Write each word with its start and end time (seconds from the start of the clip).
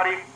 everybody. 0.00 0.27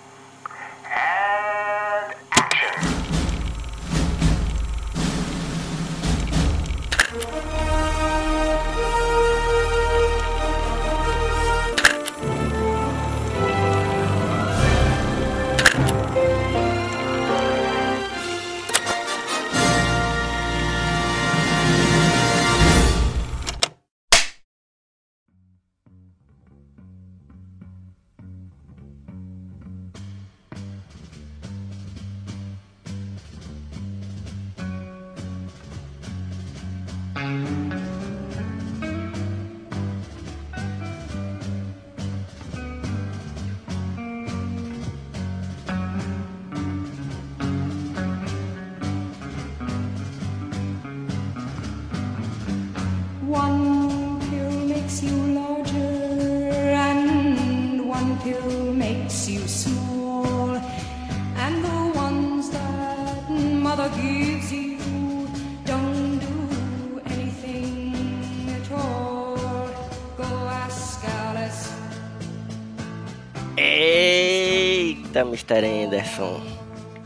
Eita, 75.22 75.24
Mr. 75.24 75.84
Anderson. 75.84 76.40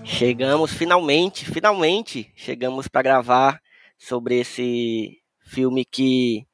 Chegamos 0.03 0.73
finalmente, 0.73 1.45
finalmente 1.45 2.33
chegamos 2.35 2.89
para 2.89 3.03
gravar 3.03 3.61
sobre 3.99 4.41
esse 4.41 5.21
filme 5.41 5.85
que 5.85 6.47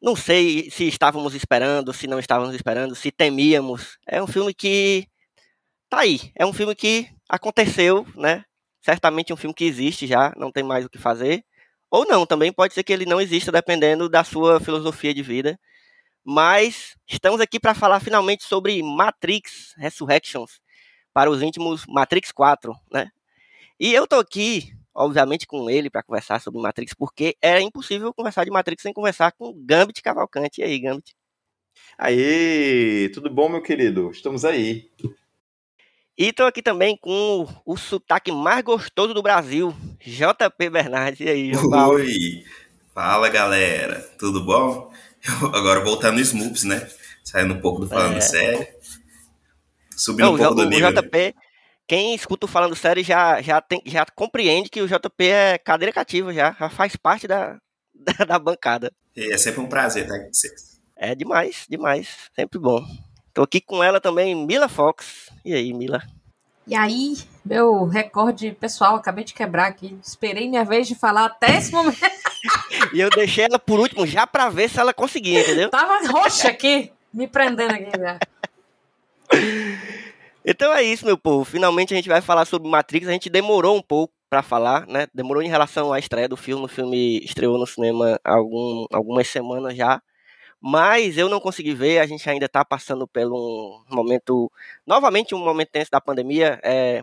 não 0.00 0.16
sei 0.16 0.70
se 0.70 0.86
estávamos 0.88 1.34
esperando, 1.34 1.92
se 1.92 2.06
não 2.06 2.18
estávamos 2.18 2.54
esperando, 2.54 2.94
se 2.94 3.10
temíamos. 3.10 3.98
É 4.06 4.22
um 4.22 4.26
filme 4.26 4.54
que 4.54 5.06
tá 5.90 6.00
aí, 6.00 6.32
é 6.34 6.46
um 6.46 6.52
filme 6.52 6.74
que 6.74 7.08
aconteceu, 7.28 8.06
né? 8.14 8.44
Certamente 8.80 9.32
um 9.32 9.36
filme 9.36 9.54
que 9.54 9.64
existe 9.64 10.06
já, 10.06 10.32
não 10.36 10.50
tem 10.50 10.62
mais 10.62 10.86
o 10.86 10.88
que 10.88 10.98
fazer. 10.98 11.44
Ou 11.90 12.06
não, 12.06 12.24
também 12.24 12.52
pode 12.52 12.72
ser 12.72 12.82
que 12.82 12.92
ele 12.92 13.04
não 13.04 13.20
exista 13.20 13.52
dependendo 13.52 14.08
da 14.08 14.24
sua 14.24 14.60
filosofia 14.60 15.12
de 15.12 15.22
vida. 15.22 15.58
Mas 16.24 16.96
estamos 17.06 17.40
aqui 17.40 17.60
para 17.60 17.74
falar 17.74 18.00
finalmente 18.00 18.44
sobre 18.44 18.82
Matrix 18.82 19.74
Resurrections, 19.76 20.60
para 21.16 21.30
os 21.30 21.40
íntimos 21.40 21.86
Matrix 21.88 22.30
4, 22.30 22.76
né? 22.92 23.08
E 23.80 23.94
eu 23.94 24.06
tô 24.06 24.16
aqui, 24.16 24.70
obviamente, 24.94 25.46
com 25.46 25.70
ele 25.70 25.88
para 25.88 26.02
conversar 26.02 26.42
sobre 26.42 26.60
Matrix, 26.60 26.92
porque 26.92 27.34
é 27.40 27.58
impossível 27.58 28.12
conversar 28.12 28.44
de 28.44 28.50
Matrix 28.50 28.82
sem 28.82 28.92
conversar 28.92 29.32
com 29.32 29.50
Gambit 29.64 30.02
Cavalcante. 30.02 30.60
E 30.60 30.64
aí, 30.64 30.78
Gambit? 30.78 31.16
Aê, 31.96 33.08
tudo 33.14 33.30
bom, 33.30 33.48
meu 33.48 33.62
querido? 33.62 34.10
Estamos 34.10 34.44
aí. 34.44 34.90
E 36.18 36.34
tô 36.34 36.42
aqui 36.42 36.60
também 36.60 36.98
com 36.98 37.48
o, 37.64 37.76
sotaque 37.78 38.30
mais 38.30 38.62
gostoso 38.62 39.14
do 39.14 39.22
Brasil, 39.22 39.74
JP 39.98 40.68
Bernardes. 40.68 41.20
E 41.20 41.30
aí, 41.30 41.54
João 41.54 41.70
Paulo? 41.70 41.94
Oi! 41.94 42.44
Fala 42.92 43.30
galera, 43.30 44.00
tudo 44.18 44.44
bom? 44.44 44.92
Eu 45.42 45.48
agora 45.48 45.82
voltando 45.82 46.16
no 46.16 46.20
Smoops, 46.20 46.64
né? 46.64 46.86
Saindo 47.24 47.54
um 47.54 47.60
pouco 47.62 47.80
do 47.80 47.88
falando 47.88 48.18
É. 48.18 48.20
sério. 48.20 48.75
Subindo 49.96 50.26
Não, 50.26 50.32
um 50.32 50.34
o, 50.34 50.38
pouco 50.38 50.54
J- 50.54 50.60
do 50.62 50.66
o 50.66 50.70
nível. 50.70 50.92
JP, 50.92 51.34
quem 51.86 52.14
escuta 52.14 52.46
o 52.46 52.48
falando 52.48 52.76
sério 52.76 53.02
já, 53.02 53.40
já, 53.40 53.60
tem, 53.60 53.80
já 53.86 54.04
compreende 54.14 54.68
que 54.68 54.80
o 54.82 54.88
JP 54.88 55.24
é 55.28 55.58
cadeira 55.58 55.92
cativa, 55.92 56.32
já, 56.32 56.54
já 56.58 56.68
faz 56.68 56.94
parte 56.96 57.26
da, 57.26 57.56
da, 57.94 58.24
da 58.24 58.38
bancada. 58.38 58.92
E 59.16 59.32
É 59.32 59.38
sempre 59.38 59.60
um 59.60 59.66
prazer 59.68 60.04
estar 60.04 60.18
com 60.18 60.32
vocês. 60.32 60.76
É 60.96 61.14
demais, 61.14 61.66
demais, 61.68 62.08
sempre 62.34 62.58
bom. 62.58 62.84
Tô 63.34 63.42
aqui 63.42 63.60
com 63.60 63.82
ela 63.84 64.00
também, 64.00 64.34
Mila 64.34 64.68
Fox. 64.68 65.30
E 65.44 65.52
aí, 65.54 65.72
Mila? 65.72 66.02
E 66.66 66.74
aí, 66.74 67.16
meu 67.44 67.84
recorde 67.84 68.50
pessoal, 68.52 68.96
acabei 68.96 69.22
de 69.22 69.32
quebrar 69.34 69.66
aqui. 69.68 69.96
Esperei 70.02 70.48
minha 70.48 70.64
vez 70.64 70.88
de 70.88 70.94
falar 70.94 71.26
até 71.26 71.56
esse 71.58 71.70
momento. 71.72 71.96
E 72.92 73.00
eu 73.00 73.10
deixei 73.10 73.44
ela 73.44 73.58
por 73.58 73.80
último 73.80 74.06
já 74.06 74.26
pra 74.26 74.48
ver 74.48 74.68
se 74.70 74.78
ela 74.78 74.92
conseguia, 74.94 75.40
entendeu? 75.40 75.68
Tava 75.70 76.06
roxa 76.08 76.48
aqui, 76.48 76.92
me 77.12 77.26
prendendo 77.26 77.74
aqui 77.74 77.90
já. 77.98 78.18
Então 80.48 80.72
é 80.72 80.80
isso, 80.80 81.04
meu 81.04 81.18
povo. 81.18 81.44
Finalmente 81.44 81.92
a 81.92 81.96
gente 81.96 82.08
vai 82.08 82.20
falar 82.20 82.44
sobre 82.44 82.68
Matrix. 82.68 83.08
A 83.08 83.12
gente 83.12 83.28
demorou 83.28 83.76
um 83.76 83.82
pouco 83.82 84.14
pra 84.30 84.42
falar, 84.42 84.86
né? 84.86 85.08
Demorou 85.12 85.42
em 85.42 85.48
relação 85.48 85.92
à 85.92 85.98
estreia 85.98 86.28
do 86.28 86.36
filme. 86.36 86.64
O 86.64 86.68
filme 86.68 87.18
estreou 87.24 87.58
no 87.58 87.66
cinema 87.66 88.20
há 88.24 88.34
algum, 88.34 88.86
algumas 88.92 89.26
semanas 89.26 89.76
já. 89.76 90.00
Mas 90.60 91.18
eu 91.18 91.28
não 91.28 91.40
consegui 91.40 91.74
ver. 91.74 91.98
A 91.98 92.06
gente 92.06 92.28
ainda 92.30 92.48
tá 92.48 92.64
passando 92.64 93.08
pelo 93.08 93.84
um 93.90 93.94
momento. 93.96 94.50
Novamente, 94.86 95.34
um 95.34 95.38
momento 95.38 95.70
tenso 95.72 95.90
da 95.90 96.00
pandemia. 96.00 96.60
É, 96.62 97.02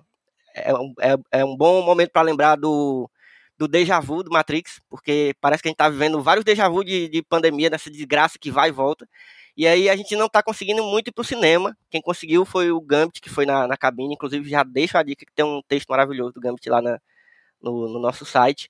é, 0.56 0.74
um, 0.74 0.94
é, 1.02 1.40
é 1.40 1.46
um 1.46 1.56
bom 1.58 1.82
momento 1.82 2.12
para 2.12 2.22
lembrar 2.22 2.56
do, 2.56 3.10
do 3.58 3.68
déjà 3.68 4.00
vu 4.00 4.24
do 4.24 4.32
Matrix. 4.32 4.80
Porque 4.90 5.36
parece 5.42 5.62
que 5.62 5.68
a 5.68 5.72
gente 5.72 5.78
tá 5.78 5.90
vivendo 5.90 6.22
vários 6.22 6.46
déjà 6.46 6.70
vu 6.70 6.82
de, 6.82 7.10
de 7.10 7.22
pandemia, 7.22 7.70
dessa 7.70 7.92
desgraça 7.92 8.40
que 8.40 8.50
vai 8.52 8.70
e 8.70 8.72
volta. 8.72 9.06
E 9.56 9.68
aí 9.68 9.90
a 9.90 9.96
gente 9.96 10.16
não 10.16 10.28
tá 10.30 10.42
conseguindo 10.44 10.84
muito 10.84 11.10
ir 11.10 11.12
pro 11.14 11.24
cinema. 11.24 11.78
Quem 11.90 12.02
conseguiu 12.02 12.46
foi 12.46 12.72
o 12.72 12.82
Gambit, 12.82 13.22
que 13.22 13.30
foi 13.30 13.46
na, 13.46 13.68
na 13.68 13.78
cabine. 13.78 14.16
Inclusive, 14.16 14.50
já 14.50 14.64
deixo 14.64 14.98
a 14.98 15.04
dica 15.04 15.26
que 15.26 15.34
tem 15.34 15.46
um 15.46 15.62
texto 15.68 15.90
maravilhoso 15.90 16.34
do 16.34 16.42
Gambit 16.42 16.70
lá 16.70 16.82
na- 16.82 17.00
no, 17.62 17.90
no 17.90 18.00
nosso 18.00 18.26
site. 18.26 18.70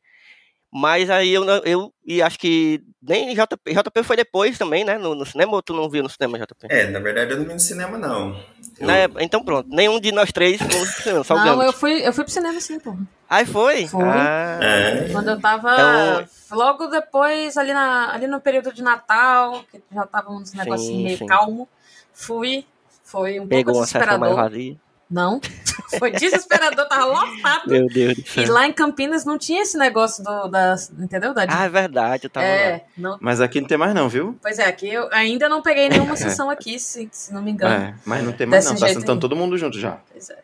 Mas 0.75 1.07
aí 1.09 1.29
eu, 1.31 1.45
não- 1.45 1.61
eu 1.63 1.93
e 2.03 2.19
acho 2.21 2.39
que 2.39 2.81
nem 3.01 3.35
JP, 3.35 3.73
JP 3.73 4.03
foi 4.03 4.15
depois 4.15 4.57
também, 4.57 4.83
né? 4.83 4.97
No, 4.97 5.13
no 5.13 5.23
cinema 5.25 5.51
ou 5.53 5.61
tu 5.61 5.71
não 5.73 5.87
viu 5.87 6.01
no 6.01 6.09
cinema, 6.09 6.39
JP? 6.39 6.65
É, 6.69 6.87
na 6.89 6.99
verdade 6.99 7.31
eu 7.31 7.37
não 7.37 7.45
vi 7.45 7.53
no 7.53 7.59
cinema, 7.59 7.95
não. 7.97 8.35
Eu- 8.79 8.87
Né, 8.87 9.07
Então 9.19 9.43
pronto, 9.43 9.69
nenhum 9.69 9.99
de 9.99 10.11
nós 10.11 10.31
três 10.31 10.59
foi 10.59 10.79
no 10.79 10.85
cinema, 10.87 11.23
só 11.23 11.35
o 11.35 11.37
Não, 11.37 11.61
eu 11.61 11.71
fui, 11.71 12.05
eu 12.05 12.11
fui 12.11 12.23
pro 12.23 12.33
cinema 12.33 12.59
sim, 12.59 12.79
pô. 12.79 12.95
Aí 13.29 13.45
foi? 13.45 13.85
Foi. 13.87 14.03
Ah, 14.03 14.59
É. 14.63 15.09
Quando 15.11 15.29
eu 15.29 15.39
tava. 15.39 15.73
Então- 15.73 16.57
Logo 16.57 16.87
depois, 16.87 17.55
ali, 17.57 17.71
na, 17.73 18.11
ali 18.13 18.25
no 18.27 18.39
período 18.41 18.73
de 18.73 18.81
Natal, 18.83 19.63
que 19.71 19.81
já 19.91 20.05
tava 20.07 20.31
uns 20.31 20.53
negocinhos 20.53 21.03
meio 21.03 21.17
sim. 21.19 21.25
calmo, 21.27 21.67
fui. 22.13 22.65
Foi 23.03 23.39
um 23.39 23.47
pegou 23.47 23.73
pouco 23.73 23.79
uma 23.79 23.85
sessão 23.85 23.99
mais 24.19 24.21
desesperador. 24.21 24.35
vazia. 24.51 24.75
Não. 25.13 25.39
Foi 25.99 26.09
desesperador, 26.11 26.87
tava 26.87 27.05
lotado. 27.05 27.69
Meu 27.69 27.87
Deus 27.87 28.15
do 28.15 28.21
E 28.21 28.27
céu. 28.27 28.51
lá 28.53 28.65
em 28.67 28.73
Campinas 28.73 29.23
não 29.25 29.37
tinha 29.37 29.61
esse 29.61 29.77
negócio 29.77 30.23
do, 30.23 30.47
da. 30.47 30.75
Entendeu? 30.99 31.33
Da, 31.35 31.45
Ah, 31.47 31.65
é 31.65 31.69
verdade, 31.69 32.25
eu 32.25 32.29
tava 32.31 32.45
lá. 32.47 32.51
é, 32.51 32.85
não, 32.97 33.17
Mas 33.21 33.39
aqui 33.39 33.61
não 33.61 33.67
tem 33.67 33.77
mais 33.77 33.93
não, 33.93 34.09
viu? 34.09 34.37
pois 34.41 34.57
é, 34.57 34.65
aqui 34.65 34.89
eu 34.89 35.07
ainda 35.13 35.47
não 35.47 35.61
peguei 35.61 35.89
nenhuma 35.89 36.15
sessão 36.17 36.49
aqui, 36.49 36.79
se, 36.79 37.07
se 37.11 37.31
não 37.33 37.41
me 37.43 37.51
engano. 37.51 37.73
É, 37.75 37.95
mas 38.05 38.23
não 38.23 38.31
tem 38.33 38.47
mais 38.47 38.63
Desse 38.65 38.73
não, 38.73 38.87
tá 38.87 38.93
sentando 38.93 39.21
todo 39.21 39.35
mundo 39.35 39.55
junto 39.57 39.79
já. 39.79 39.99
Pois 40.11 40.29
é. 40.31 40.39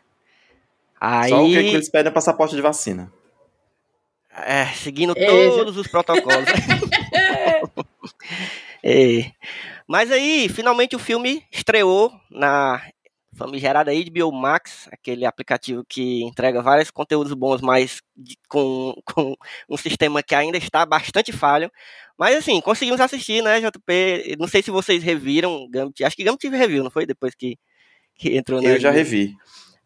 Aí, 1.01 1.29
Só 1.29 1.43
o 1.43 1.47
que, 1.47 1.57
é 1.57 1.61
que 1.63 1.75
eles 1.75 1.89
pedem 1.89 2.09
é 2.11 2.13
passaporte 2.13 2.55
de 2.55 2.61
vacina. 2.61 3.11
É, 4.45 4.65
seguindo 4.67 5.13
É, 5.17 5.25
todos 5.25 5.77
os 5.77 5.87
protocolos. 5.87 6.45
É. 8.83 9.31
Mas 9.87 10.11
aí, 10.11 10.47
finalmente 10.49 10.95
o 10.95 10.99
filme 10.99 11.43
estreou 11.51 12.11
na 12.29 12.81
famigerada 13.39 13.91
HBO 13.91 14.31
Max, 14.31 14.87
aquele 14.91 15.25
aplicativo 15.25 15.83
que 15.87 16.21
entrega 16.23 16.61
vários 16.61 16.91
conteúdos 16.91 17.33
bons, 17.33 17.61
mas 17.61 18.01
de- 18.15 18.37
com, 18.47 18.93
com 19.11 19.35
um 19.67 19.77
sistema 19.77 20.21
que 20.21 20.35
ainda 20.35 20.57
está 20.57 20.85
bastante 20.85 21.31
falho. 21.31 21.71
Mas 22.17 22.35
assim, 22.35 22.59
conseguimos 22.61 22.99
assistir, 23.01 23.41
né, 23.41 23.59
JP? 23.61 24.35
Não 24.37 24.47
sei 24.47 24.61
se 24.61 24.69
vocês 24.69 25.01
reviram 25.01 25.67
Gambit. 25.71 26.03
Acho 26.03 26.15
que 26.15 26.23
Gambit 26.23 26.47
reviu, 26.49 26.83
não 26.83 26.91
foi? 26.91 27.05
Depois 27.05 27.33
que, 27.33 27.57
que 28.15 28.37
entrou 28.37 28.61
na 28.61 28.69
Eu 28.69 28.79
já 28.79 28.91
revi. 28.91 29.33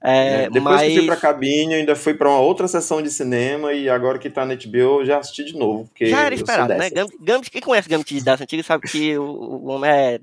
É, 0.06 0.38
né? 0.38 0.50
Depois 0.50 0.76
mas... 0.76 0.92
que 0.92 0.98
fui 0.98 1.06
pra 1.06 1.16
cabine, 1.16 1.76
ainda 1.76 1.96
fui 1.96 2.14
pra 2.14 2.28
uma 2.30 2.40
outra 2.40 2.68
sessão 2.68 3.02
de 3.02 3.10
cinema 3.10 3.72
e 3.72 3.90
agora 3.90 4.20
que 4.20 4.30
tá 4.30 4.46
na 4.46 4.54
HBO 4.56 5.06
já 5.06 5.20
assisti 5.20 5.46
de 5.46 5.54
novo. 5.54 5.86
Porque 5.86 6.08
Já 6.08 6.24
era 6.26 6.36
esperado, 6.36 6.74
né? 6.74 6.90
Gambit, 6.90 7.18
Gambit- 7.22 7.52
quem 7.52 7.62
conhece 7.62 7.88
Gambit 7.88 8.22
das 8.22 8.42
antigas 8.42 8.66
sabe 8.66 8.86
que 8.90 9.18
o, 9.18 9.24
o 9.24 9.68
homem 9.68 9.90
é 9.90 10.20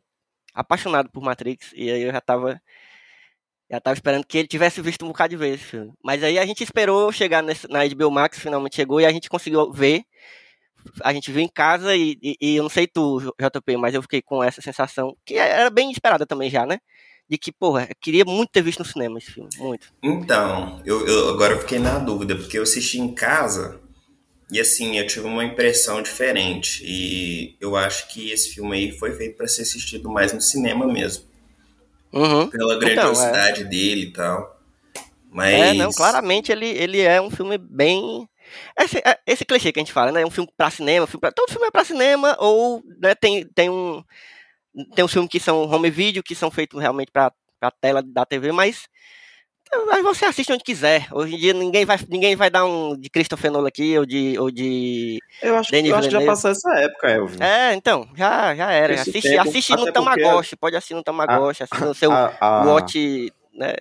apaixonado 0.53 1.09
por 1.11 1.23
Matrix. 1.23 1.73
E 1.75 1.91
aí 1.91 2.03
eu 2.03 2.12
já 2.12 2.21
tava. 2.21 2.61
Já 3.71 3.81
tava 3.81 3.95
esperando 3.95 4.27
que 4.27 4.37
ele 4.39 4.49
tivesse 4.49 4.81
visto 4.83 5.05
um 5.05 5.09
bocado 5.09 5.31
de 5.31 5.37
vezes. 5.37 5.61
filme. 5.63 5.93
Mas 6.03 6.23
aí 6.25 6.39
a 6.39 6.45
gente 6.47 6.63
esperou 6.65 7.13
chegar 7.13 7.43
nesse- 7.43 7.69
na 7.69 7.81
HBO 7.85 8.11
Max, 8.11 8.39
finalmente 8.39 8.77
chegou, 8.77 9.01
e 9.01 9.07
a 9.07 9.13
gente 9.13 9.29
conseguiu 9.29 9.71
ver. 9.73 10.03
A 11.03 11.13
gente 11.13 11.31
viu 11.31 11.43
em 11.43 11.49
casa 11.49 11.95
e, 11.95 12.17
e- 12.23 12.37
e 12.41 12.57
eu 12.57 12.63
não 12.63 12.71
sei 12.71 12.87
tu, 12.87 13.21
JP, 13.39 13.77
mas 13.77 13.95
eu 13.95 14.03
fiquei 14.03 14.23
com 14.23 14.43
essa 14.43 14.61
sensação, 14.63 15.15
que 15.25 15.35
era 15.35 15.69
bem 15.71 15.91
esperada 15.91 16.27
também 16.27 16.51
já, 16.51 16.67
né? 16.67 16.79
de 17.29 17.39
que, 17.39 17.53
porra, 17.53 17.83
eu 17.89 17.95
queria 18.01 18.25
muito 18.25 18.51
ter 18.51 18.61
visto 18.61 18.81
no 18.81 18.85
cinema 18.85 19.17
esse 19.19 19.31
filme, 19.31 19.49
muito. 19.57 19.87
Então, 20.03 20.83
eu, 20.85 21.07
eu 21.07 21.29
agora 21.29 21.55
eu 21.55 21.61
fiquei 21.61 21.79
na 21.79 21.97
dúvida, 22.01 22.35
porque 22.35 22.59
eu 22.59 22.65
assisti 22.65 22.99
em 22.99 23.15
casa 23.15 23.81
e 24.51 24.59
assim, 24.59 24.99
eu 24.99 25.07
tive 25.07 25.27
uma 25.29 25.45
impressão 25.45 26.03
diferente. 26.03 26.83
E 26.85 27.55
eu 27.61 27.77
acho 27.77 28.09
que 28.09 28.33
esse 28.33 28.53
filme 28.53 28.77
aí 28.77 28.91
foi 28.99 29.15
feito 29.15 29.37
para 29.37 29.47
ser 29.47 29.63
assistido 29.63 30.11
mais 30.11 30.33
no 30.33 30.41
cinema 30.41 30.89
mesmo. 30.93 31.30
Uhum. 32.12 32.49
Pela 32.49 32.75
Então, 32.75 32.89
é. 32.89 32.95
grandiosidade 32.95 33.65
dele 33.65 34.03
e 34.07 34.12
tal. 34.12 34.61
Mas. 35.31 35.55
É, 35.55 35.75
não, 35.75 35.93
claramente 35.93 36.51
ele, 36.51 36.67
ele 36.67 37.01
é 37.01 37.21
um 37.21 37.31
filme 37.31 37.57
bem. 37.57 38.29
Esse, 38.79 38.99
é- 38.99 39.19
esse 39.27 39.45
clichê 39.45 39.71
que 39.73 39.79
a 39.79 39.83
gente 39.83 39.93
fala, 39.93 40.11
né? 40.11 40.25
Um 40.27 40.31
filme 40.31 40.51
pra 40.57 40.71
cinema, 40.71 41.05
um 41.05 41.07
filme 41.07 41.21
pra... 41.21 41.31
todo 41.31 41.51
filme 41.51 41.67
é 41.69 41.71
pra 41.71 41.85
cinema, 41.85 42.37
ou 42.41 42.83
né, 43.01 43.15
tem, 43.15 43.47
tem 43.55 43.71
um. 43.71 44.03
Tem 44.95 45.05
uns 45.05 45.12
filmes 45.12 45.31
que 45.31 45.41
são 45.41 45.62
home 45.69 45.91
video, 45.91 46.23
que 46.23 46.35
são 46.35 46.51
feitos 46.51 46.81
realmente 46.81 47.11
pra, 47.12 47.33
pra 47.61 47.71
tela 47.71 48.03
da 48.03 48.25
TV, 48.27 48.51
mas. 48.53 48.89
Mas 49.87 50.03
você 50.03 50.25
assiste 50.25 50.53
onde 50.53 50.65
quiser. 50.65 51.07
Hoje 51.13 51.35
em 51.35 51.39
dia 51.39 51.53
ninguém 51.53 51.85
vai, 51.85 51.97
ninguém 52.09 52.35
vai 52.35 52.51
dar 52.51 52.65
um 52.65 52.97
de 52.97 53.09
Christopher 53.09 53.53
Nolan 53.53 53.69
aqui, 53.69 53.97
ou 53.97 54.05
de. 54.05 54.39
Ou 54.39 54.51
de... 54.51 55.19
Eu 55.41 55.57
acho, 55.57 55.71
Denis 55.71 55.91
eu 55.91 55.97
acho 55.97 56.09
que 56.09 56.15
já 56.15 56.27
passou 56.27 56.51
essa 56.51 56.71
época, 56.75 57.09
Elvio. 57.09 57.43
É, 57.43 57.75
então, 57.75 58.09
já, 58.17 58.55
já 58.55 58.73
era. 58.73 58.95
Esse 58.95 59.11
Assiste, 59.11 59.31
tempo, 59.31 59.49
assiste 59.49 59.71
no 59.71 59.77
porque 59.79 59.93
Tamagotchi, 59.93 60.57
pode 60.57 60.77
assistir 60.77 60.95
no 60.95 61.03
Tamagotchi, 61.03 61.63
assiste 61.63 61.85
no 61.85 61.95
seu 61.95 62.11
A, 62.11 62.37
a, 62.41 62.65
Watch. 62.65 63.33
Né? 63.55 63.75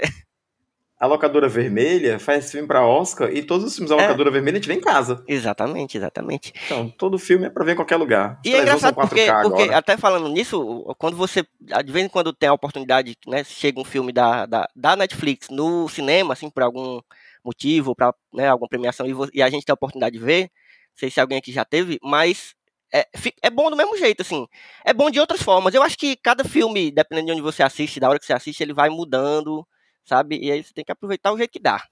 A 0.99 1.07
locadora 1.07 1.47
vermelha 1.47 2.19
faz 2.19 2.51
filme 2.51 2.67
pra 2.67 2.85
Oscar 2.85 3.31
e 3.31 3.41
todos 3.41 3.65
os 3.65 3.73
filmes 3.73 3.89
da 3.89 3.95
É. 3.95 4.01
locadora 4.01 4.29
vermelha 4.29 4.57
a 4.57 4.59
gente 4.59 4.67
vê 4.67 4.73
em 4.73 4.81
casa. 4.81 5.23
Exatamente, 5.27 5.97
exatamente. 5.97 6.51
Então, 6.65 6.89
todo 6.89 7.17
filme 7.17 7.45
é 7.45 7.49
pra 7.49 7.63
ver 7.63 7.71
em 7.71 7.75
qualquer 7.75 7.95
lugar. 7.95 8.39
E 8.43 8.53
é 8.53 8.61
engraçado 8.61 8.95
porque, 8.95 9.27
porque, 9.43 9.63
até 9.73 9.95
falando 9.95 10.27
nisso, 10.27 10.83
quando 10.97 11.15
você, 11.15 11.45
de 11.61 11.91
vez 11.91 12.05
em 12.05 12.09
quando 12.09 12.33
tem 12.33 12.49
a 12.49 12.53
oportunidade, 12.53 13.17
né, 13.25 13.43
chega 13.45 13.79
um 13.79 13.85
filme 13.85 14.11
da, 14.11 14.45
da, 14.45 14.67
da 14.75 14.95
Netflix 14.97 15.47
no 15.49 15.87
cinema, 15.87 16.33
assim, 16.33 16.49
por 16.49 16.63
algum 16.63 16.99
motivo, 17.45 17.95
para 17.95 18.13
né, 18.33 18.49
alguma 18.49 18.67
premiação, 18.67 19.05
e, 19.07 19.15
e 19.33 19.41
a 19.41 19.49
gente 19.49 19.65
tem 19.65 19.71
a 19.71 19.75
oportunidade 19.75 20.17
de 20.17 20.23
ver, 20.23 20.41
não 20.43 20.97
sei 20.97 21.09
se 21.09 21.21
alguém 21.21 21.37
aqui 21.37 21.53
já 21.53 21.63
teve, 21.63 21.97
mas 22.03 22.53
é, 22.93 23.07
é 23.41 23.49
bom 23.49 23.69
do 23.69 23.77
mesmo 23.77 23.97
jeito, 23.97 24.21
assim, 24.21 24.45
é 24.83 24.93
bom 24.93 25.09
de 25.09 25.19
outras 25.19 25.41
formas. 25.41 25.73
Eu 25.73 25.81
acho 25.81 25.97
que 25.97 26.17
cada 26.17 26.43
filme, 26.43 26.91
dependendo 26.91 27.27
de 27.27 27.31
onde 27.33 27.41
você 27.41 27.63
assiste, 27.63 28.01
da 28.01 28.09
hora 28.09 28.19
que 28.19 28.25
você 28.25 28.33
assiste, 28.33 28.61
ele 28.61 28.73
vai 28.73 28.89
mudando, 28.89 29.65
sabe? 30.05 30.37
E 30.41 30.51
aí 30.51 30.63
você 30.63 30.73
tem 30.73 30.83
que 30.85 30.91
aproveitar 30.91 31.31
o 31.31 31.37
jeito 31.37 31.51
que 31.51 31.59
dá. 31.59 31.83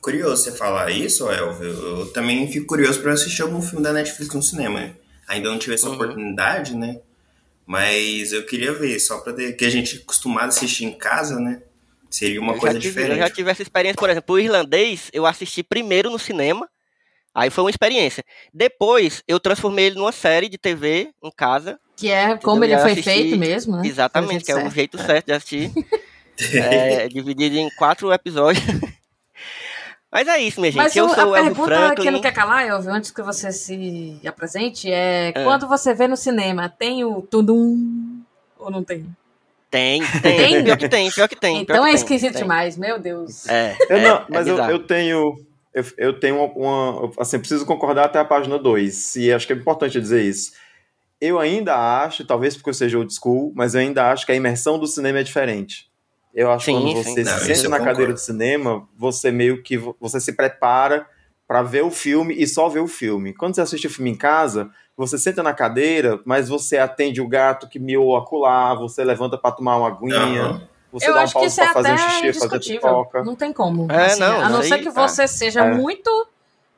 Curioso 0.00 0.44
você 0.44 0.52
falar 0.56 0.90
isso, 0.90 1.28
Elvio. 1.30 1.68
Eu 1.70 2.12
também 2.12 2.50
fico 2.50 2.66
curioso 2.66 3.00
para 3.00 3.12
assistir 3.12 3.42
algum 3.42 3.60
filme 3.60 3.82
da 3.82 3.92
Netflix 3.92 4.34
no 4.34 4.42
cinema. 4.42 4.96
Ainda 5.26 5.50
não 5.50 5.58
tive 5.58 5.74
essa 5.74 5.88
Uhum. 5.88 5.94
oportunidade, 5.94 6.74
né? 6.76 7.00
Mas 7.66 8.32
eu 8.32 8.44
queria 8.46 8.72
ver, 8.72 8.98
só 9.00 9.18
pra 9.20 9.32
ter. 9.32 9.52
Que 9.54 9.64
a 9.64 9.70
gente 9.70 9.96
é 9.98 10.00
acostumado 10.00 10.44
a 10.44 10.48
assistir 10.48 10.84
em 10.84 10.96
casa, 10.96 11.38
né? 11.38 11.62
Seria 12.10 12.40
uma 12.40 12.54
eu 12.54 12.58
coisa 12.58 12.78
tive, 12.78 12.94
diferente. 12.94 13.12
Eu 13.12 13.18
já 13.18 13.30
tive 13.30 13.50
essa 13.50 13.60
experiência, 13.62 13.98
por 13.98 14.08
exemplo, 14.08 14.34
o 14.34 14.38
irlandês, 14.38 15.10
eu 15.12 15.26
assisti 15.26 15.62
primeiro 15.62 16.08
no 16.10 16.18
cinema, 16.18 16.66
aí 17.34 17.50
foi 17.50 17.64
uma 17.64 17.70
experiência. 17.70 18.24
Depois, 18.54 19.22
eu 19.28 19.38
transformei 19.38 19.86
ele 19.86 19.96
numa 19.96 20.12
série 20.12 20.48
de 20.48 20.56
TV 20.56 21.10
em 21.22 21.30
casa, 21.30 21.78
Que 21.96 22.08
é 22.10 22.38
como 22.38 22.64
ele 22.64 22.78
foi 22.78 22.92
assisti- 22.92 23.10
feito 23.10 23.36
mesmo, 23.36 23.76
né? 23.76 23.82
exatamente, 23.86 24.44
que 24.44 24.52
é 24.52 24.56
o 24.56 24.70
jeito 24.70 24.96
certo 24.96 25.26
de 25.26 25.32
assistir, 25.32 25.70
é, 26.54 27.08
dividido 27.10 27.56
em 27.56 27.70
quatro 27.70 28.12
episódios. 28.12 28.64
Mas 30.10 30.26
é 30.26 30.38
isso, 30.40 30.58
minha 30.60 30.72
gente, 30.72 30.82
Mas 30.82 30.96
eu 30.96 31.04
o- 31.04 31.14
sou 31.14 31.34
a 31.34 31.38
Elvio 31.38 31.54
pergunta 31.54 31.68
que 31.70 31.76
Franklin. 31.76 32.10
não 32.12 32.20
quer 32.22 32.32
calar, 32.32 32.66
Elvio, 32.66 32.90
antes 32.90 33.10
que 33.10 33.20
você 33.22 33.52
se 33.52 34.18
apresente, 34.26 34.90
é, 34.90 35.28
É. 35.34 35.44
quando 35.44 35.68
você 35.68 35.92
vê 35.92 36.08
no 36.08 36.16
cinema, 36.16 36.66
tem 36.68 37.04
o 37.04 37.20
tudum 37.20 38.22
ou 38.58 38.70
não 38.70 38.82
tem? 38.82 39.06
Tem, 39.70 40.00
tem, 40.22 40.38
Tem? 40.38 40.64
pior 40.64 40.76
que 40.78 40.88
tem, 40.88 41.10
pior 41.12 41.28
que 41.28 41.36
tem. 41.36 41.60
então 41.60 41.76
que 41.76 41.82
é 41.82 41.84
tem, 41.84 41.94
esquisito 41.94 42.32
tem. 42.32 42.42
demais, 42.42 42.78
meu 42.78 42.98
Deus. 42.98 43.46
É, 43.48 43.76
Eu 43.90 43.96
é, 43.98 44.02
não, 44.02 44.16
é 44.16 44.24
mas 44.30 44.46
eu, 44.46 44.54
bizarro. 44.54 44.70
eu 44.72 44.78
tenho. 44.78 45.34
Eu, 45.74 45.84
eu 45.98 46.18
tenho 46.18 46.36
uma, 46.42 46.46
uma- 47.02 47.12
Assim, 47.18 47.38
preciso 47.38 47.66
concordar 47.66 48.06
até 48.06 48.18
a 48.18 48.24
página 48.24 48.58
2. 48.58 49.16
E 49.16 49.30
acho 49.30 49.46
que 49.46 49.52
é 49.52 49.56
importante 49.56 50.00
dizer 50.00 50.22
isso. 50.24 50.52
Eu 51.20 51.38
ainda 51.38 51.76
acho, 51.76 52.24
talvez 52.24 52.56
porque 52.56 52.70
eu 52.70 52.74
seja 52.74 52.96
old 52.96 53.12
school, 53.14 53.52
mas 53.54 53.74
eu 53.74 53.82
ainda 53.82 54.10
acho 54.10 54.24
que 54.24 54.32
a 54.32 54.34
imersão 54.34 54.78
do 54.78 54.86
cinema 54.86 55.18
é 55.18 55.22
diferente. 55.22 55.86
Eu 56.34 56.50
acho 56.50 56.66
que 56.66 56.70
Sim, 56.72 56.80
quando 56.92 57.02
sim. 57.04 57.14
você 57.14 57.24
Não, 57.24 57.38
se 57.38 57.52
eu 57.66 57.70
na 57.70 57.78
concordo. 57.78 57.84
cadeira 57.84 58.12
de 58.14 58.20
cinema, 58.20 58.88
você 58.96 59.30
meio 59.30 59.62
que 59.62 59.76
vo- 59.78 59.96
você 60.00 60.20
se 60.20 60.32
prepara 60.32 61.06
para 61.46 61.62
ver 61.62 61.82
o 61.82 61.90
filme 61.90 62.34
e 62.36 62.46
só 62.46 62.68
ver 62.68 62.80
o 62.80 62.86
filme. 62.86 63.32
Quando 63.34 63.54
você 63.54 63.62
assiste 63.62 63.86
o 63.86 63.90
filme 63.90 64.10
em 64.10 64.14
casa, 64.16 64.70
você 64.96 65.16
senta 65.18 65.42
na 65.42 65.54
cadeira, 65.54 66.20
mas 66.24 66.48
você 66.48 66.76
atende 66.76 67.20
o 67.22 67.26
gato 67.28 67.68
que 67.68 67.78
miou 67.78 68.14
acular, 68.16 68.76
você 68.76 69.02
levanta 69.02 69.38
para 69.38 69.52
tomar 69.52 69.76
uma 69.78 69.88
aguinha, 69.88 70.42
Aham. 70.42 70.68
você 70.92 71.08
eu 71.08 71.14
dá 71.14 71.20
um 71.22 71.24
isso 71.24 71.60
é 71.60 71.64
para 71.64 71.72
fazer 71.72 71.88
até 71.92 71.94
um 72.04 72.08
xixi, 72.10 72.38
fazer 72.38 72.60
pipoca. 72.60 73.24
Não 73.24 73.34
tem 73.34 73.52
como. 73.52 73.90
É, 73.90 74.06
assim, 74.06 74.20
não, 74.20 74.40
a 74.42 74.48
não 74.50 74.60
aí 74.60 74.68
ser 74.68 74.78
que 74.80 74.92
tá. 74.92 75.08
você 75.08 75.26
seja 75.26 75.64
É. 75.64 75.74
muito 75.74 76.28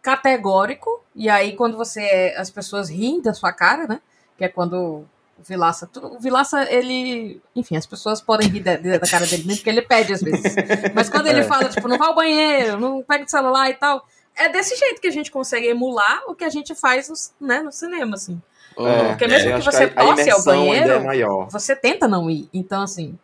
categórico, 0.00 1.02
e 1.14 1.28
aí 1.28 1.54
quando 1.56 1.76
você. 1.76 2.34
As 2.36 2.50
pessoas 2.50 2.88
riem 2.88 3.20
da 3.20 3.34
sua 3.34 3.52
cara, 3.52 3.86
né? 3.86 4.00
Que 4.38 4.44
é 4.44 4.48
quando 4.48 5.04
Vilaça. 5.46 5.88
O 6.02 6.18
Vilaça, 6.18 6.62
ele. 6.72 7.40
Enfim, 7.56 7.76
as 7.76 7.86
pessoas 7.86 8.20
podem 8.20 8.48
rir 8.48 8.60
da, 8.60 8.76
da 8.76 9.00
cara 9.06 9.26
dele 9.26 9.44
mesmo, 9.44 9.56
porque 9.58 9.70
ele 9.70 9.82
pede 9.82 10.12
às 10.12 10.20
vezes. 10.22 10.54
Mas 10.94 11.08
quando 11.08 11.26
ele 11.26 11.40
É. 11.40 11.44
fala, 11.44 11.68
tipo, 11.68 11.86
não 11.88 11.98
vá 11.98 12.06
ao 12.06 12.14
banheiro, 12.14 12.78
não 12.78 13.02
pega 13.02 13.24
o 13.24 13.28
celular 13.28 13.68
e 13.70 13.74
tal. 13.74 14.06
É 14.36 14.48
desse 14.48 14.76
jeito 14.76 15.00
que 15.00 15.08
a 15.08 15.10
gente 15.12 15.30
consegue 15.30 15.66
emular 15.66 16.22
o 16.26 16.34
que 16.34 16.44
a 16.44 16.48
gente 16.48 16.74
faz 16.74 17.08
no, 17.40 17.46
né, 17.46 17.60
no 17.60 17.72
cinema, 17.72 18.14
assim. 18.14 18.40
Uhum. 18.76 19.08
Porque 19.08 19.26
mesmo 19.26 19.50
eu 19.50 19.58
que 19.58 19.64
você 19.64 19.86
possa 19.88 20.22
ir 20.22 20.30
ao 20.30 20.42
banheiro, 20.44 20.92
é 20.92 20.98
maior. 21.00 21.48
você 21.50 21.74
tenta 21.76 22.06
não 22.06 22.30
ir. 22.30 22.48
Então, 22.54 22.82
assim, 22.82 23.18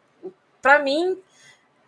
pra 0.60 0.80
mim, 0.80 1.16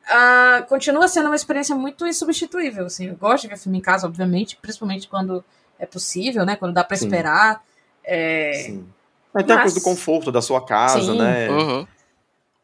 ah, 0.08 0.64
continua 0.68 1.08
sendo 1.08 1.26
uma 1.26 1.36
experiência 1.36 1.74
muito 1.74 2.06
insubstituível. 2.06 2.86
Assim, 2.86 3.08
eu 3.08 3.16
gosto 3.16 3.42
de 3.42 3.48
ver 3.48 3.58
filme 3.58 3.78
em 3.78 3.82
casa, 3.82 4.06
obviamente, 4.06 4.56
principalmente 4.56 5.08
quando 5.08 5.44
é 5.78 5.84
possível, 5.84 6.46
né? 6.46 6.56
Quando 6.56 6.72
dá 6.72 6.84
pra 6.84 6.96
Sim. 6.96 7.06
esperar. 7.06 7.62
É, 8.04 8.52
Sim. 8.66 8.88
Mas 9.38 9.46
tem 9.46 9.54
a 9.54 9.58
Mas- 9.58 9.72
coisa 9.72 9.80
do 9.80 9.84
conforto 9.84 10.32
da 10.32 10.42
sua 10.42 10.64
casa, 10.64 11.00
Sim. 11.12 11.18
né? 11.18 11.48
Uhum. 11.48 11.86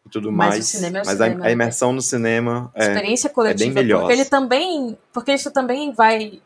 E 0.06 0.10
tudo 0.10 0.30
Mas 0.32 0.48
mais. 0.50 0.64
o 0.64 0.68
cinema 0.68 0.98
é 0.98 1.02
o 1.02 1.06
Mas 1.06 1.16
cinema, 1.18 1.44
a, 1.44 1.48
a 1.48 1.50
imersão 1.52 1.92
no 1.92 2.02
cinema 2.02 2.70
é. 2.74 2.82
experiência 2.88 3.30
coletiva, 3.30 3.72
melhor. 3.74 4.00
porque 4.00 4.12
ele 4.12 4.24
também, 4.24 4.98
porque 5.12 5.32
isso 5.32 5.50
também 5.50 5.92
vai 5.92 6.40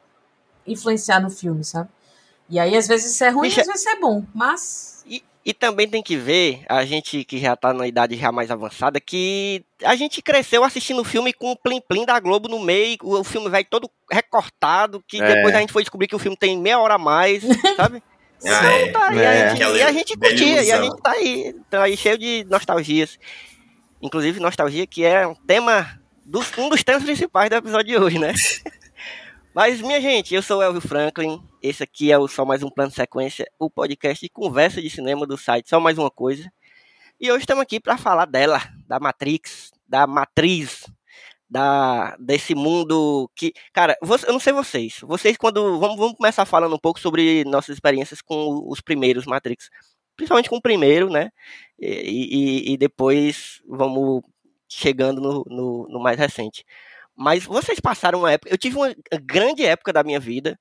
influenciar 0.66 1.20
no 1.20 1.30
filme, 1.30 1.64
sabe? 1.64 1.88
E 2.48 2.58
aí 2.58 2.76
às 2.76 2.86
vezes 2.86 3.12
isso 3.14 3.24
é 3.24 3.30
ruim, 3.30 3.48
Bicha- 3.48 3.62
às 3.62 3.66
vezes 3.66 3.80
isso 3.82 3.90
é 3.90 3.98
bom, 4.00 4.22
mas 4.34 5.02
E, 5.06 5.22
e 5.44 5.52
também 5.54 5.88
tem 5.88 6.02
que 6.02 6.16
ver, 6.16 6.62
a 6.68 6.84
gente 6.84 7.24
que 7.24 7.38
já 7.38 7.56
tá 7.56 7.72
na 7.72 7.86
idade 7.86 8.16
já 8.16 8.30
mais 8.30 8.50
avançada, 8.50 9.00
que 9.00 9.64
a 9.82 9.96
gente 9.96 10.22
cresceu 10.22 10.62
assistindo 10.62 11.00
o 11.00 11.04
filme 11.04 11.32
com 11.32 11.50
o 11.50 11.56
plim-plim 11.56 12.04
da 12.06 12.18
Globo 12.20 12.48
no 12.48 12.60
meio, 12.60 12.96
o, 13.02 13.18
o 13.20 13.24
filme 13.24 13.48
vai 13.48 13.64
todo 13.64 13.90
recortado, 14.10 15.02
que 15.06 15.20
É. 15.20 15.34
depois 15.34 15.54
a 15.54 15.58
gente 15.60 15.72
foi 15.72 15.82
descobrir 15.82 16.06
que 16.06 16.16
o 16.16 16.18
filme 16.18 16.36
tem 16.36 16.56
meia 16.58 16.78
hora 16.78 16.94
a 16.94 16.98
mais, 16.98 17.42
sabe? 17.76 18.02
Ah, 18.44 18.66
é. 18.66 18.90
tá, 18.92 19.14
e, 19.14 19.18
É. 19.18 19.26
a 19.26 19.48
gente, 19.54 19.60
e 19.62 19.82
a 19.82 19.92
gente 19.92 20.16
curtia, 20.16 20.62
e 20.62 20.72
a 20.72 20.82
gente 20.82 21.02
tá 21.02 21.10
aí, 21.10 21.54
tá 21.68 21.82
aí 21.82 21.96
cheio 21.96 22.18
de 22.18 22.44
nostalgias. 22.48 23.18
Inclusive, 24.00 24.38
nostalgia 24.40 24.86
que 24.86 25.04
é 25.04 25.26
um 25.26 25.34
tema, 25.34 26.00
dos, 26.24 26.56
um 26.56 26.68
dos 26.68 26.84
temas 26.84 27.02
principais 27.02 27.50
do 27.50 27.56
episódio 27.56 27.86
de 27.86 27.96
hoje, 27.96 28.18
né? 28.18 28.32
Mas, 29.54 29.80
minha 29.80 30.00
gente, 30.00 30.34
eu 30.34 30.42
sou 30.42 30.58
o 30.58 30.62
Elvio 30.62 30.80
Franklin, 30.80 31.42
esse 31.60 31.82
aqui 31.82 32.12
é 32.12 32.18
o 32.18 32.28
Só 32.28 32.44
Mais 32.44 32.62
Um 32.62 32.70
Plano 32.70 32.90
de 32.90 32.96
Sequência, 32.96 33.50
o 33.58 33.68
podcast 33.68 34.24
de 34.24 34.28
conversa 34.30 34.80
de 34.80 34.88
cinema 34.88 35.26
do 35.26 35.36
site 35.36 35.68
Só 35.68 35.80
Mais 35.80 35.98
Uma 35.98 36.10
Coisa. 36.10 36.48
E 37.20 37.32
hoje 37.32 37.40
estamos 37.40 37.62
aqui 37.62 37.80
para 37.80 37.98
falar 37.98 38.26
dela, 38.26 38.62
da 38.86 39.00
Matrix, 39.00 39.72
da 39.88 40.06
Matriz, 40.06 40.84
da, 41.48 42.16
desse 42.18 42.54
mundo 42.54 43.30
que. 43.34 43.52
Cara, 43.72 43.96
eu 44.02 44.32
não 44.32 44.40
sei 44.40 44.52
vocês. 44.52 44.98
Vocês, 45.02 45.36
quando. 45.36 45.78
Vamos, 45.78 45.96
vamos 45.96 46.16
começar 46.16 46.44
falando 46.44 46.74
um 46.74 46.78
pouco 46.78 47.00
sobre 47.00 47.44
nossas 47.44 47.74
experiências 47.76 48.20
com 48.22 48.62
os 48.68 48.80
primeiros 48.80 49.26
Matrix. 49.26 49.68
Principalmente 50.16 50.50
com 50.50 50.56
o 50.56 50.62
primeiro, 50.62 51.08
né? 51.10 51.30
E, 51.78 52.70
e- 52.70 52.72
e 52.72 52.76
depois 52.76 53.60
vamos 53.68 54.22
chegando 54.68 55.20
no, 55.20 55.44
no, 55.48 55.88
no 55.88 56.00
mais 56.00 56.18
recente. 56.18 56.64
Mas 57.16 57.44
vocês 57.44 57.80
passaram 57.80 58.20
uma 58.20 58.32
época. 58.32 58.50
Eu 58.52 58.58
tive 58.58 58.76
uma 58.76 58.94
grande 59.24 59.64
época 59.64 59.92
da 59.92 60.02
minha 60.04 60.20
vida 60.20 60.58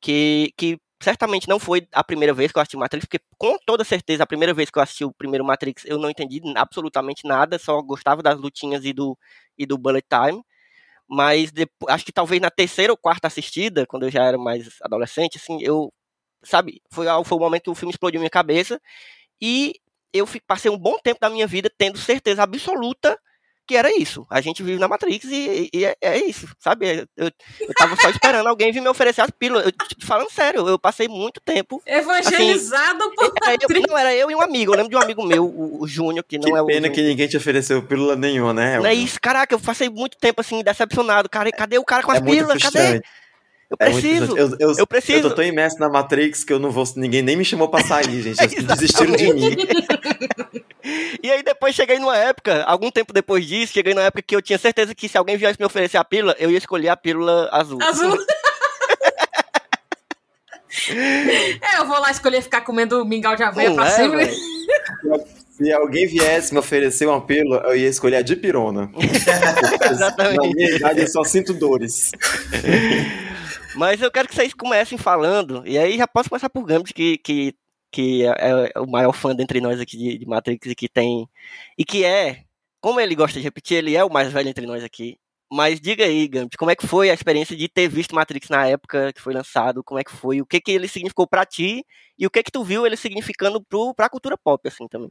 que, 0.00 0.52
que 0.56 0.78
certamente 1.00 1.48
não 1.48 1.58
foi 1.58 1.86
a 1.92 2.02
primeira 2.04 2.34
vez 2.34 2.52
que 2.52 2.58
eu 2.58 2.62
assisti 2.62 2.76
Matrix, 2.76 3.06
porque 3.06 3.24
com 3.38 3.56
toda 3.64 3.84
certeza, 3.84 4.22
a 4.24 4.26
primeira 4.26 4.52
vez 4.54 4.70
que 4.70 4.78
eu 4.78 4.82
assisti 4.82 5.04
o 5.04 5.12
primeiro 5.12 5.44
Matrix, 5.44 5.84
eu 5.86 5.98
não 5.98 6.10
entendi 6.10 6.40
absolutamente 6.56 7.26
nada, 7.26 7.58
só 7.58 7.80
gostava 7.82 8.22
das 8.22 8.38
lutinhas 8.38 8.84
e 8.84 8.92
do, 8.92 9.16
e 9.56 9.66
do 9.66 9.78
Bullet 9.78 10.06
Time. 10.08 10.42
Mas 11.08 11.52
depois, 11.52 11.94
acho 11.94 12.04
que 12.04 12.12
talvez 12.12 12.40
na 12.40 12.50
terceira 12.50 12.92
ou 12.92 12.96
quarta 12.96 13.26
assistida, 13.28 13.86
quando 13.86 14.04
eu 14.04 14.10
já 14.10 14.24
era 14.24 14.38
mais 14.38 14.68
adolescente, 14.82 15.38
assim, 15.38 15.58
eu, 15.62 15.92
sabe, 16.44 16.82
foi, 16.90 17.06
foi 17.24 17.38
o 17.38 17.40
momento 17.40 17.64
que 17.64 17.70
o 17.70 17.74
filme 17.74 17.92
explodiu 17.92 18.20
minha 18.20 18.30
cabeça 18.30 18.80
e 19.40 19.74
eu 20.12 20.26
passei 20.46 20.70
um 20.70 20.78
bom 20.78 20.98
tempo 21.02 21.20
da 21.20 21.30
minha 21.30 21.46
vida 21.46 21.70
tendo 21.78 21.98
certeza 21.98 22.42
absoluta 22.42 23.18
que 23.68 23.76
era 23.76 23.94
isso. 23.94 24.26
A 24.30 24.40
gente 24.40 24.62
vive 24.62 24.78
na 24.78 24.88
Matrix 24.88 25.26
e, 25.26 25.68
e 25.70 25.84
é, 25.84 25.94
é, 26.00 26.16
isso, 26.24 26.48
sabe? 26.58 27.06
Eu, 27.14 27.30
eu 27.60 27.74
tava 27.76 27.94
só 27.96 28.08
esperando 28.08 28.46
alguém 28.48 28.72
vir 28.72 28.80
me 28.80 28.88
oferecer 28.88 29.20
as 29.20 29.30
pílulas. 29.30 29.66
Eu, 29.66 29.72
falando 30.06 30.30
sério, 30.30 30.66
eu 30.66 30.78
passei 30.78 31.06
muito 31.06 31.38
tempo. 31.42 31.82
Evangelizado 31.84 33.04
assim, 33.04 33.14
por 33.14 33.32
era 33.44 33.58
eu, 33.60 33.86
Não, 33.86 33.98
era 33.98 34.14
eu 34.14 34.30
e 34.30 34.34
um 34.34 34.40
amigo. 34.40 34.72
Eu 34.72 34.76
lembro 34.76 34.90
de 34.90 34.96
um 34.96 35.02
amigo 35.02 35.22
meu, 35.22 35.44
o, 35.44 35.82
o 35.82 35.86
Júnior, 35.86 36.24
que 36.26 36.38
não 36.38 36.50
que 36.50 36.56
é 36.56 36.62
o. 36.62 36.66
Pena 36.66 36.88
que 36.88 37.02
ninguém 37.02 37.28
te 37.28 37.36
ofereceu 37.36 37.82
pílula 37.82 38.16
nenhuma, 38.16 38.54
né? 38.54 38.78
Não 38.78 38.86
é 38.86 38.94
isso, 38.94 39.20
caraca, 39.20 39.54
eu 39.54 39.60
passei 39.60 39.90
muito 39.90 40.16
tempo 40.16 40.40
assim, 40.40 40.62
decepcionado. 40.62 41.28
Cara, 41.28 41.52
cadê 41.52 41.78
o 41.78 41.84
cara 41.84 42.02
com 42.02 42.10
as 42.10 42.18
é 42.18 42.22
pílulas? 42.22 42.62
Cadê? 42.62 43.02
Eu 43.70 43.76
é 43.78 43.90
preciso. 43.90 44.36
É 44.36 44.40
eu, 44.40 44.56
eu, 44.58 44.74
eu, 44.78 44.86
preciso. 44.86 45.18
Eu 45.18 45.30
tô 45.30 45.36
tão 45.36 45.44
imerso 45.44 45.78
na 45.78 45.90
Matrix 45.90 46.42
que 46.42 46.52
eu 46.52 46.58
não 46.58 46.70
vou. 46.70 46.84
Ninguém 46.96 47.20
nem 47.20 47.36
me 47.36 47.44
chamou 47.44 47.68
pra 47.68 47.84
sair, 47.84 48.22
gente. 48.22 48.42
Eles 48.42 48.64
desistiram 48.64 49.14
de 49.14 49.32
mim. 49.32 49.56
e 51.22 51.30
aí 51.30 51.42
depois 51.42 51.74
cheguei 51.74 51.98
numa 51.98 52.16
época, 52.16 52.64
algum 52.64 52.90
tempo 52.90 53.12
depois 53.12 53.44
disso, 53.44 53.74
cheguei 53.74 53.92
numa 53.92 54.06
época 54.06 54.22
que 54.22 54.34
eu 54.34 54.40
tinha 54.40 54.58
certeza 54.58 54.94
que 54.94 55.06
se 55.08 55.18
alguém 55.18 55.36
viesse 55.36 55.58
me 55.60 55.66
oferecer 55.66 55.98
a 55.98 56.04
pílula, 56.04 56.34
eu 56.38 56.50
ia 56.50 56.56
escolher 56.56 56.88
a 56.88 56.96
pílula 56.96 57.50
azul. 57.52 57.78
Azul. 57.82 58.16
é, 60.90 61.78
eu 61.78 61.86
vou 61.86 62.00
lá 62.00 62.10
escolher 62.10 62.40
ficar 62.40 62.62
comendo 62.62 63.04
mingau 63.04 63.36
de 63.36 63.42
aveia 63.42 63.74
pra 63.74 63.86
é, 63.86 63.90
sempre. 63.90 64.34
Se 65.50 65.70
alguém 65.72 66.06
viesse 66.06 66.54
me 66.54 66.60
oferecer 66.60 67.04
uma 67.04 67.20
pílula, 67.20 67.64
eu 67.66 67.76
ia 67.76 67.88
escolher 67.88 68.16
a 68.16 68.22
dipirona. 68.22 68.90
Exatamente. 69.90 70.36
Na 70.36 70.54
minha 70.54 70.76
idade, 70.76 71.00
eu 71.00 71.08
só 71.08 71.22
sinto 71.22 71.52
dores. 71.52 72.12
Mas 73.78 74.02
eu 74.02 74.10
quero 74.10 74.26
que 74.26 74.34
vocês 74.34 74.52
comecem 74.52 74.98
falando, 74.98 75.62
e 75.64 75.78
aí 75.78 75.96
já 75.96 76.08
posso 76.08 76.28
começar 76.28 76.50
por 76.50 76.64
Gambit, 76.64 76.92
que, 76.92 77.16
que, 77.18 77.54
que 77.92 78.26
é, 78.26 78.72
é 78.74 78.80
o 78.80 78.90
maior 78.90 79.12
fã 79.12 79.32
dentre 79.32 79.60
nós 79.60 79.78
aqui 79.78 79.96
de, 79.96 80.18
de 80.18 80.26
Matrix 80.26 80.66
e 80.66 80.74
que 80.74 80.88
tem. 80.88 81.28
E 81.78 81.84
que 81.84 82.04
é, 82.04 82.42
como 82.80 82.98
ele 82.98 83.14
gosta 83.14 83.38
de 83.38 83.44
repetir, 83.44 83.76
ele 83.76 83.94
é 83.94 84.04
o 84.04 84.10
mais 84.10 84.32
velho 84.32 84.48
entre 84.48 84.66
nós 84.66 84.82
aqui. 84.82 85.16
Mas 85.48 85.80
diga 85.80 86.04
aí, 86.04 86.26
Gambit, 86.26 86.56
como 86.56 86.72
é 86.72 86.74
que 86.74 86.88
foi 86.88 87.08
a 87.08 87.14
experiência 87.14 87.56
de 87.56 87.68
ter 87.68 87.88
visto 87.88 88.16
Matrix 88.16 88.48
na 88.48 88.66
época 88.66 89.12
que 89.12 89.22
foi 89.22 89.32
lançado? 89.32 89.84
Como 89.84 90.00
é 90.00 90.02
que 90.02 90.10
foi? 90.10 90.40
O 90.40 90.46
que 90.46 90.60
que 90.60 90.72
ele 90.72 90.88
significou 90.88 91.28
para 91.28 91.46
ti? 91.46 91.86
E 92.18 92.26
o 92.26 92.30
que 92.30 92.42
que 92.42 92.50
tu 92.50 92.64
viu 92.64 92.84
ele 92.84 92.96
significando 92.96 93.62
pro, 93.62 93.94
pra 93.94 94.08
cultura 94.08 94.36
pop, 94.36 94.66
assim, 94.66 94.88
também? 94.88 95.10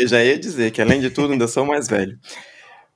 Eu 0.00 0.08
já 0.08 0.24
ia 0.24 0.38
dizer 0.38 0.70
que, 0.70 0.80
além 0.80 1.02
de 1.02 1.10
tudo, 1.10 1.34
ainda 1.34 1.46
sou 1.46 1.66
mais 1.66 1.86
velho. 1.86 2.18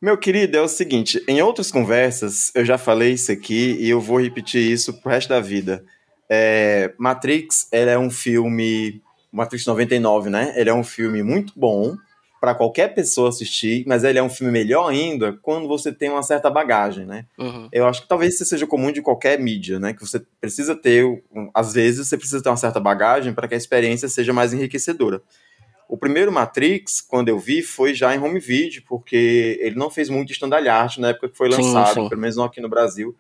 Meu 0.03 0.19
querido, 0.19 0.57
é 0.57 0.61
o 0.61 0.67
seguinte: 0.67 1.23
em 1.29 1.41
outras 1.41 1.71
conversas, 1.71 2.51
eu 2.57 2.65
já 2.65 2.77
falei 2.77 3.13
isso 3.13 3.31
aqui 3.31 3.77
e 3.79 3.89
eu 3.89 4.01
vou 4.01 4.21
repetir 4.21 4.61
isso 4.61 4.95
pro 4.95 5.13
resto 5.13 5.29
da 5.29 5.39
vida. 5.39 5.85
É, 6.29 6.93
Matrix, 6.99 7.69
é 7.71 7.97
um 7.97 8.11
filme. 8.11 9.01
Matrix 9.31 9.65
99, 9.65 10.29
né? 10.29 10.53
Ele 10.57 10.69
é 10.69 10.75
um 10.75 10.83
filme 10.83 11.23
muito 11.23 11.53
bom 11.55 11.97
para 12.41 12.53
qualquer 12.53 12.89
pessoa 12.89 13.29
assistir, 13.29 13.85
mas 13.87 14.03
ele 14.03 14.19
é 14.19 14.23
um 14.23 14.29
filme 14.29 14.53
melhor 14.53 14.91
ainda 14.91 15.35
quando 15.41 15.69
você 15.69 15.93
tem 15.93 16.11
uma 16.11 16.25
certa 16.25 16.51
bagagem, 16.51 17.07
né? 17.07 17.25
Uhum. 17.39 17.69
Eu 17.71 17.87
acho 17.87 18.03
que 18.03 18.09
talvez 18.09 18.35
isso 18.35 18.45
seja 18.45 18.67
comum 18.67 18.91
de 18.91 19.01
qualquer 19.01 19.39
mídia, 19.39 19.79
né? 19.79 19.93
Que 19.95 20.01
você 20.01 20.21
precisa 20.41 20.75
ter, 20.75 21.05
às 21.55 21.73
vezes, 21.73 22.09
você 22.09 22.19
precisa 22.19 22.43
ter 22.43 22.49
uma 22.49 22.57
certa 22.57 22.81
bagagem 22.81 23.33
para 23.33 23.47
que 23.47 23.55
a 23.55 23.57
experiência 23.57 24.09
seja 24.09 24.33
mais 24.33 24.53
enriquecedora. 24.53 25.23
O 25.93 25.99
primeiro 25.99 26.33
Matrix, 26.33 27.03
quando 27.03 27.29
eu 27.29 27.39
vi, 27.39 27.61
foi 27.61 27.93
já 27.93 28.17
em 28.17 28.19
home 28.19 28.41
video, 28.41 28.83
porque 28.89 29.59
ele 29.61 29.77
não 29.77 29.91
fez 29.91 30.09
muito 30.09 30.33
estandalharte 30.33 30.99
na 30.99 31.09
época 31.09 31.29
que 31.29 31.37
foi 31.37 31.51
lançado, 31.51 31.89
sim, 31.89 32.03
sim. 32.05 32.09
pelo 32.09 32.19
menos 32.19 32.35
não 32.35 32.45
aqui 32.45 32.63
no 32.63 32.69
Brasil. 32.69 33.15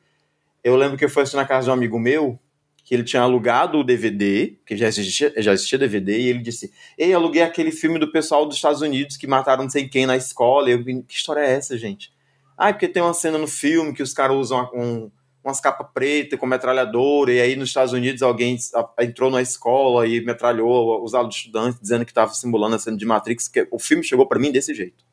Eu 0.64 0.74
lembro 0.74 0.96
que 0.96 1.04
eu 1.04 1.10
fui 1.10 1.20
assistir 1.22 1.36
na 1.36 1.44
casa 1.44 1.66
de 1.66 1.70
um 1.70 1.74
amigo 1.74 1.98
meu, 1.98 2.38
que 2.82 2.94
ele 2.94 3.04
tinha 3.04 3.20
alugado 3.20 3.76
o 3.76 3.84
DVD, 3.84 4.56
que 4.64 4.74
já 4.74 4.88
existia, 4.88 5.34
já 5.36 5.52
existia 5.52 5.78
DVD, 5.78 6.18
e 6.18 6.28
ele 6.28 6.38
disse: 6.38 6.72
Ei, 6.96 7.12
aluguei 7.12 7.42
aquele 7.42 7.72
filme 7.72 7.98
do 7.98 8.10
pessoal 8.10 8.46
dos 8.46 8.56
Estados 8.56 8.80
Unidos 8.80 9.18
que 9.18 9.26
mataram 9.26 9.64
não 9.64 9.70
sei 9.70 9.86
quem 9.86 10.06
na 10.06 10.16
escola. 10.16 10.70
E 10.70 10.72
eu, 10.72 10.82
que 10.82 11.14
história 11.14 11.42
é 11.42 11.52
essa, 11.52 11.76
gente? 11.76 12.10
Ah, 12.56 12.72
porque 12.72 12.88
tem 12.88 13.02
uma 13.02 13.12
cena 13.12 13.36
no 13.36 13.46
filme 13.46 13.92
que 13.92 14.02
os 14.02 14.14
caras 14.14 14.34
usam 14.34 14.70
um, 14.72 15.10
umas 15.44 15.60
capas 15.60 15.88
pretas 15.92 16.38
com 16.38 16.46
metralhadora, 16.46 17.32
e 17.32 17.40
aí 17.40 17.56
nos 17.56 17.70
Estados 17.70 17.92
Unidos 17.92 18.22
alguém 18.22 18.56
entrou 19.00 19.30
na 19.30 19.42
escola 19.42 20.06
e 20.06 20.24
metralhou 20.24 21.02
os 21.02 21.14
alunos 21.14 21.36
estudantes, 21.36 21.80
dizendo 21.80 22.04
que 22.04 22.12
estava 22.12 22.32
simulando 22.32 22.76
a 22.76 22.78
cena 22.78 22.96
de 22.96 23.04
Matrix, 23.04 23.48
que 23.48 23.66
o 23.70 23.78
filme 23.78 24.04
chegou 24.04 24.26
para 24.26 24.38
mim 24.38 24.52
desse 24.52 24.74
jeito. 24.74 25.04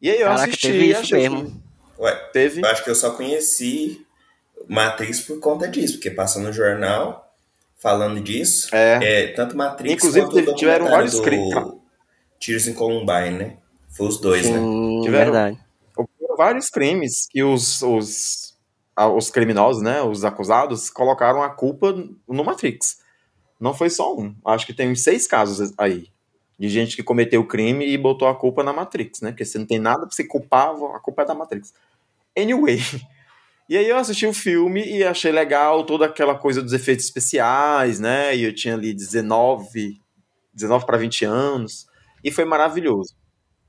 E 0.00 0.10
aí 0.10 0.20
eu 0.20 0.26
Caraca, 0.26 0.44
assisti 0.44 0.66
teve 0.68 0.90
isso 0.90 1.14
mesmo. 1.14 1.62
Ué, 1.98 2.14
teve? 2.32 2.60
Eu 2.60 2.68
acho 2.68 2.84
que 2.84 2.90
eu 2.90 2.94
só 2.94 3.12
conheci 3.12 4.04
Matrix 4.68 5.20
por 5.20 5.40
conta 5.40 5.66
disso, 5.68 5.94
porque 5.94 6.10
passa 6.10 6.38
no 6.38 6.52
jornal 6.52 7.34
falando 7.78 8.20
disso. 8.20 8.74
É. 8.74 8.98
é 9.02 9.26
tanto 9.28 9.56
Matrix 9.56 9.94
Inclusive, 9.94 10.26
quanto 10.26 10.54
tiveram 10.56 10.86
vários 10.86 11.18
crimes. 11.20 11.54
Tiros 12.38 12.66
em 12.66 12.74
Columbine, 12.74 13.38
né? 13.38 13.56
Foi 13.90 14.08
os 14.08 14.20
dois, 14.20 14.48
né? 14.50 14.58
Sim, 14.58 14.98
né? 14.98 15.04
Tiveram 15.04 15.32
verdade. 15.32 15.58
vários 16.36 16.68
crimes 16.68 17.26
que 17.30 17.42
os, 17.42 17.80
os 17.80 18.53
os 18.96 19.30
criminosos, 19.30 19.82
né, 19.82 20.02
os 20.02 20.24
acusados, 20.24 20.88
colocaram 20.90 21.42
a 21.42 21.50
culpa 21.50 21.92
no 22.28 22.44
Matrix. 22.44 23.00
Não 23.58 23.74
foi 23.74 23.90
só 23.90 24.16
um. 24.16 24.34
Acho 24.44 24.66
que 24.66 24.74
tem 24.74 24.90
uns 24.90 25.02
seis 25.02 25.26
casos 25.26 25.72
aí 25.78 26.08
de 26.58 26.68
gente 26.68 26.94
que 26.96 27.02
cometeu 27.02 27.40
o 27.40 27.46
crime 27.46 27.86
e 27.86 27.98
botou 27.98 28.28
a 28.28 28.34
culpa 28.34 28.62
na 28.62 28.72
Matrix, 28.72 29.20
né? 29.20 29.30
Porque 29.30 29.44
você 29.44 29.58
não 29.58 29.66
tem 29.66 29.78
nada 29.78 30.06
pra 30.06 30.10
se 30.14 30.26
culpar, 30.26 30.70
a 30.70 31.00
culpa 31.00 31.22
é 31.22 31.24
da 31.26 31.34
Matrix. 31.34 31.74
Anyway. 32.36 32.80
E 33.66 33.78
aí 33.78 33.88
eu 33.88 33.96
assisti 33.96 34.26
o 34.26 34.34
filme 34.34 34.84
e 34.84 35.02
achei 35.02 35.32
legal 35.32 35.84
toda 35.86 36.04
aquela 36.04 36.34
coisa 36.34 36.60
dos 36.60 36.74
efeitos 36.74 37.06
especiais, 37.06 37.98
né? 37.98 38.36
E 38.36 38.44
eu 38.44 38.54
tinha 38.54 38.74
ali 38.74 38.92
19, 38.92 39.98
19 40.52 40.84
para 40.84 40.98
20 40.98 41.24
anos 41.24 41.86
e 42.22 42.30
foi 42.30 42.44
maravilhoso. 42.44 43.14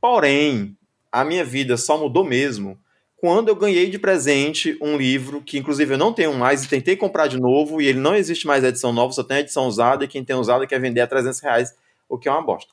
Porém, 0.01 0.77
a 1.10 1.24
minha 1.24 1.46
vida 1.46 1.77
só 1.77 1.98
mudou 1.98 2.25
mesmo 2.25 2.77
quando 3.25 3.48
eu 3.48 3.55
ganhei 3.55 3.89
de 3.89 3.98
presente 3.98 4.77
um 4.79 4.96
livro 4.96 5.41
que, 5.41 5.58
inclusive, 5.58 5.96
eu 5.96 5.98
não 5.98 6.13
tenho 6.13 6.32
mais 6.36 6.63
e 6.63 6.70
tentei 6.70 6.96
comprar 6.96 7.25
de 7.25 7.39
novo 7.39 7.82
e 7.82 7.88
ele 7.88 7.98
não 7.98 8.15
existe 8.15 8.46
mais 8.46 8.63
a 8.63 8.67
edição 8.67 8.94
nova, 8.94 9.12
só 9.13 9.24
tem 9.24 9.38
a 9.38 9.39
edição 9.39 9.65
usada 9.65 10.05
e 10.05 10.08
quem 10.08 10.24
tem 10.24 10.36
usada 10.36 10.67
quer 10.67 10.79
vender 10.79 11.01
a 11.01 11.08
300 11.08 11.39
reais, 11.39 11.75
o 12.08 12.20
que 12.20 12.29
é 12.29 12.32
uma 12.32 12.44
bosta. 12.44 12.72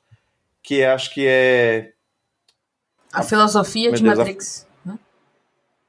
Que 0.62 0.82
é, 0.82 0.90
acho 0.90 1.14
que 1.14 1.26
é... 1.26 1.92
A 3.10 3.22
filosofia 3.22 3.88
Meu 3.88 3.94
de 3.94 4.02
Deus, 4.02 4.18
Matrix. 4.18 4.66
A... 4.84 4.90
Né? 4.90 4.98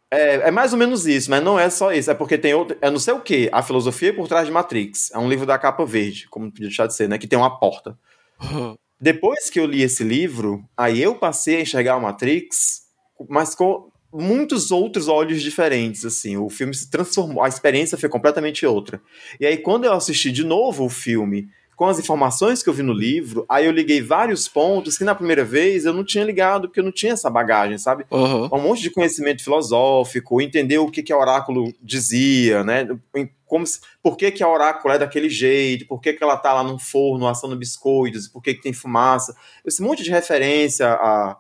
É, 0.09 0.33
é 0.47 0.51
mais 0.51 0.71
ou 0.71 0.79
menos 0.79 1.05
isso, 1.05 1.29
mas 1.29 1.43
não 1.43 1.59
é 1.59 1.69
só 1.69 1.91
isso. 1.91 2.09
É 2.09 2.13
porque 2.13 2.37
tem 2.37 2.53
outro. 2.53 2.77
É 2.79 2.89
não 2.89 2.99
sei 2.99 3.13
o 3.13 3.19
que. 3.19 3.49
A 3.51 3.61
filosofia 3.61 4.15
por 4.15 4.29
trás 4.29 4.47
de 4.47 4.53
Matrix. 4.53 5.11
É 5.11 5.17
um 5.17 5.27
livro 5.27 5.45
da 5.45 5.59
capa 5.59 5.85
verde, 5.85 6.29
como 6.29 6.49
podia 6.49 6.67
deixar 6.67 6.87
de 6.87 6.95
ser, 6.95 7.09
né? 7.09 7.17
Que 7.17 7.27
tem 7.27 7.37
uma 7.37 7.59
porta. 7.59 7.99
Depois 8.97 9.49
que 9.49 9.59
eu 9.59 9.65
li 9.65 9.81
esse 9.81 10.05
livro, 10.05 10.63
aí 10.77 11.01
eu 11.01 11.15
passei 11.15 11.57
a 11.57 11.61
enxergar 11.61 11.97
o 11.97 12.01
Matrix, 12.01 12.83
mas 13.27 13.53
com, 13.53 13.91
muitos 14.13 14.71
outros 14.71 15.07
olhos 15.07 15.41
diferentes, 15.41 16.05
assim. 16.05 16.37
O 16.37 16.49
filme 16.49 16.73
se 16.73 16.89
transformou, 16.89 17.43
a 17.43 17.47
experiência 17.47 17.97
foi 17.97 18.09
completamente 18.09 18.65
outra. 18.65 19.01
E 19.39 19.45
aí, 19.45 19.57
quando 19.57 19.85
eu 19.85 19.93
assisti 19.93 20.31
de 20.31 20.43
novo 20.43 20.85
o 20.85 20.89
filme, 20.89 21.49
com 21.75 21.85
as 21.85 21.99
informações 21.99 22.61
que 22.61 22.69
eu 22.69 22.73
vi 22.73 22.83
no 22.83 22.93
livro, 22.93 23.45
aí 23.49 23.65
eu 23.65 23.71
liguei 23.71 24.01
vários 24.01 24.47
pontos 24.47 24.97
que 24.97 25.03
na 25.03 25.15
primeira 25.15 25.43
vez 25.43 25.85
eu 25.85 25.93
não 25.93 26.03
tinha 26.03 26.23
ligado, 26.23 26.67
porque 26.67 26.79
eu 26.79 26.83
não 26.83 26.91
tinha 26.91 27.13
essa 27.13 27.29
bagagem, 27.29 27.77
sabe? 27.77 28.05
Uhum. 28.11 28.45
Um 28.51 28.61
monte 28.61 28.81
de 28.81 28.91
conhecimento 28.91 29.43
filosófico, 29.43 30.39
entender 30.39 30.77
o 30.77 30.91
que, 30.91 31.01
que 31.01 31.11
a 31.11 31.17
oráculo 31.17 31.73
dizia, 31.81 32.63
né? 32.63 32.87
Como 33.45 33.65
se, 33.65 33.79
por 34.01 34.15
que, 34.15 34.31
que 34.31 34.43
a 34.43 34.49
oráculo 34.49 34.93
é 34.93 34.99
daquele 34.99 35.29
jeito, 35.29 35.87
por 35.87 35.99
que, 35.99 36.13
que 36.13 36.23
ela 36.23 36.37
tá 36.37 36.53
lá 36.53 36.63
num 36.63 36.79
forno 36.79 37.27
assando 37.27 37.55
biscoitos, 37.55 38.27
por 38.27 38.41
que, 38.41 38.53
que 38.53 38.61
tem 38.61 38.73
fumaça. 38.73 39.35
Esse 39.65 39.81
monte 39.81 40.03
de 40.03 40.11
referência 40.11 40.87
a 40.87 41.37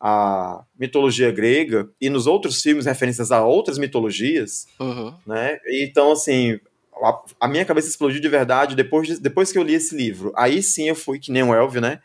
a 0.00 0.64
mitologia 0.78 1.30
grega 1.30 1.88
e 2.00 2.10
nos 2.10 2.26
outros 2.26 2.60
filmes 2.60 2.86
referências 2.86 3.32
a 3.32 3.44
outras 3.44 3.78
mitologias, 3.78 4.66
uhum. 4.78 5.14
né? 5.26 5.58
Então, 5.66 6.12
assim, 6.12 6.60
a, 7.02 7.22
a, 7.40 7.48
minha 7.48 7.64
cabeça 7.64 7.88
explodiu 7.88 8.20
de 8.20 8.28
verdade 8.28 8.76
depois, 8.76 9.08
de, 9.08 9.20
depois 9.20 9.50
que 9.50 9.58
eu 9.58 9.62
li 9.62 9.74
esse 9.74 9.96
livro. 9.96 10.32
Aí 10.36 10.62
sim 10.62 10.88
eu 10.88 10.94
fui, 10.94 11.18
que 11.18 11.32
nem 11.32 11.42
o 11.42 11.54
Elvio, 11.54 11.80
né? 11.80 12.00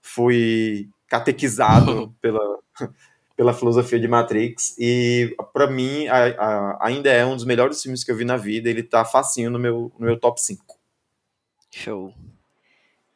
Fui 0.00 0.88
catequizado 1.06 1.92
uhum. 1.92 2.12
pela, 2.20 2.58
pela 3.36 3.54
filosofia 3.54 4.00
de 4.00 4.08
Matrix 4.08 4.76
e 4.78 5.34
para 5.52 5.68
mim 5.68 6.06
a, 6.08 6.26
a, 6.26 6.86
ainda 6.86 7.10
é 7.10 7.24
um 7.24 7.34
dos 7.34 7.44
melhores 7.44 7.80
filmes 7.80 8.02
que 8.02 8.10
eu 8.10 8.16
vi 8.16 8.24
na 8.24 8.36
vida. 8.36 8.68
Ele 8.68 8.82
tá 8.82 9.04
facinho 9.04 9.50
no 9.50 9.58
meu, 9.58 9.92
no 9.98 10.06
meu 10.06 10.18
top 10.18 10.40
5. 10.40 10.76
Show. 11.70 12.12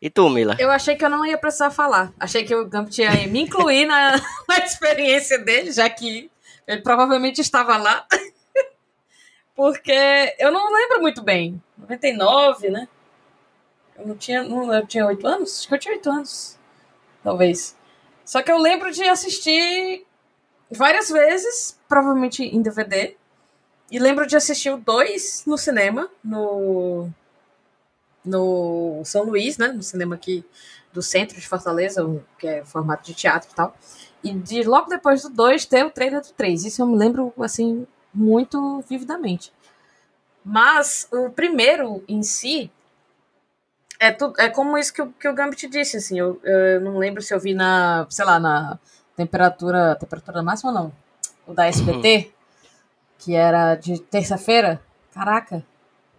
E 0.02 0.11
tu, 0.11 0.28
Mila? 0.28 0.56
Eu 0.59 0.68
achei 0.68 0.97
que 0.97 1.04
eu 1.04 1.09
não 1.09 1.25
ia 1.25 1.38
precisar 1.38 1.71
falar. 1.71 2.12
Achei 2.18 2.42
que 2.42 2.52
o 2.52 2.68
Gump 2.68 2.90
ia 2.99 3.25
me 3.28 3.42
incluir 3.42 3.87
na, 3.87 4.16
na 4.49 4.59
experiência 4.59 5.38
dele, 5.38 5.71
já 5.71 5.88
que 5.88 6.28
ele 6.66 6.82
provavelmente 6.82 7.40
estava 7.40 7.76
lá. 7.76 8.04
Porque 9.54 10.35
eu 10.40 10.50
não 10.50 10.73
lembro 10.73 11.00
muito 11.00 11.23
bem. 11.23 11.62
99, 11.78 12.68
né? 12.68 12.88
Eu 13.97 14.09
não 14.09 14.16
tinha. 14.16 14.42
Não, 14.42 14.75
eu 14.75 14.85
tinha 14.85 15.06
8 15.06 15.25
anos? 15.25 15.61
Acho 15.61 15.68
que 15.68 15.75
eu 15.75 15.78
tinha 15.78 15.94
8 15.94 16.11
anos. 16.11 16.59
Talvez. 17.23 17.76
Só 18.25 18.42
que 18.42 18.50
eu 18.50 18.59
lembro 18.59 18.90
de 18.90 19.04
assistir 19.04 20.04
várias 20.68 21.11
vezes, 21.11 21.78
provavelmente 21.88 22.42
em 22.42 22.61
DVD. 22.61 23.14
E 23.88 24.00
lembro 24.00 24.26
de 24.26 24.35
assistir 24.35 24.71
o 24.71 24.78
2 24.78 25.44
no 25.47 25.56
cinema, 25.56 26.11
no 26.25 27.09
no 28.25 29.02
São 29.05 29.25
Luís, 29.25 29.59
né, 29.59 29.69
no 29.69 29.83
cinema 29.83 30.14
aqui 30.14 30.45
do 30.93 31.02
centro 31.02 31.41
de 31.41 31.49
Fortaleza, 31.49 32.05
que 32.38 32.47
é 32.47 32.64
formato 32.64 33.05
de 33.05 33.14
teatro 33.14 33.49
e 33.50 33.55
tal. 33.55 33.76
e 34.23 34.33
de 34.35 34.62
logo 34.62 34.88
depois 34.88 35.23
do 35.23 35.31
2 35.31 35.64
ter 35.64 35.85
o 35.85 35.91
trailer 35.91 36.21
do 36.21 36.33
3. 36.33 36.64
Isso 36.64 36.83
eu 36.83 36.87
me 36.87 36.97
lembro, 36.97 37.33
assim, 37.41 37.87
muito 38.12 38.83
vividamente. 38.88 39.52
Mas 40.45 41.09
o 41.11 41.31
primeiro 41.31 42.05
em 42.07 42.23
si 42.23 42.71
é, 43.99 44.11
tu, 44.11 44.33
é 44.37 44.49
como 44.49 44.76
isso 44.76 44.93
que, 44.93 45.00
o, 45.00 45.12
que 45.12 45.29
o 45.29 45.35
Gambit 45.35 45.69
disse, 45.69 45.97
assim, 45.97 46.19
eu, 46.19 46.41
eu 46.43 46.81
não 46.81 46.99
lembro 46.99 47.23
se 47.23 47.33
eu 47.33 47.38
vi 47.38 47.55
na, 47.55 48.05
sei 48.11 48.25
lá, 48.25 48.41
na 48.41 48.79
temperatura, 49.17 49.95
temperatura 49.95 50.43
máxima 50.43 50.73
não, 50.73 50.93
o 51.47 51.55
da 51.55 51.67
SBT, 51.67 52.17
uhum. 52.17 52.33
que 53.19 53.35
era 53.37 53.76
de 53.76 54.00
terça-feira, 54.00 54.83
caraca. 55.14 55.64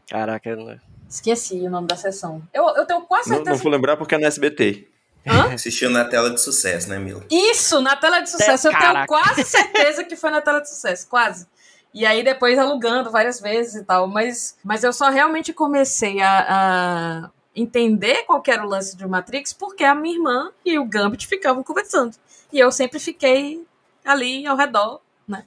Caraca, 0.07 0.55
né? 0.55 0.79
Esqueci 1.13 1.61
o 1.61 1.69
nome 1.69 1.85
da 1.85 1.95
sessão. 1.95 2.41
Eu, 2.51 2.67
eu 2.69 2.87
tenho 2.87 3.01
quase 3.01 3.29
certeza. 3.29 3.51
Não, 3.51 3.55
não 3.55 3.63
vou 3.63 3.71
lembrar 3.71 3.95
porque 3.97 4.15
é 4.15 4.17
no 4.17 4.25
SBT. 4.25 4.87
Hã? 5.27 5.53
Assistiu 5.53 5.91
na 5.91 6.03
tela 6.05 6.31
de 6.31 6.41
sucesso, 6.41 6.89
né, 6.89 6.97
Mila? 6.97 7.23
Isso, 7.29 7.79
na 7.81 7.95
tela 7.95 8.19
de 8.21 8.31
sucesso. 8.31 8.67
É, 8.67 8.71
eu 8.71 8.79
tenho 8.79 9.05
quase 9.05 9.43
certeza 9.43 10.03
que 10.03 10.15
foi 10.15 10.31
na 10.31 10.41
tela 10.41 10.59
de 10.59 10.69
sucesso, 10.69 11.07
quase. 11.07 11.45
E 11.93 12.03
aí 12.03 12.23
depois 12.23 12.57
alugando 12.57 13.11
várias 13.11 13.39
vezes 13.39 13.75
e 13.75 13.83
tal. 13.83 14.07
Mas, 14.07 14.57
mas 14.63 14.83
eu 14.83 14.91
só 14.91 15.11
realmente 15.11 15.53
comecei 15.53 16.19
a, 16.19 16.45
a 16.49 17.29
entender 17.55 18.23
qual 18.23 18.41
era 18.47 18.65
o 18.65 18.67
lance 18.67 18.97
de 18.97 19.05
Matrix 19.05 19.53
porque 19.53 19.83
a 19.83 19.93
minha 19.93 20.15
irmã 20.15 20.51
e 20.65 20.79
o 20.79 20.85
Gambit 20.85 21.27
ficavam 21.27 21.61
conversando. 21.61 22.15
E 22.51 22.57
eu 22.57 22.71
sempre 22.71 22.97
fiquei 22.97 23.63
ali 24.03 24.47
ao 24.47 24.57
redor, 24.57 24.99
né? 25.27 25.45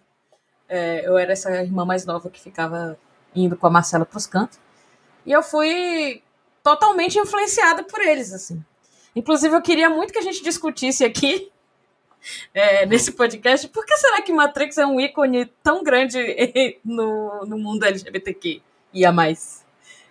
É, 0.68 1.08
eu 1.08 1.18
era 1.18 1.32
essa 1.32 1.50
irmã 1.61 1.85
mais 1.85 2.06
nova 2.06 2.30
que 2.30 2.40
ficava 2.40 2.96
indo 3.35 3.56
com 3.56 3.66
a 3.66 3.70
Marcela 3.70 4.06
pros 4.06 4.28
cantos. 4.28 4.64
E 5.26 5.33
eu 5.33 5.42
fui 5.42 6.23
totalmente 6.62 7.18
influenciada 7.18 7.83
por 7.83 8.00
eles, 8.00 8.33
assim. 8.33 8.64
Inclusive, 9.14 9.54
eu 9.54 9.62
queria 9.62 9.90
muito 9.90 10.12
que 10.12 10.18
a 10.18 10.23
gente 10.23 10.42
discutisse 10.42 11.04
aqui, 11.04 11.50
é, 12.54 12.85
nesse 12.87 13.12
podcast, 13.12 13.68
por 13.68 13.85
que 13.85 13.97
será 13.97 14.23
que 14.23 14.33
Matrix 14.33 14.78
é 14.78 14.87
um 14.87 15.00
ícone 15.00 15.47
tão 15.62 15.83
grande 15.83 16.18
no, 16.85 17.45
no 17.47 17.59
mundo 17.59 17.85
LGBTQ 17.85 18.61
e 18.92 19.04
a 19.04 19.12
mais? 19.12 19.64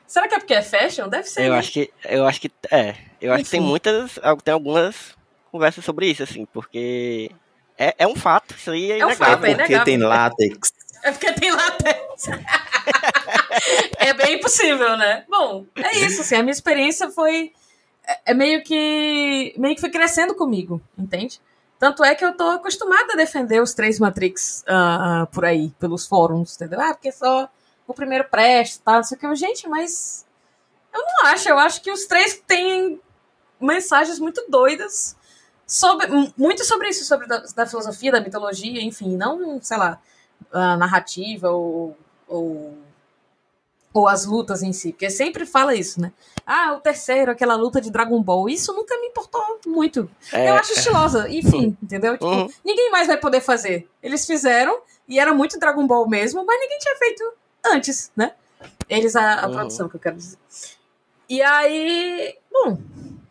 Será 0.08 0.28
que 0.28 0.36
é 0.36 0.40
porque 0.40 0.54
é 0.54 0.62
fashion? 0.62 1.08
Deve 1.08 1.28
ser. 1.28 1.46
Eu 1.46 1.54
né? 1.54 1.60
acho 1.60 1.72
que 1.72 1.92
eu 2.06 2.26
acho 2.28 2.40
que 2.40 2.52
é. 2.72 2.96
Eu 3.20 3.34
acho 3.34 3.42
Enfim. 3.42 3.44
que 3.44 3.50
tem 3.52 3.60
muitas, 3.60 4.20
tem 4.44 4.54
algumas 4.54 5.16
conversas 5.52 5.84
sobre 5.84 6.08
isso, 6.08 6.22
assim, 6.22 6.46
porque 6.46 7.32
é, 7.78 7.96
é 7.98 8.08
um 8.08 8.16
fato, 8.16 8.56
isso 8.56 8.72
aí 8.72 8.92
é, 8.92 9.00
é 9.00 9.06
um 9.06 9.16
Fato, 9.16 9.46
é 9.46 9.56
porque 9.56 9.80
tem 9.80 9.98
látex. 9.98 10.74
É 11.06 11.12
porque 11.12 11.32
tem 11.34 11.52
látex. 11.52 12.26
é 14.00 14.12
bem 14.16 14.40
possível, 14.40 14.98
né? 14.98 15.24
Bom, 15.30 15.68
é 15.76 16.00
isso, 16.00 16.22
assim, 16.22 16.34
a 16.36 16.42
minha 16.42 16.52
experiência 16.52 17.12
foi 17.12 17.54
é, 18.08 18.32
é 18.32 18.34
meio 18.34 18.64
que 18.64 19.54
meio 19.56 19.76
que 19.76 19.82
foi 19.82 19.92
crescendo 19.92 20.34
comigo, 20.34 20.82
entende? 20.98 21.40
Tanto 21.78 22.04
é 22.04 22.16
que 22.16 22.26
eu 22.26 22.36
tô 22.36 22.46
acostumada 22.50 23.14
a 23.14 23.16
defender 23.16 23.62
os 23.62 23.76
três 23.76 24.00
Matrix 24.00 24.64
uh, 24.68 25.24
uh, 25.24 25.28
por 25.28 25.46
aí, 25.46 25.70
pelos 25.80 26.08
fóruns, 26.08 26.56
entendeu? 26.56 26.82
Ah, 26.82 26.96
porque 26.96 27.12
só 27.12 27.48
o 27.86 27.94
primeiro 27.94 28.24
presta, 28.24 28.94
não 28.94 29.04
sei 29.04 29.16
o 29.16 29.20
que. 29.20 29.36
Gente, 29.36 29.70
mas 29.70 30.26
eu 30.92 31.02
não 31.04 31.32
acho. 31.32 31.48
Eu 31.48 31.60
acho 31.60 31.84
que 31.84 31.92
os 31.92 32.06
três 32.06 32.42
têm 32.48 33.00
mensagens 33.62 34.18
muito 34.18 34.44
doidas 34.50 35.16
sobre 35.68 36.08
muito 36.36 36.66
sobre 36.66 36.90
isso, 36.90 37.06
sobre 37.06 37.28
da, 37.28 37.44
da 37.56 37.68
filosofia, 37.68 38.12
da 38.12 38.22
mitologia, 38.22 38.82
enfim, 38.82 39.16
não, 39.16 39.60
sei 39.62 39.78
lá, 39.78 40.02
a 40.56 40.78
narrativa 40.78 41.50
ou, 41.52 41.98
ou 42.28 42.78
ou 43.96 44.10
as 44.10 44.26
lutas 44.26 44.62
em 44.62 44.74
si, 44.74 44.92
porque 44.92 45.10
sempre 45.10 45.46
fala 45.46 45.74
isso, 45.74 46.02
né? 46.02 46.12
Ah, 46.46 46.74
o 46.74 46.82
terceiro, 46.82 47.32
aquela 47.32 47.56
luta 47.56 47.80
de 47.80 47.90
Dragon 47.90 48.22
Ball, 48.22 48.50
isso 48.50 48.74
nunca 48.74 49.00
me 49.00 49.08
importou 49.08 49.42
muito. 49.66 50.12
É, 50.34 50.50
eu 50.50 50.56
acho 50.56 50.74
estilosa, 50.74 51.30
enfim, 51.30 51.78
entendeu? 51.82 52.12
Tipo, 52.12 52.26
uhum. 52.26 52.50
ninguém 52.64 52.92
mais 52.92 53.08
vai 53.08 53.16
poder 53.16 53.40
fazer. 53.40 53.88
Eles 54.04 54.26
fizeram, 54.28 54.82
e 55.08 55.18
era 55.18 55.34
muito 55.34 55.58
Dragon 55.58 55.88
Ball 55.88 56.10
mesmo, 56.10 56.46
mas 56.46 56.60
ninguém 56.60 56.78
tinha 56.78 56.96
feito 56.98 57.34
antes, 57.66 58.12
né? 58.18 58.34
Eles, 58.90 59.16
a, 59.16 59.40
a 59.40 59.48
uhum. 59.48 59.54
produção, 59.54 59.88
que 59.88 59.96
eu 59.96 60.02
quero 60.02 60.18
dizer. 60.18 60.38
E 61.30 61.42
aí, 61.42 62.36
bom, 62.52 62.78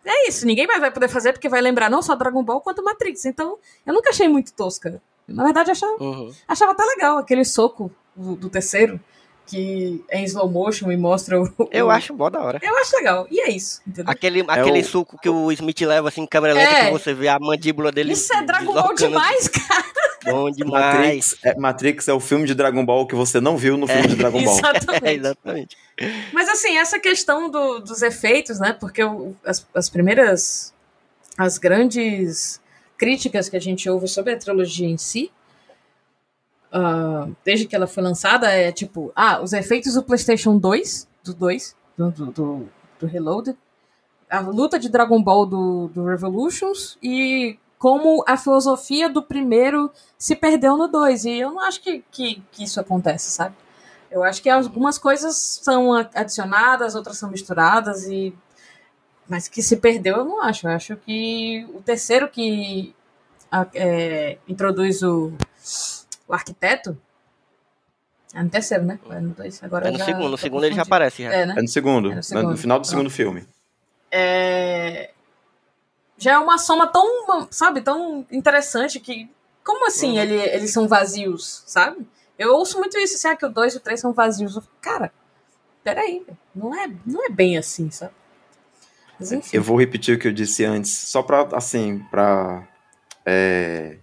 é 0.02 0.28
isso. 0.28 0.46
Ninguém 0.46 0.66
mais 0.66 0.80
vai 0.80 0.90
poder 0.90 1.08
fazer, 1.08 1.34
porque 1.34 1.48
vai 1.48 1.60
lembrar 1.60 1.90
não 1.90 2.00
só 2.00 2.14
Dragon 2.14 2.42
Ball, 2.42 2.62
quanto 2.62 2.82
Matrix. 2.82 3.26
Então, 3.26 3.58
eu 3.84 3.92
nunca 3.92 4.08
achei 4.08 4.28
muito 4.28 4.54
tosca. 4.54 5.02
Na 5.26 5.44
verdade, 5.44 5.70
achava, 5.70 5.96
uhum. 6.00 6.32
achava 6.46 6.72
até 6.72 6.84
legal 6.84 7.18
aquele 7.18 7.44
soco 7.44 7.90
do, 8.14 8.36
do 8.36 8.50
terceiro 8.50 9.00
que 9.46 10.02
é 10.08 10.20
em 10.20 10.24
slow 10.24 10.48
motion 10.48 10.90
e 10.90 10.96
mostra 10.96 11.40
o. 11.40 11.48
Eu 11.70 11.90
acho 11.90 12.14
bom 12.14 12.30
da 12.30 12.40
hora. 12.40 12.58
Eu 12.62 12.76
acho 12.78 12.96
legal. 12.96 13.26
E 13.30 13.40
é 13.40 13.50
isso, 13.50 13.82
entendeu? 13.86 14.10
Aquele, 14.10 14.40
é 14.40 14.44
aquele 14.48 14.80
o... 14.80 14.84
suco 14.84 15.18
que 15.18 15.28
o 15.28 15.52
Smith 15.52 15.80
leva 15.82 16.08
assim 16.08 16.22
em 16.22 16.26
câmera 16.26 16.54
lenta 16.54 16.70
é. 16.70 16.86
que 16.86 16.92
você 16.92 17.12
vê 17.12 17.28
a 17.28 17.38
mandíbula 17.38 17.92
dele. 17.92 18.12
Isso 18.12 18.32
é 18.32 18.42
Dragon 18.42 18.72
Ball 18.72 18.94
demais, 18.94 19.48
cara. 19.48 19.84
Bom 20.24 20.50
demais. 20.50 20.94
Matrix 20.94 21.36
é, 21.44 21.54
Matrix 21.58 22.08
é 22.08 22.12
o 22.14 22.20
filme 22.20 22.46
de 22.46 22.54
Dragon 22.54 22.84
Ball 22.84 23.06
que 23.06 23.14
você 23.14 23.40
não 23.40 23.56
viu 23.56 23.76
no 23.76 23.86
filme 23.86 24.04
é, 24.04 24.06
de 24.06 24.16
Dragon 24.16 24.42
Ball. 24.42 24.54
Exatamente. 24.58 24.94
É, 25.04 25.12
exatamente. 25.12 25.76
Mas 26.32 26.48
assim, 26.48 26.78
essa 26.78 26.98
questão 26.98 27.50
do, 27.50 27.80
dos 27.80 28.00
efeitos, 28.00 28.58
né? 28.58 28.72
Porque 28.72 29.02
as, 29.44 29.66
as 29.74 29.90
primeiras. 29.90 30.72
As 31.36 31.58
grandes 31.58 32.60
críticas 32.96 33.48
que 33.48 33.56
a 33.56 33.60
gente 33.60 33.88
ouve 33.88 34.08
sobre 34.08 34.32
a 34.32 34.38
trilogia 34.38 34.88
em 34.88 34.98
si 34.98 35.30
uh, 36.74 37.34
desde 37.44 37.66
que 37.66 37.76
ela 37.76 37.86
foi 37.86 38.02
lançada, 38.02 38.48
é 38.48 38.72
tipo, 38.72 39.12
ah, 39.14 39.40
os 39.40 39.52
efeitos 39.52 39.94
do 39.94 40.02
PlayStation 40.02 40.58
2, 40.58 41.08
do 41.22 41.34
2, 41.34 41.76
do, 41.96 42.10
do, 42.10 42.26
do, 42.26 42.68
do 42.98 43.06
Reloaded, 43.06 43.56
a 44.28 44.40
luta 44.40 44.78
de 44.78 44.88
Dragon 44.88 45.22
Ball 45.22 45.46
do, 45.46 45.88
do 45.88 46.04
Revolutions 46.04 46.98
e 47.00 47.56
como 47.78 48.24
a 48.26 48.36
filosofia 48.36 49.08
do 49.08 49.22
primeiro 49.22 49.90
se 50.18 50.34
perdeu 50.34 50.76
no 50.76 50.88
2. 50.88 51.26
E 51.26 51.38
eu 51.38 51.52
não 51.52 51.60
acho 51.60 51.80
que, 51.80 52.02
que, 52.10 52.42
que, 52.50 52.64
isso 52.64 52.80
acontece, 52.80 53.30
sabe? 53.30 53.54
Eu 54.10 54.24
acho 54.24 54.42
que 54.42 54.48
algumas 54.48 54.98
coisas 54.98 55.36
são 55.62 55.92
adicionadas, 55.92 56.94
outras 56.94 57.18
são 57.18 57.30
misturadas, 57.30 58.06
e 58.06 58.34
mas 59.28 59.48
que 59.48 59.62
se 59.62 59.76
perdeu 59.76 60.18
eu 60.18 60.24
não 60.24 60.42
acho. 60.42 60.66
Eu 60.66 60.72
acho 60.72 60.96
que 60.96 61.66
o 61.74 61.80
terceiro 61.80 62.28
que 62.28 62.94
é, 63.74 64.38
introduz 64.48 65.02
o 65.02 65.32
o 66.26 66.34
arquiteto. 66.34 66.98
É 68.34 68.42
no 68.42 68.50
terceiro, 68.50 68.84
né? 68.84 68.98
É 69.10 69.20
no 69.20 69.30
dois. 69.30 69.62
Agora 69.62 69.88
é 69.88 69.90
no 69.92 69.98
segundo. 69.98 70.28
No 70.30 70.38
segundo 70.38 70.66
ele 70.66 70.74
já 70.74 70.82
aparece. 70.82 71.22
Já. 71.22 71.32
É, 71.32 71.46
né? 71.46 71.54
é 71.56 71.62
no 71.62 71.68
segundo. 71.68 72.10
É 72.10 72.14
no, 72.16 72.22
segundo. 72.22 72.50
no 72.50 72.56
final 72.56 72.80
do 72.80 72.86
segundo 72.86 73.10
filme. 73.10 73.46
É... 74.10 75.10
Já 76.16 76.32
é 76.32 76.38
uma 76.38 76.58
soma 76.58 76.86
tão, 76.86 77.48
sabe, 77.50 77.80
tão 77.80 78.26
interessante 78.30 78.98
que. 78.98 79.30
Como 79.64 79.86
assim 79.86 80.12
uhum. 80.12 80.18
ele, 80.18 80.34
eles 80.34 80.72
são 80.72 80.86
vazios, 80.86 81.62
sabe? 81.66 82.06
Eu 82.38 82.52
ouço 82.54 82.78
muito 82.78 82.98
isso, 82.98 83.14
assim, 83.14 83.28
ah, 83.28 83.36
que 83.36 83.46
o 83.46 83.48
2 83.48 83.74
e 83.74 83.76
o 83.78 83.80
3 83.80 83.98
são 83.98 84.12
vazios. 84.12 84.58
Cara, 84.80 85.10
peraí, 85.82 86.26
não 86.54 86.74
é, 86.74 86.90
não 87.06 87.24
é 87.24 87.30
bem 87.30 87.56
assim, 87.56 87.90
sabe? 87.90 88.12
Mas, 89.18 89.52
eu 89.54 89.62
vou 89.62 89.78
repetir 89.78 90.16
o 90.16 90.18
que 90.18 90.28
eu 90.28 90.32
disse 90.32 90.64
antes, 90.64 90.90
só 90.90 91.22
pra, 91.22 91.48
assim, 91.52 92.00
pra 92.10 92.66
é, 93.24 93.96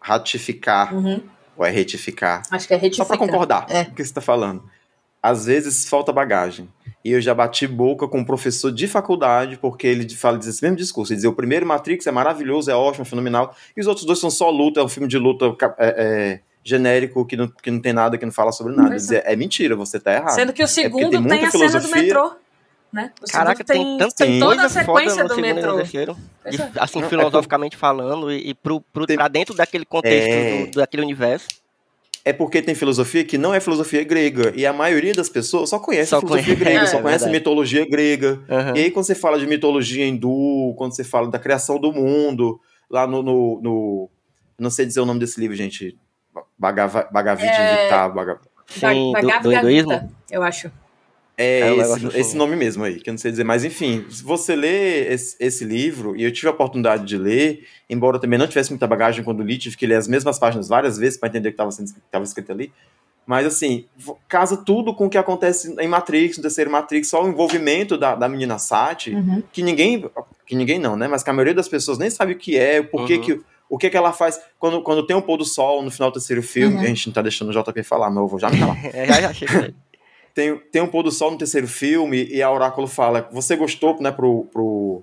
ratificar. 0.00 0.94
Uhum. 0.94 1.22
Ou 1.56 1.66
é 1.66 1.70
retificar? 1.70 2.42
Acho 2.50 2.68
que 2.68 2.74
é 2.74 2.76
retificar. 2.76 3.06
Só 3.06 3.16
para 3.16 3.18
concordar 3.18 3.66
é. 3.68 3.84
com 3.84 3.92
o 3.92 3.94
que 3.94 4.02
você 4.02 4.10
está 4.10 4.20
falando. 4.20 4.62
Às 5.20 5.46
vezes 5.46 5.88
falta 5.88 6.12
bagagem. 6.12 6.68
E 7.04 7.12
eu 7.12 7.20
já 7.20 7.34
bati 7.34 7.66
boca 7.66 8.06
com 8.06 8.18
um 8.18 8.24
professor 8.24 8.70
de 8.70 8.86
faculdade, 8.86 9.56
porque 9.56 9.86
ele 9.86 10.08
fala 10.10 10.38
esse 10.38 10.62
mesmo 10.62 10.76
discurso. 10.76 11.12
Ele 11.12 11.16
diz: 11.16 11.24
o 11.24 11.32
primeiro 11.32 11.66
Matrix 11.66 12.06
é 12.06 12.10
maravilhoso, 12.12 12.70
é 12.70 12.74
ótimo, 12.74 13.02
é 13.02 13.04
fenomenal. 13.04 13.56
E 13.76 13.80
os 13.80 13.86
outros 13.86 14.06
dois 14.06 14.18
são 14.18 14.30
só 14.30 14.50
luta, 14.50 14.80
é 14.80 14.84
um 14.84 14.88
filme 14.88 15.08
de 15.08 15.18
luta 15.18 15.56
é, 15.78 15.94
é, 15.96 16.40
genérico 16.62 17.24
que 17.24 17.36
não, 17.36 17.48
que 17.48 17.70
não 17.70 17.80
tem 17.80 17.92
nada, 17.92 18.18
que 18.18 18.24
não 18.24 18.32
fala 18.32 18.52
sobre 18.52 18.76
nada. 18.76 18.94
Diz, 18.94 19.10
é, 19.10 19.22
é 19.24 19.34
mentira, 19.36 19.74
você 19.74 19.98
tá 19.98 20.12
errado. 20.12 20.34
Sendo 20.34 20.52
que 20.52 20.62
o 20.62 20.64
é 20.64 20.68
segundo 20.68 21.10
tem, 21.10 21.26
tem 21.26 21.44
a 21.46 21.50
filosofia. 21.50 21.80
cena 21.80 21.94
do 21.94 22.02
metrô. 22.02 22.32
Né? 22.92 23.12
Caraca, 23.30 23.62
tem, 23.62 23.84
tem 23.84 23.98
tanta 23.98 24.24
tem 24.24 24.40
toda 24.40 24.64
a 24.64 24.68
sequência 24.68 25.24
do 25.24 25.36
metrô. 25.36 25.76
Terceiro, 25.76 26.16
de, 26.50 26.58
assim, 26.78 27.02
filosoficamente 27.02 27.76
falando, 27.76 28.32
e, 28.32 28.50
e 28.50 28.54
pro, 28.54 28.80
pro, 28.80 29.06
tem, 29.06 29.16
pra 29.16 29.28
dentro 29.28 29.54
daquele 29.54 29.84
contexto, 29.84 30.28
é... 30.28 30.66
do, 30.66 30.78
daquele 30.78 31.02
universo. 31.02 31.46
É 32.24 32.32
porque 32.32 32.60
tem 32.60 32.74
filosofia 32.74 33.24
que 33.24 33.38
não 33.38 33.54
é 33.54 33.60
filosofia 33.60 34.04
grega. 34.04 34.52
E 34.54 34.66
a 34.66 34.72
maioria 34.72 35.14
das 35.14 35.28
pessoas 35.28 35.70
só 35.70 35.78
conhece 35.78 36.10
só 36.10 36.20
filosofia 36.20 36.56
conhece, 36.56 36.64
grega, 36.64 36.80
é, 36.84 36.86
só 36.86 37.00
conhece 37.00 37.30
mitologia 37.30 37.88
grega. 37.88 38.40
Uhum. 38.48 38.76
E 38.76 38.80
aí, 38.80 38.90
quando 38.90 39.06
você 39.06 39.14
fala 39.14 39.38
de 39.38 39.46
mitologia 39.46 40.06
hindu, 40.06 40.74
quando 40.76 40.94
você 40.94 41.04
fala 41.04 41.30
da 41.30 41.38
criação 41.38 41.78
do 41.78 41.92
mundo, 41.92 42.60
lá 42.90 43.06
no. 43.06 43.22
no, 43.22 43.60
no 43.62 44.10
não 44.58 44.70
sei 44.70 44.84
dizer 44.84 45.00
o 45.00 45.06
nome 45.06 45.20
desse 45.20 45.40
livro, 45.40 45.56
gente. 45.56 45.96
É... 46.36 46.42
Bhagavad... 47.88 48.40
Sim, 48.66 49.12
do, 49.12 49.42
do 49.42 49.52
hinduísmo? 49.52 50.14
Eu 50.30 50.42
acho. 50.42 50.70
É, 51.40 51.60
é 51.60 51.76
esse, 51.76 52.18
esse, 52.18 52.36
nome 52.36 52.56
mesmo 52.56 52.82
aí, 52.82 52.98
que 52.98 53.08
eu 53.08 53.12
não 53.12 53.18
sei 53.18 53.30
dizer. 53.30 53.44
Mas, 53.44 53.64
enfim, 53.64 54.04
se 54.10 54.24
você 54.24 54.56
lê 54.56 55.06
esse, 55.12 55.36
esse, 55.38 55.64
livro, 55.64 56.16
e 56.16 56.24
eu 56.24 56.32
tive 56.32 56.48
a 56.48 56.50
oportunidade 56.50 57.06
de 57.06 57.16
ler, 57.16 57.64
embora 57.88 58.16
eu 58.16 58.20
também 58.20 58.36
não 58.36 58.48
tivesse 58.48 58.70
muita 58.70 58.88
bagagem 58.88 59.22
quando 59.24 59.40
li, 59.44 59.56
tive 59.56 59.76
que 59.76 59.86
ler 59.86 59.94
as 59.94 60.08
mesmas 60.08 60.36
páginas 60.36 60.68
várias 60.68 60.98
vezes 60.98 61.16
para 61.16 61.28
entender 61.28 61.50
o 61.50 61.52
que 61.52 61.62
estava 61.62 62.24
escrito 62.24 62.50
ali. 62.50 62.72
Mas, 63.24 63.46
assim, 63.46 63.84
casa 64.26 64.56
tudo 64.56 64.92
com 64.92 65.06
o 65.06 65.10
que 65.10 65.18
acontece 65.18 65.72
em 65.78 65.86
Matrix, 65.86 66.38
no 66.38 66.42
terceiro 66.42 66.72
Matrix, 66.72 67.08
só 67.08 67.22
o 67.22 67.28
envolvimento 67.28 67.96
da, 67.96 68.16
da 68.16 68.28
menina 68.28 68.58
Sati, 68.58 69.14
uhum. 69.14 69.40
que 69.52 69.62
ninguém, 69.62 70.10
que 70.44 70.56
ninguém 70.56 70.80
não, 70.80 70.96
né? 70.96 71.06
Mas 71.06 71.22
que 71.22 71.30
a 71.30 71.32
maioria 71.32 71.54
das 71.54 71.68
pessoas 71.68 71.98
nem 71.98 72.10
sabe 72.10 72.32
o 72.32 72.36
que 72.36 72.58
é, 72.58 72.80
o 72.80 72.88
porquê 72.88 73.14
uhum. 73.16 73.20
que 73.20 73.40
O 73.68 73.78
que, 73.78 73.90
que 73.90 73.96
ela 73.96 74.12
faz 74.12 74.40
quando, 74.58 74.82
quando 74.82 75.06
tem 75.06 75.14
um 75.14 75.20
pôr 75.20 75.36
do 75.36 75.44
sol 75.44 75.82
no 75.82 75.90
final 75.90 76.10
do 76.10 76.14
terceiro 76.14 76.42
filme? 76.42 76.76
Uhum. 76.76 76.82
A 76.82 76.86
gente 76.86 77.06
não 77.06 77.12
tá 77.12 77.22
deixando 77.22 77.50
o 77.50 77.62
JP 77.62 77.82
falar, 77.84 78.08
mas 78.08 78.16
eu 78.16 78.26
vou 78.26 78.40
já 78.40 78.50
me 78.50 78.58
falar. 78.58 78.76
É, 78.92 79.06
já, 79.06 79.32
já. 79.32 79.70
Tem, 80.38 80.56
tem 80.70 80.80
um 80.80 80.86
pôr 80.86 81.02
do 81.02 81.10
sol 81.10 81.32
no 81.32 81.36
terceiro 81.36 81.66
filme 81.66 82.24
e 82.26 82.40
a 82.40 82.48
Oráculo 82.48 82.86
fala: 82.86 83.28
Você 83.32 83.56
gostou, 83.56 84.00
né, 84.00 84.12
pro, 84.12 84.44
pro, 84.52 85.02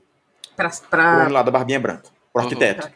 Pra, 0.55 0.69
pro 0.69 0.87
pra, 0.89 1.17
homem 1.19 1.33
lá 1.33 1.43
da 1.43 1.51
Barbinha 1.51 1.77
Branca, 1.77 2.03
pro 2.31 2.41
Uhum. 2.41 2.47
arquiteto. 2.47 2.89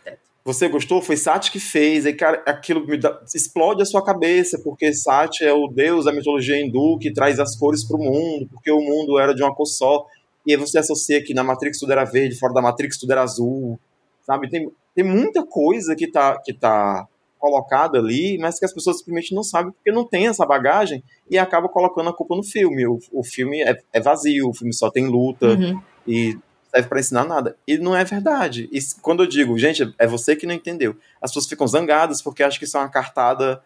Você 0.46 0.70
gostou? 0.70 1.02
Foi 1.02 1.18
Sati 1.18 1.52
que 1.52 1.60
fez. 1.60 2.06
Aí, 2.06 2.14
cara, 2.14 2.42
aquilo 2.46 2.86
dá- 2.98 3.20
explode 3.36 3.82
a 3.82 3.86
sua 3.86 4.02
cabeça, 4.02 4.58
porque 4.64 4.94
Sati 4.94 5.44
é 5.44 5.52
o 5.52 5.68
deus 5.68 6.06
da 6.06 6.14
mitologia 6.14 6.56
hindu 6.60 6.98
que 6.98 7.12
traz 7.12 7.42
as 7.42 7.58
cores 7.58 7.86
pro 7.86 7.98
mundo, 7.98 8.48
porque 8.54 8.72
o 8.72 8.80
mundo 8.80 9.20
era 9.20 9.36
de 9.36 9.44
uma 9.44 9.54
cor 9.54 9.66
só. 9.66 10.06
E 10.48 10.54
aí 10.54 10.58
você 10.58 10.80
associa 10.80 11.22
que 11.22 11.34
na 11.34 11.44
Matrix 11.44 11.78
tudo 11.78 11.92
era 11.92 12.06
verde, 12.06 12.40
fora 12.40 12.54
da 12.54 12.62
Matrix 12.62 12.98
tudo 12.98 13.12
era 13.12 13.22
azul. 13.22 13.78
Sabe? 14.26 14.50
Tem, 14.50 14.72
tem 14.96 15.04
muita 15.04 15.46
coisa 15.46 15.94
que 15.94 16.10
tá, 16.10 16.40
que 16.42 16.54
tá 16.54 17.06
colocada 17.40 17.98
ali, 17.98 18.38
mas 18.38 18.60
que 18.60 18.66
as 18.66 18.74
pessoas 18.74 18.98
simplesmente 19.00 19.34
não 19.34 19.44
sabem 19.44 19.72
porque 19.72 19.92
não 19.92 20.06
tem 20.06 20.28
essa 20.28 20.46
bagagem 20.46 21.04
e 21.30 21.38
acaba 21.38 21.68
colocando 21.70 22.10
a 22.10 22.14
culpa 22.14 22.36
no 22.36 22.44
filme. 22.44 22.86
O, 22.86 23.00
o 23.12 23.24
filme 23.24 23.62
é, 23.64 23.76
é 23.94 24.00
vazio, 24.00 24.50
o 24.50 24.54
filme 24.54 24.74
só 24.74 24.92
tem 24.92 25.08
luta 25.08 25.48
Uhum. 25.48 25.82
e 26.08 26.38
serve 26.72 26.88
pra 26.88 27.00
ensinar 27.00 27.26
nada. 27.26 27.56
E 27.68 27.78
não 27.78 27.96
é 27.96 28.04
verdade. 28.04 28.70
E 28.72 28.80
quando 29.02 29.24
eu 29.24 29.28
digo, 29.28 29.58
gente, 29.58 29.92
é 29.98 30.06
você 30.06 30.36
que 30.36 30.46
não 30.46 30.54
entendeu. 30.54 30.96
As 31.22 31.32
pessoas 31.32 31.48
ficam 31.48 31.66
zangadas 31.66 32.22
porque 32.22 32.44
acham 32.44 32.60
que 32.60 32.66
isso 32.66 32.78
é 32.78 32.82
uma 32.82 32.90
cartada 32.90 33.62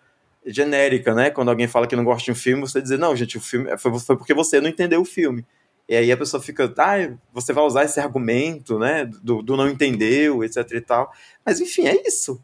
genérica, 0.46 1.14
né? 1.14 1.30
Quando 1.30 1.50
alguém 1.50 1.68
fala 1.68 1.88
que 1.88 1.96
não 1.96 2.04
gosta 2.04 2.24
de 2.26 2.32
um 2.32 2.36
filme, 2.36 2.62
você 2.62 2.82
dizer, 2.82 2.98
não, 3.00 3.16
gente, 3.16 3.38
o 3.38 3.42
filme 3.42 3.78
foi, 3.78 4.00
foi 4.00 4.18
porque 4.18 4.34
você 4.34 4.62
não 4.62 4.70
entendeu 4.70 5.02
o 5.02 5.06
filme. 5.06 5.46
E 5.88 5.96
aí 5.96 6.12
a 6.12 6.18
pessoa 6.18 6.42
fica, 6.42 6.74
ah, 6.78 7.14
você 7.34 7.52
vai 7.52 7.64
usar 7.66 7.84
esse 7.84 8.00
argumento, 8.00 8.80
né? 8.80 9.06
Do, 9.22 9.42
do 9.42 9.58
não 9.58 9.68
entendeu, 9.68 10.44
etc 10.44 10.66
e 10.72 10.82
tal. 10.82 11.12
Mas 11.46 11.60
enfim, 11.60 11.88
é 11.88 12.08
isso. 12.08 12.42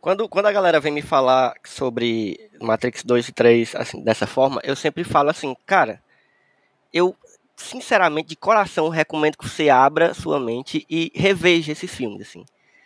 Quando, 0.00 0.28
quando 0.28 0.46
a 0.46 0.52
galera 0.52 0.78
vem 0.78 0.92
me 0.92 1.02
falar 1.02 1.54
sobre 1.64 2.50
Matrix 2.60 3.02
2 3.02 3.28
e 3.28 3.32
3 3.32 3.74
assim, 3.74 4.02
dessa 4.02 4.26
forma, 4.26 4.60
eu 4.62 4.76
sempre 4.76 5.02
falo 5.02 5.30
assim, 5.30 5.56
cara, 5.66 6.00
eu 6.92 7.16
sinceramente, 7.56 8.28
de 8.28 8.36
coração, 8.36 8.88
recomendo 8.88 9.38
que 9.38 9.48
você 9.48 9.68
abra 9.70 10.14
sua 10.14 10.38
mente 10.38 10.86
e 10.88 11.10
reveja 11.14 11.72
esses 11.72 11.92
filmes, 11.92 12.28
assim. 12.28 12.44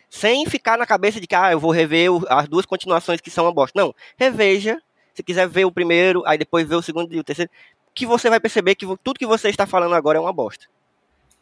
Sem 0.09 0.47
ficar 0.47 0.79
na 0.79 0.87
cabeça 0.87 1.21
de 1.21 1.27
que, 1.27 1.35
ah, 1.35 1.53
eu 1.53 1.61
vou 1.61 1.71
rever 1.71 2.09
as 2.29 2.49
duas 2.49 2.67
continuações 2.67 3.21
que 3.21 3.31
são 3.31 3.45
uma 3.45 3.53
bosta. 3.53 3.79
Não, 3.79 3.95
reveja. 4.17 4.81
Se 5.15 5.23
quiser 5.23 5.49
ver 5.49 5.65
o 5.65 5.73
primeiro, 5.73 6.23
aí 6.25 6.39
depois 6.39 6.67
ver 6.67 6.77
o 6.77 6.83
segundo 6.83 7.13
e 7.13 7.19
o 7.19 7.25
terceiro, 7.25 7.51
que 7.95 8.07
você 8.07 8.31
vai 8.31 8.41
perceber 8.41 8.75
que 8.75 8.87
tudo 9.03 9.19
que 9.19 9.27
você 9.27 9.49
está 9.49 9.67
falando 9.67 9.95
agora 9.95 10.19
é 10.19 10.21
uma 10.21 10.33
bosta. 10.33 10.67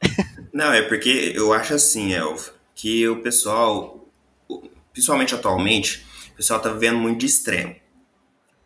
Não, 0.53 0.73
é 0.73 0.83
porque 0.83 1.33
eu 1.35 1.53
acho 1.53 1.75
assim, 1.75 2.13
Elf, 2.13 2.51
que 2.75 3.07
o 3.09 3.23
pessoal, 3.23 4.05
principalmente 4.99 5.33
atualmente, 5.33 6.05
o 6.33 6.37
pessoal 6.37 6.59
tá 6.61 6.73
vivendo 6.73 6.99
muito 6.99 7.21
de 7.21 7.27
extremo. 7.27 7.77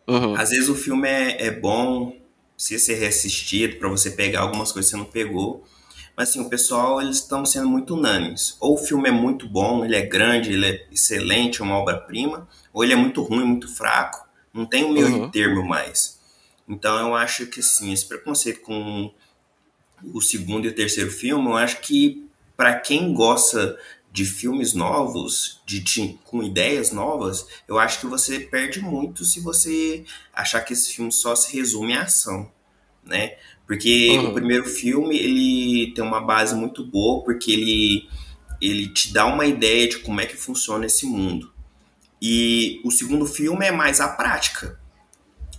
Uhum. 0.07 0.35
Às 0.35 0.49
vezes 0.49 0.67
o 0.67 0.73
filme 0.73 1.07
é, 1.07 1.45
é 1.45 1.51
bom, 1.51 2.17
precisa 2.55 2.83
ser 2.83 2.95
reassistido 2.95 3.77
pra 3.77 3.87
você 3.87 4.09
pegar 4.11 4.41
algumas 4.41 4.71
coisas 4.71 4.91
que 4.91 4.97
você 4.97 5.03
não 5.03 5.09
pegou. 5.09 5.63
Mas 6.17 6.29
assim, 6.29 6.41
o 6.41 6.49
pessoal, 6.49 6.99
eles 6.99 7.17
estão 7.17 7.45
sendo 7.45 7.69
muito 7.69 7.93
unânimes. 7.95 8.57
Ou 8.59 8.73
o 8.73 8.77
filme 8.77 9.09
é 9.09 9.11
muito 9.11 9.47
bom, 9.47 9.85
ele 9.85 9.95
é 9.95 10.01
grande, 10.01 10.51
ele 10.53 10.65
é 10.65 10.87
excelente, 10.91 11.61
é 11.61 11.63
uma 11.63 11.77
obra-prima, 11.77 12.47
ou 12.73 12.83
ele 12.83 12.93
é 12.93 12.95
muito 12.95 13.21
ruim, 13.21 13.45
muito 13.45 13.67
fraco. 13.73 14.27
Não 14.51 14.65
tem 14.65 14.83
um 14.83 14.91
meio 14.91 15.07
Uhum. 15.07 15.29
termo 15.29 15.63
mais. 15.63 16.19
Então 16.67 16.97
eu 17.09 17.15
acho 17.15 17.45
que 17.45 17.59
assim, 17.59 17.93
esse 17.93 18.07
preconceito 18.07 18.61
com 18.61 19.11
o 20.03 20.19
segundo 20.19 20.65
e 20.65 20.69
o 20.69 20.75
terceiro 20.75 21.11
filme, 21.11 21.47
eu 21.47 21.57
acho 21.57 21.79
que 21.81 22.27
para 22.57 22.73
quem 22.79 23.13
gosta 23.13 23.77
de 24.13 24.25
filmes 24.25 24.73
novos, 24.75 25.61
de, 25.65 25.81
de- 25.81 26.19
com 26.25 26.43
ideias 26.43 26.93
novas, 26.93 27.47
eu 27.67 27.79
acho 27.79 27.99
que 28.01 28.07
você 28.07 28.39
perde 28.41 28.81
muito 28.81 29.25
se 29.25 29.41
você 29.41 30.05
achar 30.33 30.61
que 30.61 30.73
esse 30.73 30.93
filme 30.93 31.11
só 31.11 31.35
se 31.35 31.53
resume 31.57 31.95
à 31.95 32.03
ação, 32.03 32.51
né? 33.03 33.37
Porque 33.67 34.09
Uhum. 34.19 34.29
o 34.29 34.33
primeiro 34.35 34.65
filme 34.65 35.17
ele 35.17 35.93
tem 35.93 36.03
uma 36.03 36.21
base 36.21 36.55
muito 36.55 36.85
boa, 36.85 37.23
porque 37.23 37.51
ele 37.51 38.09
ele 38.61 38.87
te 38.87 39.13
dá 39.13 39.25
uma 39.25 39.45
ideia 39.45 39.89
de 39.89 39.99
como 39.99 40.21
é 40.21 40.25
que 40.25 40.37
funciona 40.37 40.85
esse 40.85 41.05
mundo. 41.05 41.51
E 42.21 42.81
o 42.85 42.91
segundo 42.91 43.25
filme 43.25 43.65
é 43.65 43.71
mais 43.71 44.01
a 44.01 44.07
prática. 44.07 44.79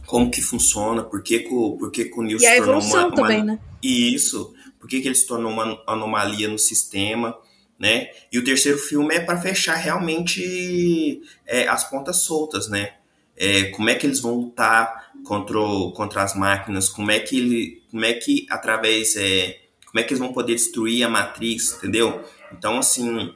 Como 0.07 0.31
que 0.31 0.43
funciona, 0.43 1.03
por 1.03 1.23
que, 1.23 1.41
por 1.41 1.91
que, 1.91 2.07
que 2.07 2.19
o 2.19 2.23
Neo 2.23 2.37
E 2.37 2.41
se 2.41 2.57
tornou 2.57 2.81
uma, 2.81 3.07
uma, 3.07 3.17
também, 3.17 3.43
né? 3.45 3.59
isso. 3.83 4.55
Por 4.79 4.89
que, 4.89 5.01
que 5.01 5.09
ele 5.09 5.15
se 5.15 5.27
tornou 5.27 5.51
uma 5.53 5.83
anomalia 5.87 6.49
no 6.49 6.59
sistema, 6.59 7.37
né? 7.85 8.09
E 8.33 8.39
o 8.39 8.43
terceiro 8.43 8.79
filme 8.79 9.15
é 9.15 9.21
para 9.21 9.39
fechar 9.39 9.75
realmente 9.75 11.21
é, 11.47 11.69
as 11.69 11.85
pontas 11.91 12.23
soltas, 12.23 12.67
né? 12.67 12.95
É, 13.37 13.65
como 13.65 13.91
é 13.91 13.95
que 13.95 14.07
eles 14.07 14.21
vão 14.21 14.37
lutar 14.37 15.13
contra, 15.23 15.59
contra 15.95 16.23
as 16.23 16.35
máquinas? 16.35 16.89
Como 16.89 17.11
é 17.11 17.21
que 17.21 17.37
ele, 17.37 17.83
como 17.91 18.03
é 18.07 18.15
que 18.15 18.47
através, 18.49 19.17
é, 19.17 19.59
como 19.85 20.01
é 20.01 20.03
que 20.03 20.15
eles 20.15 20.19
vão 20.19 20.33
poder 20.33 20.55
destruir 20.55 21.05
a 21.05 21.11
Matrix, 21.11 21.75
entendeu? 21.75 22.25
Então, 22.51 22.79
assim, 22.79 23.35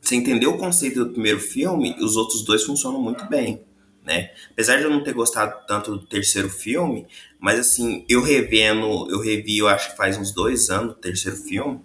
você 0.00 0.14
entendeu 0.14 0.52
o 0.52 0.58
conceito 0.58 1.04
do 1.04 1.10
primeiro 1.10 1.40
filme, 1.40 1.96
os 1.98 2.14
outros 2.14 2.44
dois 2.44 2.62
funcionam 2.62 3.02
muito 3.02 3.28
bem, 3.28 3.60
né? 4.04 4.30
Apesar 4.52 4.76
de 4.76 4.84
eu 4.84 4.90
não 4.90 5.02
ter 5.02 5.14
gostado 5.14 5.66
tanto 5.66 5.96
do 5.96 6.06
terceiro 6.06 6.48
filme, 6.48 7.08
mas 7.40 7.58
assim, 7.58 8.04
eu 8.08 8.22
revendo, 8.22 9.10
eu 9.10 9.18
revi, 9.18 9.58
eu 9.58 9.66
acho 9.66 9.90
que 9.90 9.96
faz 9.96 10.16
uns 10.16 10.32
dois 10.32 10.70
anos 10.70 10.92
o 10.92 10.98
terceiro 11.00 11.36
filme, 11.36 11.80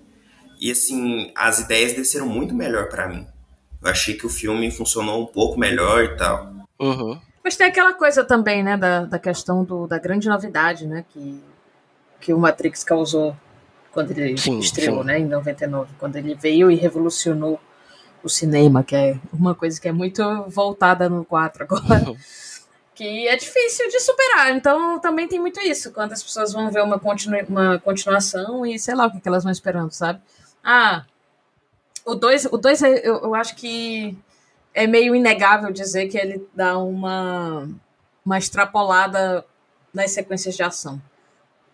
e 0.65 0.71
assim, 0.71 1.31
as 1.35 1.59
ideias 1.59 1.93
desceram 1.93 2.27
muito 2.27 2.55
melhor 2.55 2.89
pra 2.89 3.07
mim. 3.07 3.27
Eu 3.83 3.91
achei 3.91 4.15
que 4.15 4.25
o 4.25 4.29
filme 4.29 4.71
funcionou 4.71 5.21
um 5.21 5.27
pouco 5.27 5.59
melhor 5.59 6.03
e 6.03 6.17
tal. 6.17 6.55
Uhum. 6.79 7.21
Mas 7.43 7.55
tem 7.55 7.67
aquela 7.67 7.93
coisa 7.93 8.23
também, 8.23 8.63
né, 8.63 8.75
da, 8.75 9.05
da 9.05 9.19
questão 9.19 9.63
do, 9.63 9.85
da 9.85 9.99
grande 9.99 10.27
novidade, 10.27 10.87
né, 10.87 11.05
que, 11.09 11.39
que 12.19 12.33
o 12.33 12.39
Matrix 12.39 12.83
causou 12.83 13.37
quando 13.91 14.09
ele 14.09 14.35
Sim, 14.39 14.57
estreou, 14.57 15.01
sim. 15.01 15.05
né, 15.05 15.19
em 15.19 15.27
99, 15.27 15.93
quando 15.99 16.15
ele 16.15 16.33
veio 16.33 16.71
e 16.71 16.75
revolucionou 16.75 17.59
o 18.23 18.27
cinema, 18.27 18.83
que 18.83 18.95
é 18.95 19.19
uma 19.31 19.53
coisa 19.53 19.79
que 19.79 19.87
é 19.87 19.91
muito 19.91 20.23
voltada 20.47 21.07
no 21.07 21.23
4 21.23 21.65
agora, 21.65 22.09
Uhum. 22.09 22.17
que 22.95 23.27
é 23.27 23.35
difícil 23.35 23.87
de 23.87 23.99
superar. 23.99 24.49
Então 24.55 24.97
também 24.99 25.27
tem 25.27 25.39
muito 25.39 25.59
isso, 25.59 25.91
quando 25.91 26.13
as 26.13 26.23
pessoas 26.23 26.53
vão 26.53 26.71
ver 26.71 26.81
uma, 26.81 26.97
continu, 26.97 27.37
uma 27.47 27.77
continuação 27.77 28.65
e 28.65 28.79
sei 28.79 28.95
lá 28.95 29.05
o 29.05 29.11
que, 29.11 29.21
que 29.21 29.27
elas 29.27 29.43
vão 29.43 29.51
esperando, 29.51 29.91
sabe? 29.91 30.19
Ah, 30.65 31.05
o 32.03 32.15
2, 32.15 32.45
o 32.45 32.57
dois, 32.57 32.81
eu, 32.81 33.21
eu 33.21 33.35
acho 33.35 33.55
que 33.55 34.17
é 34.73 34.87
meio 34.87 35.15
inegável 35.15 35.71
dizer 35.71 36.07
que 36.07 36.17
ele 36.17 36.45
dá 36.55 36.77
uma, 36.79 37.69
uma 38.25 38.37
extrapolada 38.37 39.45
nas 39.93 40.11
sequências 40.11 40.55
de 40.55 40.63
ação, 40.63 41.01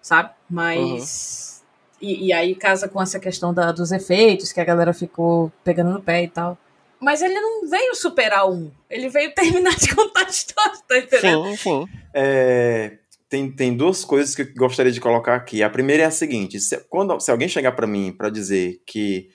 sabe? 0.01 0.29
Mas. 0.49 1.63
E, 2.01 2.27
e 2.27 2.33
aí 2.33 2.53
casa 2.53 2.89
com 2.89 3.01
essa 3.01 3.19
questão 3.19 3.53
da, 3.53 3.71
dos 3.71 3.91
efeitos, 3.91 4.51
que 4.51 4.59
a 4.59 4.65
galera 4.65 4.93
ficou 4.93 5.51
pegando 5.63 5.91
no 5.91 6.01
pé 6.01 6.23
e 6.23 6.27
tal. 6.27 6.57
Mas 6.99 7.21
ele 7.21 7.39
não 7.39 7.67
veio 7.67 7.95
superar 7.95 8.47
um. 8.49 8.69
Ele 8.89 9.09
veio 9.09 9.33
terminar 9.35 9.75
de 9.75 9.95
contar 9.95 10.25
a 10.25 10.29
história, 10.29 10.77
tá 10.87 10.97
entendendo? 10.97 11.45
Sim, 11.45 11.57
sim. 11.57 11.89
É, 12.13 12.97
tem, 13.31 13.49
tem 13.49 13.77
duas 13.77 14.03
coisas 14.03 14.35
que 14.35 14.41
eu 14.41 14.53
gostaria 14.57 14.91
de 14.91 14.99
colocar 14.99 15.35
aqui. 15.35 15.63
A 15.63 15.69
primeira 15.69 16.03
é 16.03 16.05
a 16.05 16.11
seguinte: 16.11 16.59
se, 16.59 16.77
quando, 16.89 17.17
se 17.21 17.31
alguém 17.31 17.47
chegar 17.47 17.71
para 17.71 17.87
mim 17.87 18.11
para 18.11 18.29
dizer 18.29 18.83
que 18.85 19.29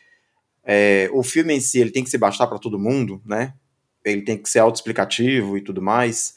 é, 0.63 1.09
o 1.15 1.23
filme 1.23 1.55
em 1.55 1.61
si 1.61 1.81
ele 1.81 1.91
tem 1.91 2.05
que 2.05 2.11
se 2.11 2.19
bastar 2.19 2.47
para 2.47 2.59
todo 2.59 2.79
mundo, 2.79 3.23
né? 3.25 3.55
Ele 4.05 4.21
tem 4.21 4.37
que 4.37 4.51
ser 4.51 4.59
autoexplicativo 4.59 5.57
e 5.57 5.63
tudo 5.63 5.81
mais. 5.81 6.35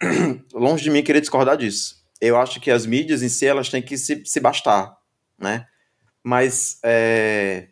Longe 0.54 0.84
de 0.84 0.90
mim 0.90 1.02
querer 1.02 1.20
discordar 1.20 1.56
disso. 1.56 1.96
Eu 2.20 2.36
acho 2.36 2.60
que 2.60 2.70
as 2.70 2.86
mídias 2.86 3.24
em 3.24 3.28
si 3.28 3.44
elas 3.44 3.68
têm 3.68 3.82
que 3.82 3.98
se, 3.98 4.24
se 4.24 4.38
bastar, 4.38 4.96
né? 5.36 5.66
Mas 6.22 6.78
é, 6.84 7.70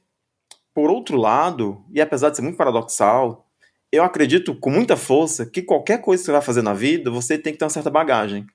por 0.74 0.90
outro 0.90 1.16
lado, 1.16 1.84
e 1.92 2.00
apesar 2.00 2.30
de 2.30 2.36
ser 2.36 2.42
muito 2.42 2.56
paradoxal, 2.56 3.48
eu 3.92 4.02
acredito 4.02 4.58
com 4.58 4.70
muita 4.70 4.96
força 4.96 5.46
que 5.46 5.62
qualquer 5.62 6.00
coisa 6.00 6.22
que 6.22 6.26
você 6.26 6.32
vai 6.32 6.42
fazer 6.42 6.62
na 6.62 6.74
vida, 6.74 7.08
você 7.08 7.38
tem 7.38 7.52
que 7.52 7.58
ter 7.60 7.64
uma 7.64 7.70
certa 7.70 7.88
bagagem. 7.88 8.46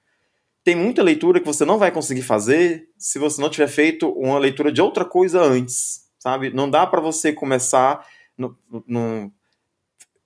Tem 0.63 0.75
muita 0.75 1.01
leitura 1.01 1.39
que 1.39 1.45
você 1.45 1.65
não 1.65 1.79
vai 1.79 1.91
conseguir 1.91 2.21
fazer 2.21 2.87
se 2.97 3.17
você 3.17 3.41
não 3.41 3.49
tiver 3.49 3.67
feito 3.67 4.09
uma 4.11 4.37
leitura 4.37 4.71
de 4.71 4.81
outra 4.81 5.03
coisa 5.03 5.41
antes, 5.41 6.07
sabe? 6.19 6.53
Não 6.53 6.69
dá 6.69 6.85
para 6.85 7.01
você 7.01 7.33
começar 7.33 8.05
no, 8.37 8.55
no... 8.85 9.31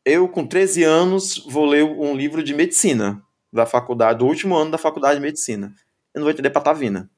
Eu 0.04 0.28
com 0.28 0.46
13 0.46 0.84
anos 0.84 1.38
vou 1.48 1.66
ler 1.66 1.84
um 1.84 2.16
livro 2.16 2.44
de 2.44 2.54
medicina 2.54 3.24
da 3.52 3.66
faculdade, 3.66 4.20
do 4.20 4.26
último 4.26 4.56
ano 4.56 4.72
da 4.72 4.78
faculdade 4.78 5.16
de 5.16 5.22
medicina. 5.22 5.74
Eu 6.14 6.20
não 6.20 6.24
vou 6.24 6.32
entender 6.32 6.50
patavina. 6.50 7.10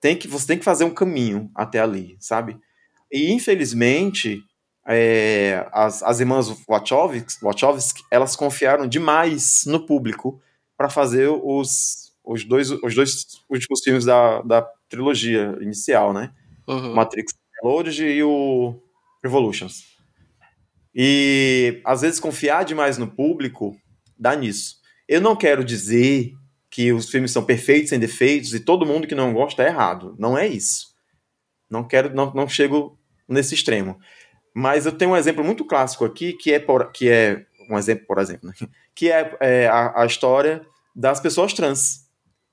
Tem 0.00 0.16
que 0.16 0.26
você 0.26 0.46
tem 0.46 0.58
que 0.58 0.64
fazer 0.64 0.84
um 0.84 0.94
caminho 0.94 1.50
até 1.54 1.80
ali, 1.80 2.16
sabe? 2.18 2.58
E 3.12 3.30
infelizmente 3.32 4.42
é, 4.86 5.68
as, 5.70 6.02
as 6.02 6.18
irmãs 6.18 6.48
Wachowski, 6.66 7.44
Wachowski, 7.44 8.02
elas 8.10 8.34
confiaram 8.34 8.86
demais 8.86 9.64
no 9.66 9.84
público 9.84 10.40
para 10.78 10.88
fazer 10.88 11.28
os, 11.28 12.07
os, 12.28 12.44
dois, 12.44 12.70
os 12.70 12.94
dois 12.94 13.42
últimos 13.48 13.80
filmes 13.82 14.04
da, 14.04 14.42
da 14.42 14.62
trilogia 14.88 15.56
inicial, 15.60 16.12
né? 16.12 16.30
Uhum. 16.66 16.94
Matrix 16.94 17.32
Reloaded 17.62 18.04
e 18.04 18.22
o 18.22 18.74
Revolutions. 19.22 19.84
E 20.94 21.80
às 21.84 22.02
vezes 22.02 22.20
confiar 22.20 22.64
demais 22.64 22.98
no 22.98 23.08
público 23.08 23.76
dá 24.18 24.36
nisso. 24.36 24.76
Eu 25.08 25.20
não 25.20 25.34
quero 25.34 25.64
dizer 25.64 26.34
que 26.70 26.92
os 26.92 27.08
filmes 27.08 27.30
são 27.30 27.44
perfeitos, 27.44 27.88
sem 27.88 27.98
defeitos, 27.98 28.52
e 28.52 28.60
todo 28.60 28.84
mundo 28.84 29.06
que 29.06 29.14
não 29.14 29.32
gosta 29.32 29.62
é 29.62 29.68
errado. 29.68 30.14
Não 30.18 30.36
é 30.36 30.46
isso. 30.46 30.88
Não 31.70 31.82
quero, 31.82 32.14
não, 32.14 32.32
não 32.34 32.46
chego 32.46 32.98
nesse 33.26 33.54
extremo. 33.54 33.98
Mas 34.54 34.84
eu 34.84 34.92
tenho 34.92 35.12
um 35.12 35.16
exemplo 35.16 35.42
muito 35.42 35.64
clássico 35.64 36.04
aqui, 36.04 36.34
que 36.34 36.52
é, 36.52 36.58
por, 36.58 36.92
que 36.92 37.08
é 37.08 37.46
um 37.70 37.78
exemplo, 37.78 38.06
por 38.06 38.18
exemplo, 38.18 38.48
né? 38.48 38.54
que 38.94 39.10
é, 39.10 39.36
é 39.40 39.66
a, 39.68 40.02
a, 40.02 40.06
história 40.06 40.66
das 40.94 41.20
pessoas 41.20 41.54
trans. 41.54 42.07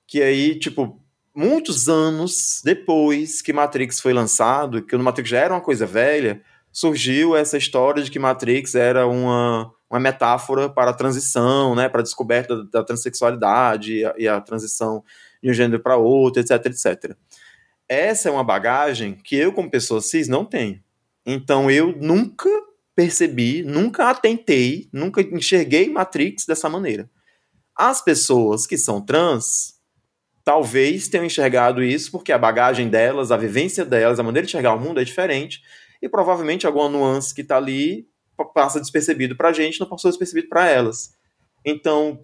Que 0.06 0.22
aí, 0.22 0.58
tipo, 0.58 1.00
muitos 1.34 1.88
anos 1.88 2.62
depois 2.64 3.42
que 3.42 3.52
Matrix 3.52 4.00
foi 4.00 4.14
lançado, 4.14 4.82
que 4.82 4.96
o 4.96 4.98
Matrix 4.98 5.28
já 5.28 5.38
era 5.38 5.54
uma 5.54 5.60
coisa 5.60 5.84
velha, 5.84 6.42
surgiu 6.72 7.36
essa 7.36 7.58
história 7.58 8.02
de 8.02 8.10
que 8.10 8.18
Matrix 8.18 8.74
era 8.74 9.06
uma, 9.06 9.72
uma 9.90 10.00
metáfora 10.00 10.68
para 10.68 10.90
a 10.90 10.94
transição, 10.94 11.74
né, 11.74 11.88
para 11.88 12.00
a 12.00 12.02
descoberta 12.02 12.56
da, 12.56 12.80
da 12.80 12.84
transexualidade 12.84 13.94
e 13.94 14.04
a, 14.04 14.14
e 14.18 14.28
a, 14.28 14.40
transição 14.40 15.02
de 15.42 15.50
um 15.50 15.54
gênero 15.54 15.82
para 15.82 15.96
outro, 15.96 16.40
etc, 16.40 16.66
etc. 16.66 17.16
Essa 17.88 18.28
é 18.28 18.32
uma 18.32 18.44
bagagem 18.44 19.14
que 19.14 19.36
eu, 19.36 19.52
como 19.52 19.70
pessoa 19.70 20.00
cis, 20.00 20.28
não 20.28 20.44
tenho. 20.44 20.82
Então 21.24 21.70
eu 21.70 21.94
nunca 21.96 22.48
percebi, 22.94 23.62
nunca 23.62 24.10
atentei, 24.10 24.88
nunca 24.92 25.20
enxerguei 25.20 25.88
Matrix 25.90 26.46
dessa 26.46 26.68
maneira. 26.68 27.10
As 27.74 28.02
pessoas 28.02 28.66
que 28.66 28.78
são 28.78 29.00
trans 29.00 29.75
talvez 30.46 31.08
tenham 31.08 31.26
enxergado 31.26 31.82
isso 31.82 32.12
porque 32.12 32.30
a 32.30 32.38
bagagem 32.38 32.88
delas, 32.88 33.32
a 33.32 33.36
vivência 33.36 33.84
delas, 33.84 34.20
a 34.20 34.22
maneira 34.22 34.46
de 34.46 34.50
enxergar 34.52 34.74
o 34.74 34.80
mundo 34.80 35.00
é 35.00 35.04
diferente 35.04 35.60
e 36.00 36.08
provavelmente 36.08 36.68
alguma 36.68 36.88
nuance 36.88 37.34
que 37.34 37.40
está 37.40 37.56
ali 37.56 38.06
passa 38.54 38.78
despercebido 38.80 39.34
para 39.34 39.48
a 39.48 39.52
gente, 39.52 39.80
não 39.80 39.88
passou 39.88 40.08
despercebido 40.08 40.48
para 40.48 40.68
elas. 40.68 41.16
Então, 41.64 42.20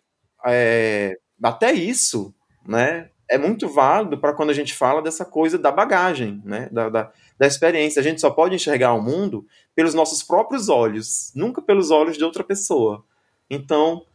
é, 0.46 1.18
até 1.42 1.72
isso, 1.72 2.32
né, 2.64 3.10
é 3.28 3.36
muito 3.36 3.68
válido 3.68 4.16
para 4.16 4.32
quando 4.34 4.50
a 4.50 4.54
gente 4.54 4.72
fala 4.72 5.02
dessa 5.02 5.24
coisa 5.24 5.58
da 5.58 5.72
bagagem, 5.72 6.40
né, 6.44 6.68
da, 6.70 6.88
da, 6.88 7.12
da, 7.36 7.46
experiência. 7.46 7.98
A 7.98 8.04
gente 8.04 8.20
só 8.20 8.30
pode 8.30 8.54
enxergar 8.54 8.92
o 8.92 9.02
mundo 9.02 9.44
pelos 9.74 9.94
nossos 9.94 10.22
próprios 10.22 10.68
olhos, 10.68 11.32
nunca 11.34 11.60
pelos 11.60 11.90
olhos 11.90 12.16
de 12.16 12.22
outra 12.22 12.44
pessoa. 12.44 13.04
Então, 13.50 14.06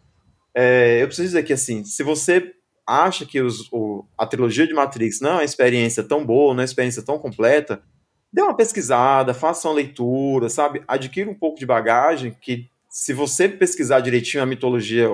é, 0.56 1.02
eu 1.02 1.08
preciso 1.08 1.28
dizer 1.28 1.44
que, 1.44 1.52
assim, 1.52 1.84
se 1.84 2.04
você 2.04 2.54
acha 2.88 3.26
que 3.26 3.42
os, 3.42 3.72
o, 3.72 4.06
a 4.18 4.26
trilogia 4.26 4.66
de 4.66 4.74
Matrix 4.74 5.20
não 5.20 5.32
é 5.32 5.34
uma 5.34 5.44
experiência 5.44 6.02
tão 6.02 6.26
boa, 6.26 6.54
não 6.54 6.62
é 6.62 6.64
uma 6.64 6.66
experiência 6.66 7.04
tão 7.04 7.20
completa, 7.20 7.84
dê 8.32 8.42
uma 8.42 8.56
pesquisada, 8.56 9.34
faça 9.34 9.68
uma 9.68 9.76
leitura, 9.76 10.50
sabe? 10.50 10.84
Adquira 10.88 11.30
um 11.30 11.36
pouco 11.36 11.60
de 11.60 11.66
bagagem 11.66 12.36
que, 12.40 12.70
se 12.90 13.14
você 13.14 13.50
pesquisar 13.50 14.00
direitinho 14.00 14.42
a 14.42 14.46
mitologia, 14.46 15.10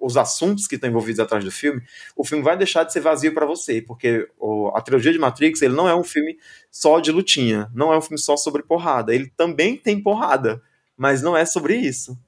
os 0.00 0.16
assuntos 0.16 0.66
que 0.66 0.74
estão 0.74 0.90
envolvidos 0.90 1.20
atrás 1.20 1.44
do 1.44 1.52
filme, 1.52 1.82
o 2.16 2.24
filme 2.24 2.42
vai 2.42 2.56
deixar 2.56 2.84
de 2.84 2.92
ser 2.92 3.00
vazio 3.00 3.32
para 3.32 3.46
você, 3.46 3.80
porque 3.80 4.28
o, 4.38 4.68
a 4.74 4.80
trilogia 4.80 5.12
de 5.12 5.18
Matrix 5.18 5.62
ele 5.62 5.74
não 5.74 5.88
é 5.88 5.94
um 5.94 6.04
filme 6.04 6.36
só 6.70 7.00
de 7.00 7.12
lutinha, 7.12 7.70
não 7.74 7.92
é 7.92 7.98
um 7.98 8.02
filme 8.02 8.18
só 8.18 8.36
sobre 8.36 8.62
porrada. 8.62 9.14
Ele 9.14 9.30
também 9.36 9.76
tem 9.76 10.02
porrada, 10.02 10.62
mas 10.96 11.22
não 11.22 11.36
é 11.36 11.44
sobre 11.44 11.76
isso. 11.76 12.18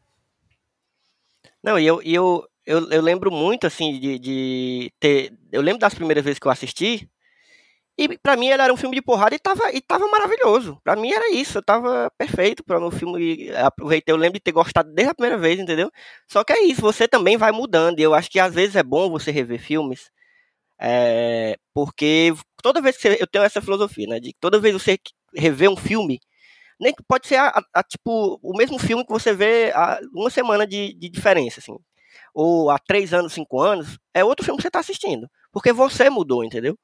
Não, 1.62 1.78
e 1.78 1.86
eu, 1.86 2.00
eu, 2.02 2.46
eu, 2.66 2.90
eu 2.90 3.02
lembro 3.02 3.30
muito, 3.30 3.66
assim, 3.66 3.98
de, 4.00 4.18
de 4.18 4.92
ter. 5.00 5.32
Eu 5.52 5.62
lembro 5.62 5.80
das 5.80 5.94
primeiras 5.94 6.24
vezes 6.24 6.38
que 6.38 6.46
eu 6.46 6.52
assisti, 6.52 7.08
e 7.98 8.18
para 8.18 8.36
mim 8.36 8.48
ele 8.48 8.62
era 8.62 8.72
um 8.72 8.76
filme 8.76 8.94
de 8.94 9.00
porrada 9.02 9.34
e 9.34 9.38
tava, 9.38 9.72
e 9.72 9.80
tava 9.80 10.06
maravilhoso. 10.08 10.78
Para 10.84 10.96
mim 10.96 11.12
era 11.12 11.32
isso, 11.32 11.58
eu 11.58 11.62
tava 11.62 12.10
perfeito 12.18 12.62
para 12.62 12.78
o 12.84 12.90
filme. 12.90 13.50
Aproveitei, 13.52 14.12
eu 14.12 14.18
lembro 14.18 14.34
de 14.34 14.42
ter 14.44 14.52
gostado 14.52 14.92
desde 14.92 15.12
a 15.12 15.14
primeira 15.14 15.38
vez, 15.38 15.58
entendeu? 15.58 15.90
Só 16.28 16.44
que 16.44 16.52
é 16.52 16.62
isso, 16.64 16.82
você 16.82 17.08
também 17.08 17.38
vai 17.38 17.52
mudando. 17.52 17.98
E 17.98 18.02
eu 18.02 18.12
acho 18.14 18.30
que 18.30 18.38
às 18.38 18.54
vezes 18.54 18.76
é 18.76 18.82
bom 18.82 19.10
você 19.10 19.30
rever 19.30 19.58
filmes, 19.60 20.10
é, 20.80 21.56
porque 21.74 22.34
toda 22.62 22.82
vez 22.82 22.96
que 22.96 23.02
você, 23.02 23.18
eu 23.20 23.26
tenho 23.26 23.44
essa 23.44 23.62
filosofia, 23.62 24.06
né? 24.08 24.20
De 24.20 24.34
toda 24.40 24.60
vez 24.60 24.74
que 24.76 24.80
você 24.82 24.98
rever 25.34 25.70
um 25.70 25.76
filme, 25.76 26.20
nem 26.80 26.94
pode 27.08 27.26
ser 27.28 27.36
a, 27.36 27.48
a, 27.48 27.62
a, 27.80 27.82
tipo 27.82 28.38
o 28.42 28.56
mesmo 28.56 28.78
filme 28.78 29.04
que 29.04 29.12
você 29.12 29.34
vê 29.34 29.72
há 29.74 30.00
uma 30.14 30.30
semana 30.30 30.66
de, 30.66 30.94
de 30.94 31.08
diferença, 31.08 31.60
assim, 31.60 31.76
ou 32.36 32.68
há 32.70 32.78
três 32.78 33.14
anos, 33.14 33.32
cinco 33.32 33.62
anos, 33.62 33.98
é 34.12 34.22
outro 34.22 34.44
filme 34.44 34.58
que 34.58 34.62
você 34.62 34.68
está 34.68 34.80
assistindo, 34.80 35.26
porque 35.50 35.72
você 35.72 36.10
mudou, 36.10 36.44
entendeu? 36.44 36.78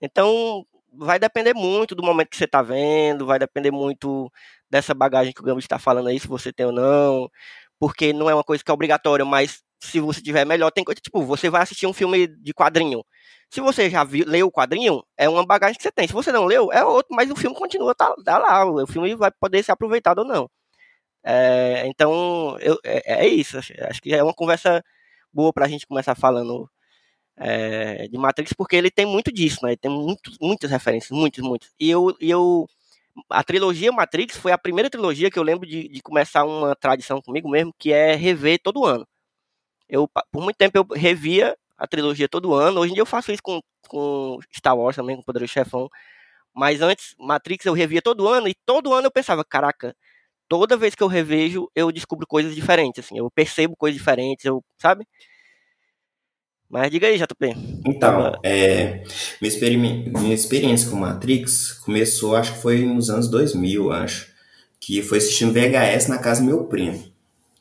Então, 0.00 0.64
vai 0.94 1.18
depender 1.18 1.52
muito 1.52 1.94
do 1.94 2.02
momento 2.02 2.30
que 2.30 2.38
você 2.38 2.46
está 2.46 2.62
vendo, 2.62 3.26
vai 3.26 3.38
depender 3.38 3.70
muito 3.70 4.32
dessa 4.70 4.94
bagagem 4.94 5.34
que 5.34 5.42
o 5.42 5.44
Gambit 5.44 5.66
está 5.66 5.78
falando 5.78 6.08
aí, 6.08 6.18
se 6.18 6.26
você 6.26 6.50
tem 6.54 6.64
ou 6.64 6.72
não, 6.72 7.28
porque 7.78 8.14
não 8.14 8.30
é 8.30 8.34
uma 8.34 8.42
coisa 8.42 8.64
que 8.64 8.70
é 8.70 8.74
obrigatória, 8.74 9.26
mas 9.26 9.62
se 9.78 10.00
você 10.00 10.22
tiver 10.22 10.46
melhor, 10.46 10.70
tem 10.70 10.82
coisa, 10.82 10.98
tipo, 10.98 11.22
você 11.22 11.50
vai 11.50 11.62
assistir 11.62 11.86
um 11.86 11.92
filme 11.92 12.26
de 12.26 12.54
quadrinho. 12.54 13.04
Se 13.50 13.60
você 13.60 13.90
já 13.90 14.04
viu, 14.04 14.24
leu 14.26 14.46
o 14.46 14.52
quadrinho, 14.52 15.02
é 15.18 15.28
uma 15.28 15.44
bagagem 15.44 15.76
que 15.76 15.82
você 15.82 15.92
tem. 15.92 16.06
Se 16.08 16.14
você 16.14 16.32
não 16.32 16.46
leu, 16.46 16.72
é 16.72 16.82
outro, 16.82 17.14
mas 17.14 17.30
o 17.30 17.36
filme 17.36 17.54
continua, 17.54 17.94
tá, 17.94 18.14
tá 18.24 18.38
lá, 18.38 18.64
o 18.64 18.86
filme 18.86 19.14
vai 19.14 19.30
poder 19.30 19.62
ser 19.62 19.72
aproveitado 19.72 20.20
ou 20.20 20.24
não. 20.24 20.48
É, 21.24 21.86
então, 21.86 22.58
eu, 22.60 22.78
é, 22.84 23.26
é, 23.26 23.28
isso. 23.28 23.58
Acho 23.58 24.02
que 24.02 24.14
é 24.14 24.22
uma 24.22 24.34
conversa 24.34 24.84
boa 25.32 25.52
para 25.52 25.66
a 25.66 25.68
gente 25.68 25.86
começar 25.86 26.14
falando 26.14 26.70
é, 27.36 28.08
de 28.08 28.18
Matrix, 28.18 28.52
porque 28.54 28.76
ele 28.76 28.90
tem 28.90 29.06
muito 29.06 29.32
disso, 29.32 29.60
né? 29.64 29.70
Ele 29.70 29.76
tem 29.78 29.90
muito, 29.90 30.32
muitas 30.40 30.70
referências, 30.70 31.10
muitas, 31.10 31.44
muitas. 31.44 31.70
E 31.80 31.90
eu, 31.90 32.16
eu. 32.20 32.66
A 33.30 33.44
trilogia 33.44 33.92
Matrix 33.92 34.36
foi 34.36 34.52
a 34.52 34.58
primeira 34.58 34.90
trilogia 34.90 35.30
que 35.30 35.38
eu 35.38 35.42
lembro 35.42 35.66
de, 35.68 35.88
de 35.88 36.02
começar 36.02 36.44
uma 36.44 36.74
tradição 36.76 37.20
comigo 37.22 37.48
mesmo, 37.48 37.74
que 37.78 37.92
é 37.92 38.14
rever 38.14 38.60
todo 38.62 38.84
ano. 38.84 39.06
Eu, 39.88 40.08
por 40.32 40.42
muito 40.42 40.56
tempo 40.56 40.78
eu 40.78 40.86
revia 40.96 41.56
a 41.78 41.86
trilogia 41.86 42.28
todo 42.28 42.54
ano. 42.54 42.80
Hoje 42.80 42.92
em 42.92 42.94
dia 42.94 43.02
eu 43.02 43.06
faço 43.06 43.32
isso 43.32 43.42
com, 43.42 43.60
com 43.88 44.38
Star 44.54 44.76
Wars 44.76 44.96
também, 44.96 45.16
com 45.16 45.22
o 45.22 45.24
Poderoso 45.24 45.52
Chefão. 45.52 45.88
Mas 46.54 46.80
antes, 46.82 47.14
Matrix 47.18 47.66
eu 47.66 47.72
revia 47.74 48.02
todo 48.02 48.28
ano 48.28 48.48
e 48.48 48.54
todo 48.66 48.94
ano 48.94 49.06
eu 49.08 49.12
pensava, 49.12 49.44
caraca, 49.44 49.96
toda 50.48 50.76
vez 50.76 50.94
que 50.94 51.02
eu 51.02 51.08
revejo, 51.08 51.68
eu 51.74 51.90
descubro 51.92 52.26
coisas 52.26 52.54
diferentes, 52.54 53.04
assim, 53.04 53.18
eu 53.18 53.30
percebo 53.30 53.76
coisas 53.76 53.98
diferentes, 53.98 54.44
eu, 54.44 54.62
sabe? 54.78 55.06
Mas 56.68 56.90
diga 56.90 57.06
aí, 57.06 57.16
JP. 57.16 57.54
Então, 57.86 58.32
é, 58.42 59.04
minha, 59.40 59.48
experi 59.48 59.76
minha 59.76 60.34
experiência 60.34 60.90
com 60.90 60.96
Matrix 60.96 61.72
começou, 61.72 62.34
acho 62.34 62.54
que 62.54 62.62
foi 62.62 62.84
nos 62.84 63.10
anos 63.10 63.28
2000, 63.28 63.92
acho. 63.92 64.32
Que 64.80 65.00
foi 65.00 65.18
assistindo 65.18 65.52
VHS 65.52 66.08
na 66.08 66.18
casa 66.18 66.40
do 66.40 66.46
meu 66.46 66.64
primo. 66.64 67.04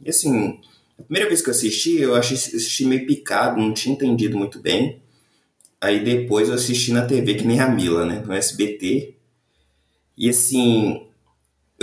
E 0.04 0.10
assim, 0.10 0.60
a 0.98 1.04
primeira 1.04 1.28
vez 1.28 1.42
que 1.42 1.50
eu 1.50 1.52
assisti, 1.52 2.02
eu 2.02 2.16
achei, 2.16 2.36
assisti 2.36 2.86
meio 2.86 3.06
picado, 3.06 3.62
não 3.62 3.74
tinha 3.74 3.94
entendido 3.94 4.38
muito 4.38 4.60
bem. 4.60 5.02
Aí 5.80 6.04
depois 6.04 6.50
eu 6.50 6.56
assisti 6.56 6.92
na 6.92 7.06
TV, 7.06 7.36
que 7.36 7.46
nem 7.46 7.60
a 7.60 7.68
Mila, 7.68 8.06
né? 8.06 8.24
No 8.26 8.34
SBT. 8.34 9.16
E 10.18 10.30
assim, 10.30 11.06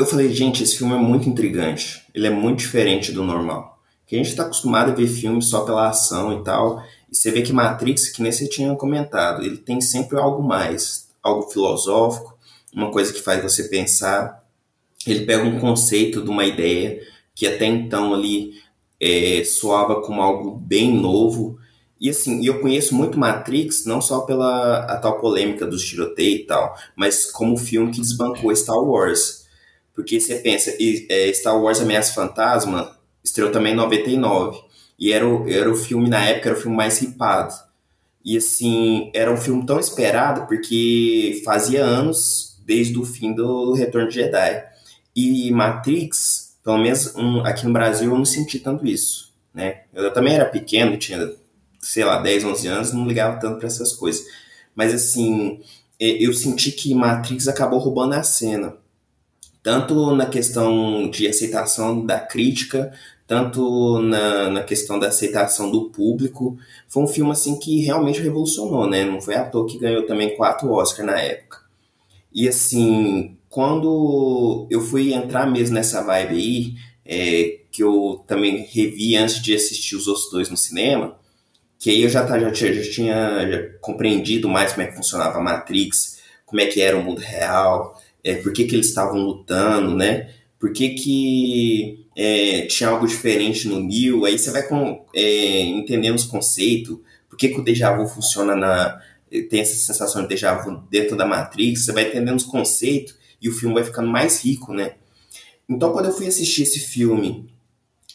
eu 0.00 0.06
falei, 0.06 0.32
gente, 0.32 0.62
esse 0.62 0.78
filme 0.78 0.94
é 0.94 0.98
muito 0.98 1.28
intrigante. 1.28 2.02
Ele 2.14 2.26
é 2.26 2.30
muito 2.30 2.60
diferente 2.60 3.12
do 3.12 3.22
normal. 3.22 3.78
Que 4.06 4.14
a 4.14 4.18
gente 4.18 4.30
está 4.30 4.44
acostumado 4.44 4.90
a 4.90 4.94
ver 4.94 5.06
filmes 5.06 5.48
só 5.48 5.60
pela 5.60 5.88
ação 5.88 6.40
e 6.40 6.42
tal. 6.42 6.82
E 7.12 7.14
você 7.14 7.30
vê 7.30 7.42
que 7.42 7.52
Matrix, 7.52 8.08
que 8.08 8.22
nem 8.22 8.32
você 8.32 8.48
tinha 8.48 8.74
comentado, 8.74 9.42
ele 9.42 9.58
tem 9.58 9.80
sempre 9.80 10.18
algo 10.18 10.42
mais, 10.42 11.08
algo 11.22 11.50
filosófico, 11.50 12.36
uma 12.74 12.90
coisa 12.90 13.12
que 13.12 13.20
faz 13.20 13.42
você 13.42 13.64
pensar. 13.64 14.42
Ele 15.06 15.26
pega 15.26 15.44
um 15.44 15.60
conceito 15.60 16.22
de 16.22 16.30
uma 16.30 16.46
ideia 16.46 17.00
que 17.34 17.46
até 17.46 17.66
então 17.66 18.14
ali 18.14 18.54
é, 18.98 19.44
soava 19.44 20.00
como 20.00 20.22
algo 20.22 20.56
bem 20.56 20.94
novo. 20.94 21.58
E 22.00 22.08
assim, 22.08 22.42
eu 22.44 22.60
conheço 22.60 22.94
muito 22.94 23.18
Matrix, 23.18 23.84
não 23.84 24.00
só 24.00 24.20
pela 24.20 24.78
a 24.86 24.96
tal 24.96 25.20
polêmica 25.20 25.66
dos 25.66 25.84
tiroteios 25.84 26.40
e 26.40 26.46
tal, 26.46 26.74
mas 26.96 27.26
como 27.26 27.54
o 27.54 27.58
filme 27.58 27.92
que 27.92 28.00
desbancou 28.00 28.56
Star 28.56 28.78
Wars. 28.78 29.39
Porque 29.94 30.20
você 30.20 30.36
pensa, 30.36 30.74
é, 31.08 31.32
Star 31.32 31.60
Wars 31.60 31.80
Ameaça 31.80 32.14
Fantasma 32.14 32.96
estreou 33.22 33.50
também 33.50 33.72
em 33.72 33.76
99. 33.76 34.58
E 34.98 35.12
era 35.12 35.26
o, 35.26 35.48
era 35.48 35.70
o 35.70 35.76
filme, 35.76 36.08
na 36.08 36.24
época, 36.24 36.50
era 36.50 36.58
o 36.58 36.60
filme 36.60 36.76
mais 36.76 36.98
ripado. 36.98 37.54
E 38.24 38.36
assim, 38.36 39.10
era 39.14 39.32
um 39.32 39.36
filme 39.36 39.64
tão 39.64 39.80
esperado 39.80 40.46
porque 40.46 41.40
fazia 41.44 41.82
anos 41.82 42.58
desde 42.64 42.98
o 42.98 43.04
fim 43.04 43.32
do 43.32 43.72
Retorno 43.72 44.08
de 44.08 44.14
Jedi. 44.14 44.62
E 45.16 45.50
Matrix, 45.50 46.58
pelo 46.62 46.78
menos 46.78 47.14
um, 47.16 47.40
aqui 47.40 47.66
no 47.66 47.72
Brasil, 47.72 48.10
eu 48.10 48.18
não 48.18 48.24
senti 48.24 48.58
tanto 48.58 48.86
isso. 48.86 49.32
Né? 49.52 49.82
Eu 49.92 50.12
também 50.12 50.34
era 50.34 50.44
pequeno, 50.44 50.96
tinha, 50.96 51.32
sei 51.80 52.04
lá, 52.04 52.20
10, 52.20 52.44
11 52.44 52.68
anos, 52.68 52.92
não 52.92 53.06
ligava 53.06 53.40
tanto 53.40 53.58
para 53.58 53.66
essas 53.66 53.92
coisas. 53.92 54.24
Mas 54.74 54.94
assim, 54.94 55.60
eu 55.98 56.32
senti 56.32 56.72
que 56.72 56.94
Matrix 56.94 57.48
acabou 57.48 57.78
roubando 57.78 58.14
a 58.14 58.22
cena. 58.22 58.76
Tanto 59.62 60.14
na 60.14 60.26
questão 60.26 61.10
de 61.10 61.26
aceitação 61.26 62.04
da 62.04 62.18
crítica, 62.18 62.92
tanto 63.26 64.00
na, 64.00 64.50
na 64.50 64.62
questão 64.64 64.98
da 64.98 65.06
aceitação 65.06 65.70
do 65.70 65.90
público. 65.90 66.58
Foi 66.88 67.04
um 67.04 67.06
filme 67.06 67.30
assim 67.30 67.58
que 67.58 67.80
realmente 67.80 68.20
revolucionou, 68.20 68.88
né? 68.88 69.04
Não 69.04 69.20
foi 69.20 69.36
à 69.36 69.44
toa 69.44 69.68
que 69.68 69.78
ganhou 69.78 70.04
também 70.04 70.36
quatro 70.36 70.72
Oscars 70.72 71.06
na 71.06 71.20
época. 71.20 71.60
E 72.34 72.48
assim, 72.48 73.36
quando 73.48 74.66
eu 74.70 74.80
fui 74.80 75.12
entrar 75.12 75.46
mesmo 75.46 75.74
nessa 75.74 76.02
vibe 76.02 76.34
aí 76.34 76.74
é, 77.04 77.60
que 77.70 77.82
eu 77.82 78.24
também 78.26 78.66
revi 78.68 79.16
antes 79.16 79.40
de 79.40 79.54
assistir 79.54 79.96
os 79.96 80.06
outros 80.06 80.30
dois 80.30 80.50
no 80.50 80.56
cinema, 80.56 81.16
que 81.78 81.90
aí 81.90 82.02
eu 82.02 82.08
já, 82.08 82.26
tá, 82.26 82.38
já, 82.38 82.52
já 82.52 82.90
tinha 82.90 83.48
já 83.48 83.78
compreendido 83.80 84.48
mais 84.48 84.72
como 84.72 84.82
é 84.82 84.88
que 84.88 84.96
funcionava 84.96 85.38
a 85.38 85.42
Matrix, 85.42 86.18
como 86.44 86.60
é 86.60 86.66
que 86.66 86.80
era 86.80 86.96
o 86.96 87.02
mundo 87.02 87.20
real, 87.20 88.00
é, 88.22 88.36
por 88.36 88.52
que, 88.52 88.64
que 88.64 88.74
eles 88.74 88.88
estavam 88.88 89.20
lutando, 89.20 89.94
né? 89.94 90.30
Por 90.58 90.72
que, 90.72 90.90
que 90.90 92.06
é, 92.16 92.66
tinha 92.66 92.90
algo 92.90 93.06
diferente 93.06 93.66
no 93.66 93.80
Neo? 93.80 94.24
Aí 94.24 94.38
você 94.38 94.50
vai 94.50 94.66
com, 94.66 95.04
é, 95.14 95.62
entendendo 95.62 96.16
os 96.16 96.24
conceitos, 96.24 96.98
por 97.28 97.36
que, 97.36 97.48
que 97.48 97.60
o 97.60 97.64
déjà 97.64 97.96
vu 97.96 98.06
funciona 98.06 98.54
na. 98.54 99.00
tem 99.48 99.60
essa 99.60 99.74
sensação 99.74 100.22
de 100.22 100.28
déjà 100.28 100.54
vu 100.54 100.82
dentro 100.90 101.16
da 101.16 101.24
Matrix, 101.24 101.84
você 101.84 101.92
vai 101.92 102.08
entendendo 102.08 102.36
os 102.36 102.44
conceitos 102.44 103.16
e 103.40 103.48
o 103.48 103.52
filme 103.52 103.74
vai 103.74 103.84
ficando 103.84 104.08
mais 104.08 104.44
rico, 104.44 104.72
né? 104.74 104.94
Então, 105.68 105.92
quando 105.92 106.06
eu 106.06 106.12
fui 106.12 106.26
assistir 106.26 106.62
esse 106.62 106.80
filme 106.80 107.48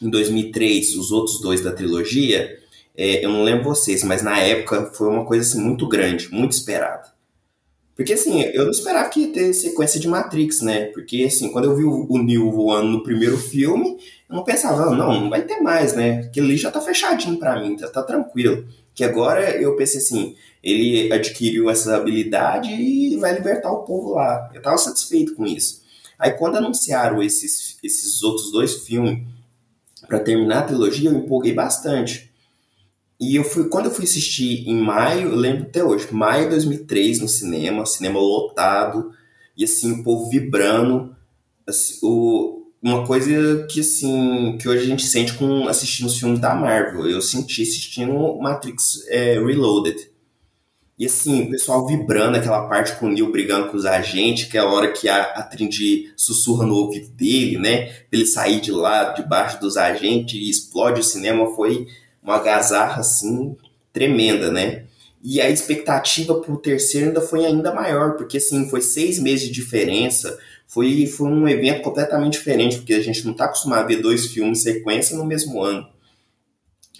em 0.00 0.10
2003, 0.10 0.94
os 0.94 1.10
outros 1.10 1.40
dois 1.40 1.62
da 1.62 1.72
trilogia, 1.72 2.58
é, 2.96 3.24
eu 3.24 3.30
não 3.30 3.42
lembro 3.42 3.64
vocês, 3.64 4.04
mas 4.04 4.22
na 4.22 4.38
época 4.38 4.90
foi 4.92 5.08
uma 5.08 5.24
coisa 5.24 5.48
assim, 5.48 5.60
muito 5.60 5.88
grande, 5.88 6.28
muito 6.30 6.52
esperada. 6.52 7.15
Porque 7.96 8.12
assim, 8.12 8.42
eu 8.42 8.64
não 8.64 8.70
esperava 8.70 9.08
que 9.08 9.20
ia 9.20 9.32
ter 9.32 9.54
sequência 9.54 9.98
de 9.98 10.06
Matrix, 10.06 10.60
né? 10.60 10.86
Porque 10.86 11.24
assim, 11.24 11.50
quando 11.50 11.64
eu 11.64 11.74
vi 11.74 11.82
o, 11.82 12.18
Neo 12.18 12.52
voando 12.52 12.88
no 12.88 13.02
primeiro 13.02 13.38
filme, 13.38 13.96
eu 14.28 14.36
não 14.36 14.44
pensava, 14.44 14.94
não, 14.94 15.22
não 15.22 15.30
vai 15.30 15.42
ter 15.42 15.60
mais, 15.60 15.94
né? 15.94 16.20
Aquilo 16.20 16.46
ali 16.46 16.58
já 16.58 16.70
tá 16.70 16.78
fechadinho 16.78 17.38
para 17.38 17.58
mim, 17.58 17.74
tá, 17.74 17.88
tá 17.88 18.02
tranquilo. 18.02 18.68
Que 18.94 19.02
agora 19.02 19.50
eu 19.56 19.74
pensei 19.76 19.98
assim, 19.98 20.36
ele 20.62 21.10
adquiriu 21.10 21.70
essa 21.70 21.96
habilidade 21.96 22.70
e 22.70 23.16
vai 23.16 23.32
libertar 23.32 23.72
o 23.72 23.84
povo 23.84 24.14
lá. 24.14 24.50
Eu 24.52 24.60
tava 24.60 24.76
satisfeito 24.76 25.34
com 25.34 25.46
isso. 25.46 25.82
Aí 26.18 26.32
quando 26.32 26.56
anunciaram 26.56 27.22
esses, 27.22 27.78
esses 27.82 28.22
outros 28.22 28.52
dois 28.52 28.74
filmes 28.74 29.26
para 30.06 30.20
terminar 30.20 30.58
a 30.58 30.62
trilogia, 30.62 31.08
eu 31.08 31.16
empolguei 31.16 31.54
bastante. 31.54 32.25
E 33.18 33.36
eu 33.36 33.44
fui, 33.44 33.68
quando 33.68 33.86
eu 33.86 33.90
fui 33.90 34.04
assistir 34.04 34.68
em 34.68 34.78
maio, 34.78 35.30
eu 35.30 35.36
lembro 35.36 35.64
até 35.64 35.82
hoje, 35.82 36.06
maio 36.12 36.44
de 36.44 36.50
2003 36.50 37.20
no 37.20 37.28
cinema, 37.28 37.86
cinema 37.86 38.20
lotado, 38.20 39.10
e 39.56 39.64
assim, 39.64 39.92
o 39.92 40.04
povo 40.04 40.28
vibrando, 40.28 41.16
assim, 41.66 41.98
o, 42.02 42.66
uma 42.82 43.06
coisa 43.06 43.66
que 43.70 43.80
assim, 43.80 44.58
que 44.60 44.68
hoje 44.68 44.84
a 44.84 44.86
gente 44.86 45.06
sente 45.06 45.32
com 45.34 45.66
assistindo 45.66 46.06
os 46.06 46.18
filmes 46.18 46.38
da 46.38 46.54
Marvel. 46.54 47.08
Eu 47.08 47.22
senti 47.22 47.62
assistindo 47.62 48.38
Matrix 48.38 49.06
é, 49.08 49.34
Reloaded. 49.40 50.10
E 50.98 51.04
assim, 51.04 51.42
o 51.42 51.50
pessoal 51.50 51.86
vibrando 51.86 52.36
aquela 52.36 52.68
parte 52.68 52.96
com 52.96 53.06
o 53.06 53.10
Neil 53.10 53.30
brigando 53.30 53.70
com 53.70 53.76
os 53.76 53.84
agentes, 53.84 54.44
que 54.44 54.56
é 54.56 54.60
a 54.60 54.66
hora 54.66 54.92
que 54.92 55.08
a, 55.08 55.22
a 55.22 55.42
Trinity 55.42 56.12
sussurra 56.16 56.64
no 56.64 56.74
ouvido 56.74 57.08
dele, 57.08 57.58
né? 57.58 57.86
Pra 57.86 58.18
ele 58.18 58.26
sair 58.26 58.60
de 58.60 58.72
lá, 58.72 59.12
debaixo 59.12 59.60
dos 59.60 59.76
agentes 59.76 60.34
e 60.34 60.48
explode 60.48 61.00
o 61.00 61.04
cinema, 61.04 61.54
foi 61.54 61.86
uma 62.26 62.40
gazarra 62.40 63.00
assim 63.00 63.56
tremenda, 63.92 64.50
né? 64.50 64.84
E 65.22 65.40
a 65.40 65.48
expectativa 65.48 66.40
para 66.40 66.52
o 66.52 66.58
terceiro 66.58 67.08
ainda 67.08 67.20
foi 67.20 67.46
ainda 67.46 67.72
maior, 67.72 68.16
porque 68.16 68.36
assim, 68.36 68.68
foi 68.68 68.82
seis 68.82 69.18
meses 69.18 69.46
de 69.46 69.54
diferença, 69.54 70.38
foi, 70.66 71.06
foi 71.06 71.28
um 71.28 71.48
evento 71.48 71.82
completamente 71.82 72.34
diferente, 72.34 72.78
porque 72.78 72.94
a 72.94 73.02
gente 73.02 73.24
não 73.24 73.32
está 73.32 73.46
acostumado 73.46 73.84
a 73.84 73.86
ver 73.86 74.02
dois 74.02 74.26
filmes 74.26 74.60
em 74.60 74.62
sequência 74.62 75.16
no 75.16 75.24
mesmo 75.24 75.62
ano. 75.62 75.88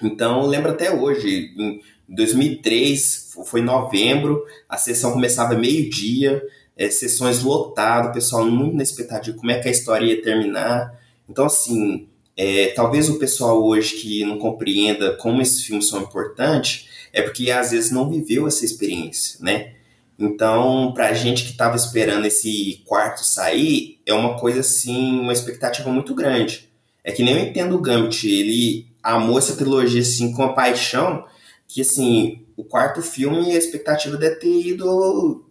Então, 0.03 0.43
eu 0.43 0.47
lembro 0.47 0.71
até 0.71 0.93
hoje, 0.93 1.53
em 1.59 1.81
2003, 2.09 3.33
foi 3.45 3.61
novembro, 3.63 4.45
a 4.69 4.77
sessão 4.77 5.13
começava 5.13 5.55
meio-dia, 5.57 6.43
é, 6.77 6.91
sessões 6.91 7.43
lotadas, 7.43 8.11
o 8.11 8.15
pessoal 8.15 8.47
muito 8.47 8.77
na 8.77 8.83
expectativa 8.83 9.37
como 9.37 9.51
é 9.51 9.59
que 9.59 9.69
a 9.69 9.73
história 9.73 10.07
ia 10.07 10.23
terminar. 10.23 11.01
Então, 11.29 11.47
assim, 11.47 12.09
é, 12.37 12.69
talvez 12.69 13.09
o 13.09 13.19
pessoal 13.19 13.65
hoje 13.65 13.97
que 13.97 14.25
não 14.25 14.39
compreenda 14.39 15.17
como 15.17 15.41
esses 15.41 15.63
filmes 15.63 15.89
são 15.89 16.03
importantes 16.03 16.89
é 17.13 17.23
porque 17.23 17.51
às 17.51 17.71
vezes 17.71 17.91
não 17.91 18.11
viveu 18.11 18.47
essa 18.47 18.65
experiência, 18.65 19.39
né? 19.41 19.73
Então, 20.19 20.93
pra 20.95 21.13
gente 21.13 21.45
que 21.45 21.51
estava 21.51 21.77
esperando 21.77 22.27
esse 22.27 22.83
quarto 22.87 23.25
sair, 23.25 24.01
é 24.07 24.13
uma 24.15 24.39
coisa 24.39 24.61
assim, 24.61 25.19
uma 25.19 25.33
expectativa 25.33 25.91
muito 25.91 26.15
grande. 26.15 26.69
É 27.05 27.13
que 27.13 27.23
nem 27.23 27.35
eu 27.35 27.41
entendo 27.41 27.77
o 27.77 27.81
Gambit, 27.81 28.29
ele 28.29 28.87
amou 29.03 29.39
essa 29.39 29.57
trilogia 29.57 30.01
assim 30.01 30.33
com 30.33 30.43
a 30.43 30.53
paixão, 30.53 31.25
que 31.69 31.81
assim, 31.81 32.45
o 32.57 32.65
quarto 32.65 33.03
filme 33.03 33.53
a 33.53 33.59
expectativa 33.59 34.17
deve 34.17 34.37
ter 34.37 34.67
ido 34.67 35.45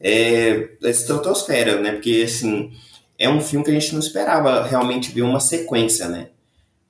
é, 0.00 0.70
estratosfera, 0.82 1.80
né? 1.80 1.92
Porque 1.92 2.22
assim, 2.26 2.72
é 3.18 3.28
um 3.28 3.40
filme 3.40 3.64
que 3.64 3.70
a 3.70 3.74
gente 3.74 3.92
não 3.92 4.00
esperava 4.00 4.62
realmente 4.64 5.12
ver 5.12 5.22
uma 5.22 5.40
sequência, 5.40 6.08
né? 6.08 6.28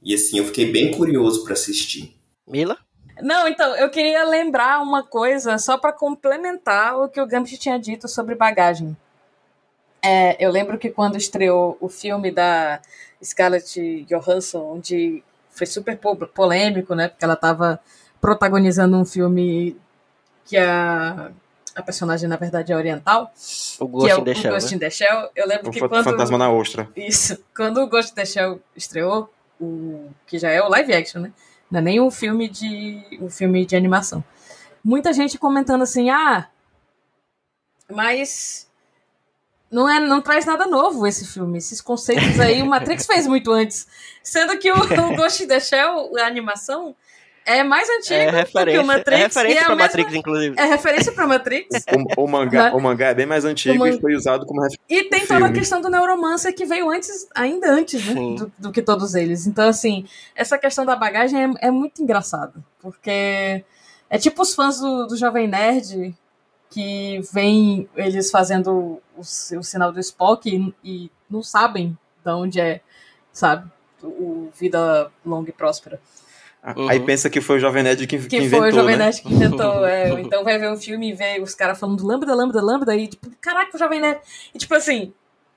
E 0.03 0.15
assim, 0.15 0.39
eu 0.39 0.45
fiquei 0.45 0.71
bem 0.71 0.93
curioso 0.93 1.45
para 1.45 1.55
assistir. 1.55 2.17
Mila? 2.47 2.77
Não, 3.21 3.47
então, 3.47 3.75
eu 3.77 3.89
queria 3.91 4.25
lembrar 4.25 4.83
uma 4.83 5.03
coisa 5.03 5.57
só 5.59 5.79
para 5.79 5.93
complementar 5.93 6.99
o 6.99 7.09
que 7.09 7.21
o 7.21 7.27
Gambit 7.27 7.57
tinha 7.59 7.79
dito 7.79 8.09
sobre 8.09 8.35
bagagem. 8.35 8.97
É, 10.03 10.37
eu 10.45 10.51
lembro 10.51 10.79
que 10.79 10.91
quando 10.91 11.17
estreou 11.17 11.79
o 11.81 11.89
filme 11.89 12.31
da 12.31 12.81
Scarlett 13.23 14.05
Johansson, 14.05 14.75
onde 14.75 15.23
foi 15.49 15.67
super 15.67 15.99
polêmico, 16.35 16.95
né? 16.95 17.09
Porque 17.09 17.25
ela 17.25 17.35
estava 17.35 17.81
protagonizando 18.21 18.97
um 18.99 19.05
filme 19.05 19.77
que 20.45 20.59
a 20.59 21.31
a 21.75 21.83
personagem 21.83 22.29
na 22.29 22.37
verdade 22.37 22.73
é 22.73 22.77
oriental. 22.77 23.33
O 23.79 23.87
Ghost 23.89 24.07
que 24.07 24.13
é 24.13 24.21
in 24.21 24.25
the 24.25 24.35
Shell, 24.35 24.51
o 24.51 24.55
Ghost 24.55 24.71
né? 24.71 24.77
in 24.77 24.79
the 24.79 24.91
Shell. 24.91 25.31
Eu 25.35 25.47
lembro 25.49 25.69
O 25.69 25.71
que 25.73 25.81
quando 25.81 26.05
Fantasma 26.05 26.39
na 26.39 26.51
Ostra. 26.51 26.89
isso, 26.97 27.43
quando 27.57 27.79
o 27.83 27.89
Ghost 27.89 28.13
in 28.13 28.15
the 28.15 28.25
Shell 28.25 28.61
estreou, 28.77 29.33
o 29.61 30.11
que 30.27 30.39
já 30.39 30.51
é 30.51 30.63
o 30.63 30.69
live 30.69 30.93
action, 30.93 31.21
né? 31.21 31.33
Não 31.71 31.79
é 31.81 31.83
nem 31.83 32.01
um 32.01 32.11
filme 32.11 32.49
de 32.49 33.19
um 33.21 33.29
filme 33.29 33.65
de 33.67 33.75
animação. 33.77 34.23
Muita 34.85 35.13
gente 35.13 35.39
comentando 35.39 35.83
assim: 35.83 36.11
"Ah, 36.11 36.49
mas 37.91 38.69
não 39.71 39.89
é 39.89 39.99
não 39.99 40.21
traz 40.21 40.45
nada 40.47 40.67
novo 40.67 41.07
esse 41.07 41.27
filme. 41.27 41.59
Esses 41.59 41.81
conceitos 41.81 42.39
aí 42.39 42.63
o 42.63 42.67
Matrix 42.67 43.07
fez 43.07 43.27
muito 43.27 43.51
antes, 43.51 43.87
sendo 44.23 44.57
que 44.59 44.71
o, 44.71 44.77
o 44.77 45.17
Ghost 45.17 45.43
in 45.43 45.49
the 45.49 45.59
Shell, 45.61 46.17
a 46.19 46.27
animação 46.27 46.95
é 47.47 47.63
mais 47.63 47.89
antiga 47.91 48.15
É 48.17 48.45
do 48.45 48.71
que 48.71 48.79
o 48.79 48.87
Matrix. 48.87 49.21
é 49.21 49.23
referência 49.25 49.55
e 49.55 49.59
é 49.59 49.61
a 49.61 49.65
pra 49.67 49.75
mesma- 49.77 49.87
Matrix, 49.89 50.15
inclusive. 50.15 50.55
É 50.59 50.65
referência 50.65 51.13
para 51.13 51.27
Matrix. 51.27 51.69
O, 52.19 52.25
o 52.25 52.29
mangá, 52.29 52.65
Né? 52.65 52.73
o 52.73 52.81
mangá 52.81 53.07
é 53.09 53.15
bem 53.15 53.27
mais 53.27 53.45
antigo 53.45 53.79
man- 53.79 53.89
e 53.91 54.01
foi 54.01 54.15
usado 54.15 54.47
como 54.47 54.61
referência. 54.63 54.81
E 54.89 55.09
tem 55.11 55.27
toda 55.27 55.47
a 55.47 55.53
questão 55.53 55.81
do 55.81 55.89
neuromancer 55.91 56.55
que 56.55 56.65
veio 56.65 56.91
antes, 56.91 57.29
ainda 57.35 57.71
antes, 57.71 58.05
né? 58.07 58.15
Do, 58.37 58.53
do 58.59 58.73
que 58.73 58.81
todos 58.83 59.15
eles. 59.15 59.47
Então, 59.47 59.69
assim, 59.69 60.07
essa 60.35 60.57
questão 60.59 60.85
da 60.87 60.97
bagagem 60.97 61.45
é, 61.61 61.69
é 61.69 61.71
muito 61.71 62.03
engraçada. 62.03 62.55
Porque 62.81 63.65
é 64.11 64.19
tipo 64.19 64.43
os 64.43 64.55
fãs 64.55 64.79
do, 64.79 65.07
do 65.07 65.17
Jovem 65.17 65.47
Nerd 65.49 66.15
que 66.71 67.21
veem 67.33 67.89
eles 67.95 68.31
fazendo 68.31 69.01
o, 69.17 69.21
o 69.21 69.63
sinal 69.63 69.93
do 69.93 70.01
Spock 70.01 70.49
e, 70.49 70.75
e 70.85 71.11
não 71.31 71.43
sabem 71.43 71.97
de 72.25 72.31
onde 72.33 72.61
é, 72.61 72.81
sabe? 73.33 73.71
O 74.03 74.51
Vida 74.59 75.11
Longa 75.25 75.51
e 75.51 75.53
Próspera. 75.53 76.01
Uhum. 76.65 76.89
Aí 76.89 76.99
pensa 77.01 77.29
que 77.29 77.43
foi 77.43 77.57
o 77.57 77.61
Jovem 77.61 77.83
Nerd 77.83 78.07
que, 78.07 78.19
que 78.19 78.27
Que 78.27 78.37
inventou, 78.39 78.61
foi 78.61 78.69
o 78.71 78.73
Jovem 78.73 78.97
né? 78.97 79.05
Nerd 79.05 79.21
que 79.21 79.33
inventou. 79.33 79.85
é. 79.87 80.09
Então 80.21 80.43
vai 80.43 80.59
ver 80.59 80.71
um 80.71 80.77
filme 80.77 81.11
e 81.11 81.13
vê 81.13 81.41
os 81.41 81.55
caras 81.55 81.79
falando 81.79 82.07
lambda, 82.07 82.35
lambda, 82.35 82.63
lambda, 82.63 82.97
e 82.97 83.09
tipo, 83.09 83.31
caraca, 83.41 83.77
o 83.77 83.79
Jovem 83.79 84.01
Nerd. 84.01 84.21
E 84.55 84.59
tipo 84.59 84.75
assim, 84.75 85.13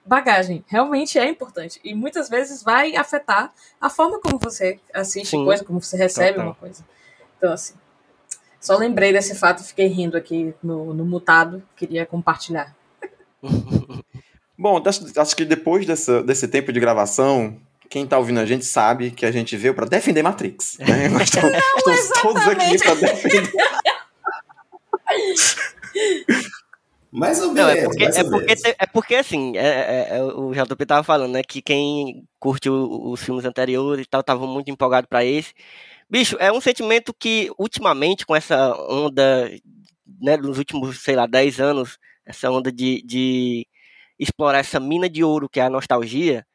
bagagem 0.06 0.66
realmente 0.68 1.18
é 1.18 1.30
importante. 1.30 1.80
E 1.84 1.94
muitas 1.94 2.30
vezes 2.30 2.62
vai 2.62 2.96
afetar 2.96 3.54
a 3.80 3.90
forma 3.90 4.20
como 4.20 4.38
você 4.38 4.80
assiste 4.94 5.32
Sim. 5.32 5.46
coisa, 5.46 5.64
como 5.64 5.82
você 5.82 5.96
recebe 5.96 6.34
Total. 6.34 6.48
uma 6.48 6.56
coisa. 6.56 6.86
Então, 7.38 7.54
assim. 7.54 7.74
Só 8.60 8.76
lembrei 8.76 9.14
desse 9.14 9.36
fato 9.36 9.62
e 9.62 9.66
fiquei 9.66 9.88
rindo 9.88 10.18
aqui 10.18 10.54
no, 10.62 10.94
no 10.94 11.06
mutado. 11.06 11.64
Queria 11.76 12.06
compartilhar. 12.06 12.76
Bom, 14.58 14.82
acho, 14.84 15.20
acho 15.20 15.36
que 15.36 15.46
depois 15.46 15.86
dessa, 15.86 16.24
desse 16.24 16.48
tempo 16.48 16.74
de 16.74 16.80
gravação, 16.80 17.62
quem 17.90 18.06
tá 18.06 18.18
ouvindo 18.18 18.40
a 18.40 18.46
gente 18.46 18.66
sabe 18.66 19.12
que 19.12 19.26
a 19.26 19.32
gente 19.32 19.56
veio 19.58 19.74
pra 19.74 19.86
defender 19.86 20.24
Matrix. 20.24 20.78
Né? 20.80 21.10
Nós 21.10 21.24
estamos, 21.24 21.52
estamos 21.78 22.10
todos 22.22 22.42
aqui 22.48 22.78
pra 22.80 22.94
defender. 22.96 23.52
Mais 27.12 27.40
ou 27.42 27.54
Não, 27.54 27.68
menos. 27.68 27.74
é 27.84 27.84
porque, 27.86 28.04
mais 28.04 28.18
é 28.18 28.24
ou 28.24 28.30
porque, 28.30 28.54
é 28.80 28.86
porque 28.86 29.16
assim, 29.16 29.58
é, 29.58 29.62
é- 29.66 30.18
é, 30.18 30.24
o 30.24 30.52
JP 30.54 30.86
tava 30.86 31.04
falando, 31.04 31.32
né, 31.32 31.42
que 31.42 31.62
quem 31.62 32.26
curte 32.38 32.70
o- 32.70 33.12
os 33.12 33.24
filmes 33.24 33.46
anteriores 33.46 34.06
e 34.06 34.10
tal, 34.10 34.22
tava 34.22 34.46
muito 34.46 34.70
empolgado 34.70 35.08
pra 35.08 35.24
esse. 35.24 35.54
Bicho, 36.10 36.36
é 36.40 36.52
um 36.52 36.60
sentimento 36.62 37.14
que, 37.18 37.50
ultimamente, 37.58 38.26
com 38.26 38.36
essa 38.36 38.76
onda, 38.90 39.50
né, 40.22 40.38
dos 40.38 40.58
últimos, 40.58 41.00
sei 41.02 41.16
lá, 41.16 41.26
10 41.26 41.60
anos, 41.62 41.98
essa 42.26 42.52
onda 42.52 42.72
de, 42.72 43.02
de 43.04 43.66
explorar 44.20 44.60
essa 44.60 44.80
mina 44.80 45.10
de 45.10 45.24
ouro 45.24 45.48
que 45.50 45.60
é 45.62 45.64
a 45.64 45.70
nostalgia, 45.70 46.46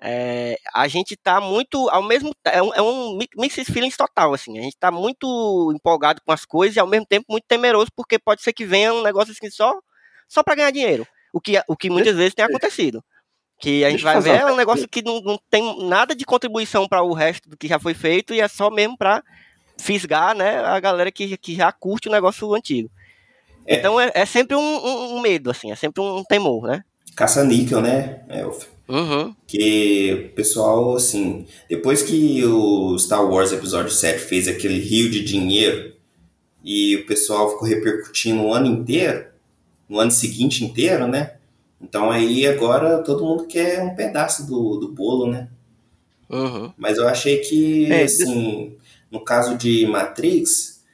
é, 0.00 0.56
a 0.74 0.88
gente 0.88 1.16
tá 1.16 1.40
muito, 1.40 1.88
ao 1.90 2.02
mesmo 2.02 2.32
é 2.44 2.62
um, 2.62 2.74
é 2.74 2.80
um 2.82 3.16
mi- 3.18 3.28
mixed 3.36 3.70
feelings 3.70 3.96
total, 3.96 4.32
assim, 4.34 4.58
a 4.58 4.62
gente 4.62 4.76
tá 4.78 4.90
muito 4.90 5.72
empolgado 5.74 6.20
com 6.24 6.32
as 6.32 6.44
coisas 6.44 6.76
e 6.76 6.80
ao 6.80 6.86
mesmo 6.86 7.06
tempo 7.06 7.26
muito 7.28 7.44
temeroso, 7.46 7.90
porque 7.94 8.18
pode 8.18 8.42
ser 8.42 8.52
que 8.52 8.64
venha 8.64 8.92
um 8.94 9.02
negócio 9.02 9.32
assim 9.32 9.50
só, 9.50 9.72
só 10.28 10.42
para 10.42 10.54
ganhar 10.54 10.70
dinheiro, 10.70 11.06
o 11.32 11.40
que, 11.40 11.60
o 11.68 11.76
que 11.76 11.90
muitas 11.90 12.16
vezes 12.16 12.34
tem 12.34 12.44
acontecido. 12.44 13.02
Que 13.60 13.84
a 13.84 13.90
gente 13.90 14.02
vai 14.02 14.14
ver 14.22 14.40
é 14.40 14.46
um 14.52 14.56
negócio 14.56 14.88
que 14.88 15.02
não, 15.02 15.20
não 15.20 15.38
tem 15.50 15.86
nada 15.86 16.14
de 16.14 16.24
contribuição 16.24 16.88
para 16.88 17.02
o 17.02 17.12
resto 17.12 17.46
do 17.50 17.58
que 17.58 17.68
já 17.68 17.78
foi 17.78 17.92
feito 17.92 18.32
e 18.32 18.40
é 18.40 18.48
só 18.48 18.70
mesmo 18.70 18.96
para 18.96 19.22
fisgar, 19.78 20.34
né, 20.34 20.58
a 20.64 20.80
galera 20.80 21.12
que, 21.12 21.36
que 21.36 21.54
já 21.56 21.70
curte 21.70 22.08
o 22.08 22.12
negócio 22.12 22.52
antigo. 22.54 22.90
É. 23.66 23.76
Então 23.76 24.00
é, 24.00 24.10
é 24.14 24.24
sempre 24.24 24.56
um, 24.56 24.60
um- 24.60 25.16
um 25.16 25.20
medo, 25.20 25.50
assim, 25.50 25.70
é 25.70 25.76
sempre 25.76 26.02
um 26.02 26.24
temor, 26.24 26.66
né? 26.66 26.82
Caça-níquel, 27.14 27.82
né, 27.82 28.22
Elf? 28.30 28.64
Uhum. 28.90 29.34
Que 29.46 30.30
o 30.32 30.34
pessoal, 30.34 30.96
assim, 30.96 31.46
depois 31.68 32.02
que 32.02 32.44
o 32.44 32.98
Star 32.98 33.24
Wars 33.24 33.52
Episódio 33.52 33.92
7 33.92 34.18
fez 34.18 34.48
aquele 34.48 34.80
rio 34.80 35.08
de 35.08 35.22
dinheiro 35.22 35.92
e 36.64 36.96
o 36.96 37.06
pessoal 37.06 37.50
ficou 37.50 37.68
repercutindo 37.68 38.42
o 38.42 38.52
ano 38.52 38.66
inteiro, 38.66 39.26
no 39.88 40.00
ano 40.00 40.10
seguinte 40.10 40.64
inteiro, 40.64 41.06
né? 41.06 41.34
Então 41.80 42.10
aí 42.10 42.46
agora 42.46 42.98
todo 43.02 43.24
mundo 43.24 43.46
quer 43.46 43.80
um 43.82 43.94
pedaço 43.94 44.46
do, 44.46 44.76
do 44.76 44.88
bolo, 44.88 45.30
né? 45.30 45.48
Uhum. 46.28 46.72
Mas 46.76 46.98
eu 46.98 47.08
achei 47.08 47.38
que, 47.38 47.90
É, 47.90 48.02
assim, 48.02 48.74
no 49.10 49.24
caso 49.24 49.56
de 49.56 49.86
Matrix, 49.86 50.84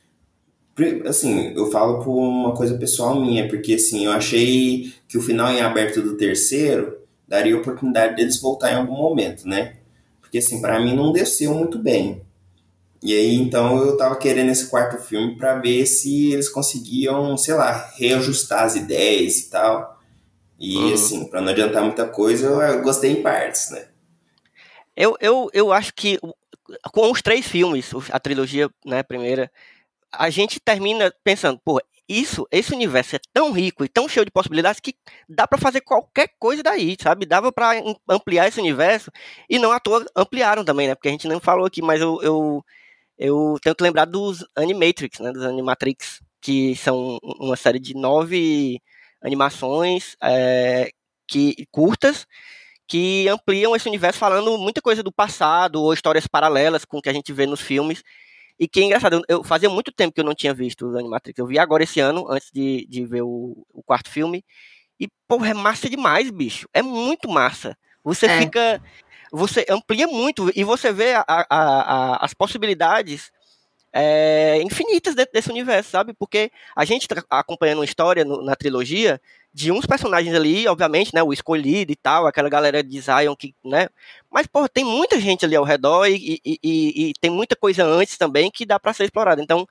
assim, 1.07 1.53
eu 1.57 1.71
falo 1.71 2.03
por 2.03 2.15
uma 2.15 2.55
coisa 2.55 2.77
pessoal 2.77 3.19
minha, 3.19 3.49
porque, 3.49 3.75
assim, 3.75 4.05
eu 4.05 4.13
achei 4.13 4.93
que 5.09 5.17
o 5.17 5.23
final 5.23 5.51
em 5.51 5.61
aberto 5.61 6.03
do 6.03 6.17
terceiro 6.17 6.96
daria 7.27 7.57
oportunidade 7.57 8.17
deles 8.17 8.41
voltar 8.41 8.73
em 8.73 8.77
algum 8.77 8.95
momento, 8.97 9.47
né? 9.49 9.77
Porque, 10.21 10.39
assim, 10.39 10.61
pra 10.61 10.81
mim 10.81 10.95
não 10.95 11.13
desceu 11.13 11.55
muito 11.55 11.79
bem. 11.79 12.23
E 13.03 13.13
aí, 13.15 13.35
então, 13.37 13.79
eu 13.85 13.97
tava 13.97 14.17
querendo 14.17 14.51
esse 14.51 14.69
quarto 14.69 15.01
filme 15.03 15.37
pra 15.37 15.55
ver 15.59 15.87
se 15.87 16.33
eles 16.33 16.49
conseguiam, 16.49 17.37
sei 17.37 17.55
lá, 17.55 17.91
reajustar 17.97 18.65
as 18.65 18.75
ideias 18.75 19.39
e 19.39 19.51
tal. 19.51 20.01
E, 20.59 20.77
Uhum. 20.77 20.95
assim, 20.95 21.25
pra 21.29 21.41
não 21.41 21.51
adiantar 21.53 21.83
muita 21.85 22.07
coisa, 22.09 22.47
eu- 22.47 22.83
gostei 22.83 23.13
em 23.13 23.23
partes, 23.23 23.71
né? 23.71 23.87
Eu, 24.97 25.15
eu, 25.21 25.51
eu 25.53 25.73
acho 25.73 25.93
que 25.95 26.19
com 26.93 27.11
os 27.13 27.21
três 27.23 27.47
filmes, 27.47 27.91
a 28.11 28.19
trilogia, 28.19 28.69
né, 28.85 29.03
primeira, 29.03 29.51
a 30.11 30.31
gente 30.31 30.59
termina 30.59 31.13
pensando, 31.23 31.61
pô, 31.65 31.81
isso, 32.09 32.47
esse 32.53 32.73
universo 32.75 33.17
é 33.17 33.21
tão 33.33 33.53
rico 33.53 33.85
e 33.85 33.89
tão 33.89 34.09
cheio 34.09 34.25
de 34.25 34.31
possibilidades 34.31 34.81
que 34.81 34.95
dá 35.29 35.47
pra 35.47 35.59
fazer 35.59 35.81
qualquer 35.81 36.31
coisa 36.39 36.63
daí, 36.63 36.97
sabe? 37.01 37.27
Dava 37.27 37.53
am- 37.59 37.97
ampliar 38.09 38.47
esse 38.49 38.61
universo 38.61 39.11
e 39.51 39.59
não 39.59 39.73
à 39.73 39.81
toa 39.81 40.05
ampliaram 40.17 40.65
também, 40.65 40.89
né? 40.89 40.95
Porque 40.95 41.09
a 41.09 41.13
gente 41.13 41.27
não 41.29 41.41
falou 41.41 41.67
aqui, 41.67 41.83
mas 41.83 42.01
eu, 42.01 42.21
eu, 42.23 42.65
eu 43.19 43.57
tenho 43.63 43.75
que 43.77 43.83
lembrar 43.83 44.05
dos 44.07 44.45
Animatrix, 44.57 45.21
né? 45.21 45.33
Dos 45.33 45.45
Animatrix, 45.45 46.21
que 46.41 46.77
são 46.77 47.19
uma 47.23 47.57
série 47.57 47.81
de 47.81 47.95
nove 47.95 48.81
animações 49.23 50.17
é, 50.23 50.91
que 51.29 51.67
curtas 51.73 52.27
que 52.89 53.29
ampliam 53.29 53.75
esse 53.75 53.89
universo 53.89 54.19
falando 54.19 54.57
muita 54.59 54.81
coisa 54.81 55.03
do 55.03 55.13
passado 55.13 55.83
ou 55.83 55.93
histórias 55.93 56.27
paralelas 56.27 56.85
com 56.85 56.99
o 56.99 57.03
que 57.03 57.09
a 57.09 57.13
gente 57.13 57.33
vê 57.33 57.47
nos 57.47 57.61
filmes. 57.61 58.03
E 58.59 58.67
que 58.67 58.81
é 58.81 58.85
engraçado, 58.85 59.17
eu, 59.17 59.23
eu 59.29 59.45
fazia 59.45 59.69
muito 59.69 59.93
tempo 59.93 60.15
que 60.15 60.21
eu 60.21 60.25
não 60.25 60.35
tinha 60.35 60.55
visto 60.55 60.87
os 60.89 60.97
Animatrix. 60.97 61.39
Eu 61.39 61.47
vi 61.47 61.59
agora 61.59 61.83
esse 61.85 62.01
ano, 62.01 62.27
antes 62.31 62.51
de, 62.53 62.87
de 62.89 63.05
ver 63.05 63.23
o, 63.23 63.67
o 63.73 63.83
quarto 63.83 64.11
filme. 64.11 64.45
E, 64.99 65.09
porra, 65.29 65.51
é 65.51 65.55
massa 65.55 65.91
demais, 65.91 66.31
bicho. 66.31 66.67
É 66.73 66.81
muito 66.83 67.29
massa. 67.29 67.77
Você 68.03 68.27
É. 68.27 68.39
fica. 68.41 68.83
Você 69.33 69.67
amplia 69.69 70.07
muito 70.07 70.51
e 70.55 70.65
você 70.65 70.93
vê 70.93 71.15
a- 71.15 71.25
a- 71.29 71.47
a- 71.51 72.25
as 72.25 72.33
possibilidades 72.33 73.31
é, 73.99 74.61
infinitas 74.63 75.15
dentro 75.15 75.33
desse 75.33 75.51
universo, 75.51 75.91
sabe? 75.91 76.13
Porque 76.13 76.51
a 76.77 76.85
gente 76.85 77.09
tá 77.09 77.25
acompanhando 77.31 77.79
uma 77.79 77.85
história 77.85 78.25
no- 78.25 78.43
na 78.43 78.55
trilogia 78.55 79.21
de 79.55 79.73
uns 79.73 79.87
personagens 79.87 80.35
ali, 80.35 80.69
obviamente, 80.69 81.15
né? 81.15 81.23
O 81.23 81.33
escolhido 81.33 81.91
e 81.93 81.97
tal, 81.97 82.27
aquela 82.27 82.49
galera 82.51 82.83
de 82.83 83.01
Zion 83.01 83.35
que, 83.35 83.55
né? 83.65 83.89
Mas, 84.31 84.47
porra, 84.47 84.69
tem 84.69 84.85
muita 84.85 85.19
gente 85.19 85.47
ali 85.47 85.57
ao 85.57 85.65
redor 85.65 86.07
e, 86.07 86.39
e- 86.45 86.59
e- 86.63 87.09
e 87.11 87.13
tem 87.21 87.31
muita 87.31 87.57
coisa 87.57 87.85
antes 87.85 88.19
também 88.19 88.51
que 88.51 88.67
dá 88.67 88.79
pra 88.79 88.93
ser 88.93 89.05
explorada. 89.05 89.43
Então, 89.43 89.67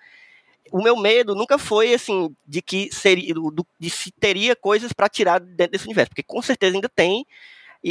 o 0.72 0.82
meu 0.82 0.98
medo 0.98 1.36
nunca 1.36 1.58
foi, 1.58 1.94
assim, 1.94 2.36
de 2.48 2.62
que 2.62 2.90
seria, 2.92 3.34
de 3.80 3.90
se 3.90 4.12
teria 4.12 4.56
coisas 4.56 4.92
pra 4.92 5.08
tirar 5.08 5.40
dentro 5.40 5.74
desse 5.74 5.86
universo, 5.86 6.10
porque 6.10 6.24
com 6.24 6.42
certeza 6.42 6.76
ainda 6.76 6.90
tem 6.90 7.26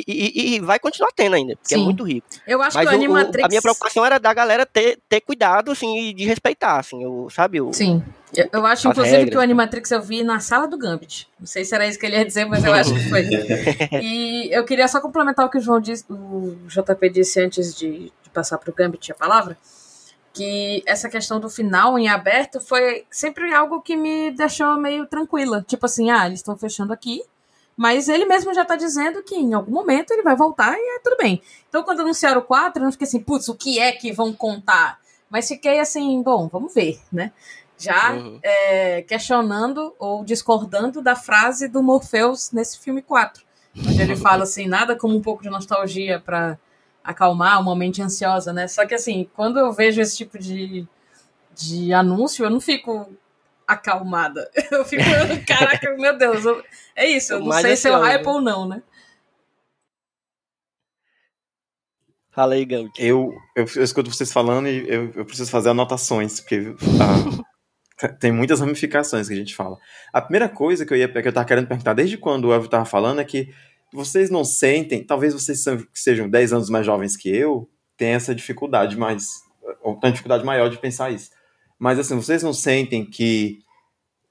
e, 0.07 0.53
e- 0.53 0.55
e 0.57 0.61
vai 0.61 0.79
continuar 0.79 1.11
tendo 1.15 1.37
ainda, 1.37 1.55
porque 1.57 1.75
é 1.75 1.79
Sim. 1.79 1.85
muito 1.85 2.03
rico. 2.05 2.27
Eu 2.47 2.61
acho 2.61 2.77
Mas 2.77 2.89
que 2.89 2.95
o 2.95 2.99
o- 2.99 3.01
o- 3.01 3.05
Animatrix. 3.05 3.45
a 3.45 3.49
minha 3.49 3.63
preocupação 3.63 4.05
era 4.05 4.19
da 4.19 4.35
galera 4.35 4.67
ter, 4.67 4.99
ter 5.09 5.21
cuidado, 5.21 5.71
assim, 5.71 5.97
e 6.09 6.13
de 6.15 6.25
respeitar, 6.25 6.79
assim, 6.79 7.05
o, 7.07 7.31
sabe? 7.31 7.61
O, 7.61 7.73
Sim. 7.73 8.03
Eu, 8.37 8.49
eu 8.53 8.67
acho, 8.67 8.89
inclusive, 8.89 9.17
regras. 9.17 9.31
que 9.31 9.37
o 9.37 9.41
Animatrix 9.41 9.91
eu 9.93 10.03
vi 10.03 10.25
na 10.25 10.41
sala 10.41 10.67
do 10.67 10.77
Gambit. 10.77 11.29
Não 11.39 11.47
sei 11.47 11.65
se 11.65 11.73
era 11.75 11.87
isso 11.87 11.99
que 11.99 12.07
ele 12.07 12.17
ia 12.17 12.25
dizer, 12.25 12.45
mas 12.47 12.65
eu 12.65 12.73
acho 12.75 12.93
que 12.93 13.09
foi. 13.09 13.23
E 14.03 14.49
eu 14.53 14.65
queria 14.65 14.89
só 14.89 15.01
complementar 15.01 15.47
o 15.47 15.49
que 15.51 15.59
o 15.59 15.61
João 15.61 15.81
disse, 15.81 16.05
o 16.11 16.57
JP 16.67 17.11
disse 17.11 17.41
antes 17.41 17.75
de, 17.77 18.13
de 18.23 18.31
passar 18.33 18.59
para 18.59 18.71
o 18.71 18.75
Gambit 18.75 19.13
a 19.13 19.15
palavra. 19.15 19.57
Que 20.33 20.83
essa 20.85 21.09
questão 21.09 21.39
do 21.39 21.49
final 21.49 21.97
em 21.97 22.09
aberto 22.09 22.59
foi 22.61 23.05
sempre 23.09 23.55
algo 23.55 23.81
que 23.81 23.95
me 23.97 24.33
deixou 24.33 24.77
meio 24.77 25.07
tranquila. 25.07 25.65
Tipo 25.65 25.87
assim, 25.87 26.11
ah, 26.11 26.27
eles 26.27 26.41
estão 26.41 26.57
fechando 26.57 26.93
aqui, 26.93 27.23
mas 27.77 28.09
ele 28.09 28.25
mesmo 28.25 28.55
já 28.55 28.65
tá 28.65 28.77
dizendo 28.77 29.23
que 29.23 29.35
em 29.35 29.53
algum 29.55 29.73
momento 29.73 30.11
ele 30.13 30.23
vai 30.23 30.37
voltar 30.37 30.75
e 30.77 30.97
é 30.97 30.99
tudo 31.01 31.17
bem. 31.17 31.43
Então, 31.69 31.83
quando 31.83 32.01
anunciaram 32.01 32.41
o 32.41 32.45
4, 32.45 32.81
eu 32.81 32.85
não 32.85 32.93
fiquei 32.93 33.07
assim, 33.07 33.21
putz, 33.21 33.49
o 33.49 33.55
que 33.55 33.79
é 33.79 33.93
que 33.93 34.13
vão 34.13 34.33
contar? 34.33 34.99
Mas 35.29 35.49
fiquei 35.49 35.81
assim, 35.81 36.23
bom, 36.23 36.49
vamos 36.49 36.73
ver, 36.73 37.01
né? 37.13 37.33
Já 37.77 38.13
Uhum. 38.13 38.39
é, 38.43 39.03
questionando 39.03 39.93
ou 39.99 40.25
discordando 40.25 41.03
da 41.03 41.17
frase 41.17 41.67
do 41.67 41.83
Morpheus 41.83 42.53
nesse 42.53 42.79
filme 42.79 43.03
4. 43.03 43.43
Onde 43.77 44.01
ele 44.01 44.15
fala 44.15 44.45
assim, 44.45 44.69
nada 44.69 44.95
como 44.95 45.17
um 45.17 45.21
pouco 45.21 45.43
de 45.43 45.51
nostalgia 45.51 46.21
para 46.21 46.57
acalmar 47.03 47.61
uma 47.61 47.75
mente 47.75 48.01
ansiosa, 48.01 48.53
né? 48.53 48.69
Só 48.69 48.87
que 48.87 48.95
assim, 48.95 49.29
quando 49.35 49.59
eu 49.59 49.73
vejo 49.73 50.01
esse 50.01 50.17
tipo 50.17 50.39
de, 50.39 50.87
de 51.55 51.93
anúncio, 51.93 52.45
eu 52.45 52.51
não 52.51 52.61
fico 52.61 53.09
acalmada. 53.67 54.51
Eu 54.71 54.85
fico, 54.85 55.03
caraca, 55.47 55.95
meu 55.97 56.17
Deus, 56.17 56.45
eu- 56.45 56.63
é 56.97 57.07
isso, 57.07 57.33
eu 57.33 57.41
não 57.41 57.47
Mais 57.49 57.63
sei 57.63 57.77
se 57.77 57.89
eu 57.89 57.95
ansiosa. 57.95 58.13
hype 58.13 58.27
ou 58.27 58.41
não, 58.41 58.69
né? 58.69 58.83
Fala 62.31 62.55
aí, 62.55 62.65
Gambit. 62.65 63.01
Eu, 63.01 63.33
eu, 63.57 63.65
eu 63.77 63.85
escuto 63.85 64.11
vocês 64.11 64.33
falando 64.33 64.69
e 64.69 64.89
eu, 64.89 65.13
eu 65.15 65.25
preciso 65.25 65.51
fazer 65.51 65.71
anotações, 65.71 66.41
porque 66.41 66.75
ah, 68.01 68.09
tem 68.19 68.33
muitas 68.33 68.59
ramificações 68.61 69.29
que 69.29 69.35
a 69.35 69.37
gente 69.37 69.55
fala. 69.55 69.79
A 70.13 70.21
primeira 70.21 70.49
coisa 70.49 70.85
que 70.85 70.93
eu 70.93 70.97
ia 70.99 71.09
que 71.09 71.29
eu 71.29 71.33
tava 71.33 71.47
querendo 71.47 71.69
perguntar 71.69 71.95
desde 71.95 72.19
quando 72.19 72.47
o 72.49 72.53
Elvio 72.53 72.69
tava 72.69 72.85
falando 72.85 73.21
é 73.21 73.25
que 73.25 73.55
vocês 73.93 74.31
não 74.31 74.45
sentem, 74.45 75.05
talvez 75.05 75.33
vocês 75.33 75.63
que 75.65 76.01
sejam 76.01 76.29
10 76.29 76.53
anos 76.53 76.69
mais 76.69 76.85
jovens 76.85 77.17
que 77.17 77.29
eu, 77.29 77.71
tem 77.97 78.09
essa 78.11 78.35
dificuldade 78.35 78.97
mais, 78.97 79.29
ou 79.81 79.95
tem 79.95 80.09
uma 80.09 80.13
dificuldade 80.13 80.45
maior 80.45 80.69
de 80.69 80.79
pensar 80.79 81.13
isso. 81.13 81.31
Mas 81.85 81.99
assim, 81.99 82.17
vocês 82.17 82.43
não 82.43 82.55
sentem 82.55 83.05
que 83.05 83.59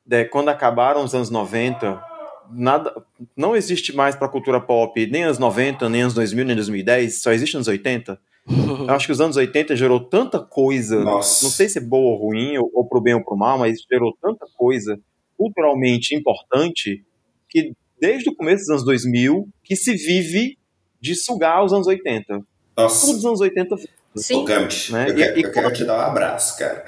né, 0.03 0.23
quando 0.23 0.49
acabaram 0.49 1.03
os 1.03 1.13
anos 1.13 1.29
90, 1.29 2.03
nada, 2.51 2.91
não 3.37 3.55
existe 3.55 3.95
mais 3.95 4.15
para 4.15 4.25
a 4.25 4.31
cultura 4.31 4.59
pop 4.59 5.05
nem 5.05 5.25
anos 5.25 5.37
90, 5.37 5.87
nem 5.87 6.01
anos 6.01 6.15
2000, 6.15 6.45
nem 6.45 6.55
2010, 6.55 7.21
só 7.21 7.31
existe 7.31 7.55
anos 7.55 7.67
80? 7.67 8.19
Eu 8.49 8.89
acho 8.89 9.05
que 9.05 9.11
os 9.11 9.21
anos 9.21 9.37
80 9.37 9.75
gerou 9.75 9.99
tanta 9.99 10.39
coisa, 10.39 11.03
Nossa. 11.03 11.45
não 11.45 11.51
sei 11.51 11.69
se 11.69 11.77
é 11.77 11.81
boa 11.81 12.13
ou 12.13 12.29
ruim, 12.29 12.57
ou, 12.57 12.71
ou 12.73 12.89
pro 12.89 12.99
bem 12.99 13.13
ou 13.13 13.23
pro 13.23 13.37
mal, 13.37 13.59
mas 13.59 13.77
gerou 13.87 14.17
tanta 14.19 14.47
coisa 14.57 14.99
culturalmente 15.37 16.15
importante 16.15 17.05
que 17.47 17.73
desde 18.01 18.31
o 18.31 18.35
começo 18.35 18.61
dos 18.61 18.69
anos 18.71 18.83
2000 18.83 19.47
que 19.63 19.75
se 19.75 19.93
vive 19.93 20.57
de 20.99 21.13
sugar 21.13 21.63
os 21.63 21.71
anos 21.71 21.85
80. 21.85 22.41
Nossa. 22.75 23.05
Todos 23.05 23.19
os 23.19 23.25
anos 23.25 23.41
80 23.41 23.75
Ô, 23.75 23.77
Sim. 24.15 24.45
Gambit, 24.45 24.91
Né? 24.91 25.09
eu, 25.09 25.13
E- 25.13 25.15
quero, 25.17 25.39
e 25.39 25.43
eu 25.43 25.51
quero 25.51 25.73
te 25.73 25.83
dar 25.85 25.97
um 25.97 26.01
abraço, 26.01 26.57
cara. 26.57 26.85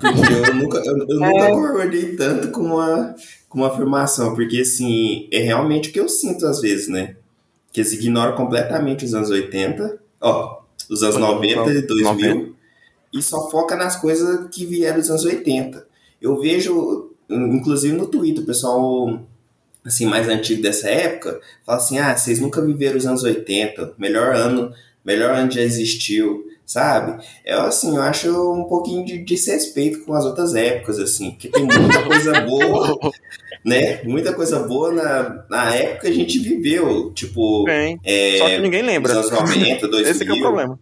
Porque 0.00 0.20
eu 0.32 0.54
nunca, 0.54 0.78
eu, 0.78 0.96
eu 1.08 1.20
nunca 1.20 1.46
concordei 1.50 2.16
tanto 2.16 2.50
com 2.50 2.62
uma, 2.62 3.14
com 3.48 3.58
uma 3.58 3.68
afirmação, 3.68 4.34
porque 4.34 4.58
assim, 4.58 5.28
é 5.32 5.38
realmente 5.40 5.90
o 5.90 5.92
que 5.92 6.00
eu 6.00 6.08
sinto 6.08 6.46
às 6.46 6.60
vezes, 6.60 6.88
né? 6.88 7.16
Que 7.72 7.80
eles 7.80 7.92
ignoram 7.92 8.34
completamente 8.36 9.04
os 9.04 9.14
anos 9.14 9.30
80, 9.30 9.98
ó, 10.20 10.60
os 10.88 11.02
anos 11.02 11.16
90 11.16 11.70
e 11.72 11.82
2000, 11.82 12.56
e 13.12 13.22
só 13.22 13.50
foca 13.50 13.76
nas 13.76 13.96
coisas 13.96 14.48
que 14.52 14.66
vieram 14.66 14.98
dos 14.98 15.10
anos 15.10 15.24
80. 15.24 15.86
Eu 16.20 16.40
vejo, 16.40 17.12
inclusive 17.28 17.96
no 17.96 18.06
Twitter, 18.06 18.42
o 18.42 18.46
pessoal 18.46 19.20
assim, 19.84 20.04
mais 20.06 20.28
antigo 20.28 20.62
dessa 20.62 20.88
época, 20.90 21.40
fala 21.64 21.78
assim, 21.78 21.98
ah, 21.98 22.16
vocês 22.16 22.38
nunca 22.40 22.60
viveram 22.60 22.98
os 22.98 23.06
anos 23.06 23.22
80, 23.22 23.94
melhor 23.98 24.34
ano, 24.34 24.72
melhor 25.10 25.34
ano 25.34 25.50
já 25.50 25.60
existiu, 25.60 26.46
sabe? 26.64 27.22
Eu, 27.44 27.62
assim, 27.62 27.96
eu 27.96 28.02
acho 28.02 28.28
um 28.54 28.64
pouquinho 28.64 29.04
de 29.04 29.18
desrespeito 29.18 30.04
com 30.04 30.12
as 30.14 30.24
outras 30.24 30.54
épocas, 30.54 30.98
assim, 30.98 31.30
porque 31.32 31.48
tem 31.48 31.64
muita 31.64 32.02
coisa 32.06 32.40
boa, 32.42 32.98
né? 33.64 34.02
Muita 34.04 34.32
coisa 34.32 34.60
boa 34.60 34.92
na, 34.92 35.44
na 35.48 35.74
época 35.74 36.02
que 36.02 36.06
a 36.08 36.14
gente 36.14 36.38
viveu, 36.38 37.12
tipo, 37.12 37.64
Bem, 37.64 37.98
é, 38.04 38.38
só 38.38 38.46
que 38.46 38.58
ninguém 38.58 38.82
lembra. 38.82 39.14
nos 39.14 39.30
anos 39.32 39.40
90, 39.54 39.88
2000. 39.88 40.10
Esse 40.10 40.24
que 40.24 40.30
é 40.30 40.34
o 40.34 40.40
problema. 40.40 40.78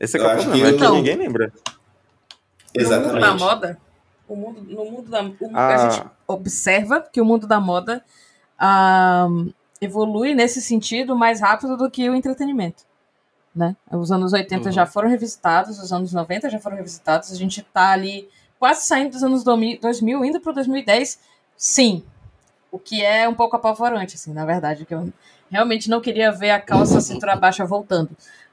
Esse 0.00 0.16
é, 0.16 0.20
que 0.20 0.26
Eu 0.26 0.30
é 0.30 0.34
o 0.34 0.36
acho 0.36 0.46
problema, 0.48 0.68
que 0.70 0.74
é 0.74 0.78
que 0.78 0.84
eu- 0.84 0.94
ninguém 0.94 1.16
lembra. 1.16 1.52
No 2.76 2.82
mundo 2.84 2.90
da 2.90 2.96
Exatamente. 2.96 3.38
moda, 3.40 3.78
o 4.28 4.36
mundo, 4.36 4.60
no 4.62 4.84
mundo 4.84 5.10
da 5.10 5.22
o- 5.22 5.34
Ah. 5.54 5.74
a 5.74 5.90
gente 5.90 6.04
observa 6.28 7.00
que 7.00 7.20
o 7.20 7.24
mundo 7.24 7.46
da 7.46 7.58
moda 7.58 8.04
ah, 8.58 9.26
evolui 9.80 10.34
nesse 10.34 10.60
sentido 10.60 11.16
mais 11.16 11.40
rápido 11.40 11.76
do 11.76 11.90
que 11.90 12.08
o 12.08 12.14
entretenimento. 12.14 12.82
Né? 13.54 13.74
Os 13.90 14.12
anos 14.12 14.32
80 14.32 14.66
Uhum. 14.66 14.72
já 14.72 14.86
foram 14.86 15.08
revisitados, 15.08 15.78
os 15.78 15.92
anos 15.92 16.12
90 16.12 16.48
já 16.50 16.58
foram 16.60 16.76
revisitados, 16.76 17.32
a 17.32 17.34
gente 17.34 17.62
tá 17.62 17.90
ali 17.90 18.28
quase 18.58 18.86
saindo 18.86 19.12
dos 19.12 19.22
anos 19.22 19.42
2000, 19.44 20.24
indo 20.24 20.40
pro 20.40 20.52
2010, 20.52 21.18
sim. 21.56 22.04
O 22.70 22.78
que 22.78 23.02
é 23.04 23.28
um 23.28 23.34
pouco 23.34 23.56
apavorante, 23.56 24.14
assim, 24.16 24.32
na 24.32 24.44
verdade, 24.44 24.84
que 24.84 24.94
eu 24.94 25.10
realmente 25.50 25.88
não 25.88 26.00
queria 26.00 26.30
ver 26.30 26.50
a 26.50 26.60
calça 26.60 27.00
cintura 27.00 27.34
baixa 27.34 27.64
voltando. 27.64 28.10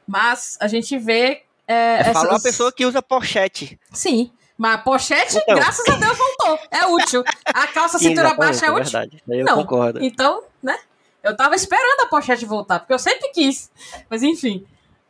Mas 0.08 0.58
a 0.62 0.68
gente 0.68 0.98
vê. 0.98 1.44
É, 1.68 2.00
É, 2.00 2.14
Falou 2.14 2.32
a 2.32 2.36
essas- 2.36 2.44
pessoa 2.44 2.72
que 2.72 2.86
usa 2.86 3.02
pochete. 3.02 3.78
Sim. 3.92 4.32
Mas 4.58 4.76
a 4.76 4.78
pochete, 4.78 5.38
Então. 5.38 5.56
graças 5.56 5.86
a 5.90 5.98
Deus, 5.98 6.18
voltou. 6.18 6.60
É 6.72 6.86
útil. 6.86 7.24
A 7.48 7.68
calça 7.68 8.00
cintura 8.00 8.34
baixa 8.36 8.66
é 8.68 8.70
é 8.70 8.72
útil. 8.72 8.84
verdade. 8.84 9.24
Eu 9.28 9.44
Não. 9.46 9.56
concordo. 9.58 10.02
Então, 10.02 10.44
né? 10.64 10.78
Eu 11.26 11.36
tava 11.36 11.56
esperando 11.56 12.02
a 12.02 12.06
pochete 12.06 12.46
voltar, 12.46 12.80
porque 12.80 12.94
eu 12.94 13.00
sempre 13.00 13.30
quis. 13.30 13.72
Mas 14.08 14.22
enfim. 14.22 14.64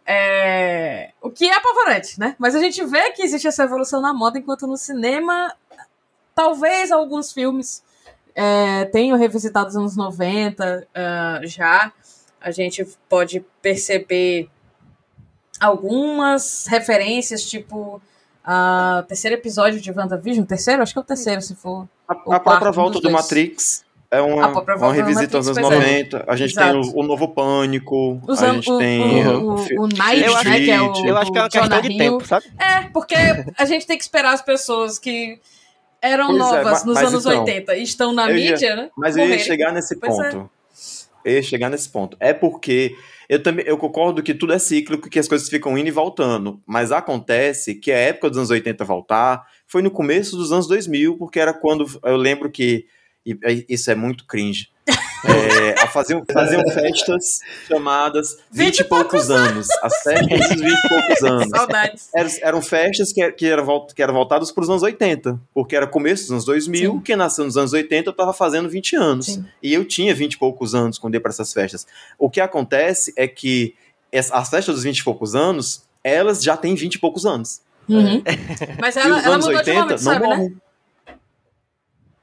é, 0.05 1.11
O 1.21 1.29
que 1.29 1.45
é 1.45 1.53
apavorante, 1.53 2.17
né? 2.17 2.37
Mas 2.39 2.55
a 2.55 2.59
gente 2.59 2.83
vê 2.85 3.11
que 3.11 3.21
existe 3.21 3.47
essa 3.47 3.63
evolução 3.63 4.01
na 4.01 4.13
moda, 4.13 4.39
enquanto 4.39 4.65
no 4.65 4.77
cinema, 4.77 5.53
talvez 6.33 6.89
alguns 6.89 7.33
filmes 7.33 7.83
é, 8.33 8.85
tenham 8.85 9.17
revisitado 9.17 9.67
os 9.67 9.75
anos 9.75 9.97
90 9.97 10.87
ah, 10.95 11.41
já. 11.43 11.91
A 12.39 12.49
gente 12.49 12.87
pode 13.09 13.45
perceber 13.61 14.49
algumas 15.59 16.65
referências, 16.67 17.43
tipo 17.43 18.01
o 18.47 19.03
terceiro 19.03 19.35
episódio 19.35 19.81
de 19.81 19.91
WandaVision, 19.91 20.45
terceiro? 20.45 20.81
Acho 20.81 20.93
que 20.93 20.99
é 20.99 21.01
o 21.01 21.05
terceiro, 21.05 21.41
se 21.41 21.55
for. 21.55 21.89
A, 22.07 22.13
a 22.13 22.39
própria 22.39 22.71
volta 22.71 23.01
do. 23.01 23.11
Matrix 23.11 23.84
é 24.11 24.21
uma, 24.21 24.51
própria 24.51 24.77
uma 24.77 24.93
revisita 24.93 25.37
aos 25.37 25.47
Matrix, 25.47 25.67
anos 25.67 25.77
pois 25.79 25.89
é. 25.89 26.03
90. 26.03 26.25
A 26.27 26.35
gente 26.35 26.51
Exato. 26.51 26.81
tem 26.81 26.91
o, 26.91 26.99
o 26.99 27.03
novo 27.03 27.27
Pânico. 27.29 28.21
Os 28.27 28.41
a 28.43 28.53
gente 28.53 28.71
o, 28.71 28.77
tem. 28.77 29.27
o, 29.27 29.55
o, 29.55 29.55
o 29.83 29.87
Night, 29.87 30.23
Eu 30.23 30.33
né, 30.43 30.59
que 30.59 30.71
é 30.71 30.81
o. 30.81 31.05
Eu 31.05 31.17
acho 31.17 31.31
que 31.31 31.37
é 31.37 31.41
uma 31.41 31.47
o 31.47 31.49
Jonah 31.51 31.69
questão 31.69 31.81
de 31.81 31.87
Hill. 31.91 31.97
tempo, 31.97 32.25
sabe? 32.27 32.45
É, 32.59 32.81
porque 32.93 33.15
a 33.57 33.65
gente 33.65 33.85
tem 33.87 33.97
que 33.97 34.03
esperar 34.03 34.33
as 34.33 34.41
pessoas 34.41 34.97
que 34.99 35.39
eram 36.01 36.27
Pois 36.27 36.37
é, 36.37 36.39
novas 36.39 36.63
mas- 36.63 36.85
nos 36.85 36.95
mas 36.95 37.07
anos 37.09 37.25
então, 37.25 37.39
80 37.41 37.75
e 37.77 37.83
estão 37.83 38.13
na 38.13 38.29
eu 38.29 38.37
ia- 38.37 38.51
mídia, 38.51 38.75
né? 38.75 38.89
Mas 38.97 39.17
eu 39.17 39.27
ia 39.27 39.39
chegar 39.39 39.73
nesse 39.73 39.95
Pois 39.99 40.17
é. 40.19 40.29
ponto. 40.31 40.49
Eu 41.23 41.33
ia 41.33 41.41
chegar 41.43 41.69
nesse 41.69 41.89
ponto. 41.89 42.15
É 42.19 42.31
porque 42.33 42.95
eu 43.27 43.41
também 43.41 43.65
eu 43.67 43.75
concordo 43.77 44.21
que 44.21 44.35
tudo 44.35 44.53
é 44.53 44.59
cíclico, 44.59 45.09
que 45.09 45.17
as 45.17 45.27
coisas 45.27 45.49
ficam 45.49 45.75
indo 45.75 45.87
e 45.87 45.91
voltando. 45.91 46.61
Mas 46.67 46.91
acontece 46.91 47.73
que 47.73 47.91
a 47.91 47.97
época 47.97 48.29
dos 48.29 48.37
anos 48.37 48.51
80 48.51 48.85
voltar 48.85 49.43
foi 49.65 49.81
no 49.81 49.89
começo 49.89 50.37
dos 50.37 50.51
anos 50.51 50.67
2000, 50.67 51.17
porque 51.17 51.39
era 51.39 51.51
quando 51.53 51.85
eu 52.03 52.15
lembro 52.15 52.51
que. 52.51 52.85
E- 53.25 53.37
e 53.47 53.65
isso 53.69 53.89
é 53.91 53.95
muito 53.95 54.25
cringe. 54.25 54.69
É, 55.27 55.81
a 55.81 55.87
faziam, 55.87 56.23
faziam 56.31 56.61
festas 56.69 57.39
chamadas 57.67 58.37
20 58.51 58.79
e 58.81 58.83
poucos 58.83 59.31
anos. 59.31 59.67
As 59.81 60.03
festas 60.03 60.39
dos 60.49 60.61
20 60.61 60.61
e 60.61 60.87
poucos 60.87 61.23
anos. 61.23 61.49
Saudades. 61.49 62.09
Eram, 62.15 62.29
eram 62.43 62.61
festas 62.61 63.11
que, 63.11 63.31
que, 63.31 63.47
eram, 63.47 63.87
que 63.87 64.03
eram 64.03 64.13
voltadas 64.13 64.51
para 64.51 64.61
os 64.63 64.69
anos 64.69 64.83
80, 64.83 65.39
porque 65.51 65.75
era 65.75 65.87
começo 65.87 66.23
dos 66.25 66.31
anos 66.31 66.45
2000, 66.45 66.91
Sim. 66.91 66.99
quem 66.99 67.15
nasceu 67.15 67.43
nos 67.43 67.57
anos 67.57 67.73
80 67.73 68.07
eu 68.07 68.11
estava 68.11 68.33
fazendo 68.33 68.69
20 68.69 68.95
anos. 68.97 69.25
Sim. 69.25 69.45
E 69.63 69.73
eu 69.73 69.83
tinha 69.83 70.13
20 70.13 70.33
e 70.33 70.37
poucos 70.37 70.75
anos 70.75 70.99
quando 70.99 71.15
ia 71.15 71.21
para 71.21 71.31
essas 71.31 71.51
festas. 71.51 71.87
O 72.19 72.29
que 72.29 72.39
acontece 72.39 73.11
é 73.17 73.27
que 73.27 73.73
as 74.13 74.47
festas 74.47 74.75
dos 74.75 74.83
20 74.83 74.99
e 74.99 75.03
poucos 75.03 75.33
anos, 75.33 75.81
elas 76.03 76.43
já 76.43 76.55
têm 76.55 76.75
20 76.75 76.93
e 76.95 76.99
poucos 76.99 77.25
anos. 77.25 77.61
Uhum. 77.89 78.21
Mas 78.79 78.95
e 78.95 78.99
ela, 78.99 79.17
os 79.17 79.25
ela 79.25 79.33
anos 79.35 79.47
mudou 79.47 79.63
de 79.63 79.69
80 79.71 79.79
nome, 79.79 79.87
tu 79.87 79.91
não 79.91 79.97
sabe, 79.97 80.27
né? 80.27 80.51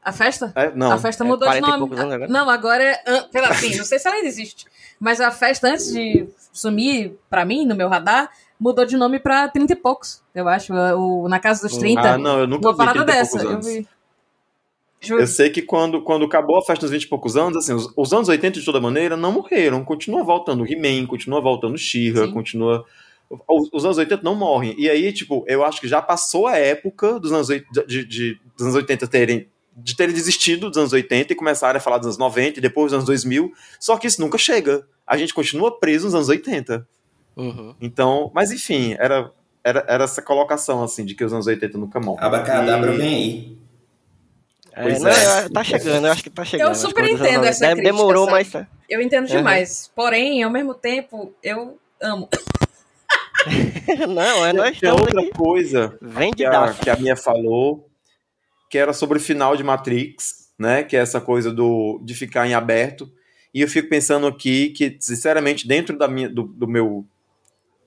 A 0.05 0.11
festa? 0.13 0.53
É, 0.57 0.73
não. 0.75 0.91
a 0.93 0.99
festa 0.99 1.23
é 1.23 1.27
mudou 1.27 1.49
de 1.49 1.61
40 1.61 1.77
e 1.77 1.81
nome. 1.81 2.01
agora. 2.15 2.29
Não, 2.29 2.51
agora 2.51 2.83
é. 2.85 3.21
Pela, 3.31 3.49
assim, 3.49 3.77
não 3.77 3.85
sei 3.85 3.99
se 3.99 4.07
ela 4.09 4.17
ainda 4.17 4.29
existe. 4.29 4.67
Mas 4.99 5.21
a 5.21 5.31
festa, 5.31 5.69
antes 5.69 5.93
de 5.93 6.27
sumir 6.53 7.15
pra 7.31 7.45
mim, 7.45 7.65
no 7.65 7.75
meu 7.77 7.89
radar, 7.89 8.29
mudou 8.59 8.85
de 8.85 8.97
nome 8.97 9.19
pra 9.21 9.49
30 9.49 9.73
e 9.73 9.77
poucos, 9.77 10.21
eu 10.35 10.49
acho. 10.49 10.73
O, 10.75 11.29
na 11.29 11.39
casa 11.39 11.67
dos 11.69 11.77
30. 11.77 12.01
Ah, 12.01 12.19
não, 12.19 12.41
eu 12.41 12.47
nunca 12.49 12.67
uma 12.69 12.73
vi 12.73 12.79
parada 12.79 13.05
30 13.05 13.13
e 13.13 13.15
dessa. 13.15 13.43
Eu 13.43 13.61
vi. 13.61 13.89
Eu 15.09 15.27
sei 15.27 15.51
que 15.51 15.63
quando, 15.63 16.01
quando 16.03 16.25
acabou 16.25 16.57
a 16.59 16.63
festa 16.63 16.83
dos 16.83 16.93
20 16.93 17.03
e 17.03 17.09
poucos 17.09 17.37
anos, 17.37 17.57
assim, 17.57 17.73
os, 17.75 17.93
os 17.97 18.13
anos 18.13 18.29
80 18.29 18.61
de 18.61 18.65
toda 18.65 18.81
maneira 18.81 19.17
não 19.17 19.33
morreram. 19.33 19.85
Continua 19.85 20.23
voltando 20.23 20.65
He-Man, 20.65 21.07
continua 21.07 21.41
voltando 21.41 21.77
She-Ra, 21.77 22.29
continua. 22.33 22.85
Os, 23.49 23.69
os 23.73 23.85
anos 23.85 23.99
80 23.99 24.23
não 24.23 24.37
morrem. 24.37 24.75
E 24.79 24.89
aí, 24.89 25.13
tipo, 25.13 25.45
eu 25.49 25.65
acho 25.65 25.81
que 25.81 25.89
já 25.89 26.01
passou 26.01 26.47
a 26.47 26.57
época 26.57 27.19
dos 27.19 27.33
anos, 27.33 27.49
oit- 27.49 27.67
de, 27.87 28.05
de- 28.05 28.41
dos 28.57 28.63
anos 28.67 28.77
80 28.77 29.07
terem. 29.09 29.49
De 29.77 29.97
terem 29.97 30.15
desistido 30.15 30.69
dos 30.69 30.77
anos 30.79 30.93
80 30.93 31.33
e 31.33 31.37
começarem 31.37 31.79
a 31.79 31.81
falar 31.81 31.99
dos 31.99 32.07
anos 32.07 32.19
90 32.19 32.59
e 32.59 32.63
depois 32.63 32.87
dos 32.87 32.95
anos 32.95 33.07
2000. 33.07 33.53
Só 33.81 33.97
que 33.97 34.07
isso 34.07 34.21
nunca 34.21 34.37
chega. 34.37 34.87
A 35.07 35.17
gente 35.17 35.33
continua 35.33 35.79
preso 35.79 36.05
nos 36.07 36.15
anos 36.15 36.29
80. 36.29 36.87
Uhum. 37.37 37.75
Então, 37.81 38.31
mas 38.35 38.51
enfim, 38.53 38.95
era, 38.99 39.31
era, 39.65 39.85
era 39.89 40.05
essa 40.05 40.21
colocação, 40.21 40.83
assim, 40.83 41.05
de 41.07 41.15
que 41.15 41.25
os 41.25 41.33
anos 41.33 41.47
80 41.47 41.79
nunca 41.79 41.99
morrem. 42.01 42.25
Abacadabra 42.25 42.93
E- 42.93 42.97
vem 42.99 43.15
aí. 43.15 43.59
É, 44.75 44.83
Pois 44.85 45.01
não, 45.03 45.11
é. 45.11 45.39
é, 45.45 45.49
tá 45.51 45.63
chegando, 45.65 46.07
eu 46.07 46.13
acho 46.13 46.23
que 46.23 46.31
tá 46.31 46.45
chegando. 46.45 46.69
Eu 46.69 46.75
super 46.75 47.05
entendo 47.05 47.19
90 47.19 47.47
essa 47.47 47.67
de- 47.67 47.73
crítica, 47.75 47.93
Demorou, 47.97 48.25
sabe? 48.27 48.51
mas. 48.53 48.67
Eu 48.89 49.01
entendo 49.03 49.27
demais. 49.27 49.91
Porém, 49.95 50.43
ao 50.43 50.51
mesmo 50.51 50.73
tempo, 50.75 51.33
eu 51.43 51.79
amo. 52.01 52.29
Não, 54.09 54.47
é 54.47 54.53
nós 54.53 54.79
Tem 54.79 54.91
outra 54.91 55.21
aqui. 55.21 55.31
coisa 55.33 55.97
Vem 56.01 56.31
de 56.31 56.37
que 56.37 56.45
a, 56.47 56.73
que 56.75 56.91
a 56.91 56.97
minha 56.97 57.17
falou, 57.17 57.89
que 58.73 58.79
era 58.79 58.95
sobre 58.95 59.19
o 59.19 59.21
final 59.21 59.55
de 59.55 59.63
Matrix, 59.63 60.51
né? 60.59 60.83
Que 60.83 60.97
é 60.97 61.01
essa 61.01 61.21
coisa 61.21 61.53
do, 61.53 62.01
de 62.03 62.15
ficar 62.15 62.47
em 62.47 62.55
aberto. 62.55 63.13
E 63.53 63.61
eu 63.61 63.69
fico 63.69 63.91
pensando 63.91 64.27
aqui 64.27 64.71
que, 64.71 64.97
sinceramente, 64.99 65.69
dentro 65.69 65.99
da 65.99 66.09
minha, 66.09 66.27
do, 66.27 66.45
do 66.45 66.67
meu, 66.67 67.07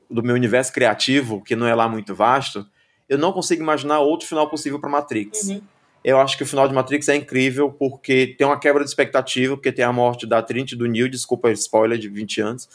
do 0.08 0.22
meu 0.22 0.36
universo 0.36 0.72
criativo, 0.72 1.42
que 1.42 1.56
não 1.56 1.66
é 1.66 1.74
lá 1.74 1.90
muito 1.90 2.14
vasto, 2.14 2.68
eu 3.10 3.18
não 3.18 3.34
consigo 3.34 3.64
imaginar 3.64 4.00
outro 4.02 4.28
final 4.28 4.48
possível 4.48 4.80
para 4.80 4.88
Matrix. 4.88 5.50
Uhum. 5.50 5.62
Eu 6.04 6.20
acho 6.20 6.38
que 6.38 6.44
o 6.44 6.46
final 6.46 6.68
de 6.68 6.74
Matrix 6.76 7.10
é 7.10 7.16
incrível 7.16 7.72
porque 7.72 8.36
tem 8.38 8.46
uma 8.46 8.60
quebra 8.60 8.84
de 8.84 8.90
expectativa, 8.92 9.58
porque 9.58 9.72
tem 9.72 9.84
a 9.84 9.92
morte 9.92 10.28
da 10.28 10.40
Trinity 10.40 10.76
do 10.76 10.86
Neo, 10.86 11.10
desculpa 11.10 11.52
spoiler 11.54 11.98
de 11.98 12.10
20 12.10 12.42
anos, 12.42 12.70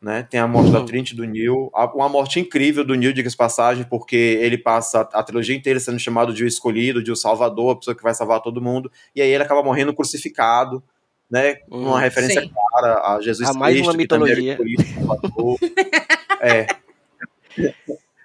né? 0.00 0.22
Tem 0.22 0.38
a 0.38 0.46
morte 0.46 0.70
da 0.70 0.82
Trinity 0.84 1.14
e 1.14 1.16
do 1.16 1.24
Neo, 1.24 1.70
a- 1.74 1.92
uma 1.94 2.08
morte 2.08 2.38
incrível 2.40 2.84
do 2.84 2.94
Neo, 2.94 3.12
diga-se 3.12 3.34
de 3.34 3.38
passagem, 3.38 3.84
porque 3.84 4.16
ele 4.16 4.56
passa 4.58 5.00
a, 5.12 5.20
a 5.20 5.22
trilogia 5.22 5.56
inteira 5.56 5.80
sendo 5.80 5.98
chamado 5.98 6.32
de 6.32 6.44
o 6.44 6.46
escolhido, 6.46 7.02
de 7.02 7.10
o 7.10 7.16
salvador, 7.16 7.72
a 7.72 7.76
pessoa 7.76 7.96
que 7.96 8.02
vai 8.02 8.14
salvar 8.14 8.40
todo 8.40 8.62
mundo, 8.62 8.90
e 9.14 9.20
aí 9.20 9.28
ele 9.30 9.42
acaba 9.42 9.62
morrendo 9.62 9.92
crucificado, 9.94 10.82
né? 11.30 11.56
Hum, 11.70 11.88
uma 11.88 12.00
referência 12.00 12.40
Sim. 12.40 12.50
clara 12.72 13.14
a 13.16 13.20
Jesus 13.20 13.48
A 13.48 13.52
mais 13.54 13.74
Cristo, 13.74 13.90
uma 13.90 13.98
que 13.98 14.06
também 14.06 14.30
era 14.30 14.40
mitologia. 14.40 14.52
escolhido, 14.52 14.82
salvador. 14.94 15.58
é. 16.40 16.66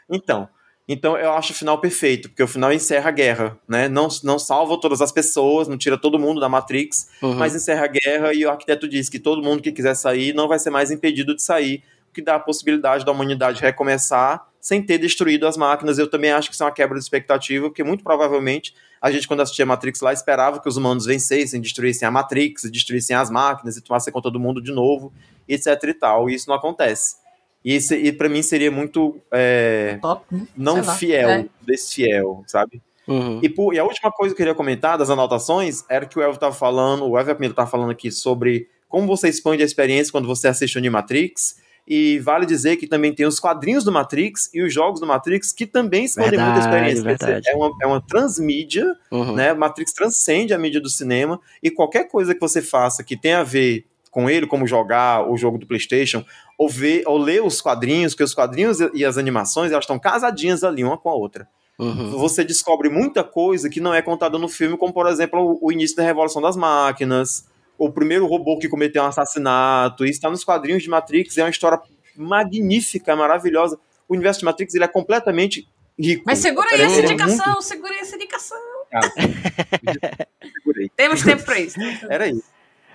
Então, 0.09 0.47
então 0.87 1.17
eu 1.17 1.31
acho 1.33 1.53
o 1.53 1.55
final 1.55 1.79
perfeito, 1.79 2.29
porque 2.29 2.43
o 2.43 2.47
final 2.47 2.71
encerra 2.73 3.09
a 3.09 3.11
guerra, 3.11 3.57
né? 3.67 3.87
Não, 3.87 4.07
não 4.23 4.37
salva 4.37 4.79
todas 4.79 5.01
as 5.01 5.11
pessoas, 5.11 5.67
não 5.67 5.77
tira 5.77 5.97
todo 5.97 6.19
mundo 6.19 6.39
da 6.41 6.49
Matrix, 6.49 7.07
Uhum. 7.21 7.35
mas 7.35 7.55
encerra 7.55 7.85
a 7.85 7.87
guerra 7.87 8.33
e 8.33 8.45
o 8.45 8.49
arquiteto 8.49 8.87
diz 8.87 9.07
que 9.09 9.19
todo 9.19 9.41
mundo 9.41 9.61
que 9.61 9.71
quiser 9.71 9.95
sair 9.95 10.33
não 10.33 10.47
vai 10.47 10.59
ser 10.59 10.69
mais 10.69 10.91
impedido 10.91 11.35
de 11.35 11.41
sair, 11.41 11.83
o 12.09 12.13
que 12.13 12.21
dá 12.21 12.35
a 12.35 12.39
possibilidade 12.39 13.05
da 13.05 13.11
humanidade 13.11 13.61
recomeçar 13.61 14.45
sem 14.59 14.81
ter 14.81 14.97
destruído 14.97 15.45
as 15.47 15.57
máquinas. 15.57 15.97
Eu 15.97 16.09
também 16.09 16.31
acho 16.31 16.47
que 16.49 16.53
isso 16.53 16.63
é 16.63 16.65
uma 16.65 16.71
quebra 16.71 16.97
de 16.97 17.03
expectativa, 17.03 17.67
porque 17.67 17.83
muito 17.83 18.03
provavelmente 18.03 18.73
a 19.01 19.11
gente, 19.11 19.27
quando 19.27 19.41
assistia 19.41 19.65
Matrix 19.65 19.99
lá, 19.99 20.13
esperava 20.13 20.61
que 20.61 20.69
os 20.69 20.77
humanos 20.77 21.05
vencessem, 21.05 21.59
destruíssem 21.59 22.07
a 22.07 22.11
Matrix, 22.11 22.63
destruíssem 22.71 23.13
as 23.15 23.29
máquinas 23.29 23.75
e 23.75 23.81
tomassem 23.81 24.13
conta 24.13 24.31
do 24.31 24.39
mundo 24.39 24.61
de 24.61 24.71
novo, 24.71 25.11
etc 25.47 25.67
e 25.83 25.93
tal. 25.93 26.29
E 26.29 26.35
isso 26.35 26.47
não 26.47 26.55
acontece. 26.55 27.15
E, 27.63 27.75
esse- 27.75 27.95
e 27.95 28.11
para 28.11 28.27
mim 28.29 28.41
seria 28.41 28.69
muito 28.71 29.17
é, 29.31 29.97
Top. 30.01 30.25
né? 30.31 30.45
não 30.55 30.83
fiel, 30.83 31.29
É. 31.29 31.45
desfiel, 31.61 32.43
sabe? 32.47 32.81
Uhum. 33.07 33.39
E, 33.43 33.49
por- 33.49 33.73
e 33.73 33.79
a 33.79 33.83
última 33.83 34.11
coisa 34.11 34.33
que 34.33 34.41
eu 34.41 34.45
queria 34.45 34.55
comentar 34.55 34.97
das 34.97 35.09
anotações 35.09 35.83
era 35.89 36.05
que 36.05 36.17
o 36.17 36.21
Elvio 36.21 36.35
estava 36.35 36.53
falando, 36.55 37.05
o 37.05 37.17
Elvio 37.17 37.33
Apmilo 37.33 37.51
estava 37.51 37.69
falando 37.69 37.91
aqui 37.91 38.11
sobre 38.11 38.67
como 38.87 39.07
você 39.07 39.27
expande 39.27 39.61
a 39.63 39.65
experiência 39.65 40.11
quando 40.11 40.27
você 40.27 40.47
assiste 40.47 40.75
o 40.75 40.79
Animatrix. 40.79 41.61
E 41.85 42.17
vale 42.19 42.45
dizer 42.45 42.77
que 42.77 42.87
também 42.87 43.13
tem 43.13 43.25
os 43.25 43.41
quadrinhos 43.41 43.83
do 43.83 43.91
Matrix 43.91 44.49
e 44.53 44.61
os 44.63 44.73
jogos 44.73 45.01
do 45.01 45.05
Matrix 45.05 45.51
que 45.51 45.65
também 45.65 46.05
expandem 46.05 46.39
muito 46.39 46.51
a 46.51 46.53
Verdade, 46.61 46.93
experiência. 46.93 47.03
Verdade. 47.03 47.49
É 47.49 47.55
uma, 47.55 47.71
é 47.81 47.85
uma 47.85 47.99
transmídia, 48.01 48.85
Uhum. 49.11 49.33
né? 49.35 49.53
Matrix 49.53 49.91
transcende 49.91 50.53
a 50.53 50.57
mídia 50.57 50.79
do 50.79 50.89
cinema 50.89 51.41
e 51.61 51.69
qualquer 51.69 52.07
coisa 52.07 52.33
que 52.33 52.39
você 52.39 52.61
faça 52.61 53.03
que 53.03 53.17
tenha 53.17 53.39
a 53.39 53.43
ver 53.43 53.85
com 54.13 54.29
ele, 54.29 54.45
como 54.47 54.65
jogar 54.67 55.29
o 55.29 55.35
jogo 55.35 55.57
do 55.57 55.65
PlayStation, 55.67 56.23
ou 56.57 56.69
ver 56.69 57.03
ou 57.05 57.17
ler 57.17 57.43
os 57.43 57.59
quadrinhos, 57.61 58.13
porque 58.13 58.23
os 58.23 58.33
quadrinhos 58.33 58.77
e 58.93 59.03
as 59.03 59.17
animações 59.17 59.71
elas 59.71 59.83
estão 59.83 59.97
casadinhas 59.99 60.63
ali 60.63 60.83
uma 60.83 60.97
com 60.97 61.09
a 61.09 61.13
outra 61.15 61.47
Uhum. 61.79 62.11
você 62.11 62.43
descobre 62.43 62.87
muita 62.87 63.23
coisa 63.23 63.67
que 63.67 63.79
não 63.81 63.91
é 63.95 63.99
contada 64.01 64.37
no 64.37 64.47
filme, 64.47 64.77
como 64.77 64.93
por 64.93 65.07
exemplo 65.07 65.57
o, 65.59 65.67
o 65.67 65.71
início 65.71 65.97
da 65.97 66.03
Revolução 66.03 66.39
das 66.39 66.55
Máquinas, 66.55 67.47
o 67.79 67.91
primeiro 67.91 68.27
robô 68.27 68.59
que 68.59 68.69
cometeu 68.69 69.01
um 69.01 69.07
assassinato, 69.07 70.05
isso 70.05 70.13
está 70.13 70.29
nos 70.29 70.43
quadrinhos 70.43 70.83
de 70.83 70.89
Matrix, 70.89 71.35
é 71.39 71.43
uma 71.43 71.49
história 71.49 71.81
magnífica, 72.15 73.15
maravilhosa. 73.15 73.79
O 74.07 74.13
universo 74.13 74.41
de 74.41 74.45
Matrix 74.45 74.75
ele 74.75 74.83
é 74.83 74.87
completamente 74.87 75.67
rico. 75.99 76.23
Mas 76.27 76.37
segura 76.37 76.67
aí 76.69 76.75
Ele 76.75 76.83
é 76.83 76.85
essa 76.85 76.95
muito- 76.97 77.11
indicação, 77.11 77.61
segura 77.63 77.91
aí 77.93 77.99
essa 78.01 78.15
indicação. 78.17 78.57
segurei. 80.55 80.89
Temos 80.95 81.23
tempo 81.23 81.43
pra 81.43 81.59
isso. 81.59 81.79
Era 82.09 82.27
isso. 82.27 82.43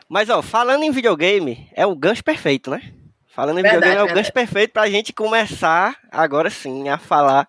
Mas, 0.08 0.28
ó, 0.30 0.40
falando 0.42 0.82
em 0.82 0.90
videogame, 0.90 1.68
é 1.74 1.86
o 1.86 1.94
gancho 1.94 2.24
perfeito, 2.24 2.70
né? 2.70 2.92
Falando 3.26 3.58
em 3.58 3.62
Verdade, 3.62 3.84
videogame, 3.84 4.08
é 4.08 4.12
o 4.12 4.14
gancho 4.14 4.32
perfeito 4.32 4.72
pra 4.72 4.88
gente 4.88 5.12
começar, 5.12 5.96
agora 6.10 6.50
sim, 6.50 6.88
a 6.88 6.98
falar 6.98 7.48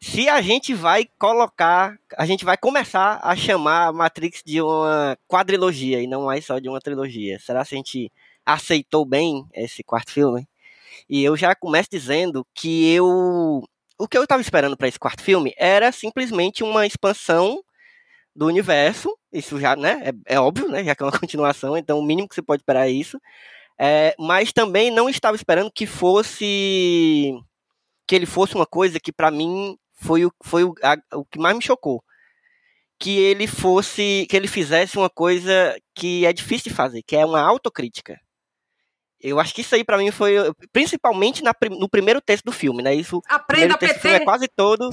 se 0.00 0.28
a 0.28 0.40
gente 0.40 0.74
vai 0.74 1.08
colocar, 1.18 1.98
a 2.16 2.26
gente 2.26 2.44
vai 2.44 2.56
começar 2.56 3.18
a 3.22 3.34
chamar 3.34 3.86
a 3.86 3.92
Matrix 3.92 4.42
de 4.44 4.60
uma 4.60 5.16
quadrilogia 5.26 6.00
e 6.00 6.06
não 6.06 6.26
mais 6.26 6.44
só 6.44 6.58
de 6.58 6.68
uma 6.68 6.80
trilogia. 6.80 7.38
Será 7.40 7.64
que 7.64 7.74
a 7.74 7.78
gente 7.78 8.12
aceitou 8.44 9.04
bem 9.04 9.46
esse 9.54 9.82
quarto 9.82 10.12
filme? 10.12 10.46
E 11.08 11.24
eu 11.24 11.36
já 11.36 11.54
começo 11.54 11.88
dizendo 11.90 12.46
que 12.54 12.92
eu. 12.92 13.62
O 13.98 14.06
que 14.06 14.18
eu 14.18 14.24
estava 14.24 14.42
esperando 14.42 14.76
para 14.76 14.88
esse 14.88 14.98
quarto 14.98 15.22
filme 15.22 15.54
era 15.56 15.90
simplesmente 15.90 16.62
uma 16.62 16.86
expansão 16.86 17.62
do 18.36 18.46
universo. 18.46 19.16
Isso 19.32 19.58
já, 19.58 19.74
né? 19.74 20.02
É, 20.26 20.34
é 20.34 20.40
óbvio, 20.40 20.68
né? 20.68 20.84
Já 20.84 20.94
que 20.94 21.02
é 21.02 21.06
uma 21.06 21.12
continuação, 21.18 21.76
então 21.76 21.98
o 21.98 22.04
mínimo 22.04 22.28
que 22.28 22.34
você 22.34 22.42
pode 22.42 22.62
esperar 22.62 22.86
é 22.86 22.90
isso. 22.90 23.18
É, 23.78 24.14
mas 24.18 24.52
também 24.52 24.90
não 24.90 25.08
estava 25.08 25.36
esperando 25.36 25.70
que 25.70 25.86
fosse. 25.86 27.34
que 28.06 28.14
ele 28.14 28.26
fosse 28.26 28.54
uma 28.54 28.66
coisa 28.66 29.00
que 29.00 29.12
para 29.12 29.30
mim 29.30 29.76
foi, 29.94 30.24
o, 30.24 30.32
foi 30.42 30.64
o, 30.64 30.74
a, 30.82 30.96
o 31.16 31.24
que 31.24 31.38
mais 31.38 31.56
me 31.56 31.62
chocou. 31.62 32.02
Que 32.98 33.18
ele 33.18 33.46
fosse. 33.46 34.26
que 34.30 34.36
ele 34.36 34.48
fizesse 34.48 34.96
uma 34.96 35.10
coisa 35.10 35.76
que 35.94 36.24
é 36.24 36.32
difícil 36.32 36.70
de 36.70 36.76
fazer, 36.76 37.02
que 37.02 37.16
é 37.16 37.24
uma 37.24 37.40
autocrítica. 37.40 38.18
Eu 39.20 39.40
acho 39.40 39.54
que 39.54 39.62
isso 39.62 39.74
aí 39.74 39.82
pra 39.82 39.96
mim 39.96 40.10
foi, 40.10 40.34
principalmente 40.72 41.42
na, 41.42 41.52
no 41.70 41.88
primeiro 41.88 42.20
texto 42.20 42.44
do 42.44 42.52
filme, 42.52 42.82
né? 42.82 42.94
Isso, 42.94 43.20
Aprenda 43.28 43.76
filme 43.78 43.92
é 43.92 43.94
PT. 43.94 44.24
quase 44.24 44.46
todo. 44.46 44.90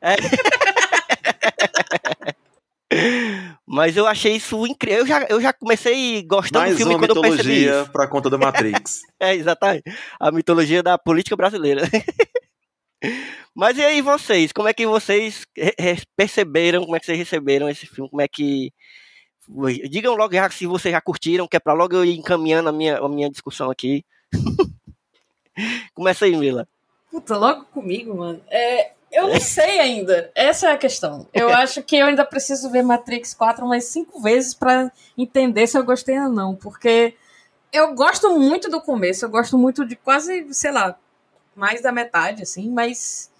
é. 0.00 0.16
Mas 3.66 3.96
eu 3.96 4.06
achei 4.06 4.36
isso 4.36 4.66
incrível. 4.66 5.00
Eu 5.00 5.06
já, 5.06 5.26
eu 5.28 5.40
já 5.40 5.52
comecei 5.52 6.22
gostando 6.22 6.60
Mais 6.60 6.72
do 6.72 6.76
filme 6.76 6.94
uma 6.94 6.98
quando 6.98 7.16
eu 7.16 7.22
percebi 7.22 7.48
mitologia 7.48 7.82
isso. 7.82 7.92
pra 7.92 8.08
conta 8.08 8.28
do 8.28 8.38
Matrix. 8.38 9.00
É, 9.20 9.34
exatamente. 9.34 9.84
A 10.18 10.32
mitologia 10.32 10.82
da 10.82 10.98
política 10.98 11.36
brasileira. 11.36 11.82
Mas 13.54 13.76
e 13.78 13.82
aí 13.82 14.00
vocês? 14.00 14.52
Como 14.52 14.68
é 14.68 14.72
que 14.72 14.86
vocês 14.86 15.46
perceberam? 16.16 16.82
Como 16.82 16.96
é 16.96 17.00
que 17.00 17.06
vocês 17.06 17.18
receberam 17.18 17.68
esse 17.68 17.86
filme? 17.86 18.10
Como 18.10 18.20
é 18.22 18.28
que. 18.28 18.72
Digam 19.90 20.14
logo 20.14 20.34
já 20.34 20.48
se 20.50 20.66
vocês 20.66 20.92
já 20.92 21.00
curtiram, 21.00 21.46
que 21.48 21.56
é 21.56 21.60
pra 21.60 21.72
logo 21.72 21.94
eu 21.94 22.04
ir 22.04 22.16
encaminhando 22.16 22.68
a 22.68 22.72
minha, 22.72 22.98
a 22.98 23.08
minha 23.08 23.30
discussão 23.30 23.70
aqui. 23.70 24.04
Começa 25.94 26.24
aí, 26.24 26.36
Mila. 26.36 26.66
Puta, 27.10 27.36
logo 27.36 27.64
comigo, 27.66 28.16
mano. 28.16 28.40
É, 28.48 28.92
eu 29.12 29.28
não 29.28 29.40
sei 29.40 29.78
ainda. 29.78 30.30
Essa 30.34 30.68
é 30.68 30.72
a 30.72 30.78
questão. 30.78 31.26
Eu 31.32 31.48
acho 31.50 31.82
que 31.82 31.96
eu 31.96 32.06
ainda 32.06 32.24
preciso 32.24 32.70
ver 32.70 32.82
Matrix 32.82 33.34
4 33.34 33.64
umas 33.64 33.84
cinco 33.84 34.20
vezes 34.20 34.54
pra 34.54 34.90
entender 35.16 35.66
se 35.66 35.76
eu 35.78 35.84
gostei 35.84 36.18
ou 36.18 36.28
não. 36.28 36.54
Porque 36.56 37.14
eu 37.72 37.94
gosto 37.94 38.36
muito 38.38 38.68
do 38.70 38.80
começo, 38.80 39.24
eu 39.24 39.28
gosto 39.30 39.56
muito 39.58 39.84
de 39.84 39.96
quase, 39.96 40.46
sei 40.52 40.72
lá, 40.72 40.96
mais 41.54 41.82
da 41.82 41.92
metade, 41.92 42.42
assim, 42.42 42.70
mas 42.70 43.30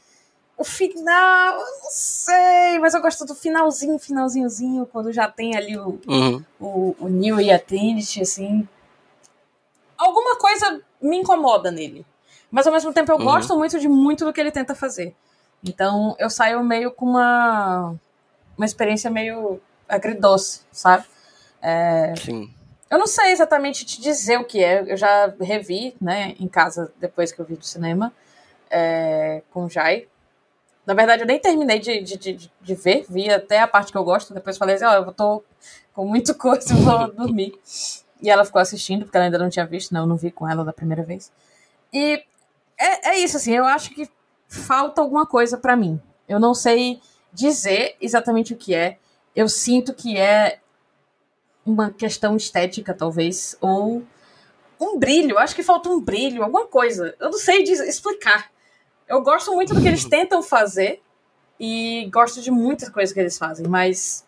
o 0.56 0.64
final, 0.64 1.54
eu 1.54 1.66
não 1.82 1.90
sei, 1.90 2.78
mas 2.78 2.94
eu 2.94 3.00
gosto 3.00 3.24
do 3.24 3.34
finalzinho, 3.34 3.98
finalzinhozinho, 3.98 4.86
quando 4.86 5.10
já 5.12 5.26
tem 5.28 5.56
ali 5.56 5.76
o, 5.78 5.98
Uhum. 6.06 6.44
o, 6.60 6.96
o 7.00 7.08
Neo 7.08 7.40
e 7.40 7.50
a 7.50 7.58
Trinity, 7.58 8.20
assim. 8.22 8.68
Alguma 9.96 10.36
coisa 10.36 10.80
me 11.00 11.16
incomoda 11.18 11.70
nele. 11.70 12.04
Mas 12.50 12.66
ao 12.66 12.72
mesmo 12.72 12.92
tempo 12.92 13.10
eu 13.10 13.16
Uhum. 13.16 13.24
gosto 13.24 13.56
muito 13.56 13.78
de 13.78 13.88
muito 13.88 14.24
do 14.24 14.32
que 14.32 14.40
ele 14.40 14.50
tenta 14.50 14.74
fazer. 14.74 15.14
Então 15.64 16.16
eu 16.18 16.28
saio 16.28 16.62
meio 16.62 16.90
com 16.90 17.06
uma, 17.06 17.94
uma 18.56 18.66
experiência 18.66 19.10
meio 19.10 19.60
agridoce, 19.88 20.62
sabe? 20.72 21.04
Sim. 22.16 22.52
Eu 22.90 22.98
não 22.98 23.06
sei 23.06 23.32
exatamente 23.32 23.86
te 23.86 24.00
dizer 24.00 24.38
o 24.38 24.44
que 24.44 24.62
é. 24.62 24.84
Eu 24.86 24.96
já 24.96 25.32
revi, 25.40 25.94
né, 26.00 26.34
em 26.38 26.48
casa 26.48 26.92
depois 27.00 27.32
que 27.32 27.40
eu 27.40 27.44
vi 27.44 27.56
do 27.56 27.64
cinema, 27.64 28.12
é, 28.70 29.42
com 29.50 29.64
o 29.64 29.70
Jai. 29.70 30.08
Na 30.84 30.94
verdade, 30.94 31.22
eu 31.22 31.26
nem 31.26 31.38
terminei 31.38 31.78
de, 31.78 32.02
de, 32.02 32.16
de, 32.18 32.52
de 32.60 32.74
ver, 32.74 33.06
vi 33.08 33.30
até 33.30 33.60
a 33.60 33.68
parte 33.68 33.92
que 33.92 33.96
eu 33.96 34.04
gosto, 34.04 34.34
depois 34.34 34.58
falei 34.58 34.74
assim, 34.74 34.84
ó, 34.84 34.94
eu 34.94 35.12
tô 35.12 35.42
com 35.94 36.04
muito 36.04 36.34
coisa, 36.34 36.74
vou 36.74 37.12
dormir. 37.14 37.54
E 38.20 38.28
ela 38.28 38.44
ficou 38.44 38.60
assistindo, 38.60 39.04
porque 39.04 39.16
ela 39.16 39.26
ainda 39.26 39.38
não 39.38 39.48
tinha 39.48 39.64
visto, 39.64 39.94
né? 39.94 40.00
Eu 40.00 40.06
não 40.06 40.16
vi 40.16 40.30
com 40.30 40.48
ela 40.48 40.64
da 40.64 40.72
primeira 40.72 41.02
vez. 41.02 41.32
E 41.92 42.22
é, 42.78 43.10
é 43.10 43.18
isso, 43.18 43.36
assim, 43.36 43.52
eu 43.52 43.64
acho 43.64 43.90
que 43.90 44.08
falta 44.52 45.00
alguma 45.00 45.26
coisa 45.26 45.56
pra 45.56 45.74
mim. 45.74 46.00
Eu 46.28 46.38
não 46.38 46.54
sei 46.54 47.00
dizer 47.32 47.96
exatamente 48.00 48.52
o 48.52 48.56
que 48.56 48.74
é. 48.74 48.98
Eu 49.34 49.48
sinto 49.48 49.94
que 49.94 50.18
é 50.18 50.60
uma 51.64 51.90
questão 51.90 52.36
estética, 52.36 52.92
talvez, 52.92 53.56
ou 53.60 54.02
um 54.78 54.98
brilho. 54.98 55.38
Acho 55.38 55.54
que 55.54 55.62
falta 55.62 55.88
um 55.88 56.00
brilho, 56.00 56.42
alguma 56.42 56.66
coisa. 56.66 57.14
Eu 57.18 57.30
não 57.30 57.38
sei 57.38 57.62
explicar. 57.62 58.50
Eu 59.08 59.22
gosto 59.22 59.52
muito 59.52 59.72
do 59.72 59.80
que 59.80 59.88
eles 59.88 60.04
tentam 60.08 60.42
fazer 60.42 61.02
e 61.58 62.10
gosto 62.12 62.42
de 62.42 62.50
muitas 62.50 62.90
coisas 62.90 63.12
que 63.12 63.20
eles 63.20 63.38
fazem, 63.38 63.66
mas 63.66 64.26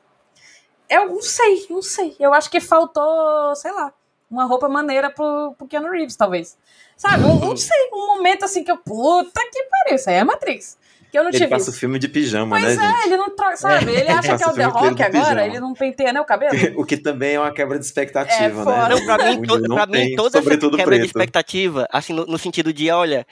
eu 0.88 1.08
não 1.08 1.20
sei, 1.20 1.66
não 1.68 1.82
sei. 1.82 2.16
Eu 2.18 2.32
acho 2.32 2.50
que 2.50 2.60
faltou, 2.60 3.54
sei 3.56 3.72
lá, 3.72 3.92
uma 4.30 4.44
roupa 4.44 4.68
maneira 4.68 5.10
pro, 5.10 5.54
pro 5.58 5.66
Keanu 5.66 5.90
Reeves, 5.90 6.16
talvez. 6.16 6.56
Sabe? 6.96 7.22
Eu 7.24 7.34
não 7.36 7.56
sei, 7.56 7.76
um 7.92 8.16
momento 8.16 8.44
assim 8.44 8.62
que 8.64 8.70
eu, 8.70 8.76
puta 8.78 9.40
que 9.52 9.62
pariu, 9.64 9.96
isso 9.96 10.08
aí 10.10 10.16
é 10.16 10.24
Matrix. 10.24 10.78
Que 11.10 11.18
eu 11.18 11.22
não 11.22 11.30
Ele 11.30 11.38
tive 11.38 11.50
passa 11.50 11.70
o 11.70 11.72
filme 11.72 11.96
de 11.98 12.08
pijama, 12.08 12.58
Pois 12.58 12.76
né, 12.76 12.84
é, 12.84 12.88
gente? 12.90 13.06
ele 13.06 13.16
não 13.16 13.30
troca, 13.36 13.56
sabe? 13.56 13.92
Ele 13.92 14.08
acha 14.10 14.36
que 14.36 14.42
é 14.42 14.46
o 14.48 14.52
The 14.52 14.64
Rock 14.64 14.94
de 14.96 15.02
agora, 15.04 15.24
pijama. 15.24 15.46
ele 15.46 15.60
não 15.60 15.72
penteia 15.72 16.12
nem 16.12 16.20
o 16.20 16.24
cabelo. 16.24 16.52
O 16.80 16.84
que 16.84 16.96
também 16.96 17.34
é 17.34 17.40
uma 17.40 17.52
quebra 17.52 17.78
de 17.78 17.84
expectativa, 17.84 18.62
É, 18.62 18.88
né? 18.88 18.88
Não, 18.88 19.04
pra 19.06 19.18
mim, 19.30 19.42
to- 19.42 19.58
não 19.60 19.76
pra 19.76 19.86
mim 19.86 19.92
tem, 19.92 20.16
toda 20.16 20.38
essa 20.40 20.50
quebra 20.50 20.68
de 20.76 20.84
preto. 20.84 21.04
expectativa, 21.06 21.86
assim, 21.92 22.12
no, 22.12 22.26
no 22.26 22.36
sentido 22.38 22.72
de, 22.72 22.90
olha, 22.90 23.24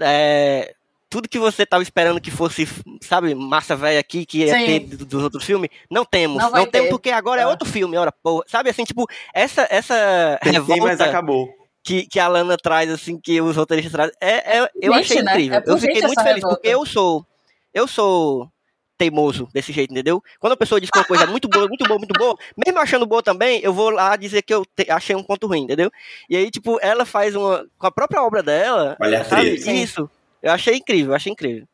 é, 0.00 0.74
tudo 1.10 1.28
que 1.28 1.38
você 1.38 1.66
tava 1.66 1.82
esperando 1.82 2.20
que 2.20 2.30
fosse, 2.30 2.66
sabe, 3.02 3.34
massa 3.34 3.76
velha 3.76 4.00
aqui, 4.00 4.24
que 4.24 4.38
ia 4.38 4.54
Sim. 4.58 4.64
ter 4.66 4.80
do- 4.96 5.04
dos 5.04 5.22
outros 5.22 5.44
filmes, 5.44 5.68
não 5.90 6.04
temos. 6.06 6.38
Não 6.42 6.50
Não, 6.50 6.66
temos 6.66 6.88
porque 6.90 7.10
agora 7.10 7.42
é 7.42 7.44
Ah. 7.44 7.48
outro 7.48 7.68
filme, 7.68 7.96
ora, 7.98 8.10
porra. 8.10 8.44
Sabe, 8.46 8.70
assim, 8.70 8.84
tipo, 8.84 9.06
essa, 9.34 9.66
essa 9.70 10.38
Tentei, 10.42 10.60
mas 10.60 10.68
revolta 10.68 11.04
acabou. 11.04 11.48
Que, 11.86 12.04
que 12.06 12.18
a 12.18 12.26
Lana 12.26 12.56
traz, 12.56 12.90
assim, 12.90 13.16
que 13.20 13.40
os 13.40 13.54
roteiristas 13.56 13.92
trazem, 13.92 14.14
é, 14.20 14.58
é- 14.58 14.70
eu 14.82 14.92
Gente, 14.94 15.04
achei 15.04 15.22
né? 15.22 15.30
incrível. 15.32 15.58
É 15.58 15.62
eu 15.72 15.78
fiquei 15.78 16.02
muito 16.02 16.20
feliz, 16.22 16.34
revolta. 16.34 16.56
porque 16.56 16.68
eu 16.68 16.84
sou, 16.84 17.24
eu 17.72 17.86
sou 17.86 18.50
teimoso 18.98 19.46
desse 19.52 19.72
jeito, 19.72 19.92
entendeu? 19.92 20.20
Quando 20.40 20.54
a 20.54 20.56
pessoa 20.56 20.80
diz 20.80 20.90
que 20.90 20.98
uma 20.98 21.04
coisa 21.04 21.22
é 21.24 21.26
muito 21.26 21.48
boa, 21.48 21.68
muito 21.68 21.86
boa, 21.86 21.98
muito 21.98 22.18
boa, 22.18 22.36
mesmo 22.56 22.80
achando 22.80 23.06
boa 23.06 23.22
também, 23.22 23.60
eu 23.62 23.72
vou 23.72 23.90
lá 23.90 24.16
dizer 24.16 24.42
que 24.42 24.52
eu 24.52 24.64
te- 24.64 24.90
achei 24.90 25.14
um 25.14 25.22
ponto 25.22 25.46
ruim, 25.46 25.60
entendeu? 25.62 25.90
E 26.28 26.36
aí, 26.36 26.50
tipo, 26.50 26.78
ela 26.82 27.04
faz 27.04 27.36
uma. 27.36 27.64
Com 27.78 27.86
a 27.86 27.90
própria 27.92 28.22
obra 28.22 28.42
dela, 28.42 28.96
Olha 29.00 29.20
a 29.20 29.24
sabe? 29.24 29.54
Isso. 29.80 30.10
Eu 30.42 30.50
achei 30.52 30.74
incrível, 30.76 31.12
eu 31.12 31.16
achei 31.16 31.30
incrível. 31.32 31.66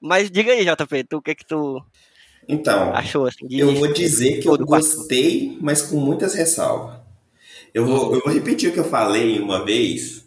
Mas 0.00 0.30
diga 0.30 0.52
aí, 0.52 0.64
JP, 0.64 1.04
tu, 1.04 1.16
o 1.18 1.22
que 1.22 1.34
que 1.34 1.46
tu 1.46 1.82
Então, 2.48 2.94
achou, 2.94 3.26
assim, 3.26 3.46
de 3.46 3.58
eu 3.60 3.74
vou 3.74 3.92
dizer 3.92 4.40
que 4.40 4.48
eu 4.48 4.56
gostei, 4.58 5.56
mas 5.60 5.82
com 5.82 5.96
muitas 5.96 6.34
ressalvas. 6.34 7.01
Eu 7.74 7.86
vou, 7.86 8.14
eu 8.14 8.20
vou 8.20 8.32
repetir 8.32 8.70
o 8.70 8.72
que 8.72 8.78
eu 8.80 8.84
falei 8.84 9.38
uma 9.40 9.64
vez, 9.64 10.24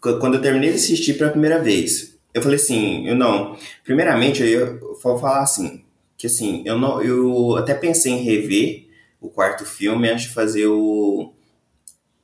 qu- 0.00 0.18
quando 0.18 0.34
eu 0.36 0.42
terminei 0.42 0.70
de 0.70 0.76
assistir 0.76 1.14
pela 1.18 1.30
primeira 1.30 1.60
vez. 1.62 2.16
Eu 2.34 2.42
falei 2.42 2.56
assim, 2.58 3.06
eu 3.08 3.16
não. 3.16 3.56
Primeiramente, 3.84 4.42
eu, 4.42 4.78
eu 4.78 5.00
vou 5.02 5.18
falar 5.18 5.42
assim, 5.42 5.84
que 6.18 6.26
assim, 6.28 6.62
eu 6.66 6.78
não, 6.78 7.02
eu 7.02 7.56
até 7.56 7.74
pensei 7.74 8.12
em 8.12 8.22
rever 8.24 8.88
o 9.20 9.28
quarto 9.30 9.64
filme 9.66 10.08
antes 10.10 10.24
de 10.26 10.34
fazer 10.34 10.66
o 10.68 11.32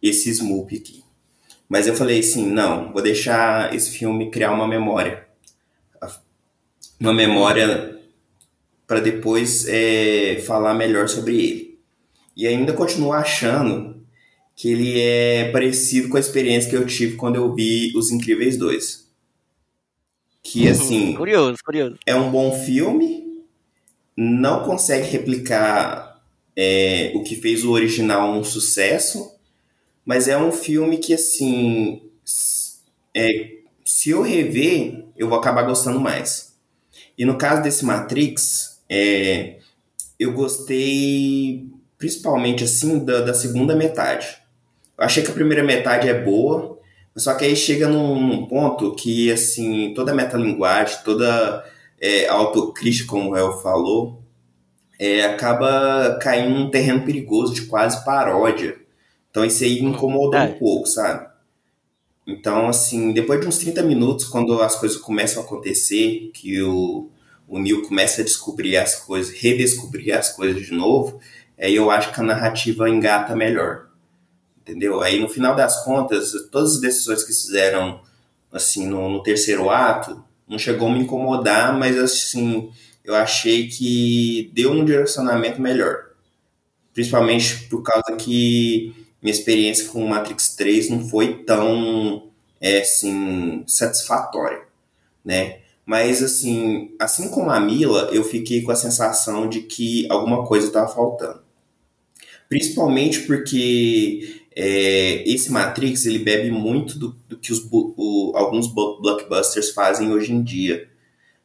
esse 0.02 0.32
Smoop 0.34 0.76
aqui. 0.76 1.04
Mas 1.68 1.86
eu 1.86 1.94
falei 1.96 2.20
assim, 2.20 2.46
não, 2.50 2.92
vou 2.92 3.02
deixar 3.02 3.74
esse 3.74 3.90
filme 3.90 4.30
criar 4.30 4.52
uma 4.52 4.68
memória. 4.68 5.26
Uma 7.00 7.12
memória 7.12 7.98
para 8.86 9.00
depois 9.00 9.66
é, 9.68 10.40
falar 10.46 10.74
melhor 10.74 11.08
sobre 11.08 11.36
ele. 11.38 11.80
E 12.36 12.46
ainda 12.46 12.72
continuo 12.74 13.12
achando 13.12 13.97
que 14.58 14.72
ele 14.72 15.00
é 15.00 15.52
parecido 15.52 16.08
com 16.08 16.16
a 16.16 16.20
experiência 16.20 16.68
que 16.68 16.74
eu 16.74 16.84
tive 16.84 17.14
quando 17.14 17.36
eu 17.36 17.54
vi 17.54 17.92
Os 17.96 18.10
Incríveis 18.10 18.56
2. 18.56 19.08
Que 20.42 20.66
assim, 20.66 21.14
Curioso, 21.14 21.58
curioso. 21.64 21.96
é 22.04 22.12
um 22.16 22.28
bom 22.28 22.52
filme, 22.52 23.44
não 24.16 24.64
consegue 24.64 25.06
replicar 25.06 26.20
é, 26.56 27.12
o 27.14 27.22
que 27.22 27.36
fez 27.36 27.64
o 27.64 27.70
original 27.70 28.32
um 28.32 28.42
sucesso, 28.42 29.32
mas 30.04 30.26
é 30.26 30.36
um 30.36 30.50
filme 30.50 30.98
que, 30.98 31.14
assim, 31.14 32.02
é, 33.14 33.58
se 33.84 34.10
eu 34.10 34.22
rever, 34.22 35.04
eu 35.16 35.28
vou 35.28 35.38
acabar 35.38 35.62
gostando 35.62 36.00
mais. 36.00 36.52
E 37.16 37.24
no 37.24 37.38
caso 37.38 37.62
desse 37.62 37.84
Matrix, 37.84 38.80
é, 38.90 39.58
eu 40.18 40.32
gostei 40.32 41.70
principalmente, 41.96 42.64
assim, 42.64 43.04
da, 43.04 43.20
da 43.20 43.34
segunda 43.34 43.76
metade. 43.76 44.37
Eu 44.98 45.04
achei 45.04 45.22
que 45.22 45.30
a 45.30 45.34
primeira 45.34 45.62
metade 45.62 46.08
é 46.08 46.14
boa, 46.22 46.78
só 47.16 47.34
que 47.34 47.44
aí 47.44 47.54
chega 47.56 47.88
num, 47.88 48.20
num 48.20 48.46
ponto 48.46 48.94
que, 48.94 49.30
assim, 49.30 49.92
toda 49.94 50.12
a 50.12 50.14
metalinguagem, 50.14 50.98
toda 51.04 51.64
é, 52.00 52.26
a 52.28 52.34
autocrítica, 52.34 53.08
como 53.08 53.30
o 53.30 53.36
El 53.36 53.52
falou, 53.60 54.22
é, 54.98 55.24
acaba 55.24 56.18
caindo 56.20 56.58
num 56.58 56.70
terreno 56.70 57.04
perigoso 57.04 57.54
de 57.54 57.62
quase 57.62 58.04
paródia. 58.04 58.76
Então 59.30 59.44
isso 59.44 59.62
aí 59.62 59.78
incomodou 59.80 60.34
É. 60.40 60.44
um 60.44 60.52
pouco, 60.54 60.86
sabe? 60.86 61.28
Então, 62.26 62.68
assim, 62.68 63.12
depois 63.12 63.40
de 63.40 63.46
uns 63.46 63.58
30 63.58 63.82
minutos, 63.82 64.26
quando 64.26 64.60
as 64.60 64.76
coisas 64.76 64.98
começam 64.98 65.42
a 65.42 65.46
acontecer, 65.46 66.30
que 66.34 66.60
o, 66.62 67.08
o 67.46 67.58
Neil 67.58 67.82
começa 67.82 68.20
a 68.20 68.24
descobrir 68.24 68.76
as 68.76 68.96
coisas, 68.96 69.32
redescobrir 69.34 70.14
as 70.14 70.30
coisas 70.30 70.60
de 70.66 70.72
novo, 70.74 71.20
aí 71.58 71.74
eu 71.74 71.90
acho 71.90 72.12
que 72.12 72.20
a 72.20 72.24
narrativa 72.24 72.88
engata 72.90 73.34
melhor. 73.34 73.87
Entendeu? 74.68 75.00
Aí 75.00 75.18
no 75.18 75.30
final 75.30 75.56
das 75.56 75.82
contas, 75.82 76.32
todas 76.52 76.74
as 76.74 76.80
decisões 76.80 77.24
que 77.24 77.32
fizeram 77.32 78.02
assim 78.52 78.86
no, 78.86 79.08
no 79.08 79.22
terceiro 79.22 79.70
ato 79.70 80.22
não 80.46 80.58
chegou 80.58 80.88
a 80.88 80.92
me 80.92 81.00
incomodar, 81.00 81.78
mas 81.78 81.96
assim, 81.96 82.70
eu 83.02 83.14
achei 83.14 83.66
que 83.68 84.50
deu 84.52 84.72
um 84.72 84.84
direcionamento 84.84 85.60
melhor. 85.60 86.08
Principalmente 86.92 87.66
por 87.70 87.82
causa 87.82 88.14
que 88.18 88.94
minha 89.22 89.32
experiência 89.32 89.88
com 89.88 90.06
Matrix 90.06 90.54
3 90.54 90.90
não 90.90 91.08
foi 91.08 91.44
tão 91.44 92.30
é, 92.60 92.80
assim, 92.80 93.64
satisfatória, 93.66 94.62
né? 95.24 95.60
Mas 95.86 96.22
assim, 96.22 96.94
assim 96.98 97.30
como 97.30 97.50
a 97.50 97.58
Mila, 97.58 98.10
eu 98.12 98.22
fiquei 98.22 98.60
com 98.60 98.70
a 98.70 98.76
sensação 98.76 99.48
de 99.48 99.62
que 99.62 100.06
alguma 100.10 100.46
coisa 100.46 100.66
estava 100.66 100.92
faltando. 100.92 101.40
Principalmente 102.48 103.20
porque 103.20 104.37
é, 104.60 105.22
esse 105.30 105.52
Matrix 105.52 106.04
ele 106.04 106.18
bebe 106.18 106.50
muito 106.50 106.98
do, 106.98 107.14
do 107.28 107.38
que 107.38 107.52
os, 107.52 107.64
o- 107.70 108.32
alguns 108.34 108.66
bu- 108.66 109.00
blockbusters 109.00 109.70
fazem 109.70 110.10
hoje 110.12 110.32
em 110.32 110.42
dia. 110.42 110.88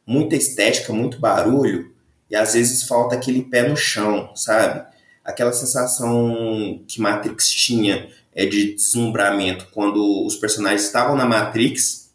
Muita 0.04 0.34
estética, 0.34 0.92
muito 0.92 1.20
barulho, 1.20 1.94
e 2.28 2.34
às 2.34 2.54
vezes 2.54 2.82
falta 2.82 3.14
aquele 3.14 3.42
pé 3.42 3.68
no 3.68 3.76
chão, 3.76 4.30
sabe? 4.34 4.84
Aquela 5.24 5.52
sensação 5.52 6.82
que 6.88 7.00
Matrix 7.00 7.48
tinha 7.48 8.10
é 8.34 8.44
de 8.46 8.74
deslumbramento 8.74 9.68
quando 9.72 10.26
os 10.26 10.34
personagens 10.34 10.82
estavam 10.82 11.14
na 11.16 11.24
Matrix 11.24 12.10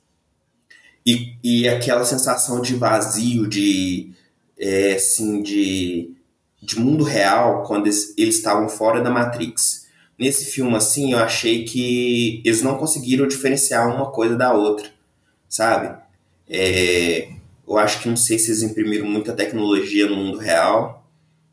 e, 1.06 1.34
e 1.42 1.68
aquela 1.70 2.04
sensação 2.04 2.62
de 2.62 2.76
vazio, 2.76 3.48
de 3.48 4.12
é, 4.60 4.96
assim, 4.96 5.42
de, 5.42 6.12
de 6.62 6.78
mundo 6.78 7.06
real 7.06 7.64
quando 7.64 7.88
eles 7.88 8.14
estavam 8.18 8.68
fora 8.68 9.02
da 9.02 9.10
Matrix. 9.10 9.88
Nesse 10.20 10.46
filme, 10.52 10.76
assim, 10.76 11.14
eu 11.14 11.20
achei 11.20 11.64
que 11.64 12.42
eles 12.44 12.62
não 12.62 12.78
conseguiram 12.78 13.26
diferenciar 13.26 13.88
uma 13.88 14.12
coisa 14.12 14.36
da 14.36 14.52
outra, 14.54 14.90
sabe? 15.48 15.98
É, 16.50 17.30
eu 17.66 17.78
acho 17.78 18.02
que 18.02 18.10
não 18.10 18.18
sei 18.18 18.38
se 18.38 18.52
eles 18.52 18.62
imprimiram 18.62 19.06
muita 19.06 19.32
tecnologia 19.32 20.10
no 20.10 20.18
mundo 20.18 20.38
real, 20.38 21.08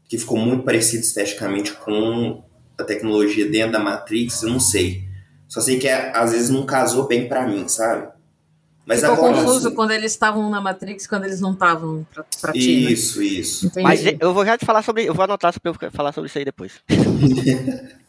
que 0.08 0.18
ficou 0.18 0.36
muito 0.36 0.64
parecido 0.64 1.04
esteticamente 1.04 1.72
com 1.74 2.42
a 2.76 2.82
tecnologia 2.82 3.48
dentro 3.48 3.72
da 3.72 3.78
Matrix, 3.78 4.42
eu 4.42 4.50
não 4.50 4.58
sei. 4.58 5.04
Só 5.46 5.60
sei 5.60 5.78
que 5.78 5.86
é, 5.86 6.10
às 6.16 6.32
vezes 6.32 6.50
não 6.50 6.66
casou 6.66 7.06
bem 7.06 7.28
pra 7.28 7.46
mim, 7.46 7.68
sabe? 7.68 8.08
Mas 8.84 9.00
Ficou 9.00 9.14
agora, 9.14 9.34
confuso 9.34 9.68
assim, 9.68 9.76
quando 9.76 9.90
eles 9.92 10.10
estavam 10.10 10.50
na 10.50 10.60
Matrix, 10.60 11.06
quando 11.06 11.24
eles 11.24 11.40
não 11.40 11.52
estavam 11.52 12.04
pra, 12.12 12.24
pra 12.40 12.52
ti, 12.52 12.84
né? 12.84 12.92
Isso, 12.92 13.22
isso. 13.22 13.66
Entendi. 13.66 13.82
Mas 13.82 14.00
eu 14.04 14.34
vou 14.34 14.44
já 14.44 14.58
te 14.58 14.64
falar 14.64 14.82
sobre. 14.82 15.04
Eu 15.04 15.14
vou 15.14 15.24
anotar 15.24 15.52
pra 15.60 15.72
eu 15.82 15.90
falar 15.90 16.12
sobre 16.12 16.28
isso 16.28 16.38
aí 16.38 16.44
depois. 16.44 16.72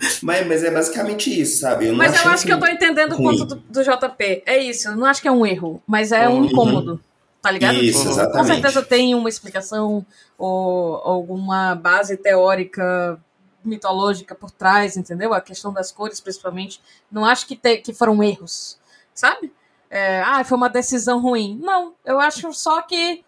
Mas, 0.22 0.46
mas 0.46 0.64
é 0.64 0.70
basicamente 0.70 1.28
isso, 1.40 1.60
sabe? 1.60 1.86
Eu 1.86 1.90
não 1.92 1.98
Mas 1.98 2.14
eu 2.24 2.30
acho 2.30 2.46
que 2.46 2.52
eu 2.52 2.58
tô 2.58 2.66
entendendo 2.66 3.12
o 3.12 3.16
ruim. 3.16 3.36
ponto 3.38 3.54
do, 3.54 3.56
do 3.56 3.82
JP. 3.82 4.42
É 4.46 4.56
isso, 4.58 4.88
eu 4.88 4.96
não 4.96 5.04
acho 5.06 5.20
que 5.20 5.28
é 5.28 5.32
um 5.32 5.44
erro, 5.44 5.82
mas 5.86 6.10
é 6.10 6.26
um 6.28 6.38
Uhum. 6.38 6.44
incômodo. 6.46 7.00
Tá 7.42 7.50
ligado? 7.50 7.74
Isso, 7.76 7.98
Tipo, 7.98 8.10
exatamente. 8.10 8.38
Com 8.38 8.44
certeza 8.44 8.82
tem 8.82 9.14
uma 9.14 9.28
explicação 9.28 10.04
ou 10.38 10.96
alguma 11.04 11.74
base 11.74 12.16
teórica 12.16 13.18
mitológica 13.64 14.34
por 14.34 14.50
trás, 14.50 14.96
entendeu? 14.96 15.34
A 15.34 15.40
questão 15.40 15.70
das 15.72 15.92
cores, 15.92 16.18
principalmente. 16.20 16.80
Não 17.12 17.24
acho 17.26 17.46
que, 17.46 17.54
te, 17.56 17.76
que 17.78 17.92
foram 17.92 18.22
erros, 18.22 18.78
sabe? 19.14 19.52
É, 19.90 20.22
ah, 20.22 20.42
foi 20.44 20.56
uma 20.56 20.68
decisão 20.70 21.20
ruim. 21.20 21.58
Não, 21.62 21.92
eu 22.06 22.18
acho 22.18 22.52
só 22.54 22.80
que, 22.82 23.22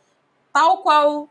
tal 0.53 0.79
qual 0.79 1.29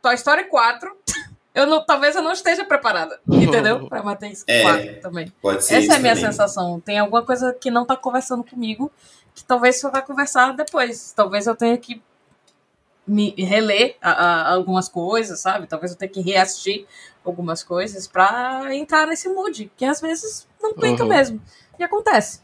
Toy 0.00 0.14
Story 0.14 0.44
4, 0.44 0.96
eu 1.58 1.66
não, 1.66 1.84
talvez 1.84 2.14
eu 2.16 2.22
não 2.22 2.32
esteja 2.32 2.64
preparada, 2.64 3.18
entendeu? 3.28 3.86
Pra 3.88 4.02
Matrix 4.02 4.44
É. 4.46 4.62
4 4.62 5.00
também. 5.00 5.32
Pode 5.42 5.64
ser 5.64 5.74
Essa 5.74 5.82
isso 5.82 5.92
é 5.92 5.96
a 5.96 5.98
minha 5.98 6.14
também. 6.14 6.30
sensação. 6.30 6.80
Tem 6.80 6.98
alguma 6.98 7.22
coisa 7.24 7.52
que 7.52 7.70
não 7.70 7.84
tá 7.84 7.96
conversando 7.96 8.44
comigo, 8.44 8.90
que 9.34 9.44
talvez 9.44 9.80
só 9.80 9.90
vai 9.90 10.04
conversar 10.04 10.54
depois. 10.54 11.12
Talvez 11.14 11.46
eu 11.46 11.54
tenha 11.56 11.76
que 11.78 12.02
me 13.06 13.30
reler 13.38 13.96
a- 14.02 14.10
a- 14.12 14.52
algumas 14.54 14.88
coisas, 14.88 15.40
sabe? 15.40 15.66
Talvez 15.66 15.92
eu 15.92 15.98
tenha 15.98 16.10
que 16.10 16.20
reassistir 16.20 16.86
algumas 17.24 17.62
coisas 17.62 18.06
pra 18.06 18.74
entrar 18.74 19.06
nesse 19.06 19.28
mood, 19.28 19.70
que 19.76 19.84
às 19.84 20.00
vezes 20.00 20.46
não 20.62 20.74
clica 20.74 21.02
Uhum. 21.02 21.08
mesmo. 21.08 21.40
E 21.78 21.84
acontece. 21.84 22.40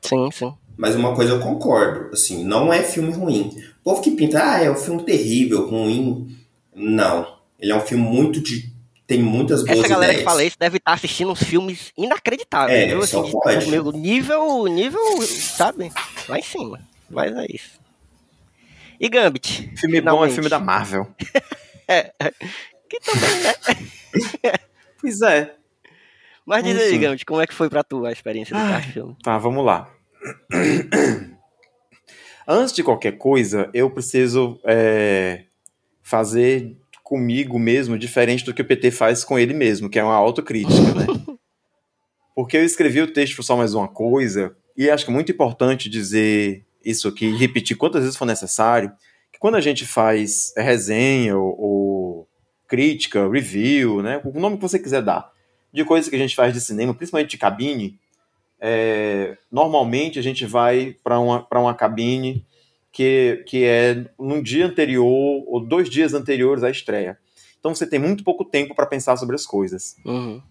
Sim, 0.00 0.30
sim. 0.30 0.54
Mas 0.76 0.94
uma 0.94 1.14
coisa 1.14 1.32
eu 1.32 1.40
concordo, 1.40 2.10
assim, 2.12 2.44
não 2.44 2.72
é 2.72 2.82
filme 2.82 3.12
ruim. 3.12 3.56
O 3.80 3.84
povo 3.84 4.00
que 4.02 4.10
pinta, 4.12 4.42
ah, 4.42 4.62
é 4.62 4.70
um 4.70 4.74
filme 4.76 5.02
terrível, 5.04 5.68
ruim. 5.68 6.36
Não. 6.74 7.38
Ele 7.62 7.72
é 7.72 7.76
um 7.76 7.80
filme 7.80 8.02
muito 8.04 8.40
de. 8.42 8.70
tem 9.06 9.22
muitas 9.22 9.64
boas 9.64 9.78
Essa 9.78 9.88
galera 9.88 10.12
que 10.12 10.18
ideias. 10.20 10.30
fala 10.30 10.44
isso 10.44 10.58
deve 10.58 10.76
estar 10.78 10.92
assistindo 10.92 11.30
uns 11.30 11.42
filmes 11.42 11.92
inacreditáveis, 11.96 12.78
É, 12.78 12.86
viu? 12.88 13.06
só 13.06 13.20
Assim, 13.20 13.26
de- 13.28 13.32
pode. 13.32 13.70
meu, 13.70 13.92
nível, 13.92 14.66
nível, 14.66 15.22
sabe? 15.22 15.90
Lá 16.28 16.38
em 16.38 16.42
cima. 16.42 16.80
Mas 17.08 17.34
é 17.36 17.46
isso. 17.48 17.80
E 19.00 19.08
Gambit? 19.08 19.72
Filme 19.76 20.00
bom 20.00 20.08
é 20.26 20.28
finalmente. 20.28 20.34
filme 20.34 20.48
da 20.50 20.58
Marvel. 20.58 21.06
Que 22.88 23.00
também, 23.00 23.40
né? 23.40 24.52
Pois 25.00 25.20
é. 25.22 25.54
Mas 26.44 26.62
diz 26.64 26.76
aí. 26.78 26.98
Gambit, 26.98 27.24
como 27.24 27.40
é 27.40 27.46
que 27.46 27.54
foi 27.54 27.68
pra 27.70 27.82
tu 27.82 28.04
a 28.04 28.12
experiência 28.12 28.54
do 28.54 28.60
Ai. 28.62 28.68
quarto 28.70 28.92
filme? 28.92 29.16
Tá, 29.22 29.38
vamos 29.38 29.64
lá. 29.64 29.88
Antes 32.46 32.72
de 32.74 32.82
qualquer 32.82 33.12
coisa, 33.12 33.70
eu 33.72 33.88
preciso 33.90 34.60
é, 34.64 35.44
fazer 36.02 36.76
comigo 37.12 37.58
mesmo 37.58 37.98
diferente 37.98 38.42
do 38.42 38.54
que 38.54 38.62
o 38.62 38.64
PT 38.64 38.90
faz 38.90 39.22
com 39.22 39.38
ele 39.38 39.52
mesmo, 39.52 39.90
que 39.90 39.98
é 39.98 40.02
uma 40.02 40.14
autocrítica, 40.14 40.94
né? 40.94 41.06
Porque 42.34 42.56
eu 42.56 42.64
escrevi 42.64 43.02
o 43.02 43.12
texto 43.12 43.42
só 43.42 43.54
mais 43.54 43.74
uma 43.74 43.86
coisa, 43.86 44.56
e 44.74 44.88
acho 44.88 45.04
que 45.04 45.10
é 45.10 45.14
muito 45.14 45.30
importante 45.30 45.90
dizer 45.90 46.64
isso 46.82 47.08
aqui, 47.08 47.36
repetir 47.36 47.76
quantas 47.76 48.00
vezes 48.00 48.16
for 48.16 48.24
necessário, 48.24 48.90
que 49.30 49.38
quando 49.38 49.56
a 49.56 49.60
gente 49.60 49.84
faz 49.84 50.54
resenha 50.56 51.36
ou, 51.36 51.60
ou 51.60 52.28
crítica, 52.66 53.28
review, 53.28 54.00
né, 54.00 54.18
o 54.24 54.40
nome 54.40 54.56
que 54.56 54.62
você 54.62 54.78
quiser 54.78 55.02
dar, 55.02 55.30
de 55.70 55.84
coisas 55.84 56.08
que 56.08 56.16
a 56.16 56.18
gente 56.18 56.34
faz 56.34 56.54
de 56.54 56.62
cinema, 56.62 56.94
principalmente 56.94 57.28
de 57.28 57.36
cabine, 57.36 58.00
é, 58.58 59.36
normalmente 59.50 60.18
a 60.18 60.22
gente 60.22 60.46
vai 60.46 60.96
para 61.04 61.20
uma, 61.20 61.42
pra 61.42 61.60
uma 61.60 61.74
cabine 61.74 62.46
que, 62.92 63.42
que 63.46 63.64
é 63.64 64.04
num 64.18 64.42
dia 64.42 64.66
anterior 64.66 65.44
ou 65.46 65.64
dois 65.64 65.88
dias 65.88 66.12
anteriores 66.12 66.62
à 66.62 66.70
estreia. 66.70 67.18
Então 67.58 67.74
você 67.74 67.86
tem 67.86 67.98
muito 67.98 68.22
pouco 68.22 68.44
tempo 68.44 68.74
para 68.74 68.86
pensar 68.86 69.16
sobre 69.16 69.34
as 69.34 69.46
coisas. 69.46 69.96
Uhum. 70.04 70.42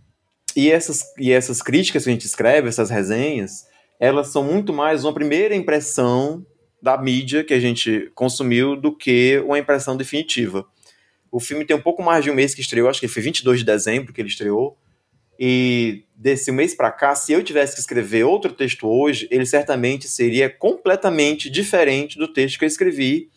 E 0.56 0.72
essas, 0.72 1.04
e 1.18 1.32
essas 1.32 1.62
críticas 1.62 2.04
que 2.04 2.10
a 2.10 2.14
gente 2.14 2.26
escreve, 2.26 2.68
essas 2.68 2.90
resenhas, 2.90 3.68
elas 4.00 4.30
são 4.30 4.44
muito 4.44 4.74
mais 4.74 5.04
uma 5.04 5.14
primeira 5.14 5.56
impressão 5.56 6.46
da 6.82 6.98
mídia 6.98 7.44
que 7.44 7.54
a 7.54 7.60
gente 7.60 8.12
consumiu 8.16 8.76
do 8.76 8.96
que 8.96 9.40
uma 9.46 9.60
impressão 9.60 9.96
definitiva. 9.96 10.66
O 11.32 11.40
filme 11.40 11.64
tem 11.64 11.76
um 11.76 11.82
pouco 11.82 12.02
mais 12.02 12.24
de 12.24 12.32
um 12.32 12.34
mês 12.34 12.56
que 12.56 12.62
estreou, 12.62 12.90
acho 12.90 13.00
que 13.00 13.08
foi 13.08 13.22
22 13.22 13.60
de 13.60 13.66
dezembro 13.66 14.12
que 14.12 14.20
ele 14.20 14.28
estreou. 14.28 14.78
E 15.44 16.04
desse 16.16 16.52
mês 16.52 16.76
para 16.76 16.92
cá, 16.92 17.16
se 17.16 17.34
eu 17.34 17.44
tivesse 17.44 17.74
que 17.74 17.80
escrever 17.80 18.24
outro 18.24 18.54
texto 18.54 18.88
hoje, 18.88 19.28
ele 19.32 19.44
certamente 19.44 20.08
seria 20.08 20.48
completamente 20.48 21.50
diferente 21.50 22.16
do 22.16 22.32
texto 22.32 22.60
que 22.60 22.66
eu 22.66 22.68
escrevi 22.68 23.28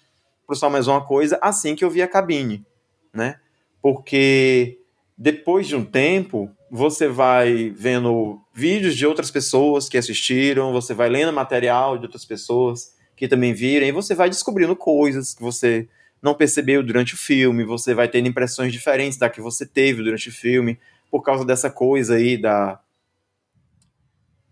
por 0.46 0.54
só 0.54 0.68
mais 0.68 0.86
uma 0.86 1.02
coisa 1.02 1.38
assim 1.40 1.74
que 1.74 1.82
eu 1.82 1.88
vi 1.88 2.02
a 2.02 2.06
cabine, 2.06 2.62
né? 3.10 3.40
Porque 3.80 4.78
depois 5.16 5.66
de 5.66 5.76
um 5.76 5.82
tempo, 5.82 6.50
você 6.70 7.08
vai 7.08 7.72
vendo 7.74 8.38
vídeos 8.52 8.94
de 8.94 9.06
outras 9.06 9.30
pessoas 9.30 9.88
que 9.88 9.96
assistiram, 9.96 10.72
você 10.72 10.92
vai 10.92 11.08
lendo 11.08 11.32
material 11.32 11.96
de 11.96 12.04
outras 12.04 12.26
pessoas 12.26 12.92
que 13.16 13.26
também 13.26 13.54
viram, 13.54 13.86
e 13.86 13.92
você 13.92 14.14
vai 14.14 14.28
descobrindo 14.28 14.76
coisas 14.76 15.32
que 15.32 15.40
você 15.40 15.88
não 16.20 16.34
percebeu 16.34 16.82
durante 16.82 17.14
o 17.14 17.16
filme, 17.16 17.64
você 17.64 17.94
vai 17.94 18.08
tendo 18.08 18.28
impressões 18.28 18.72
diferentes 18.72 19.16
da 19.16 19.30
que 19.30 19.40
você 19.40 19.64
teve 19.64 20.02
durante 20.02 20.28
o 20.28 20.32
filme, 20.32 20.78
por 21.14 21.22
causa 21.22 21.44
dessa 21.44 21.70
coisa 21.70 22.16
aí 22.16 22.36
da 22.36 22.80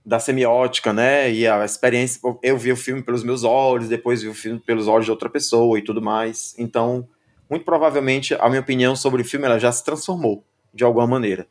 da 0.07 0.21
semiótica, 0.21 0.93
né? 0.93 1.29
E 1.29 1.45
a 1.45 1.65
experiência, 1.65 2.21
eu 2.41 2.57
vi 2.57 2.71
o 2.71 2.77
filme 2.77 3.03
pelos 3.03 3.25
meus 3.25 3.43
olhos, 3.43 3.89
depois 3.89 4.23
vi 4.23 4.29
o 4.29 4.35
filme 4.35 4.61
pelos 4.61 4.87
olhos 4.87 5.07
de 5.07 5.11
outra 5.11 5.29
pessoa 5.29 5.77
e 5.77 5.83
tudo 5.83 6.01
mais. 6.01 6.55
Então, 6.57 7.09
muito 7.51 7.65
provavelmente 7.65 8.33
a 8.35 8.49
minha 8.49 8.61
opinião 8.61 8.95
sobre 8.95 9.23
o 9.23 9.25
filme 9.25 9.45
ela 9.45 9.59
já 9.59 9.73
se 9.73 9.85
transformou 9.85 10.45
de 10.73 10.85
alguma 10.85 11.05
maneira. 11.05 11.49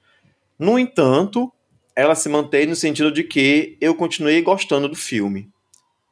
No 0.57 0.79
entanto, 0.79 1.51
ela 1.93 2.15
se 2.15 2.29
mantém 2.29 2.65
no 2.65 2.75
sentido 2.75 3.11
de 3.11 3.25
que 3.25 3.75
eu 3.81 3.93
continuei 3.93 4.41
gostando 4.41 4.87
do 4.87 4.95
filme. 4.95 5.49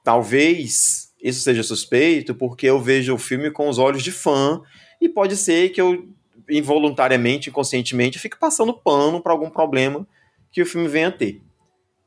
Talvez 0.04 1.14
isso 1.24 1.39
seja 1.39 1.64
suspeito, 1.64 2.36
porque 2.36 2.66
eu 2.66 2.82
vejo 2.82 3.16
o 3.16 3.18
filme 3.18 3.50
com 3.50 3.70
os 3.70 3.78
olhos 3.78 4.04
de 4.04 4.12
fã 4.12 4.62
e 5.00 5.08
pode 5.08 5.38
ser 5.38 5.70
que 5.70 5.80
eu 5.80 6.06
involuntariamente, 6.50 7.50
inconscientemente, 7.50 8.20
fique 8.20 8.38
passando 8.38 8.74
pano 8.74 9.22
para 9.22 9.32
algum 9.32 9.50
problema 9.50 10.08
que 10.52 10.62
o 10.62 10.66
filme 10.66 10.88
venha 10.88 11.10
a 11.10 11.12
ter. 11.12 11.41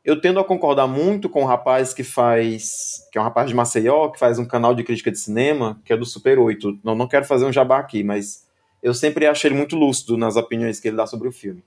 Eu 0.05 0.21
tendo 0.21 0.41
a 0.41 0.45
concordar 0.45 0.89
muito 0.89 1.29
com 1.29 1.41
o 1.41 1.43
um 1.45 1.47
rapaz 1.47 1.95
que 1.95 2.03
faz, 2.03 3.07
que 3.13 3.19
é 3.19 3.21
um 3.21 3.25
rapaz 3.25 3.49
de 3.49 3.55
Maceió, 3.55 4.09
que 4.09 4.19
faz 4.19 4.39
um 4.39 4.45
canal 4.45 4.75
de 4.75 4.83
crítica 4.83 5.13
de 5.13 5.19
cinema, 5.19 5.81
que 5.85 5.93
é 5.93 5.97
do 5.97 6.05
Super 6.05 6.41
8. 6.41 6.81
Não, 6.83 6.95
não 6.95 7.07
quero 7.07 7.25
fazer 7.25 7.45
um 7.45 7.53
jabá 7.53 7.79
aqui, 7.79 8.03
mas 8.03 8.49
eu 8.83 8.93
sempre 8.93 9.27
achei 9.27 9.49
ele 9.49 9.57
muito 9.57 9.77
lúcido 9.77 10.17
nas 10.17 10.35
opiniões 10.35 10.81
que 10.81 10.89
ele 10.89 10.97
dá 10.97 11.07
sobre 11.07 11.29
o 11.29 11.33
filme. 11.33 11.63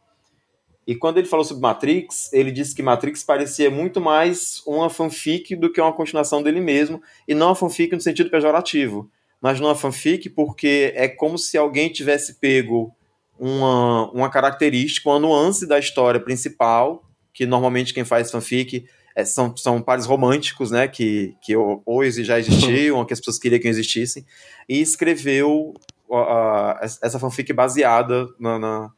E 0.86 0.95
quando 0.95 1.17
ele 1.17 1.28
falou 1.28 1.43
sobre 1.43 1.63
Matrix, 1.63 2.32
ele 2.32 2.51
disse 2.51 2.76
que 2.76 2.84
Matrix 2.84 3.23
parecia 3.23 3.71
muito 3.71 3.99
mais 3.99 4.61
uma 4.67 4.89
fanfic 4.89 5.55
do 5.55 5.71
que 5.71 5.82
uma 5.82 5.93
continuação 5.93 6.43
dele 6.43 6.59
mesmo, 6.59 7.01
e 7.28 7.34
não 7.34 7.47
uma 7.47 7.55
fanfic 7.55 7.95
no 7.95 8.01
sentido 8.01 8.30
pejorativo, 8.30 9.09
mas 9.45 9.59
não 9.59 9.67
uma 9.67 9.75
fanfic 9.75 10.27
porque 10.27 10.91
é 10.95 11.07
como 11.07 11.37
se 11.37 11.55
alguém 11.55 11.87
tivesse 11.87 12.39
pego 12.39 12.91
uma, 13.37 14.09
uma 14.11 14.27
característica, 14.27 15.07
uma 15.07 15.19
nuance 15.19 15.67
da 15.67 15.77
história 15.77 16.19
principal, 16.19 17.03
que 17.31 17.45
normalmente 17.45 17.93
quem 17.93 18.03
faz 18.03 18.31
fanfic 18.31 18.87
é, 19.15 19.23
são, 19.23 19.55
são 19.55 19.79
pares 19.83 20.07
românticos, 20.07 20.71
né, 20.71 20.87
que, 20.87 21.35
que 21.43 21.53
hoje 21.85 22.23
já 22.23 22.39
existiam, 22.39 23.05
que 23.05 23.13
as 23.13 23.19
pessoas 23.19 23.37
queriam 23.37 23.61
que 23.61 23.67
existissem, 23.67 24.25
e 24.67 24.81
escreveu 24.81 25.75
uh, 26.09 26.79
essa 26.81 27.19
fanfic 27.19 27.53
baseada 27.53 28.27
na, 28.39 28.57
na, 28.57 28.91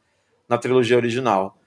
na 0.48 0.56
trilogia 0.56 0.96
original 0.96 1.58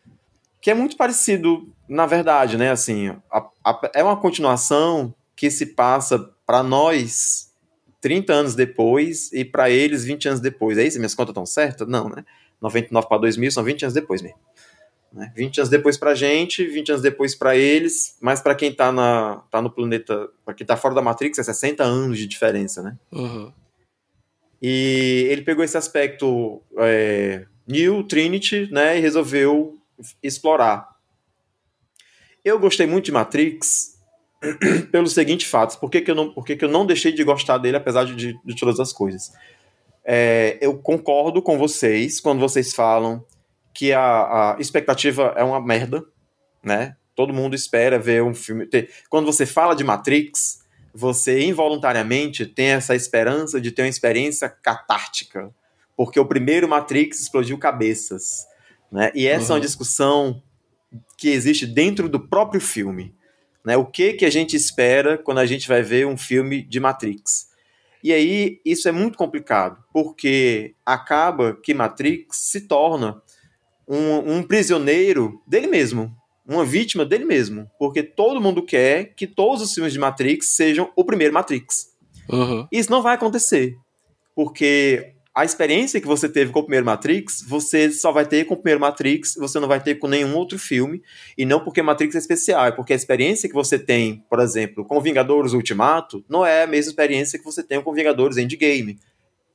que 0.60 0.70
é 0.70 0.76
muito 0.76 0.96
parecido, 0.96 1.68
na 1.90 2.06
verdade, 2.06 2.56
né? 2.56 2.70
Assim, 2.70 3.16
a, 3.32 3.48
a, 3.66 3.92
é 3.96 4.04
uma 4.04 4.16
continuação 4.16 5.12
que 5.36 5.50
se 5.50 5.66
passa 5.66 6.20
para 6.46 6.62
nós 6.62 7.51
30 8.02 8.34
anos 8.34 8.56
depois 8.56 9.32
e 9.32 9.46
para 9.46 9.70
eles 9.70 10.04
20 10.04 10.28
anos 10.28 10.40
depois. 10.40 10.78
É 10.78 10.84
isso? 10.84 10.98
Minhas 10.98 11.16
contas 11.16 11.32
estão 11.32 11.46
certas? 11.46 11.88
Não, 11.88 12.10
né? 12.10 12.26
99 12.60 13.08
para 13.08 13.18
2000 13.20 13.52
são 13.52 13.64
20 13.64 13.84
anos 13.84 13.94
depois 13.94 14.22
mesmo. 14.22 14.38
Né? 15.14 15.32
20 15.36 15.60
anos 15.60 15.70
depois 15.70 15.98
pra 15.98 16.16
gente, 16.16 16.66
20 16.66 16.90
anos 16.90 17.02
depois 17.02 17.36
para 17.36 17.56
eles, 17.56 18.18
mas 18.22 18.40
para 18.40 18.56
quem 18.56 18.74
tá, 18.74 18.92
na, 18.92 19.44
tá 19.52 19.62
no 19.62 19.70
planeta, 19.70 20.30
para 20.46 20.54
quem 20.54 20.66
tá 20.66 20.78
fora 20.78 20.96
da 20.96 21.02
Matrix, 21.02 21.38
é 21.38 21.44
60 21.44 21.84
anos 21.84 22.18
de 22.18 22.28
diferença, 22.28 22.82
né? 22.82 22.98
Uhum. 23.12 23.52
E 24.62 25.28
ele 25.30 25.42
pegou 25.42 25.66
esse 25.66 25.78
aspecto 25.78 26.62
é, 26.78 27.46
New 27.68 28.04
Trinity, 28.04 28.70
né, 28.72 28.98
e 28.98 29.02
resolveu 29.02 29.78
explorar. 30.22 30.92
Eu 32.44 32.60
gostei 32.60 32.86
muito 32.86 33.06
de 33.06 33.12
Matrix 33.12 33.91
pelo 34.92 35.08
seguinte 35.08 35.46
fato: 35.46 35.80
por 35.80 35.90
que, 35.90 36.02
que, 36.02 36.12
eu, 36.12 36.16
não, 36.16 36.34
por 36.34 36.46
que, 36.46 36.56
que 36.56 36.66
eu 36.66 36.70
não 36.70 36.86
deixei 36.86 37.12
de 37.12 37.24
gostar 37.24 37.58
dele, 37.58 37.78
apesar 37.78 38.06
de, 38.06 38.38
de 38.44 38.56
todas 38.56 38.80
as 38.80 38.92
coisas? 38.92 39.32
É, 40.04 40.58
eu 40.60 40.78
concordo 40.78 41.42
com 41.42 41.58
vocês 41.58 42.20
quando 42.20 42.40
vocês 42.40 42.74
falam 42.74 43.24
que 43.74 43.94
a, 43.94 44.02
a, 44.02 44.58
expectativa 44.60 45.34
é 45.38 45.44
uma 45.44 45.62
merda, 45.62 46.04
né? 46.64 46.96
Todo 47.16 47.34
mundo 47.34 47.56
espera 47.56 48.00
ver 48.00 48.24
um 48.24 48.34
filme. 48.34 48.66
Ter... 48.66 48.90
Quando 49.10 49.26
você 49.26 49.46
fala 49.46 49.76
de 49.76 49.84
Matrix, 49.84 50.62
você 50.94 51.42
involuntariamente 51.42 52.46
tem 52.46 52.68
essa 52.68 52.96
esperança 52.96 53.62
de 53.62 53.72
ter 53.72 53.84
uma 53.84 53.90
experiência 53.90 54.50
catártica, 54.50 55.54
porque 55.96 56.20
o 56.20 56.26
primeiro 56.26 56.68
Matrix 56.68 57.22
explodiu 57.22 57.58
cabeças. 57.58 58.48
Né? 58.92 59.12
E 59.14 59.28
essa 59.28 59.44
uhum. 59.44 59.44
é 59.44 59.52
uma 59.52 59.56
uhum. 59.56 59.62
discussão 59.62 60.44
que 61.18 61.30
existe 61.30 61.66
dentro 61.66 62.10
do 62.10 62.20
próprio 62.20 62.60
filme. 62.60 63.14
Né? 63.66 63.78
O 63.78 63.86
que, 63.86 64.14
que 64.14 64.26
a 64.26 64.30
gente 64.30 64.56
espera 64.56 65.18
quando 65.18 65.40
a 65.40 65.46
gente 65.46 65.68
vai 65.68 65.82
ver 65.82 66.08
um 66.08 66.18
filme 66.18 66.62
de 66.62 66.80
Matrix? 66.80 67.50
E 68.04 68.12
aí 68.12 68.60
isso 68.66 68.90
é 68.90 68.92
muito 68.92 69.18
complicado, 69.18 69.78
porque 69.94 70.74
acaba 70.86 71.54
que 71.54 71.74
Matrix 71.74 72.38
se 72.38 72.62
torna 72.62 73.22
um, 73.88 74.38
um 74.38 74.44
prisioneiro 74.44 75.40
dele 75.46 75.68
mesmo, 75.68 76.12
uma 76.48 76.66
vítima 76.66 77.06
dele 77.06 77.26
mesmo, 77.26 77.70
porque 77.78 78.02
todo 78.02 78.42
mundo 78.42 78.64
quer 78.64 79.14
que 79.16 79.28
todos 79.28 79.62
os 79.62 79.74
filmes 79.74 79.94
de 79.94 80.00
Matrix 80.00 80.56
sejam 80.56 80.92
o 80.96 81.06
primeiro 81.06 81.34
Matrix. 81.34 81.92
Uhum. 82.28 82.68
Isso 82.72 82.90
não 82.90 83.04
vai 83.04 83.16
acontecer, 83.16 83.78
porque 84.36 85.14
a 85.34 85.46
experiência 85.46 86.02
que 86.02 86.08
você 86.08 86.28
teve 86.28 86.52
com 86.52 86.60
o 86.60 86.64
primeiro 86.64 86.86
Matrix, 86.86 87.42
você 87.48 87.90
só 87.90 88.12
vai 88.12 88.26
ter 88.26 88.44
com 88.44 88.54
o 88.54 88.58
primeiro 88.58 88.82
Matrix, 88.82 89.36
você 89.36 89.60
não 89.62 89.68
vai 89.68 89.82
ter 89.82 89.96
com 89.96 90.08
nenhum 90.08 90.36
outro 90.36 90.60
filme, 90.60 91.02
e 91.38 91.46
não 91.46 91.64
porque 91.64 91.82
Matrix 91.82 92.16
é 92.16 92.18
especial, 92.18 92.66
é 92.66 92.72
porque 92.72 92.92
a 92.92 92.96
experiência 92.96 93.48
que 93.48 93.56
você 93.56 93.80
tem, 93.80 94.26
por 94.30 94.40
exemplo, 94.40 94.84
com 94.84 95.00
Vingadores 95.00 95.54
Ultimato, 95.54 96.24
não 96.28 96.46
é 96.46 96.64
a 96.64 96.68
mesma 96.68 96.90
experiência 96.90 97.40
que 97.40 97.46
você 97.46 97.64
tem 97.64 97.82
com 97.82 97.94
Vingadores 97.94 98.38
Endgame. 98.38 99.00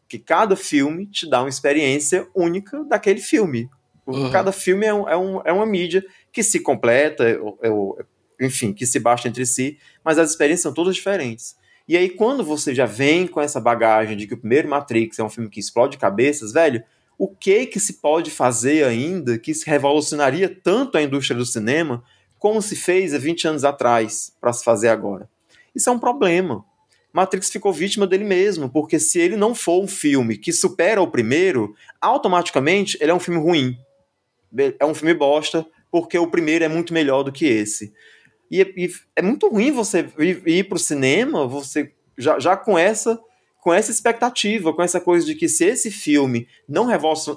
Que 0.09 0.19
cada 0.19 0.57
filme 0.57 1.07
te 1.07 1.29
dá 1.29 1.43
uma 1.43 1.49
experiência 1.49 2.27
única 2.35 2.83
daquele 2.85 3.21
filme. 3.21 3.69
Uhum. 4.07 4.31
Cada 4.31 4.53
filme 4.53 4.87
é, 4.87 4.95
um, 4.95 5.09
é, 5.09 5.17
um, 5.17 5.43
é, 5.45 5.53
uma 5.53 5.67
mídia 5.67 6.03
que 6.33 6.43
se 6.43 6.61
completa, 6.61 7.29
é, 7.29 7.35
é, 7.35 8.47
enfim, 8.47 8.73
que 8.73 8.87
se 8.87 8.99
baixa 8.99 9.29
entre 9.29 9.45
si, 9.45 9.79
mas 10.03 10.17
as 10.17 10.31
experiências 10.31 10.63
são 10.63 10.73
todas 10.73 10.95
diferentes. 10.95 11.57
E 11.89 11.97
aí, 11.97 12.11
quando 12.11 12.43
você 12.43 12.75
já 12.75 12.85
vem 12.85 13.27
com 13.27 13.41
essa 13.41 13.61
bagagem 13.61 14.17
de 14.17 14.27
que 14.27 14.35
o 14.35 14.39
primeiro 14.39 14.69
Matrix 14.69 15.19
é 15.19 15.25
um 15.25 15.31
filme 15.31 15.49
que 15.49 15.61
explode 15.61 15.99
cabeças, 15.99 16.53
velho, 16.53 16.83
o 17.19 17.29
que 17.29 17.67
que 17.67 17.79
se 17.79 17.95
pode 17.95 18.31
fazer 18.31 18.85
ainda 18.85 19.39
que 19.39 19.55
se 19.55 19.69
revolucionaria 19.69 20.49
tanto 20.49 20.99
a 20.99 21.03
indústria 21.03 21.37
do 21.37 21.47
cinema 21.47 22.03
como 22.39 22.61
se 22.61 22.77
fez 22.77 23.15
há 23.15 23.19
20 23.19 23.49
anos 23.49 23.65
atrás 23.65 24.33
para 24.41 24.53
se 24.53 24.65
fazer 24.65 24.89
agora? 24.89 25.29
Isso 25.75 25.89
é 25.89 25.93
um 25.93 25.99
problema. 25.99 26.65
Matrix 27.13 27.51
ficou 27.51 27.73
vítima 27.73 28.07
dele 28.07 28.25
mesmo, 28.25 28.69
porque 28.69 28.99
se 28.99 29.19
ele 29.19 29.37
não 29.37 29.55
for 29.55 29.83
um 29.83 29.89
filme 29.89 30.37
que 30.37 30.53
supera 30.53 31.01
o 31.01 31.11
primeiro, 31.11 31.75
automaticamente 32.01 32.99
ele 33.01 33.11
é 33.11 33.15
um 33.15 33.21
filme 33.21 33.41
ruim. 33.41 33.79
É 34.79 34.85
um 34.85 34.95
filme 34.95 35.15
bosta, 35.15 35.65
porque 35.91 36.19
o 36.19 36.27
primeiro 36.27 36.65
é 36.65 36.69
muito 36.69 36.93
melhor 36.93 37.23
do 37.23 37.33
que 37.33 37.47
esse. 37.47 37.95
E, 38.51 38.61
e 38.77 38.91
é 39.15 39.23
muito 39.23 39.49
ruim 39.49 39.71
você 39.71 40.09
ir, 40.19 40.43
ir 40.47 40.65
para 40.65 40.77
o 40.77 40.81
cinema, 40.81 41.47
você 41.47 41.93
já, 42.17 42.39
já 42.39 42.57
com 42.57 42.79
essa 42.79 43.21
com 43.67 43.75
essa 43.75 43.91
expectativa, 43.91 44.73
com 44.73 44.81
essa 44.81 45.01
coisa 45.01 45.27
de 45.27 45.35
que 45.35 45.49
se 45.49 45.65
esse 45.65 45.91
filme 45.91 46.47
não, 46.69 46.87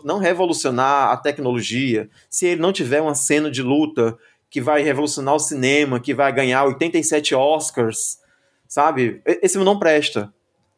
não 0.06 0.20
revolucionar 0.20 1.10
a 1.12 1.18
tecnologia, 1.18 2.08
se 2.30 2.46
ele 2.46 2.62
não 2.62 2.72
tiver 2.72 3.02
uma 3.02 3.16
cena 3.16 3.50
de 3.50 3.64
luta 3.64 4.16
que 4.48 4.62
vai 4.62 4.84
revolucionar 4.84 5.34
o 5.34 5.40
cinema, 5.40 6.00
que 6.00 6.14
vai 6.14 6.32
ganhar 6.32 6.66
87 6.66 7.34
Oscars, 7.34 8.20
sabe? 8.68 9.24
Esse 9.26 9.54
filme 9.54 9.66
não 9.66 9.80
presta. 9.80 10.32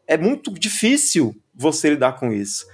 É 0.07 0.17
muito 0.17 0.53
difícil 0.53 1.35
você 1.53 1.89
lidar 1.89 2.13
com 2.13 2.31
isso. 2.31 2.65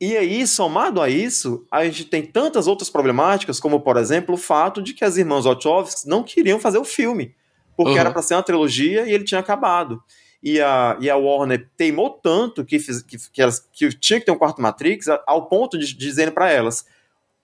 E 0.00 0.16
aí, 0.16 0.46
somado 0.46 1.02
a 1.02 1.10
isso, 1.10 1.66
a 1.70 1.84
gente 1.84 2.06
tem 2.06 2.24
tantas 2.24 2.66
outras 2.66 2.88
problemáticas, 2.88 3.60
como, 3.60 3.80
por 3.80 3.98
exemplo, 3.98 4.34
o 4.34 4.38
fato 4.38 4.80
de 4.80 4.94
que 4.94 5.04
as 5.04 5.18
irmãs 5.18 5.44
Wachowski 5.44 6.08
não 6.08 6.22
queriam 6.22 6.58
fazer 6.58 6.78
o 6.78 6.84
filme, 6.84 7.34
porque 7.76 7.92
uhum. 7.92 7.98
era 7.98 8.10
para 8.10 8.22
ser 8.22 8.34
uma 8.34 8.42
trilogia 8.42 9.04
e 9.06 9.12
ele 9.12 9.24
tinha 9.24 9.40
acabado. 9.40 10.02
E 10.42 10.58
a, 10.58 10.96
e 11.00 11.10
a 11.10 11.16
Warner 11.16 11.68
teimou 11.76 12.08
tanto 12.08 12.64
que, 12.64 12.78
fiz, 12.78 13.02
que, 13.02 13.18
que, 13.30 13.42
elas, 13.42 13.68
que 13.72 13.90
tinha 13.92 14.18
que 14.18 14.24
ter 14.24 14.32
um 14.32 14.38
quarto 14.38 14.62
Matrix, 14.62 15.06
ao 15.26 15.46
ponto 15.46 15.78
de, 15.78 15.86
de 15.86 15.94
dizendo 15.94 16.32
para 16.32 16.50
elas: 16.50 16.86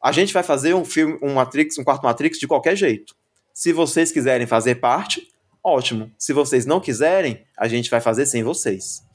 a 0.02 0.10
gente 0.10 0.32
vai 0.32 0.42
fazer 0.42 0.74
um 0.74 0.84
filme, 0.84 1.18
um 1.20 1.34
Matrix, 1.34 1.76
um 1.78 1.84
quarto 1.84 2.04
Matrix 2.04 2.38
de 2.38 2.46
qualquer 2.46 2.74
jeito. 2.74 3.14
Se 3.52 3.70
vocês 3.70 4.10
quiserem 4.10 4.46
fazer 4.46 4.76
parte, 4.76 5.28
ótimo. 5.62 6.10
Se 6.16 6.32
vocês 6.32 6.64
não 6.64 6.80
quiserem, 6.80 7.44
a 7.56 7.68
gente 7.68 7.90
vai 7.90 8.00
fazer 8.00 8.24
sem 8.24 8.42
vocês. 8.42 9.05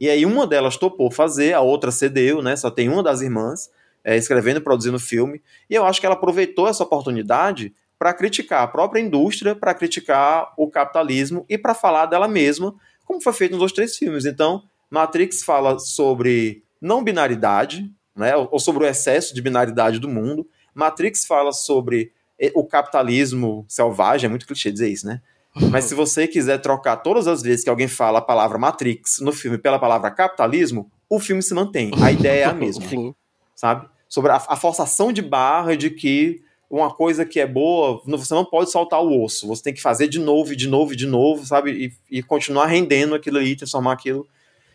E 0.00 0.08
aí 0.08 0.24
uma 0.24 0.46
delas 0.46 0.76
topou 0.76 1.10
fazer, 1.10 1.54
a 1.54 1.60
outra 1.60 1.90
cedeu, 1.90 2.42
né? 2.42 2.56
Só 2.56 2.70
tem 2.70 2.88
uma 2.88 3.02
das 3.02 3.20
irmãs 3.20 3.70
é, 4.04 4.16
escrevendo 4.16 4.58
e 4.58 4.62
produzindo 4.62 4.98
filme. 4.98 5.42
E 5.68 5.74
eu 5.74 5.84
acho 5.84 6.00
que 6.00 6.06
ela 6.06 6.14
aproveitou 6.14 6.68
essa 6.68 6.82
oportunidade 6.82 7.74
para 7.98 8.14
criticar 8.14 8.62
a 8.62 8.68
própria 8.68 9.00
indústria, 9.00 9.54
para 9.54 9.74
criticar 9.74 10.52
o 10.56 10.70
capitalismo 10.70 11.44
e 11.48 11.58
para 11.58 11.74
falar 11.74 12.06
dela 12.06 12.28
mesma, 12.28 12.74
como 13.04 13.20
foi 13.20 13.32
feito 13.32 13.52
nos 13.52 13.60
outros 13.60 13.74
três 13.74 13.96
filmes. 13.96 14.24
Então, 14.24 14.62
Matrix 14.88 15.42
fala 15.42 15.78
sobre 15.78 16.62
não 16.80 17.02
binaridade, 17.02 17.90
né? 18.14 18.36
Ou 18.36 18.58
sobre 18.58 18.84
o 18.84 18.86
excesso 18.86 19.34
de 19.34 19.42
binaridade 19.42 19.98
do 19.98 20.08
mundo. 20.08 20.48
Matrix 20.74 21.26
fala 21.26 21.52
sobre 21.52 22.12
eh, 22.38 22.52
o 22.54 22.64
capitalismo 22.64 23.64
selvagem, 23.68 24.26
é 24.26 24.30
muito 24.30 24.46
clichê 24.46 24.70
dizer 24.70 24.88
isso, 24.88 25.06
né? 25.06 25.20
Mas 25.70 25.84
se 25.84 25.94
você 25.94 26.26
quiser 26.26 26.58
trocar 26.58 26.96
todas 26.98 27.26
as 27.26 27.42
vezes 27.42 27.64
que 27.64 27.70
alguém 27.70 27.88
fala 27.88 28.18
a 28.18 28.22
palavra 28.22 28.58
Matrix 28.58 29.18
no 29.20 29.32
filme 29.32 29.58
pela 29.58 29.78
palavra 29.78 30.10
capitalismo, 30.10 30.90
o 31.08 31.18
filme 31.18 31.42
se 31.42 31.54
mantém. 31.54 31.90
A 32.02 32.12
ideia 32.12 32.42
é 32.42 32.44
a 32.44 32.52
mesma. 32.54 32.86
Sim. 32.86 33.14
Sabe? 33.54 33.88
Sobre 34.08 34.30
a, 34.30 34.36
a, 34.36 34.56
forçação 34.56 35.12
de 35.12 35.20
barra 35.20 35.76
de 35.76 35.90
que 35.90 36.40
uma 36.70 36.92
coisa 36.92 37.24
que 37.24 37.40
é 37.40 37.46
boa, 37.46 38.00
você 38.06 38.34
não 38.34 38.44
pode 38.44 38.70
soltar 38.70 39.02
o 39.02 39.22
osso. 39.22 39.46
Você 39.48 39.62
tem 39.62 39.74
que 39.74 39.80
fazer 39.80 40.06
de 40.06 40.18
novo, 40.18 40.54
de 40.54 40.68
novo, 40.68 40.94
de 40.94 41.06
novo, 41.06 41.44
sabe? 41.44 41.92
E, 42.10 42.18
e 42.18 42.22
continuar 42.22 42.66
rendendo 42.66 43.14
aquilo 43.14 43.38
aí, 43.38 43.56
transformar 43.56 43.92
aquilo 43.92 44.26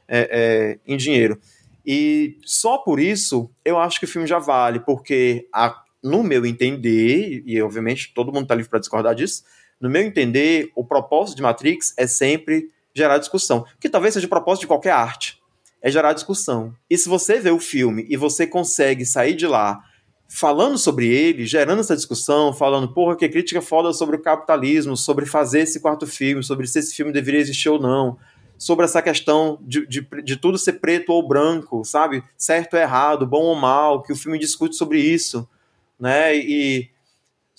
é, 0.07 0.29
é, 0.31 0.91
em 0.91 0.97
dinheiro. 0.97 1.39
E 1.85 2.37
só 2.43 2.77
por 2.77 2.99
isso 2.99 3.49
eu 3.63 3.77
acho 3.77 3.99
que 3.99 4.05
o 4.05 4.07
filme 4.07 4.27
já 4.27 4.39
vale, 4.39 4.79
porque 4.79 5.47
a, 5.53 5.81
no 6.03 6.23
meu 6.23 6.45
entender, 6.45 7.43
e 7.45 7.61
obviamente 7.61 8.11
todo 8.13 8.31
mundo 8.31 8.43
está 8.43 8.55
livre 8.55 8.69
para 8.69 8.79
discordar 8.79 9.15
disso, 9.15 9.43
no 9.83 9.89
meu 9.89 10.01
entender, 10.01 10.71
o 10.77 10.85
propósito 10.85 11.35
de 11.35 11.41
Matrix 11.41 11.93
é 11.97 12.07
sempre 12.07 12.69
gerar 12.95 13.17
discussão. 13.17 13.65
Que 13.81 13.89
talvez 13.89 14.13
seja 14.13 14.25
o 14.25 14.29
propósito 14.29 14.61
de 14.61 14.67
qualquer 14.67 14.91
arte. 14.91 15.37
É 15.81 15.91
gerar 15.91 16.13
discussão. 16.13 16.73
E 16.89 16.97
se 16.97 17.09
você 17.09 17.37
vê 17.37 17.51
o 17.51 17.59
filme 17.59 18.05
e 18.09 18.15
você 18.15 18.47
consegue 18.47 19.05
sair 19.05 19.33
de 19.33 19.45
lá 19.45 19.83
falando 20.29 20.77
sobre 20.77 21.09
ele, 21.09 21.45
gerando 21.45 21.81
essa 21.81 21.97
discussão, 21.97 22.53
falando, 22.53 22.93
porra, 22.93 23.17
que 23.17 23.27
crítica 23.27 23.61
foda 23.61 23.91
sobre 23.91 24.15
o 24.15 24.21
capitalismo, 24.21 24.95
sobre 24.95 25.25
fazer 25.25 25.59
esse 25.59 25.81
quarto 25.81 26.07
filme, 26.07 26.41
sobre 26.41 26.65
se 26.65 26.79
esse 26.79 26.95
filme 26.95 27.11
deveria 27.11 27.41
existir 27.41 27.67
ou 27.67 27.77
não, 27.77 28.17
sobre 28.57 28.85
essa 28.85 29.01
questão 29.01 29.59
de, 29.63 29.85
de, 29.85 30.07
de 30.23 30.37
tudo 30.37 30.57
ser 30.57 30.79
preto 30.79 31.11
ou 31.11 31.27
branco, 31.27 31.83
sabe? 31.83 32.23
Certo 32.37 32.75
ou 32.75 32.79
errado, 32.79 33.27
bom 33.27 33.43
ou 33.43 33.55
mal, 33.55 34.01
que 34.01 34.13
o 34.13 34.15
filme 34.15 34.39
discute 34.39 34.77
sobre 34.77 35.01
isso, 35.01 35.45
né? 35.99 36.33
E 36.37 36.92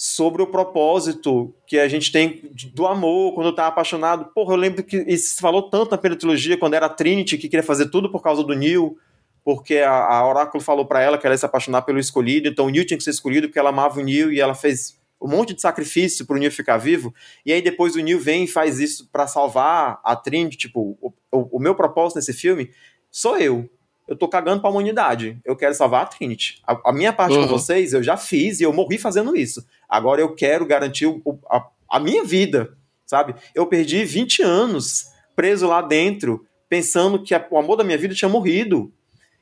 sobre 0.07 0.43
o 0.43 0.47
propósito 0.47 1.55
que 1.67 1.79
a 1.79 1.89
gente 1.89 2.13
tem 2.13 2.43
do 2.75 2.87
amor, 2.87 3.33
quando 3.33 3.55
tá 3.55 3.67
apaixonado. 3.67 4.27
Porra, 4.35 4.53
eu 4.53 4.59
lembro 4.59 4.85
que 4.85 4.99
isso 5.09 5.35
se 5.37 5.41
falou 5.41 5.63
tanto 5.71 5.93
na 5.93 5.97
primeira 5.97 6.21
trilogia, 6.21 6.59
quando 6.59 6.75
era 6.75 6.85
a 6.85 6.91
Trinity, 6.91 7.39
que 7.39 7.49
queria 7.49 7.63
fazer 7.63 7.89
tudo 7.89 8.13
por 8.13 8.21
causa 8.21 8.45
do 8.45 8.53
Neil, 8.53 8.99
porque 9.43 9.79
a, 9.79 9.91
a 9.91 10.29
Oráculo 10.29 10.63
falou 10.63 10.85
para 10.85 11.01
ela 11.01 11.17
que 11.17 11.27
ela 11.27 11.33
ia 11.33 11.39
se 11.39 11.47
apaixonar 11.47 11.81
pelo 11.83 11.99
escolhido, 11.99 12.47
então 12.47 12.67
o 12.67 12.69
Neil 12.69 12.85
tinha 12.85 12.99
que 12.99 13.03
ser 13.03 13.13
escolhido 13.13 13.49
porque 13.49 13.59
ela 13.59 13.71
amava 13.71 13.99
o 13.99 14.03
Neil 14.03 14.31
e 14.31 14.41
ela 14.41 14.55
fez 14.55 15.01
um 15.23 15.27
monte 15.27 15.55
de 15.55 15.63
sacrifício 15.63 16.27
pro 16.27 16.37
Neil 16.37 16.53
ficar 16.53 16.77
vivo, 16.77 17.15
e 17.47 17.51
aí 17.51 17.63
depois 17.63 17.97
o 17.97 18.01
Neil 18.01 18.21
vem 18.21 18.45
e 18.45 18.49
faz 18.49 18.81
isso 18.81 19.09
para 19.11 19.27
salvar 19.27 20.01
a 20.05 20.15
Trinity, 20.15 20.59
tipo, 20.59 20.99
o, 21.01 21.15
o, 21.33 21.57
o, 21.57 21.59
meu 21.59 21.75
propósito 21.75 22.17
nesse 22.17 22.35
filme 22.35 22.71
sou 23.11 23.39
eu. 23.39 23.71
Eu 24.07 24.17
tô 24.17 24.29
cagando 24.29 24.61
pra 24.61 24.71
humanidade. 24.71 25.39
Eu 25.45 25.57
quero 25.57 25.75
salvar 25.75 26.03
a 26.03 26.07
Trinity. 26.07 26.61
A, 26.67 26.91
a 26.91 26.93
minha 26.93 27.13
parte 27.13 27.37
uhum. 27.37 27.43
com 27.43 27.49
vocês 27.49 27.93
eu 27.93 28.03
já 28.03 28.17
fiz 28.17 28.61
e 28.61 28.65
eu 28.65 28.73
morri 28.73 28.99
fazendo 28.99 29.37
isso. 29.37 29.65
Agora 29.89 30.21
eu 30.21 30.35
quero 30.35 30.67
garantir 30.67 31.07
o, 31.07 31.39
a, 31.51 31.67
a 31.89 32.01
minha 32.01 32.25
vida, 32.25 32.77
sabe? 33.07 33.35
Eu 33.55 33.67
perdi 33.67 34.05
20 34.05 34.43
anos 34.43 35.07
preso 35.35 35.67
lá 35.67 35.83
dentro, 35.83 36.47
pensando 36.69 37.23
que 37.23 37.35
a, 37.35 37.47
o 37.51 37.59
amor 37.59 37.77
da 37.77 37.85
minha 37.85 37.99
vida 37.99 38.15
tinha 38.15 38.29
morrido. 38.29 38.93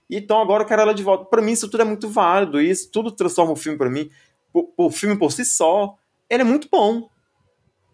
Então 0.08 0.40
agora 0.40 0.62
eu 0.62 0.66
quero 0.66 0.82
ela 0.82 0.94
de 0.94 1.02
volta. 1.02 1.24
Para 1.24 1.42
mim 1.42 1.52
isso 1.52 1.68
tudo 1.68 1.82
é 1.82 1.84
muito 1.84 2.08
válido, 2.08 2.60
e 2.60 2.70
isso 2.70 2.90
tudo 2.90 3.10
transforma 3.10 3.52
o 3.52 3.56
filme 3.56 3.78
para 3.78 3.90
mim 3.90 4.10
o, 4.52 4.90
filme 4.90 5.16
por 5.16 5.32
si 5.32 5.44
só, 5.44 5.96
ele 6.28 6.42
é 6.42 6.44
muito 6.44 6.68
bom. 6.70 7.08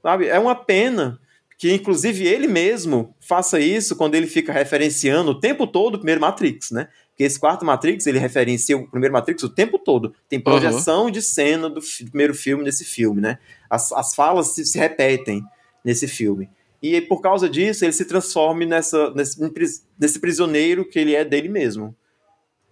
Sabe? 0.02 0.28
É 0.28 0.38
uma 0.38 0.54
pena 0.54 1.20
que, 1.58 1.72
inclusive, 1.72 2.24
ele 2.24 2.46
mesmo 2.46 3.12
faça 3.20 3.58
isso 3.58 3.96
quando 3.96 4.14
ele 4.14 4.28
fica 4.28 4.52
referenciando 4.52 5.32
o 5.32 5.40
tempo 5.40 5.66
todo 5.66 5.96
o 5.96 5.98
primeiro 5.98 6.20
Matrix, 6.20 6.70
né? 6.70 6.86
Porque 7.08 7.24
esse 7.24 7.38
quarto 7.38 7.64
Matrix, 7.64 8.06
ele 8.06 8.20
referencia 8.20 8.76
o 8.76 8.88
primeiro 8.88 9.12
Matrix 9.12 9.42
o 9.42 9.48
tempo 9.48 9.76
todo. 9.76 10.14
Tem 10.28 10.38
projeção 10.38 11.06
uhum. 11.06 11.10
de 11.10 11.20
cena 11.20 11.68
do 11.68 11.80
primeiro 12.08 12.32
filme 12.32 12.62
nesse 12.62 12.84
filme, 12.84 13.20
né? 13.20 13.38
As, 13.68 13.90
as 13.90 14.14
falas 14.14 14.54
se, 14.54 14.64
se 14.64 14.78
repetem 14.78 15.42
nesse 15.84 16.06
filme. 16.06 16.48
E 16.80 17.00
por 17.00 17.20
causa 17.20 17.50
disso, 17.50 17.84
ele 17.84 17.92
se 17.92 18.04
transforma 18.04 18.64
nessa, 18.64 19.10
nesse, 19.10 19.82
nesse 19.98 20.20
prisioneiro 20.20 20.88
que 20.88 20.96
ele 20.96 21.16
é 21.16 21.24
dele 21.24 21.48
mesmo. 21.48 21.92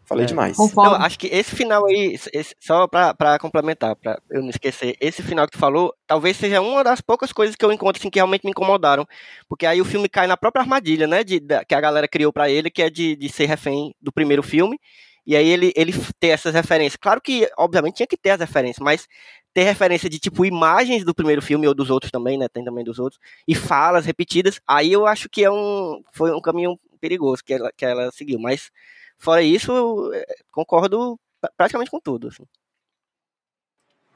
Falei 0.06 0.24
é. 0.24 0.26
demais. 0.28 0.56
Não, 0.56 0.94
acho 0.94 1.18
que 1.18 1.26
esse 1.26 1.54
final 1.54 1.84
aí, 1.84 2.16
esse, 2.32 2.54
só 2.60 2.86
pra, 2.86 3.12
pra 3.12 3.38
complementar, 3.40 3.96
pra 3.96 4.20
eu 4.30 4.40
não 4.40 4.50
esquecer, 4.50 4.96
esse 5.00 5.20
final 5.20 5.46
que 5.46 5.52
tu 5.52 5.58
falou, 5.58 5.92
talvez 6.06 6.36
seja 6.36 6.60
uma 6.60 6.84
das 6.84 7.00
poucas 7.00 7.32
coisas 7.32 7.56
que 7.56 7.64
eu 7.64 7.72
encontro 7.72 8.00
assim, 8.00 8.08
que 8.08 8.18
realmente 8.18 8.44
me 8.44 8.52
incomodaram. 8.52 9.04
Porque 9.48 9.66
aí 9.66 9.80
o 9.80 9.84
filme 9.84 10.08
cai 10.08 10.28
na 10.28 10.36
própria 10.36 10.62
armadilha, 10.62 11.08
né? 11.08 11.24
De, 11.24 11.40
da, 11.40 11.64
que 11.64 11.74
a 11.74 11.80
galera 11.80 12.06
criou 12.06 12.32
para 12.32 12.48
ele, 12.48 12.70
que 12.70 12.82
é 12.82 12.88
de, 12.88 13.16
de 13.16 13.28
ser 13.28 13.46
refém 13.46 13.92
do 14.00 14.12
primeiro 14.12 14.44
filme. 14.44 14.78
E 15.26 15.34
aí 15.34 15.48
ele, 15.48 15.72
ele 15.74 15.92
ter 16.20 16.28
essas 16.28 16.54
referências. 16.54 16.96
Claro 16.96 17.20
que, 17.20 17.50
obviamente, 17.58 17.96
tinha 17.96 18.06
que 18.06 18.16
ter 18.16 18.30
as 18.30 18.40
referências, 18.40 18.78
mas 18.78 19.08
ter 19.52 19.64
referência 19.64 20.08
de 20.08 20.20
tipo 20.20 20.44
imagens 20.44 21.04
do 21.04 21.12
primeiro 21.12 21.42
filme 21.42 21.66
ou 21.66 21.74
dos 21.74 21.90
outros 21.90 22.12
também, 22.12 22.38
né? 22.38 22.46
Tem 22.48 22.64
também 22.64 22.84
dos 22.84 23.00
outros, 23.00 23.20
e 23.48 23.54
falas 23.54 24.06
repetidas, 24.06 24.60
aí 24.68 24.92
eu 24.92 25.04
acho 25.04 25.28
que 25.28 25.42
é 25.42 25.50
um. 25.50 26.00
Foi 26.12 26.32
um 26.32 26.40
caminho 26.40 26.78
perigoso 27.00 27.42
que 27.44 27.54
ela, 27.54 27.72
que 27.76 27.84
ela 27.84 28.12
seguiu. 28.12 28.38
Mas 28.38 28.70
Fora 29.18 29.42
isso, 29.42 29.72
eu 29.72 30.14
é, 30.14 30.24
concordo 30.52 31.18
praticamente 31.56 31.90
com 31.90 32.00
tudo. 32.00 32.28
Assim. 32.28 32.44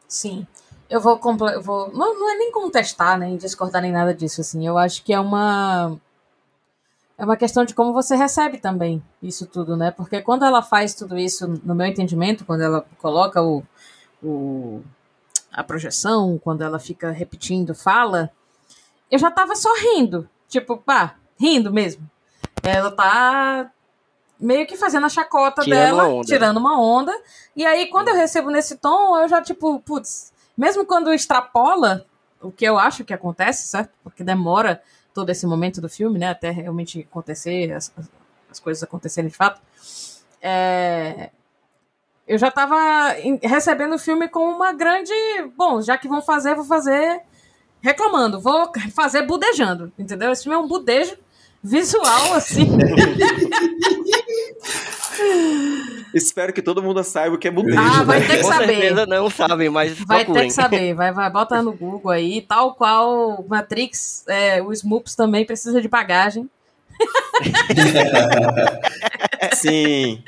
Sim. 0.09 0.47
Eu 0.89 1.01
vou, 1.01 1.21
vou 1.63 1.93
não, 1.93 2.19
não 2.19 2.31
é 2.31 2.37
nem 2.37 2.51
contestar, 2.51 3.19
nem 3.19 3.37
discordar 3.37 3.81
nem 3.81 3.93
nada 3.93 4.13
disso, 4.13 4.41
assim. 4.41 4.67
Eu 4.67 4.77
acho 4.77 5.05
que 5.05 5.13
é 5.13 5.21
uma 5.21 5.97
é 7.17 7.25
uma 7.25 7.37
questão 7.37 7.65
de 7.67 7.75
como 7.75 7.93
você 7.93 8.17
recebe 8.17 8.59
também 8.59 9.03
isso 9.23 9.47
tudo, 9.47 9.77
né? 9.77 9.91
Porque 9.91 10.23
quando 10.23 10.45
ela 10.45 10.63
faz 10.63 10.95
tudo 10.95 11.19
isso, 11.19 11.47
no 11.63 11.75
meu 11.75 11.87
entendimento, 11.87 12.47
quando 12.47 12.63
ela 12.63 12.85
coloca 12.99 13.43
o, 13.43 13.63
o 14.23 14.83
a 15.53 15.63
projeção, 15.63 16.39
quando 16.39 16.63
ela 16.63 16.79
fica 16.79 17.11
repetindo 17.11 17.75
fala, 17.75 18.31
eu 19.11 19.19
já 19.19 19.31
tava 19.31 19.55
só 19.55 19.69
rindo, 19.77 20.29
tipo, 20.49 20.77
pá, 20.79 21.17
rindo 21.39 21.73
mesmo. 21.73 22.09
Ela 22.63 22.91
tá 22.91 23.71
meio 24.41 24.67
que 24.67 24.77
fazendo 24.77 25.07
a 25.07 25.09
chacota 25.09 25.63
tirando 25.63 25.81
dela, 25.81 26.09
uma 26.09 26.25
tirando 26.25 26.57
uma 26.57 26.81
onda. 26.81 27.13
E 27.55 27.67
aí, 27.67 27.87
quando 27.87 28.09
eu 28.09 28.17
recebo 28.17 28.51
nesse 28.51 28.77
tom, 28.77 29.19
eu 29.19 29.29
já, 29.29 29.43
tipo, 29.43 29.79
putz, 29.81 30.33
mesmo 30.57 30.85
quando 30.85 31.13
extrapola, 31.13 32.07
o 32.41 32.51
que 32.51 32.65
eu 32.65 32.79
acho 32.79 33.05
que 33.05 33.13
acontece, 33.13 33.69
certo? 33.69 33.91
Porque 34.03 34.25
demora 34.25 34.83
todo 35.13 35.31
esse 35.31 35.47
momento 35.47 35.81
do 35.81 35.89
filme, 35.89 36.19
né? 36.19 36.31
Até 36.31 36.51
realmente 36.51 37.07
acontecer, 37.09 37.73
as, 37.73 37.93
as 38.51 38.59
coisas 38.59 38.83
acontecerem 38.83 39.29
de 39.29 39.37
fato. 39.37 39.61
É, 40.41 41.31
eu 42.27 42.39
já 42.39 42.51
tava 42.51 42.77
recebendo 43.43 43.95
o 43.95 43.99
filme 43.99 44.29
com 44.29 44.49
uma 44.49 44.73
grande. 44.73 45.13
Bom, 45.57 45.83
já 45.83 45.99
que 45.99 46.09
vão 46.09 46.23
fazer, 46.23 46.55
vou 46.55 46.65
fazer 46.65 47.23
reclamando, 47.83 48.41
vou 48.41 48.71
fazer 48.95 49.23
budejando, 49.23 49.93
entendeu? 49.99 50.31
Esse 50.31 50.45
filme 50.45 50.57
é 50.57 50.61
um 50.61 50.69
budejo 50.69 51.17
visual, 51.63 52.35
assim. 52.35 52.69
Espero 56.15 56.53
que 56.53 56.63
todo 56.63 56.83
mundo 56.83 57.03
saiba 57.05 57.37
o 57.37 57.39
que 57.39 57.49
é 57.49 57.51
budejo. 57.51 57.79
Ah, 57.79 58.03
vai 58.03 58.21
né? 58.21 58.27
ter 58.27 58.37
que 58.37 58.43
Com 58.43 58.53
saber. 58.53 58.67
certeza 58.67 59.07
não 59.07 59.31
sabem, 59.31 59.71
mas 59.71 59.99
Vai 60.01 60.25
procurem. 60.25 60.43
ter 60.43 60.49
que 60.49 60.55
saber. 60.55 60.95
Vai, 60.95 61.13
vai, 61.13 61.31
bota 61.31 61.63
no 61.63 61.73
Google 61.73 62.11
aí. 62.11 62.43
Tal 62.43 62.75
qual 62.75 63.45
Matrix, 63.49 64.25
é, 64.29 64.63
o 64.63 64.73
Smoops 64.73 65.15
também 65.15 65.45
precisa 65.45 65.81
de 65.81 65.89
bagagem. 65.89 66.49
Sim. 69.55 70.23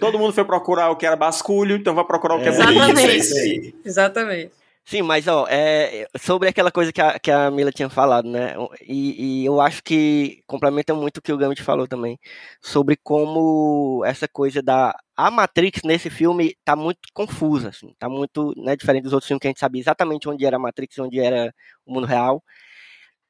Todo 0.00 0.18
mundo 0.18 0.32
foi 0.32 0.44
procurar 0.44 0.90
o 0.90 0.96
que 0.96 1.06
era 1.06 1.16
basculho, 1.16 1.76
então 1.76 1.94
vai 1.94 2.04
procurar 2.04 2.36
o 2.36 2.40
que 2.40 2.48
é, 2.48 2.48
é 2.48 2.52
Exatamente. 2.52 3.74
É 3.84 3.88
Exatamente. 3.88 4.50
Sim, 4.88 5.02
mas 5.02 5.26
ó, 5.26 5.46
é, 5.48 6.06
sobre 6.16 6.48
aquela 6.48 6.70
coisa 6.70 6.92
que 6.92 7.00
a, 7.00 7.18
que 7.18 7.28
a 7.28 7.50
Mila 7.50 7.72
tinha 7.72 7.90
falado, 7.90 8.28
né? 8.30 8.54
E, 8.82 9.42
e 9.42 9.44
eu 9.44 9.60
acho 9.60 9.82
que 9.82 10.42
complementa 10.46 10.94
muito 10.94 11.16
o 11.18 11.22
que 11.22 11.32
o 11.32 11.36
Gambit 11.36 11.60
falou 11.60 11.88
também. 11.88 12.16
Sobre 12.62 12.96
como 12.96 14.04
essa 14.06 14.28
coisa 14.28 14.62
da. 14.62 14.94
A 15.16 15.28
Matrix 15.30 15.82
nesse 15.82 16.08
filme 16.08 16.54
tá 16.64 16.76
muito 16.76 17.00
confusa, 17.12 17.70
assim, 17.70 17.92
tá 17.98 18.08
muito 18.08 18.52
né, 18.56 18.76
diferente 18.76 19.02
dos 19.04 19.12
outros 19.12 19.26
filmes 19.26 19.40
que 19.40 19.48
a 19.48 19.50
gente 19.50 19.58
sabia 19.60 19.80
exatamente 19.80 20.28
onde 20.28 20.44
era 20.46 20.56
a 20.56 20.58
Matrix 20.60 20.96
onde 21.00 21.18
era 21.18 21.52
o 21.84 21.92
mundo 21.92 22.06
real. 22.06 22.40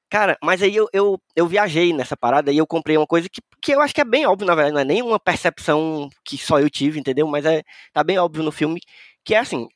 Cara, 0.08 0.38
mas 0.42 0.62
aí 0.62 0.74
eu, 0.76 0.88
eu, 0.92 1.20
eu 1.34 1.48
viajei 1.48 1.92
nessa 1.92 2.16
parada 2.16 2.52
e 2.52 2.58
eu 2.58 2.66
comprei 2.66 2.96
uma 2.96 3.06
coisa 3.08 3.28
que, 3.28 3.40
que 3.60 3.72
eu 3.74 3.80
acho 3.80 3.92
que 3.92 4.00
é 4.00 4.04
bem 4.04 4.24
óbvio, 4.24 4.46
na 4.46 4.54
verdade, 4.54 4.72
não 4.74 4.80
é 4.80 4.84
nem 4.84 5.02
uma 5.02 5.18
percepção 5.18 6.08
que 6.24 6.38
só 6.38 6.60
eu 6.60 6.70
tive, 6.70 7.00
entendeu? 7.00 7.26
Mas 7.26 7.44
é, 7.44 7.62
tá 7.92 8.04
bem 8.04 8.16
óbvio 8.16 8.44
no 8.44 8.52
filme, 8.52 8.80
que 9.26 9.34
é 9.34 9.38
assim, 9.38 9.66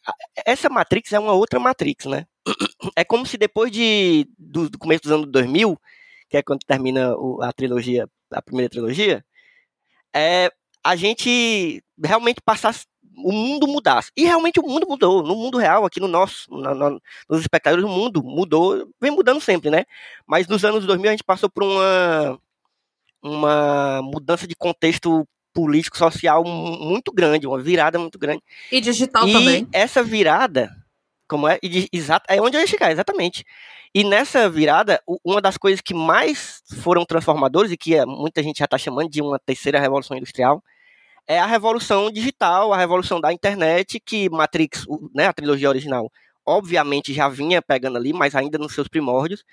essa 0.47 0.71
Matrix 0.71 1.13
é 1.13 1.19
uma 1.19 1.33
outra 1.33 1.59
Matrix, 1.59 2.07
né? 2.07 2.25
É 2.95 3.05
como 3.05 3.27
se 3.27 3.37
depois 3.37 3.73
de, 3.73 4.25
do, 4.39 4.71
do 4.71 4.79
começo 4.79 5.03
dos 5.03 5.11
anos 5.13 5.27
2000, 5.29 5.77
que 6.29 6.37
é 6.37 6.43
quando 6.43 6.61
termina 6.61 7.17
o, 7.17 7.43
a 7.43 7.53
trilogia, 7.53 8.09
a 8.33 8.41
primeira 8.41 8.71
trilogia, 8.71 9.25
é, 10.15 10.53
a 10.85 10.95
gente 10.95 11.83
realmente 12.03 12.41
passasse, 12.41 12.87
o 13.17 13.33
mundo 13.33 13.67
mudasse. 13.67 14.13
E 14.17 14.23
realmente 14.23 14.61
o 14.61 14.63
mundo 14.63 14.87
mudou, 14.89 15.21
no 15.21 15.35
mundo 15.35 15.59
real, 15.59 15.85
aqui 15.85 15.99
no 15.99 16.07
nosso, 16.07 16.49
no, 16.49 16.73
no, 16.73 17.03
nos 17.29 17.41
espectadores, 17.41 17.85
o 17.85 17.89
mundo 17.89 18.23
mudou, 18.23 18.89
vem 19.01 19.11
mudando 19.11 19.41
sempre, 19.41 19.69
né? 19.69 19.85
Mas 20.29 20.47
nos 20.47 20.65
anos 20.65 20.87
2000 20.87 21.09
a 21.09 21.13
gente 21.13 21.25
passou 21.25 21.51
por 21.51 21.65
uma, 21.65 22.39
uma 23.21 24.01
mudança 24.03 24.47
de 24.47 24.55
contexto 24.55 25.27
político 25.61 25.99
social 25.99 26.43
muito 26.43 27.13
grande, 27.13 27.47
uma 27.47 27.61
virada 27.61 27.99
muito 27.99 28.19
grande. 28.19 28.43
E 28.73 28.81
digital 28.81 29.29
e 29.29 29.33
também. 29.33 29.69
essa 29.73 30.03
virada, 30.03 30.71
como 31.29 31.47
é, 31.47 31.59
exato, 31.93 32.25
é 32.29 32.41
onde 32.41 32.57
eu 32.57 32.61
ia 32.63 32.67
chegar, 32.67 32.91
exatamente. 32.91 33.45
E 33.95 34.03
nessa 34.05 34.49
virada, 34.49 35.03
uma 35.23 35.41
das 35.41 35.59
coisas 35.59 35.83
que 35.83 35.93
mais 35.93 36.63
foram 36.81 37.05
transformadoras 37.05 37.71
e 37.71 37.77
que 37.77 37.95
é, 37.95 38.07
muita 38.07 38.43
gente 38.43 38.59
já 38.59 38.65
está 38.65 38.79
chamando 38.79 39.11
de 39.11 39.21
uma 39.21 39.39
terceira 39.39 39.79
revolução 39.79 40.17
industrial 40.17 40.63
é 41.27 41.39
a 41.39 41.47
revolução 41.47 42.11
digital, 42.11 42.73
a 42.73 42.79
revolução 42.79 43.21
da 43.21 43.33
internet, 43.33 44.01
que 44.01 44.31
Matrix, 44.31 44.87
né, 45.15 45.27
a 45.27 45.33
trilogia 45.33 45.69
original, 45.69 46.11
obviamente 46.47 47.13
já 47.13 47.29
vinha 47.29 47.61
pegando 47.61 47.99
ali, 47.99 48.13
mas 48.13 48.35
ainda 48.35 48.57
nos 48.57 48.75
seus 48.75 48.89
primórdios. 48.89 49.45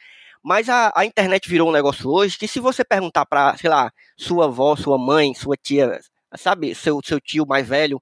Mas 0.44 0.70
a, 0.70 0.92
a 0.96 1.06
internet 1.06 1.50
virou 1.50 1.70
um 1.70 1.72
negócio 1.72 2.10
hoje 2.10 2.38
que 2.38 2.48
se 2.48 2.60
você 2.60 2.84
perguntar 2.84 3.26
para, 3.26 3.58
sei 3.58 3.70
lá, 3.70 3.92
sua 4.18 4.46
avó, 4.46 4.76
sua 4.76 4.98
mãe, 4.98 5.34
sua 5.34 5.56
tia, 5.58 6.00
sabe, 6.36 6.74
seu, 6.76 7.00
seu 7.04 7.20
tio 7.20 7.46
mais 7.46 7.68
velho, 7.68 8.02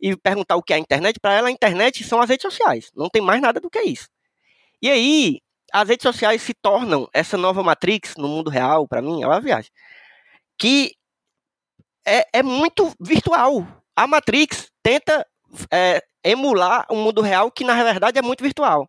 e 0.00 0.16
perguntar 0.16 0.56
o 0.56 0.62
que 0.62 0.72
é 0.72 0.76
a 0.76 0.78
internet, 0.78 1.18
para 1.18 1.34
ela 1.34 1.48
a 1.48 1.50
internet 1.50 2.04
são 2.04 2.20
as 2.20 2.28
redes 2.28 2.42
sociais. 2.42 2.90
Não 2.94 3.08
tem 3.08 3.22
mais 3.22 3.40
nada 3.40 3.60
do 3.60 3.70
que 3.70 3.80
isso. 3.80 4.08
E 4.80 4.90
aí, 4.90 5.40
as 5.72 5.88
redes 5.88 6.02
sociais 6.02 6.42
se 6.42 6.54
tornam 6.54 7.08
essa 7.12 7.36
nova 7.36 7.62
Matrix 7.62 8.14
no 8.16 8.28
mundo 8.28 8.50
real, 8.50 8.86
para 8.86 9.02
mim, 9.02 9.22
é 9.22 9.26
uma 9.26 9.40
viagem. 9.40 9.70
Que 10.58 10.92
é, 12.06 12.26
é 12.32 12.42
muito 12.42 12.92
virtual. 13.00 13.66
A 13.94 14.06
Matrix 14.06 14.70
tenta 14.82 15.26
é, 15.72 16.02
emular 16.22 16.86
um 16.90 17.02
mundo 17.02 17.20
real 17.20 17.50
que, 17.50 17.64
na 17.64 17.82
verdade, 17.82 18.18
é 18.18 18.22
muito 18.22 18.44
virtual. 18.44 18.88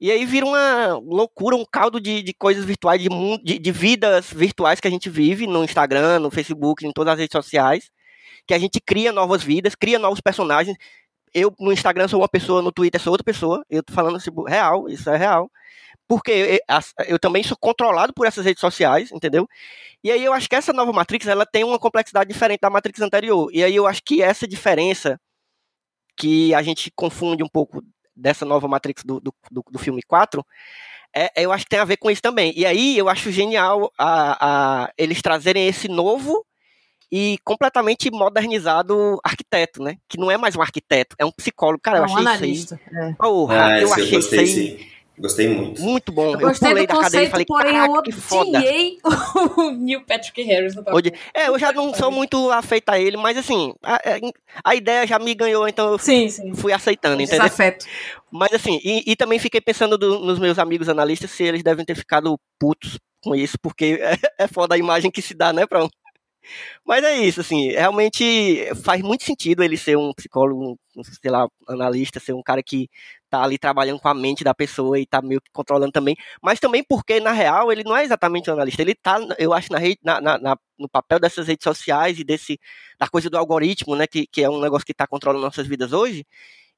E 0.00 0.10
aí 0.10 0.24
vira 0.24 0.46
uma 0.46 0.94
loucura, 1.04 1.54
um 1.54 1.64
caldo 1.64 2.00
de, 2.00 2.22
de 2.22 2.32
coisas 2.32 2.64
virtuais, 2.64 3.02
de, 3.02 3.08
de, 3.44 3.58
de 3.58 3.72
vidas 3.72 4.32
virtuais 4.32 4.80
que 4.80 4.88
a 4.88 4.90
gente 4.90 5.10
vive 5.10 5.46
no 5.46 5.62
Instagram, 5.62 6.20
no 6.20 6.30
Facebook, 6.30 6.86
em 6.86 6.92
todas 6.92 7.12
as 7.12 7.18
redes 7.20 7.32
sociais. 7.32 7.90
Que 8.46 8.54
a 8.54 8.58
gente 8.58 8.80
cria 8.80 9.12
novas 9.12 9.42
vidas, 9.42 9.74
cria 9.74 9.98
novos 9.98 10.20
personagens. 10.20 10.76
Eu 11.34 11.54
no 11.60 11.72
Instagram 11.72 12.08
sou 12.08 12.20
uma 12.20 12.28
pessoa, 12.28 12.62
no 12.62 12.72
Twitter 12.72 13.00
sou 13.00 13.12
outra 13.12 13.24
pessoa. 13.24 13.64
Eu 13.68 13.82
tô 13.82 13.92
falando 13.92 14.18
tipo, 14.18 14.42
real, 14.44 14.88
isso 14.88 15.10
é 15.10 15.16
real. 15.18 15.50
Porque 16.08 16.60
eu 17.06 17.18
também 17.18 17.42
sou 17.42 17.56
controlado 17.56 18.12
por 18.14 18.26
essas 18.26 18.44
redes 18.44 18.60
sociais, 18.60 19.12
entendeu? 19.12 19.48
E 20.02 20.10
aí 20.10 20.24
eu 20.24 20.32
acho 20.32 20.48
que 20.48 20.56
essa 20.56 20.72
nova 20.72 20.92
Matrix, 20.92 21.26
ela 21.26 21.46
tem 21.46 21.62
uma 21.62 21.78
complexidade 21.78 22.32
diferente 22.32 22.60
da 22.60 22.70
Matrix 22.70 23.00
anterior. 23.00 23.50
E 23.52 23.62
aí 23.62 23.76
eu 23.76 23.86
acho 23.86 24.02
que 24.02 24.22
essa 24.22 24.48
diferença 24.48 25.20
que 26.16 26.54
a 26.54 26.62
gente 26.62 26.90
confunde 26.96 27.42
um 27.44 27.48
pouco 27.48 27.82
dessa 28.14 28.44
nova 28.44 28.68
Matrix 28.68 29.02
do, 29.04 29.20
do, 29.20 29.34
do, 29.50 29.64
do 29.70 29.78
filme 29.78 30.02
4, 30.02 30.44
é, 31.14 31.30
eu 31.36 31.52
acho 31.52 31.64
que 31.64 31.70
tem 31.70 31.80
a 31.80 31.84
ver 31.84 31.96
com 31.96 32.10
isso 32.10 32.22
também. 32.22 32.52
E 32.56 32.64
aí 32.64 32.96
eu 32.96 33.08
acho 33.08 33.32
genial 33.32 33.92
a, 33.98 34.84
a, 34.84 34.92
eles 34.96 35.20
trazerem 35.20 35.66
esse 35.66 35.88
novo 35.88 36.44
e 37.10 37.38
completamente 37.44 38.10
modernizado 38.10 39.18
arquiteto, 39.24 39.82
né? 39.82 39.96
Que 40.08 40.18
não 40.18 40.30
é 40.30 40.36
mais 40.36 40.54
um 40.54 40.62
arquiteto, 40.62 41.16
é 41.18 41.24
um 41.24 41.32
psicólogo. 41.32 41.80
Cara, 41.82 41.98
eu 41.98 42.04
achei 42.04 42.18
analista, 42.18 42.74
isso 42.76 42.96
aí. 42.96 43.10
É. 43.10 43.12
Porra, 43.14 43.64
ah, 43.64 43.80
eu 43.80 43.92
achei 43.92 44.18
isso 44.18 44.34
aí. 44.34 44.46
Sim. 44.46 44.86
Gostei 45.20 45.48
muito. 45.48 45.82
Muito 45.82 46.10
bom. 46.10 46.32
Eu, 46.32 46.40
gostei 46.40 46.68
eu 46.68 46.72
pulei 46.72 46.86
do 46.86 46.94
da 46.94 47.00
cadeira 47.02 47.26
e 47.26 47.30
falei, 47.30 47.46
porém 47.46 47.76
eu 47.76 47.92
odiei 47.92 48.98
o 49.04 49.70
Neil 49.76 50.02
Patrick 50.06 50.42
Harris 50.42 50.74
no 50.74 50.82
papel. 50.82 51.12
É, 51.34 51.48
eu 51.48 51.58
já 51.58 51.72
não 51.72 51.92
sou 51.94 52.10
muito 52.10 52.50
afeito 52.50 52.88
a 52.88 52.98
ele, 52.98 53.18
mas 53.18 53.36
assim, 53.36 53.74
a, 53.82 54.00
a 54.64 54.74
ideia 54.74 55.06
já 55.06 55.18
me 55.18 55.34
ganhou, 55.34 55.68
então 55.68 55.92
eu 55.92 55.98
sim, 55.98 56.30
sim. 56.30 56.54
fui 56.54 56.72
aceitando, 56.72 57.20
entendeu? 57.20 57.44
Desafeto. 57.44 57.84
Mas 58.32 58.52
assim, 58.54 58.80
e, 58.82 59.12
e 59.12 59.14
também 59.14 59.38
fiquei 59.38 59.60
pensando 59.60 59.98
do, 59.98 60.20
nos 60.20 60.38
meus 60.38 60.58
amigos 60.58 60.88
analistas 60.88 61.30
se 61.30 61.42
eles 61.42 61.62
devem 61.62 61.84
ter 61.84 61.94
ficado 61.94 62.40
putos 62.58 62.98
com 63.22 63.34
isso, 63.34 63.58
porque 63.60 63.98
é, 64.38 64.44
é 64.44 64.48
foda 64.48 64.74
a 64.74 64.78
imagem 64.78 65.10
que 65.10 65.20
se 65.20 65.34
dá, 65.34 65.52
né, 65.52 65.66
pra 65.66 65.84
um, 65.84 65.88
mas 66.84 67.04
é 67.04 67.16
isso, 67.18 67.40
assim, 67.40 67.70
realmente 67.72 68.68
faz 68.82 69.02
muito 69.02 69.24
sentido 69.24 69.62
ele 69.62 69.76
ser 69.76 69.96
um 69.96 70.12
psicólogo, 70.14 70.78
um, 70.96 71.04
sei 71.04 71.30
lá, 71.30 71.46
analista, 71.68 72.18
ser 72.18 72.32
um 72.32 72.42
cara 72.42 72.62
que 72.62 72.88
tá 73.30 73.42
ali 73.42 73.58
trabalhando 73.58 74.00
com 74.00 74.08
a 74.08 74.14
mente 74.14 74.44
da 74.44 74.54
pessoa 74.54 74.98
e 74.98 75.06
tá 75.06 75.22
meio 75.22 75.40
que 75.40 75.50
controlando 75.52 75.92
também, 75.92 76.16
mas 76.42 76.58
também 76.58 76.82
porque, 76.82 77.20
na 77.20 77.32
real, 77.32 77.70
ele 77.72 77.84
não 77.84 77.96
é 77.96 78.04
exatamente 78.04 78.50
um 78.50 78.54
analista, 78.54 78.82
ele 78.82 78.94
tá, 78.94 79.18
eu 79.38 79.52
acho, 79.54 79.72
na 79.72 79.78
rede, 79.78 79.98
na, 80.02 80.20
na, 80.20 80.38
na, 80.38 80.56
no 80.78 80.88
papel 80.88 81.20
dessas 81.20 81.46
redes 81.46 81.64
sociais 81.64 82.18
e 82.18 82.24
desse, 82.24 82.58
da 82.98 83.08
coisa 83.08 83.30
do 83.30 83.38
algoritmo, 83.38 83.94
né, 83.96 84.06
que, 84.06 84.26
que 84.26 84.42
é 84.42 84.50
um 84.50 84.60
negócio 84.60 84.84
que 84.84 84.94
tá 84.94 85.06
controlando 85.06 85.44
nossas 85.44 85.66
vidas 85.66 85.92
hoje, 85.92 86.26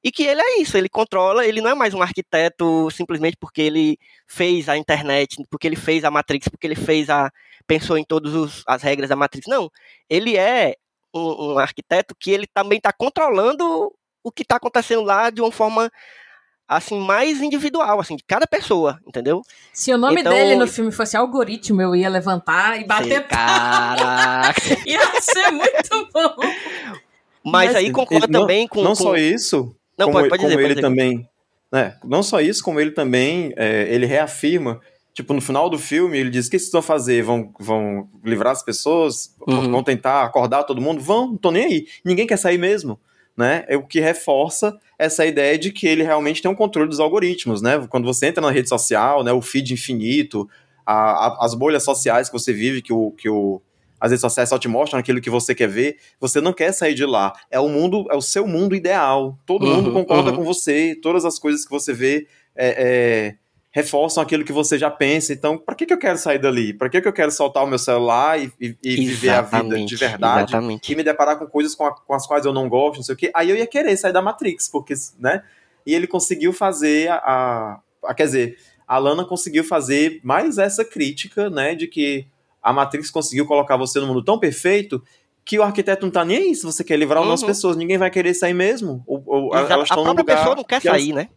e 0.03 0.11
que 0.11 0.23
ele 0.23 0.41
é 0.41 0.61
isso, 0.61 0.77
ele 0.77 0.89
controla, 0.89 1.45
ele 1.45 1.61
não 1.61 1.69
é 1.71 1.73
mais 1.73 1.93
um 1.93 2.01
arquiteto 2.01 2.91
simplesmente 2.91 3.37
porque 3.39 3.61
ele 3.61 3.97
fez 4.27 4.67
a 4.67 4.77
internet, 4.77 5.37
porque 5.49 5.65
ele 5.65 5.77
fez 5.77 6.03
a 6.03 6.11
Matrix, 6.11 6.49
porque 6.49 6.67
ele 6.67 6.75
fez 6.75 7.09
a 7.09 7.31
pensou 7.65 7.97
em 7.97 8.03
todas 8.03 8.63
as 8.67 8.81
regras 8.81 9.09
da 9.09 9.15
Matrix. 9.15 9.47
Não, 9.47 9.71
ele 10.09 10.35
é 10.35 10.75
um, 11.13 11.53
um 11.53 11.57
arquiteto 11.57 12.13
que 12.19 12.31
ele 12.31 12.47
também 12.47 12.77
está 12.77 12.91
controlando 12.91 13.93
o 14.23 14.31
que 14.31 14.43
está 14.43 14.55
acontecendo 14.55 15.03
lá 15.03 15.29
de 15.29 15.41
uma 15.41 15.51
forma 15.51 15.91
assim 16.67 16.99
mais 16.99 17.41
individual, 17.41 17.99
assim, 17.99 18.15
de 18.15 18.23
cada 18.23 18.47
pessoa, 18.47 18.99
entendeu? 19.07 19.41
Se 19.71 19.93
o 19.93 19.97
nome 19.97 20.21
então, 20.21 20.33
dele 20.33 20.55
no 20.55 20.67
filme 20.67 20.91
fosse 20.91 21.15
algoritmo, 21.17 21.81
eu 21.81 21.95
ia 21.95 22.09
levantar 22.09 22.79
e 22.79 22.85
bater 22.85 23.27
Caraca! 23.27 24.61
ia 24.85 25.21
ser 25.21 25.51
muito 25.51 26.09
bom. 26.13 26.35
Mas, 27.43 27.73
Mas 27.73 27.75
aí 27.75 27.91
concorda 27.91 28.27
também 28.27 28.67
com 28.67 28.81
não 28.81 28.91
com... 28.91 29.03
só 29.03 29.15
isso, 29.15 29.75
não 29.97 30.07
como, 30.07 30.19
pode, 30.19 30.29
pode 30.29 30.43
dizer, 30.43 30.55
como 30.55 30.65
ele 30.65 30.81
também, 30.81 31.29
né? 31.71 31.97
Não 32.03 32.23
só 32.23 32.39
isso, 32.39 32.63
como 32.63 32.79
ele 32.79 32.91
também 32.91 33.53
é, 33.57 33.93
ele 33.93 34.05
reafirma 34.05 34.79
Tipo, 35.13 35.31
no 35.33 35.41
final 35.41 35.69
do 35.69 35.77
filme, 35.77 36.17
ele 36.17 36.31
diz: 36.31 36.47
O 36.47 36.51
que 36.51 36.57
vocês 36.57 36.71
vão 36.71 36.81
fazer? 36.81 37.21
Vão, 37.21 37.53
vão 37.59 38.09
livrar 38.23 38.51
as 38.51 38.63
pessoas? 38.63 39.35
Uhum. 39.47 39.71
Vão 39.71 39.83
tentar 39.83 40.23
acordar 40.23 40.63
todo 40.63 40.81
mundo? 40.81 41.01
Vão, 41.01 41.27
não 41.27 41.37
tô 41.37 41.51
nem 41.51 41.65
aí. 41.65 41.87
Ninguém 42.03 42.25
quer 42.25 42.37
sair 42.37 42.57
mesmo. 42.57 42.99
Né? 43.37 43.63
É 43.67 43.75
o 43.77 43.85
que 43.85 43.99
reforça 43.99 44.77
essa 45.03 45.25
ideia 45.25 45.57
de 45.57 45.71
que 45.71 45.85
ele 45.85 46.03
realmente 46.03 46.41
tem 46.41 46.49
um 46.49 46.55
controle 46.55 46.89
dos 46.89 46.99
algoritmos, 46.99 47.61
né? 47.61 47.85
Quando 47.89 48.05
você 48.05 48.27
entra 48.27 48.41
na 48.41 48.51
rede 48.51 48.69
social, 48.69 49.23
né, 49.23 49.31
o 49.31 49.41
feed 49.41 49.73
infinito, 49.73 50.49
a, 50.85 51.27
a, 51.27 51.45
as 51.45 51.53
bolhas 51.53 51.83
sociais 51.83 52.29
que 52.29 52.33
você 52.33 52.53
vive, 52.53 52.81
que 52.81 52.93
o, 52.93 53.11
que 53.11 53.29
o, 53.29 53.61
as 53.99 54.11
redes 54.11 54.21
sociais 54.21 54.49
só 54.49 54.57
te 54.57 54.67
mostram 54.67 54.99
aquilo 54.99 55.21
que 55.21 55.29
você 55.29 55.53
quer 55.53 55.67
ver, 55.67 55.97
você 56.19 56.41
não 56.41 56.53
quer 56.53 56.71
sair 56.71 56.93
de 56.93 57.05
lá. 57.05 57.33
É 57.49 57.59
o 57.59 57.69
mundo, 57.69 58.05
é 58.11 58.15
o 58.15 58.21
seu 58.21 58.47
mundo 58.47 58.75
ideal. 58.75 59.37
Todo 59.45 59.65
uhum, 59.65 59.75
mundo 59.75 59.91
concorda 59.93 60.31
uhum. 60.31 60.37
com 60.37 60.43
você, 60.43 60.95
todas 61.01 61.25
as 61.25 61.37
coisas 61.37 61.65
que 61.65 61.71
você 61.71 61.93
vê 61.93 62.27
é, 62.55 62.67
é 62.67 63.35
reforçam 63.73 64.21
aquilo 64.21 64.45
que 64.45 64.53
você 64.53 64.77
já 64.77 64.89
pensa. 64.89 65.33
Então, 65.33 65.57
para 65.57 65.73
que, 65.73 65.87
que 65.87 65.93
eu 65.93 65.97
quero 65.97 66.17
sair 66.17 66.37
dali? 66.37 66.75
Para 66.75 66.89
que, 66.89 67.01
que 67.01 67.07
eu 67.07 67.11
quero 67.11 67.31
soltar 67.31 67.63
o 67.63 67.67
meu 67.67 67.79
celular 67.79 68.39
e, 68.39 68.53
e, 68.61 68.77
e 68.83 68.95
viver 69.07 69.31
a 69.31 69.41
vida 69.41 69.83
de 69.83 69.95
verdade 69.95 70.51
exatamente. 70.51 70.93
e 70.93 70.95
me 70.95 71.03
deparar 71.03 71.39
com 71.39 71.47
coisas 71.47 71.73
com, 71.73 71.83
a, 71.83 71.91
com, 71.91 72.13
as 72.13 72.27
quais 72.27 72.45
eu 72.45 72.53
não 72.53 72.69
gosto, 72.69 72.97
não 72.97 73.03
sei 73.03 73.15
o 73.15 73.17
quê? 73.17 73.31
Aí 73.33 73.49
eu 73.49 73.55
ia 73.55 73.65
querer 73.65 73.97
sair 73.97 74.13
da 74.13 74.21
Matrix, 74.21 74.69
porque, 74.69 74.93
né? 75.17 75.41
E 75.87 75.93
ele 75.95 76.05
conseguiu 76.05 76.53
fazer 76.53 77.09
a, 77.09 77.79
a, 78.05 78.13
quer 78.13 78.25
dizer, 78.25 78.57
a 78.87 78.99
Lana 78.99 79.25
conseguiu 79.25 79.63
fazer 79.63 80.19
mais 80.23 80.59
essa 80.59 80.85
crítica, 80.85 81.49
né, 81.49 81.73
de 81.73 81.87
que 81.87 82.27
a 82.61 82.71
Matrix 82.71 83.09
conseguiu 83.09 83.45
colocar 83.47 83.75
você 83.75 83.99
no 83.99 84.05
mundo 84.05 84.23
tão 84.23 84.39
perfeito 84.39 85.03
que 85.43 85.57
o 85.59 85.63
arquiteto 85.63 86.05
não 86.05 86.11
tá 86.11 86.23
nem 86.23 86.37
aí 86.37 86.55
se 86.55 86.63
você 86.63 86.83
quer 86.83 86.97
livrar 86.97 87.21
uhum. 87.23 87.35
pessoas, 87.45 87.75
ninguém 87.75 87.97
vai 87.97 88.09
querer 88.09 88.33
sair 88.33 88.53
mesmo. 88.53 89.03
Ou, 89.05 89.21
ou 89.25 89.55
elas 89.55 89.91
a 89.91 89.95
própria 89.95 90.23
pessoa 90.23 90.55
não 90.55 90.63
quer 90.63 90.81
sair, 90.81 91.11
elas... 91.11 91.25
né? 91.25 91.29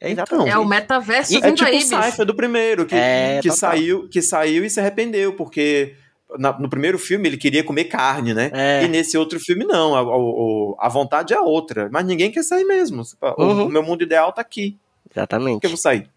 É 0.00 0.10
exatamente. 0.10 0.50
É 0.50 0.58
o 0.58 0.64
metaverso 0.64 1.32
e, 1.32 1.36
É 1.36 1.52
tipo 1.52 1.70
o 1.70 1.80
Cypher 1.80 2.24
do 2.24 2.34
primeiro, 2.34 2.86
que, 2.86 2.94
é, 2.94 3.40
que, 3.42 3.50
saiu, 3.50 4.08
que 4.08 4.22
saiu 4.22 4.64
e 4.64 4.70
se 4.70 4.78
arrependeu, 4.78 5.32
porque 5.34 5.96
na, 6.38 6.58
no 6.58 6.68
primeiro 6.68 6.98
filme 6.98 7.28
ele 7.28 7.36
queria 7.36 7.64
comer 7.64 7.84
carne, 7.84 8.34
né? 8.34 8.50
É. 8.52 8.84
E 8.84 8.88
nesse 8.88 9.16
outro 9.16 9.40
filme 9.40 9.64
não, 9.64 9.94
a, 9.94 10.00
a, 10.00 10.86
a, 10.86 10.88
vontade 10.88 11.32
é 11.32 11.40
outra. 11.40 11.88
Mas 11.90 12.04
ninguém 12.04 12.30
quer 12.30 12.42
sair 12.42 12.64
mesmo. 12.64 13.02
Uhum. 13.38 13.66
O, 13.66 13.68
meu 13.68 13.82
mundo 13.82 14.02
ideal 14.02 14.32
tá 14.32 14.40
aqui. 14.40 14.78
Exatamente. 15.10 15.54
Por 15.54 15.60
que 15.60 15.66
eu 15.66 15.70
vou 15.70 15.78
sair? 15.78 16.08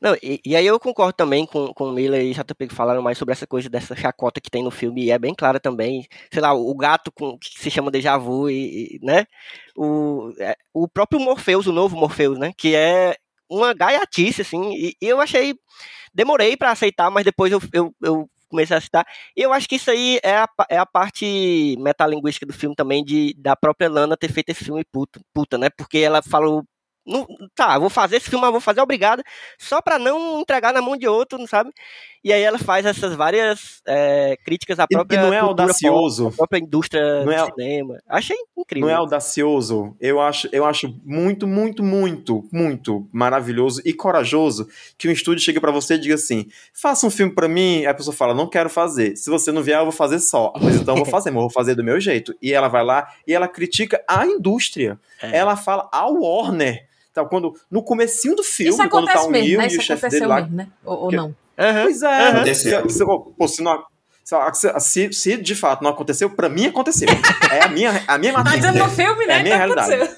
Não, 0.00 0.14
e, 0.22 0.40
e, 0.44 0.54
aí 0.54 0.64
eu 0.64 0.78
concordo 0.78 1.12
também 1.12 1.44
com, 1.44 1.74
com 1.74 1.88
o 1.88 1.92
Miller 1.92 2.22
e 2.22 2.32
JP 2.32 2.68
que 2.68 2.74
falaram 2.74 3.02
mais 3.02 3.18
sobre 3.18 3.32
essa 3.32 3.48
coisa 3.48 3.68
dessa 3.68 3.96
chacota 3.96 4.40
que 4.40 4.50
tem 4.50 4.62
no 4.62 4.70
filme, 4.70 5.04
e 5.04 5.10
é 5.10 5.18
bem 5.18 5.34
clara 5.34 5.58
também. 5.58 6.06
Sei 6.32 6.40
lá, 6.40 6.54
o, 6.54 6.72
gato 6.76 7.10
com, 7.10 7.36
que 7.36 7.58
se 7.58 7.68
chama 7.68 7.90
Deja 7.90 8.16
Vu, 8.16 8.48
e, 8.48 8.94
e 8.94 9.00
né? 9.02 9.26
O, 9.76 10.32
é, 10.38 10.56
o 10.72 10.86
próprio 10.86 11.20
Morpheus, 11.20 11.66
o 11.66 11.72
novo 11.72 11.96
Morpheus, 11.96 12.38
né? 12.38 12.52
Que 12.56 12.76
é 12.76 13.16
uma 13.50 13.72
gaiatice, 13.74 14.42
assim, 14.42 14.72
e, 14.74 14.96
eu 15.00 15.20
achei. 15.20 15.54
Demorei 16.14 16.56
para 16.56 16.70
aceitar, 16.72 17.10
mas 17.10 17.24
depois 17.24 17.52
eu, 17.52 17.60
eu, 17.72 17.94
eu 18.02 18.28
comecei 18.48 18.76
a 18.76 18.80
citar. 18.80 19.06
E 19.36 19.42
eu 19.42 19.52
acho 19.52 19.68
que 19.68 19.76
isso 19.76 19.90
aí 19.90 20.18
é 20.22 20.36
a, 20.36 20.48
é 20.70 20.78
a 20.78 20.86
parte 20.86 21.76
metalinguística 21.78 22.46
do 22.46 22.52
filme 22.52 22.74
também, 22.74 23.04
de, 23.04 23.34
da 23.38 23.54
própria 23.54 23.88
Lana 23.88 24.16
ter 24.16 24.32
feito 24.32 24.50
esse 24.50 24.64
filme 24.64 24.84
puta, 24.90 25.20
puta 25.32 25.58
né? 25.58 25.68
Porque 25.70 25.98
ela 25.98 26.22
falou 26.22 26.64
não, 27.08 27.26
tá, 27.54 27.78
vou 27.78 27.88
fazer 27.88 28.16
esse 28.16 28.28
filme, 28.28 28.42
mas 28.42 28.52
vou 28.52 28.60
fazer 28.60 28.80
obrigada, 28.80 29.22
só 29.58 29.80
para 29.80 29.98
não 29.98 30.40
entregar 30.40 30.72
na 30.72 30.82
mão 30.82 30.96
de 30.96 31.08
outro, 31.08 31.44
sabe? 31.48 31.70
E 32.22 32.32
aí 32.32 32.42
ela 32.42 32.58
faz 32.58 32.84
essas 32.84 33.14
várias 33.14 33.80
é, 33.86 34.36
críticas 34.44 34.78
à 34.78 34.86
própria. 34.86 35.16
E, 35.16 35.22
não 35.22 35.32
é 35.32 35.38
audacioso. 35.38 36.24
Pop, 36.24 36.34
à 36.34 36.36
própria 36.36 36.58
indústria 36.58 37.24
não 37.24 37.32
é, 37.32 37.38
do 37.38 37.54
cinema. 37.54 37.98
Achei 38.08 38.36
incrível. 38.56 38.88
Não 38.88 38.94
é 38.94 38.98
audacioso. 38.98 39.96
Eu 40.00 40.20
acho, 40.20 40.48
eu 40.52 40.64
acho 40.64 40.94
muito, 41.04 41.46
muito, 41.46 41.82
muito, 41.82 42.44
muito 42.52 43.08
maravilhoso 43.12 43.80
e 43.84 43.92
corajoso 43.92 44.68
que 44.96 45.08
um 45.08 45.12
estúdio 45.12 45.44
chega 45.44 45.60
para 45.60 45.70
você 45.70 45.94
e 45.94 45.98
diga 45.98 46.16
assim: 46.16 46.46
faça 46.74 47.06
um 47.06 47.10
filme 47.10 47.32
para 47.32 47.48
mim. 47.48 47.86
A 47.86 47.94
pessoa 47.94 48.14
fala: 48.14 48.34
não 48.34 48.48
quero 48.48 48.68
fazer. 48.68 49.16
Se 49.16 49.30
você 49.30 49.52
não 49.52 49.62
vier, 49.62 49.78
eu 49.78 49.84
vou 49.84 49.92
fazer 49.92 50.18
só. 50.18 50.52
Mas 50.60 50.74
então 50.74 50.96
eu 50.96 51.04
vou 51.04 51.06
fazer, 51.10 51.30
mas 51.30 51.36
eu 51.36 51.42
vou 51.42 51.50
fazer 51.50 51.74
do 51.76 51.84
meu 51.84 52.00
jeito. 52.00 52.34
E 52.42 52.52
ela 52.52 52.68
vai 52.68 52.84
lá 52.84 53.08
e 53.26 53.32
ela 53.32 53.46
critica 53.46 54.02
a 54.08 54.26
indústria. 54.26 54.98
É. 55.22 55.38
Ela 55.38 55.56
fala 55.56 55.88
a 55.92 56.06
Warner 56.06 56.88
então, 57.18 57.28
quando, 57.28 57.54
no 57.70 57.82
comecinho 57.82 58.36
do 58.36 58.44
filme, 58.44 58.70
Isso 58.70 58.88
quando 58.88 59.06
tá 59.06 59.24
o 59.24 59.30
Neil 59.30 59.58
né? 59.58 59.68
e 59.70 59.76
o 59.76 59.80
chefe 59.80 60.08
dele 60.08 60.26
lá. 60.26 60.40
Mesmo, 60.40 60.56
né? 60.56 60.68
Ou, 60.84 61.04
ou 61.04 61.12
não? 61.12 61.26
Uhum. 61.26 61.82
Pois 61.82 62.02
é. 62.02 62.30
Uhum. 62.30 62.54
Se, 62.54 62.88
se, 62.88 63.04
pô, 63.04 63.48
se, 63.48 63.62
não, 63.62 63.84
se, 64.78 65.12
se, 65.12 65.36
de 65.36 65.54
fato 65.56 65.82
não 65.82 65.90
aconteceu, 65.90 66.30
pra 66.30 66.48
mim 66.48 66.66
aconteceu. 66.66 67.08
É 67.50 67.64
a 67.64 67.68
minha, 67.68 68.04
a 68.06 68.16
minha 68.18 68.32
matéria. 68.32 68.60
Tá 68.60 68.70
dizendo 68.70 68.84
no 68.84 68.90
filme, 68.90 69.26
né? 69.26 69.34
É 69.34 69.40
a 69.40 69.42
minha 69.42 69.56
realidade. 69.56 70.10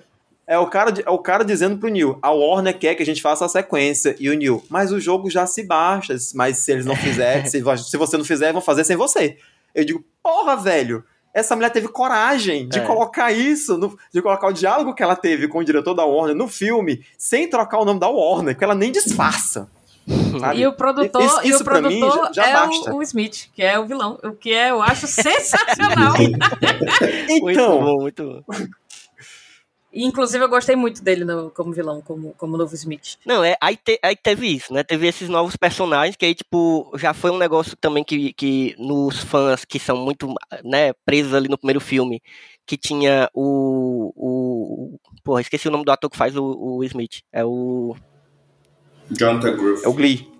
É 0.48 0.56
o, 0.56 0.68
cara, 0.68 0.94
é 1.04 1.10
o 1.10 1.18
cara 1.18 1.44
dizendo 1.44 1.76
pro 1.76 1.88
Neil, 1.88 2.20
a 2.22 2.30
Warner 2.30 2.78
quer 2.78 2.94
que 2.94 3.02
a 3.02 3.06
gente 3.06 3.20
faça 3.20 3.44
a 3.44 3.48
sequência. 3.48 4.14
E 4.16 4.30
o 4.30 4.34
Neil, 4.34 4.64
mas 4.68 4.92
o 4.92 5.00
jogo 5.00 5.28
já 5.28 5.44
se 5.44 5.64
baixa, 5.64 6.14
mas 6.34 6.58
se 6.58 6.70
eles 6.70 6.86
não 6.86 6.94
fizerem, 6.94 7.46
se, 7.50 7.60
se 7.60 7.96
você 7.96 8.16
não 8.16 8.24
fizer, 8.24 8.52
vão 8.52 8.62
fazer 8.62 8.84
sem 8.84 8.94
você. 8.96 9.38
Eu 9.74 9.84
digo, 9.84 10.04
porra, 10.22 10.56
velho, 10.56 11.04
essa 11.38 11.54
mulher 11.54 11.70
teve 11.70 11.88
coragem 11.88 12.68
de 12.68 12.78
é. 12.78 12.82
colocar 12.82 13.30
isso, 13.30 13.76
no, 13.76 13.96
de 14.12 14.22
colocar 14.22 14.46
o 14.48 14.52
diálogo 14.52 14.94
que 14.94 15.02
ela 15.02 15.14
teve 15.14 15.46
com 15.48 15.58
o 15.58 15.64
diretor 15.64 15.94
da 15.94 16.04
Warner 16.04 16.34
no 16.34 16.48
filme, 16.48 17.04
sem 17.18 17.48
trocar 17.48 17.78
o 17.78 17.84
nome 17.84 18.00
da 18.00 18.08
Warner, 18.08 18.56
que 18.56 18.64
ela 18.64 18.74
nem 18.74 18.90
disfarça. 18.90 19.68
Sabe? 20.40 20.60
E 20.60 20.66
o 20.66 20.72
produtor, 20.72 21.20
Isso- 21.22 21.40
e 21.44 21.48
isso 21.48 21.62
o 21.62 21.64
pra 21.64 21.80
mim 21.82 21.98
produtor 22.00 22.30
já- 22.32 22.42
já 22.44 22.48
é 22.48 22.52
basta. 22.52 22.92
o, 22.94 22.98
o 22.98 23.02
Smith, 23.02 23.48
que 23.54 23.62
é 23.62 23.76
o 23.78 23.86
vilão. 23.86 24.18
O 24.22 24.30
que 24.32 24.52
é, 24.52 24.70
eu 24.70 24.80
acho 24.80 25.06
sensacional. 25.06 26.14
Muito 27.28 27.50
Então, 27.50 27.80
bom, 27.80 28.00
muito 28.02 28.22
bom. 28.24 28.56
E, 29.96 30.04
Inclusive, 30.04 30.44
eu 30.44 30.48
gostei 30.48 30.76
muito 30.76 31.02
dele 31.02 31.24
no- 31.24 31.50
como 31.50 31.72
vilão, 31.72 32.02
como, 32.02 32.34
como 32.36 32.56
novo 32.56 32.74
Smith. 32.74 33.16
Não, 33.24 33.42
é, 33.42 33.56
aí, 33.60 33.76
te- 33.76 33.98
aí 34.02 34.14
teve 34.14 34.46
isso, 34.46 34.72
né? 34.72 34.82
Teve 34.84 35.08
esses 35.08 35.28
novos 35.28 35.56
personagens, 35.56 36.16
que 36.16 36.26
aí, 36.26 36.34
tipo, 36.34 36.92
já 36.96 37.14
foi 37.14 37.30
um 37.30 37.38
negócio 37.38 37.74
também 37.76 38.04
que, 38.04 38.32
que 38.34 38.74
nos 38.78 39.18
fãs 39.20 39.64
que 39.64 39.78
são 39.78 39.96
muito, 39.96 40.32
né, 40.62 40.92
presos 41.04 41.32
ali 41.32 41.48
no 41.48 41.56
primeiro 41.56 41.80
filme, 41.80 42.22
que 42.66 42.76
tinha 42.76 43.30
o. 43.32 44.12
o 44.16 44.98
porra, 45.24 45.40
esqueci 45.40 45.66
o 45.66 45.70
nome 45.70 45.84
do 45.84 45.90
ator 45.92 46.10
que 46.10 46.16
faz 46.18 46.36
o, 46.36 46.44
o 46.44 46.84
Smith. 46.84 47.22
É 47.32 47.42
o. 47.44 47.96
Jonathan 49.10 49.56
Groove. 49.56 49.84
é 49.84 49.88
o 49.88 49.92
Glee. 49.94 50.30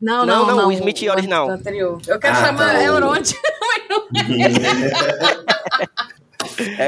Não, 0.00 0.24
Não, 0.26 0.46
não, 0.46 0.56
não, 0.56 0.68
o 0.68 0.72
Smith 0.72 1.02
original. 1.08 1.48
anterior. 1.50 2.00
Eu 2.08 2.18
quero 2.18 2.34
Ah, 2.36 2.44
chamar 2.46 2.72
tá, 2.72 2.78
o- 2.78 2.82
Euronte. 2.82 3.36
É 3.36 4.12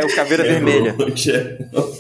o 0.04 0.14
Caveira 0.14 0.42
Vermelha. 0.44 0.94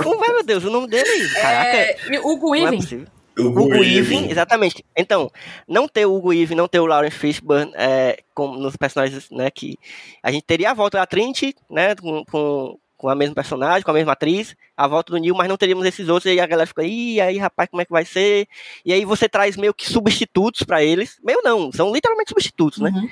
Como 0.02 0.18
vai, 0.18 0.28
meu 0.30 0.42
Deus? 0.42 0.64
O 0.64 0.70
nome 0.70 0.88
dele? 0.88 1.28
Caraca. 1.30 1.76
É, 1.76 1.96
e 2.10 2.18
Hugo 2.18 2.48
Não 2.48 2.54
é 2.54 2.60
Weaving. 2.60 2.76
possível. 2.76 3.06
O 3.36 3.42
Hugo 3.46 3.78
Weaving, 3.80 4.30
exatamente. 4.30 4.84
Então, 4.96 5.30
não 5.66 5.88
ter 5.88 6.06
o 6.06 6.14
Hugo 6.14 6.28
Weaving, 6.28 6.54
não 6.54 6.68
ter 6.68 6.78
o 6.78 6.86
Lawrence 6.86 7.18
Fishburne 7.18 7.72
é, 7.74 8.18
como 8.32 8.56
nos 8.58 8.76
personagens, 8.76 9.28
né, 9.30 9.50
que 9.50 9.76
a 10.22 10.30
gente 10.30 10.44
teria 10.44 10.70
a 10.70 10.74
volta 10.74 10.98
da 10.98 11.06
Trinity, 11.06 11.52
né, 11.68 11.96
com, 11.96 12.24
com, 12.26 12.78
com 12.96 13.08
a 13.08 13.14
mesma 13.16 13.34
personagem, 13.34 13.82
com 13.82 13.90
a 13.90 13.94
mesma 13.94 14.12
atriz, 14.12 14.54
a 14.76 14.86
volta 14.86 15.12
do 15.12 15.18
Neil, 15.18 15.34
mas 15.34 15.48
não 15.48 15.56
teríamos 15.56 15.84
esses 15.84 16.08
outros, 16.08 16.26
e 16.26 16.30
aí 16.30 16.40
a 16.40 16.46
galera 16.46 16.66
fica, 16.66 16.84
ih, 16.84 17.20
aí 17.20 17.36
rapaz, 17.36 17.68
como 17.68 17.82
é 17.82 17.84
que 17.84 17.90
vai 17.90 18.04
ser? 18.04 18.46
E 18.84 18.92
aí 18.92 19.04
você 19.04 19.28
traz 19.28 19.56
meio 19.56 19.74
que 19.74 19.90
substitutos 19.90 20.62
pra 20.62 20.84
eles, 20.84 21.18
meio 21.24 21.40
não, 21.42 21.72
são 21.72 21.92
literalmente 21.92 22.28
substitutos, 22.28 22.78
né? 22.78 22.92
Uhum. 22.94 23.08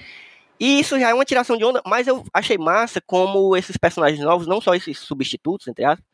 E 0.63 0.79
isso 0.79 0.97
já 0.97 1.09
é 1.11 1.15
uma 1.15 1.25
tiração 1.25 1.57
de 1.57 1.65
onda, 1.65 1.83
mas 1.85 2.07
eu 2.07 2.23
achei 2.33 2.57
massa 2.57 3.01
como 3.05 3.57
esses 3.57 3.77
personagens 3.77 4.21
novos, 4.21 4.47
não 4.47 4.61
só 4.61 4.77
esses 4.77 4.97
substitutos, 4.97 5.67
entre 5.67 5.85
aspas, 5.85 6.05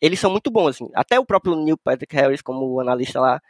eles 0.00 0.18
são 0.18 0.28
muito 0.28 0.50
bons, 0.50 0.70
assim. 0.70 0.88
Até 0.92 1.20
o 1.20 1.24
próprio 1.24 1.54
Neil 1.54 1.78
Patrick 1.78 2.12
Harris, 2.16 2.42
como 2.42 2.80
analista 2.80 3.20
lá. 3.20 3.40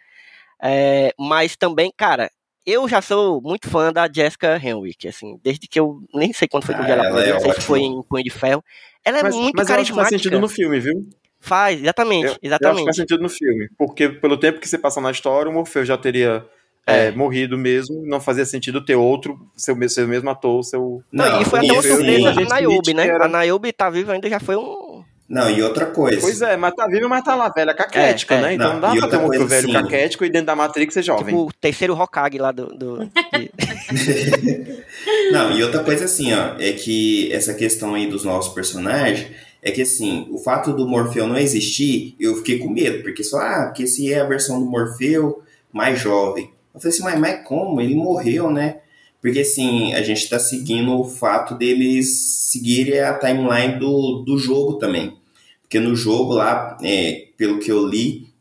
É, 0.63 1.15
mas 1.19 1.57
também, 1.57 1.91
cara, 1.97 2.31
eu 2.67 2.87
já 2.87 3.01
sou 3.01 3.41
muito 3.41 3.67
fã 3.71 3.91
da 3.91 4.07
Jessica 4.13 4.61
Henwick, 4.63 5.09
assim, 5.09 5.41
desde 5.43 5.67
que 5.67 5.81
eu 5.81 6.01
nem 6.15 6.35
sei 6.35 6.47
quando 6.47 6.65
foi 6.67 6.75
que 6.75 6.83
Ah, 6.83 6.89
ela, 6.89 7.05
ela 7.07 7.15
primeira 7.15 7.31
é 7.31 7.33
não 7.33 7.41
sei 7.41 7.53
se 7.55 7.61
foi 7.63 7.81
em 7.81 8.03
Punho 8.03 8.23
de 8.23 8.31
Ferro. 8.31 8.63
Ela 9.03 9.21
é 9.21 9.23
Mas, 9.23 9.35
muito 9.35 9.57
mas 9.57 9.71
acho 9.71 9.87
que 9.87 9.95
faz 9.95 10.11
carismática. 10.11 10.19
sentido 10.19 10.39
no 10.39 10.49
filme, 10.51 10.79
viu? 10.79 11.09
Faz, 11.41 11.81
exatamente, 11.81 12.25
Eu, 12.25 12.29
eu 12.29 12.31
acho 12.33 12.41
que 12.41 12.47
exatamente. 12.47 12.85
faz 12.85 12.97
sentido 12.97 13.23
no 13.23 13.29
filme. 13.31 13.69
Porque 13.79 14.09
pelo 14.11 14.37
tempo 14.37 14.61
que 14.61 14.69
você 14.69 14.77
passa 14.79 15.01
na 15.01 15.11
história, 15.11 15.51
o 15.51 15.55
Morfeu 15.55 15.85
já 15.85 15.97
teria 15.97 16.47
é, 16.87 17.07
É. 17.07 17.11
morrido 17.13 17.57
mesmo. 17.59 18.03
Não 18.07 18.21
fazia 18.21 18.45
sentido 18.45 18.85
ter 18.85 18.97
outro, 18.97 19.39
seu, 19.57 19.77
seu 19.89 20.07
mesmo 20.09 20.29
ator, 20.31 20.63
seu. 20.65 21.03
Não, 21.13 21.41
e 21.41 21.45
foi 21.45 21.61
até 21.61 21.73
uma 21.73 21.83
surpresa 21.83 22.31
a 22.31 22.33
gente 22.33 22.53
a 22.53 22.57
Niobe, 22.57 22.75
admite 22.79 22.95
né? 22.95 23.07
era- 23.09 23.25
A 23.25 23.29
Niobe 23.29 23.73
tá 23.73 23.89
viva 23.91 24.13
ainda, 24.13 24.29
já 24.29 24.41
foi 24.41 24.57
um... 24.57 25.03
Não, 25.29 25.49
e 25.49 25.63
outra 25.63 25.87
coisa. 25.87 26.21
Pois 26.21 26.43
é, 26.43 26.59
mas 26.59 26.75
tá 26.75 26.87
vivo, 26.87 27.09
mas 27.09 27.25
tá 27.25 27.35
lá 27.35 27.49
velha 27.49 27.73
caquética, 27.73 28.35
É, 28.35 28.39
é. 28.39 28.43
né? 28.43 28.55
Então 28.55 28.67
Não, 28.67 28.75
não 28.75 28.81
dá 28.81 28.95
pra 28.97 29.09
ter 29.09 29.17
um 29.17 29.27
coisa 29.29 29.47
velho 29.47 29.65
assim- 29.65 29.73
caquético 29.73 30.25
e 30.27 30.29
dentro 30.29 30.47
da 30.49 30.57
Matrix 30.57 30.93
ser 30.93 31.03
jovem. 31.03 31.25
Tipo, 31.27 31.47
o 31.47 31.53
terceiro 31.59 31.95
Hokage 31.99 32.37
lá 32.37 32.53
do... 32.53 32.67
do 32.67 33.09
Não, 35.33 35.51
e 35.57 35.63
outra 35.63 35.83
coisa 35.83 36.05
assim, 36.05 36.33
ó, 36.35 36.57
é 36.59 36.73
que 36.73 37.33
essa 37.33 37.55
questão 37.55 37.95
aí 37.95 38.07
dos 38.07 38.25
novos 38.25 38.49
personagens, 38.49 39.29
é 39.63 39.71
que 39.71 39.81
assim, 39.83 40.27
o 40.31 40.39
fato 40.39 40.73
do 40.73 40.87
Morfeu 40.87 41.27
não 41.27 41.39
existir, 41.39 42.15
eu 42.21 42.37
fiquei 42.37 42.59
com 42.59 42.69
medo, 42.69 43.03
porque 43.03 43.25
só, 43.25 43.39
ah, 43.39 43.65
porque 43.67 43.85
esse 43.85 44.13
é 44.13 44.21
a 44.21 44.25
versão 44.27 44.59
do 44.61 44.67
Morfeu 44.67 45.43
mais 45.73 45.99
jovem. 45.99 46.51
Eu 46.75 46.81
falei 46.81 46.95
assim, 46.95 47.03
mas, 47.05 47.19
mas 47.19 47.47
como? 47.47 47.81
Ele 47.81 47.95
morreu, 47.95 48.51
né? 48.51 48.81
Porque 49.21 49.41
assim, 49.41 49.95
a 49.95 50.03
gente 50.03 50.29
tá 50.29 50.39
seguindo 50.39 50.99
o 50.99 51.05
fato 51.05 51.55
deles 51.55 52.49
seguirem 52.51 53.01
a 53.01 53.17
timeline 53.19 53.79
do, 53.79 54.25
do 54.27 54.37
jogo 54.37 54.75
também. 54.75 55.17
Porque 55.63 55.79
no 55.79 55.95
jogo 55.95 56.35
lá, 56.35 56.77
é, 56.83 57.29
pelo 57.37 57.59
que 57.59 57.71
eu 57.71 57.87
li, 57.87 58.33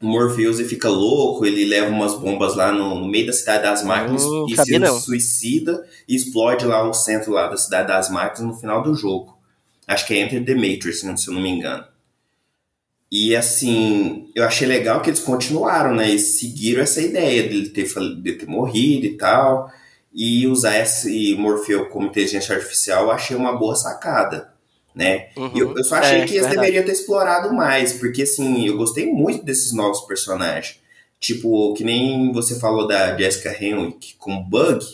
o 0.00 0.06
Morpheus 0.06 0.60
fica 0.62 0.88
louco, 0.88 1.44
ele 1.46 1.64
leva 1.64 1.90
umas 1.90 2.14
bombas 2.14 2.56
lá 2.56 2.72
no, 2.72 3.00
no 3.00 3.06
meio 3.06 3.26
da 3.26 3.32
cidade 3.32 3.62
das 3.62 3.82
máquinas 3.84 4.24
Hum, 4.24 4.46
e 4.48 4.56
se 4.56 4.78
não. 4.78 4.98
suicida 4.98 5.86
e 6.08 6.14
explode 6.14 6.64
lá 6.66 6.88
o 6.88 6.92
centro 6.92 7.32
lá 7.32 7.48
da 7.48 7.56
cidade 7.56 7.88
das 7.88 8.10
máquinas 8.10 8.40
no 8.40 8.58
final 8.58 8.82
do 8.82 8.94
jogo. 8.94 9.38
Acho 9.86 10.06
que 10.06 10.14
é 10.14 10.20
Enter 10.20 10.44
the 10.44 10.54
Matrix, 10.54 11.02
né, 11.02 11.16
se 11.16 11.28
eu 11.28 11.34
não 11.34 11.42
me 11.42 11.50
engano. 11.50 11.84
E 13.16 13.36
assim, 13.36 14.28
eu 14.34 14.42
achei 14.42 14.66
legal 14.66 15.00
que 15.00 15.08
eles 15.08 15.20
continuaram, 15.20 15.94
né? 15.94 16.08
Eles 16.08 16.40
seguiram 16.40 16.82
essa 16.82 17.00
ideia 17.00 17.44
dele 17.44 17.68
ter, 17.68 17.86
de 18.20 18.32
ter 18.32 18.46
morrido 18.48 19.06
e 19.06 19.16
tal. 19.16 19.70
E 20.12 20.48
usar 20.48 20.80
esse 20.80 21.36
Morfeu 21.36 21.88
como 21.90 22.08
inteligência 22.08 22.56
artificial 22.56 23.04
eu 23.04 23.10
achei 23.12 23.36
uma 23.36 23.56
boa 23.56 23.76
sacada, 23.76 24.52
né? 24.92 25.28
Uhum. 25.36 25.50
E 25.54 25.58
eu, 25.60 25.76
eu 25.76 25.84
só 25.84 25.94
achei 25.94 26.22
É, 26.22 26.26
que 26.26 26.32
eles 26.32 26.46
verdade. 26.48 26.56
deveriam 26.56 26.84
ter 26.84 26.90
explorado 26.90 27.54
mais, 27.54 27.92
porque 27.92 28.22
assim, 28.22 28.66
eu 28.66 28.76
gostei 28.76 29.06
muito 29.06 29.44
desses 29.44 29.72
novos 29.72 30.00
personagens. 30.00 30.80
Tipo, 31.20 31.72
que 31.74 31.84
nem 31.84 32.32
você 32.32 32.58
falou 32.58 32.88
da 32.88 33.16
Jessica 33.16 33.56
Henwick 33.64 34.16
com 34.18 34.42
Bug, 34.42 34.84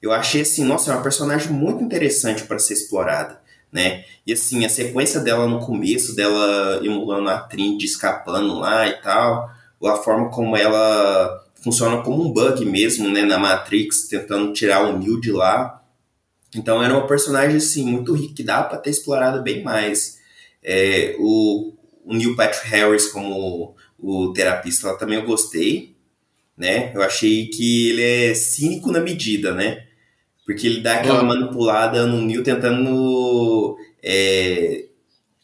eu 0.00 0.12
achei 0.12 0.40
assim, 0.40 0.64
nossa, 0.64 0.90
é 0.90 0.94
uma 0.94 1.02
personagem 1.02 1.52
muito 1.52 1.84
interessante 1.84 2.44
para 2.44 2.58
ser 2.58 2.72
explorada, 2.72 3.38
né? 3.72 4.04
E 4.26 4.32
assim, 4.32 4.64
a 4.64 4.68
sequência 4.68 5.20
dela 5.20 5.46
no 5.46 5.60
começo, 5.60 6.14
dela 6.14 6.80
emulando 6.84 7.28
a 7.28 7.38
Trinity 7.38 7.86
escapando 7.86 8.58
lá 8.58 8.86
e 8.88 8.94
tal, 9.00 9.50
a 9.84 9.96
forma 9.96 10.30
como 10.30 10.56
ela 10.56 11.44
funciona 11.62 12.02
como 12.02 12.24
um 12.24 12.32
bug 12.32 12.64
mesmo, 12.64 13.08
né, 13.08 13.22
na 13.22 13.38
Matrix, 13.38 14.08
tentando 14.08 14.52
tirar 14.52 14.82
o 14.82 14.98
Neo 14.98 15.20
de 15.20 15.30
lá. 15.30 15.82
Então 16.54 16.82
era 16.82 16.92
uma 16.92 17.06
personagem 17.06 17.56
assim 17.56 17.84
muito 17.84 18.14
rica 18.14 18.34
que 18.34 18.42
dá 18.42 18.62
para 18.62 18.78
ter 18.78 18.90
explorado 18.90 19.42
bem 19.42 19.62
mais. 19.62 20.18
É, 20.62 21.14
o, 21.18 21.72
o 22.04 22.14
Neil 22.14 22.34
Patrick 22.34 22.66
Harris 22.66 23.06
como 23.08 23.74
o 23.98 24.32
terapista 24.32 24.88
lá 24.88 24.94
também 24.96 25.18
eu 25.18 25.26
gostei, 25.26 25.94
né? 26.56 26.92
Eu 26.94 27.02
achei 27.02 27.46
que 27.46 27.90
ele 27.90 28.02
é 28.02 28.34
cínico 28.34 28.90
na 28.90 29.00
medida, 29.00 29.54
né? 29.54 29.86
Porque 30.50 30.66
ele 30.66 30.80
dá 30.80 30.94
aquela 30.94 31.22
manipulada 31.22 32.04
no 32.06 32.20
Neil 32.22 32.42
tentando 32.42 33.78
é, 34.02 34.86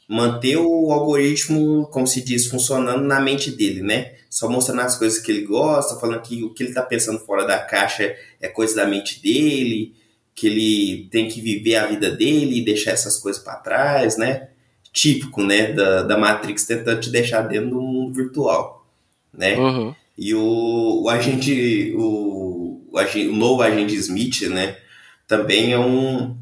manter 0.09 0.57
o 0.57 0.91
algoritmo, 0.91 1.87
como 1.93 2.09
se 2.09 2.24
diz, 2.24 2.49
funcionando 2.49 3.05
na 3.05 3.20
mente 3.20 3.53
dele, 3.53 3.83
né? 3.83 4.15
Só 4.28 4.51
mostrando 4.51 4.81
as 4.81 4.99
coisas 4.99 5.20
que 5.20 5.31
ele 5.31 5.43
gosta, 5.43 6.01
falando 6.01 6.23
que 6.23 6.43
o 6.43 6.53
que 6.53 6.65
ele 6.65 6.74
tá 6.74 6.83
pensando 6.83 7.20
fora 7.20 7.47
da 7.47 7.57
caixa 7.57 8.16
é 8.41 8.49
coisa 8.49 8.74
da 8.74 8.85
mente 8.85 9.23
dele, 9.23 9.95
que 10.35 10.49
ele 10.49 11.09
tem 11.09 11.28
que 11.28 11.41
viver 11.41 11.77
a 11.77 11.87
vida 11.87 12.11
dele 12.11 12.59
e 12.59 12.65
deixar 12.65 12.91
essas 12.91 13.16
coisas 13.16 13.41
para 13.41 13.55
trás, 13.55 14.19
né? 14.19 14.49
Típico, 14.93 15.41
né, 15.41 15.73
da, 15.73 16.03
da 16.03 16.19
Matrix 16.19 16.66
tentando 16.66 17.01
te 17.01 17.11
deixar 17.11 17.43
dentro 17.43 17.70
do 17.70 17.81
mundo 17.81 18.12
virtual, 18.12 18.85
né? 19.33 19.57
Uhum. 19.57 19.95
E 20.19 20.35
o, 20.35 21.03
o 21.05 21.09
agente, 21.09 21.95
o, 21.95 22.83
o, 22.91 22.99
o 22.99 23.37
novo 23.37 23.62
agente 23.62 23.95
Smith, 23.95 24.43
né? 24.49 24.78
Também 25.27 25.73
é 25.73 25.78
um, 25.78 26.36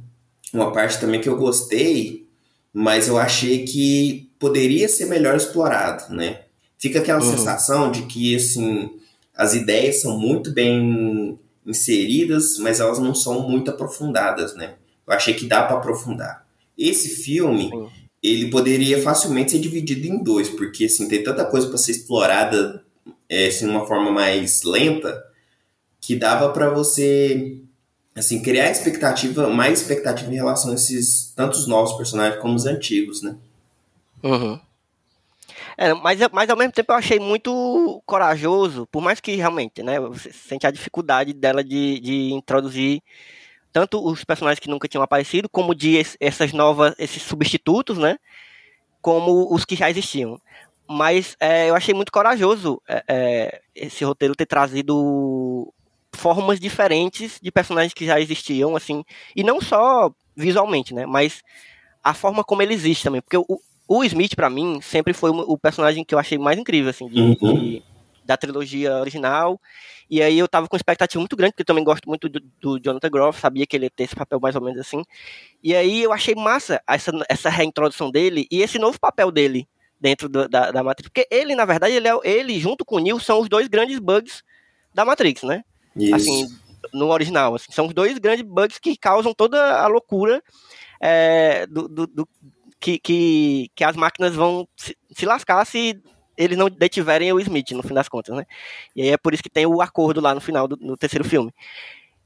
uma 0.53 0.73
parte 0.73 1.01
também 1.01 1.21
que 1.21 1.29
eu 1.29 1.37
gostei, 1.37 2.27
mas 2.73 3.09
eu 3.09 3.17
achei 3.19 3.65
que 3.65 4.31
poderia 4.39 4.89
ser 4.89 5.07
melhor 5.07 5.37
explorado, 5.37 6.15
né? 6.15 6.43
Fica 6.79 6.99
aquela 6.99 7.23
Uhum. 7.23 7.31
sensação 7.31 7.91
de 7.91 8.03
que, 8.03 8.37
assim, 8.37 8.91
as 9.35 9.55
ideias 9.55 10.03
são 10.03 10.19
muito 10.19 10.53
bem 10.53 11.39
inseridas, 11.67 12.59
mas 12.59 12.79
elas 12.81 12.99
não 12.99 13.15
são 13.15 13.49
muito 13.49 13.71
aprofundadas, 13.71 14.55
né? 14.55 14.75
Eu 15.07 15.15
achei 15.15 15.35
que 15.35 15.47
dá 15.47 15.63
para 15.63 15.77
aprofundar. 15.79 16.47
Esse 16.77 17.09
filme, 17.09 17.71
Sim. 17.71 17.89
ele 18.23 18.51
poderia 18.51 19.01
facilmente 19.01 19.53
ser 19.53 19.59
dividido 19.61 20.07
em 20.07 20.23
dois, 20.23 20.49
porque, 20.51 20.85
assim, 20.87 21.09
tem 21.09 21.23
tanta 21.23 21.45
coisa 21.45 21.69
para 21.69 21.79
ser 21.79 21.93
explorada 21.93 22.83
é, 23.29 23.47
assim, 23.47 23.65
de 23.67 23.71
uma 23.71 23.87
forma 23.87 24.11
mais 24.11 24.63
lenta, 24.63 25.23
que 26.01 26.15
dava 26.17 26.51
para 26.51 26.69
você 26.71 27.59
assim 28.15 28.41
criar 28.43 28.71
expectativa, 28.71 29.49
mais 29.49 29.81
expectativa 29.81 30.31
em 30.33 30.37
relação 30.37 30.71
a 30.73 30.75
esses 30.75 31.33
tantos 31.35 31.67
novos 31.67 31.93
personagens 31.95 32.41
como 32.41 32.55
os 32.55 32.67
antigos, 32.67 33.23
né? 33.23 33.37
Uhum. 34.23 34.59
É, 35.77 35.93
mas, 35.95 36.19
mas 36.33 36.49
ao 36.49 36.57
mesmo 36.57 36.73
tempo 36.73 36.93
eu 36.93 36.97
achei 36.97 37.19
muito 37.19 38.03
corajoso, 38.07 38.87
por 38.91 39.03
mais 39.03 39.21
que 39.21 39.35
realmente, 39.35 39.83
né, 39.83 39.99
você 40.01 40.33
sente 40.33 40.67
a 40.67 40.71
dificuldade 40.71 41.33
dela 41.33 41.63
de, 41.63 42.01
de 42.01 42.33
introduzir 42.33 43.03
tanto 43.73 44.05
os 44.05 44.25
personagens 44.25 44.61
que 44.61 44.71
nunca 44.71 44.87
tinham 44.87 45.03
aparecido, 45.03 45.49
como 45.49 45.75
de 45.75 45.97
es- 45.97 46.17
essas 46.21 46.53
novas, 46.53 46.95
esses 46.99 47.23
substitutos, 47.23 47.99
né, 47.99 48.17
como 49.03 49.53
os 49.53 49.65
que 49.65 49.77
já 49.77 49.91
existiam. 49.91 50.41
Mas 50.89 51.37
é, 51.41 51.69
eu 51.71 51.75
achei 51.75 51.95
muito 51.95 52.13
corajoso 52.13 52.81
é, 52.89 53.05
é, 53.09 53.61
esse 53.75 54.05
roteiro 54.05 54.35
ter 54.37 54.47
trazido 54.47 55.73
formas 56.15 56.59
diferentes 56.61 57.39
de 57.43 57.51
personagens 57.51 57.93
que 57.95 58.07
já 58.07 58.21
existiam, 58.21 58.75
assim, 58.77 59.05
e 59.35 59.43
não 59.45 59.61
só 59.61 60.11
visualmente, 60.37 60.95
né, 60.95 61.07
mas 61.07 61.43
a 62.03 62.13
forma 62.15 62.43
como 62.45 62.63
ele 62.63 62.75
existe 62.75 63.05
também, 63.05 63.21
porque 63.21 63.37
o, 63.37 63.61
o 63.87 64.05
Smith, 64.05 64.35
pra 64.35 64.49
mim, 64.51 64.81
sempre 64.81 65.13
foi 65.13 65.31
o 65.31 65.41
o 65.53 65.59
personagem 65.59 66.05
que 66.05 66.15
eu 66.15 66.19
achei 66.19 66.39
mais 66.39 66.59
incrível, 66.59 66.91
assim, 66.91 67.09
de, 67.09 67.21
Uhum. 67.21 67.35
de, 67.37 67.83
da 68.25 68.37
trilogia 68.37 68.97
original. 68.99 69.61
E 70.11 70.23
aí 70.23 70.39
eu 70.39 70.49
tava 70.49 70.69
com 70.69 70.77
expectativa 70.77 71.19
muito 71.21 71.37
grande, 71.37 71.53
porque 71.53 71.63
eu 71.63 71.67
também 71.67 71.85
gosto 71.85 72.09
muito 72.09 72.29
do, 72.29 72.41
do 72.61 72.79
Jonathan 72.79 73.11
Groff, 73.11 73.41
sabia 73.41 73.67
que 73.67 73.77
ele 73.77 73.87
ia 73.87 73.91
ter 73.91 74.05
esse 74.05 74.15
papel 74.17 74.39
mais 74.41 74.55
ou 74.55 74.63
menos 74.63 74.81
assim. 74.81 75.03
E 75.63 75.75
aí 75.75 76.03
eu 76.03 76.13
achei 76.13 76.35
massa 76.35 76.81
essa, 76.89 77.11
essa 77.29 77.49
reintrodução 77.51 78.11
dele 78.11 78.47
e 78.51 78.63
esse 78.63 78.79
novo 78.79 78.99
papel 78.99 79.31
dele 79.31 79.67
dentro 80.01 80.29
do, 80.29 80.49
da, 80.49 80.71
da 80.71 80.83
Matrix. 80.83 81.09
Porque 81.11 81.27
ele, 81.31 81.55
na 81.55 81.65
verdade, 81.65 81.95
ele, 81.95 82.09
é, 82.09 82.15
ele 82.25 82.59
junto 82.59 82.85
com 82.85 82.97
o 82.97 82.99
Neo 82.99 83.19
são 83.19 83.41
os 83.41 83.49
dois 83.49 83.67
grandes 83.69 83.99
bugs 83.99 84.43
da 84.95 85.05
Matrix, 85.05 85.43
né? 85.43 85.63
Isso. 85.97 86.15
Assim, 86.15 86.49
no 86.93 87.09
original. 87.09 87.55
Assim, 87.55 87.73
são 87.73 87.87
os 87.87 87.95
dois 87.95 88.19
grandes 88.19 88.45
bugs 88.45 88.79
que 88.79 88.97
causam 88.97 89.35
toda 89.35 89.81
a 89.81 89.87
loucura 89.87 90.43
é, 91.01 91.67
do, 91.67 91.89
do, 91.89 92.07
do 92.07 92.29
que, 92.81 92.99
que, 92.99 93.71
que 93.75 93.85
as 93.85 93.97
máquinas 93.97 94.35
vão 94.35 94.69
se, 94.77 94.97
se 95.13 95.27
lascar 95.27 95.65
se 95.65 96.01
eles 96.37 96.59
não 96.59 96.69
detiverem 96.69 97.33
o 97.33 97.41
Smith, 97.41 97.71
no 97.71 97.83
fim 97.83 97.95
das 97.95 98.09
contas, 98.09 98.37
né? 98.37 98.45
E 98.95 99.03
aí 99.03 99.09
é 99.09 99.17
por 99.17 99.33
isso 99.33 99.43
que 99.43 99.51
tem 99.51 99.67
o 99.67 99.81
acordo 99.81 100.21
lá 100.21 100.35
no 100.35 100.41
final 100.41 100.67
do 100.67 100.77
no 100.77 100.97
terceiro 100.97 101.25
filme. 101.25 101.53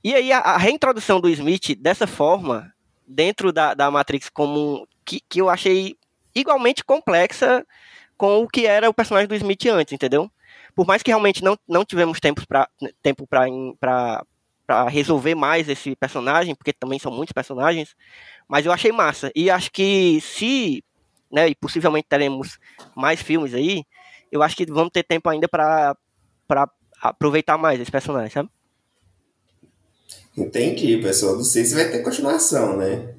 E 0.02 0.14
aí 0.14 0.32
a, 0.32 0.38
a, 0.38 0.56
reintrodução 0.56 1.20
do 1.20 1.28
Smith 1.28 1.76
dessa 1.78 2.06
forma, 2.06 2.72
dentro 3.06 3.52
da, 3.52 3.74
da 3.74 3.90
Matrix, 3.90 4.30
como 4.30 4.86
que, 5.04 5.20
que 5.28 5.40
eu 5.40 5.48
achei 5.48 5.96
igualmente 6.34 6.84
complexa 6.84 7.66
com 8.16 8.42
o 8.42 8.48
que 8.48 8.66
era 8.66 8.88
o 8.88 8.94
personagem 8.94 9.28
do 9.28 9.34
Smith 9.34 9.66
antes, 9.66 9.92
entendeu? 9.92 10.30
Por 10.78 10.86
mais 10.86 11.02
que 11.02 11.10
realmente 11.10 11.42
não, 11.42 11.58
não 11.68 11.84
tivemos 11.84 12.20
tempo 12.20 12.46
para 12.46 12.68
tempo 13.02 13.26
para 13.26 14.24
resolver 14.88 15.34
mais 15.34 15.68
esse 15.68 15.96
personagem, 15.96 16.54
porque 16.54 16.72
também 16.72 17.00
são 17.00 17.10
muitos 17.10 17.32
personagens, 17.32 17.96
mas 18.46 18.64
eu 18.64 18.70
achei 18.70 18.92
massa. 18.92 19.28
E 19.34 19.50
acho 19.50 19.72
que 19.72 20.20
se, 20.20 20.84
né, 21.32 21.48
e 21.48 21.54
possivelmente 21.56 22.06
teremos 22.08 22.60
mais 22.94 23.20
filmes 23.20 23.54
aí, 23.54 23.82
eu 24.30 24.40
acho 24.40 24.54
que 24.54 24.66
vamos 24.66 24.92
ter 24.92 25.02
tempo 25.02 25.28
ainda 25.28 25.48
para 25.48 25.96
aproveitar 27.02 27.58
mais 27.58 27.80
esse 27.80 27.90
personagem, 27.90 28.30
sabe? 28.30 28.48
Entendi, 30.36 30.96
pessoal. 30.98 31.34
Não 31.34 31.42
sei 31.42 31.64
se 31.64 31.74
vai 31.74 31.90
ter 31.90 32.04
continuação, 32.04 32.76
né? 32.76 33.16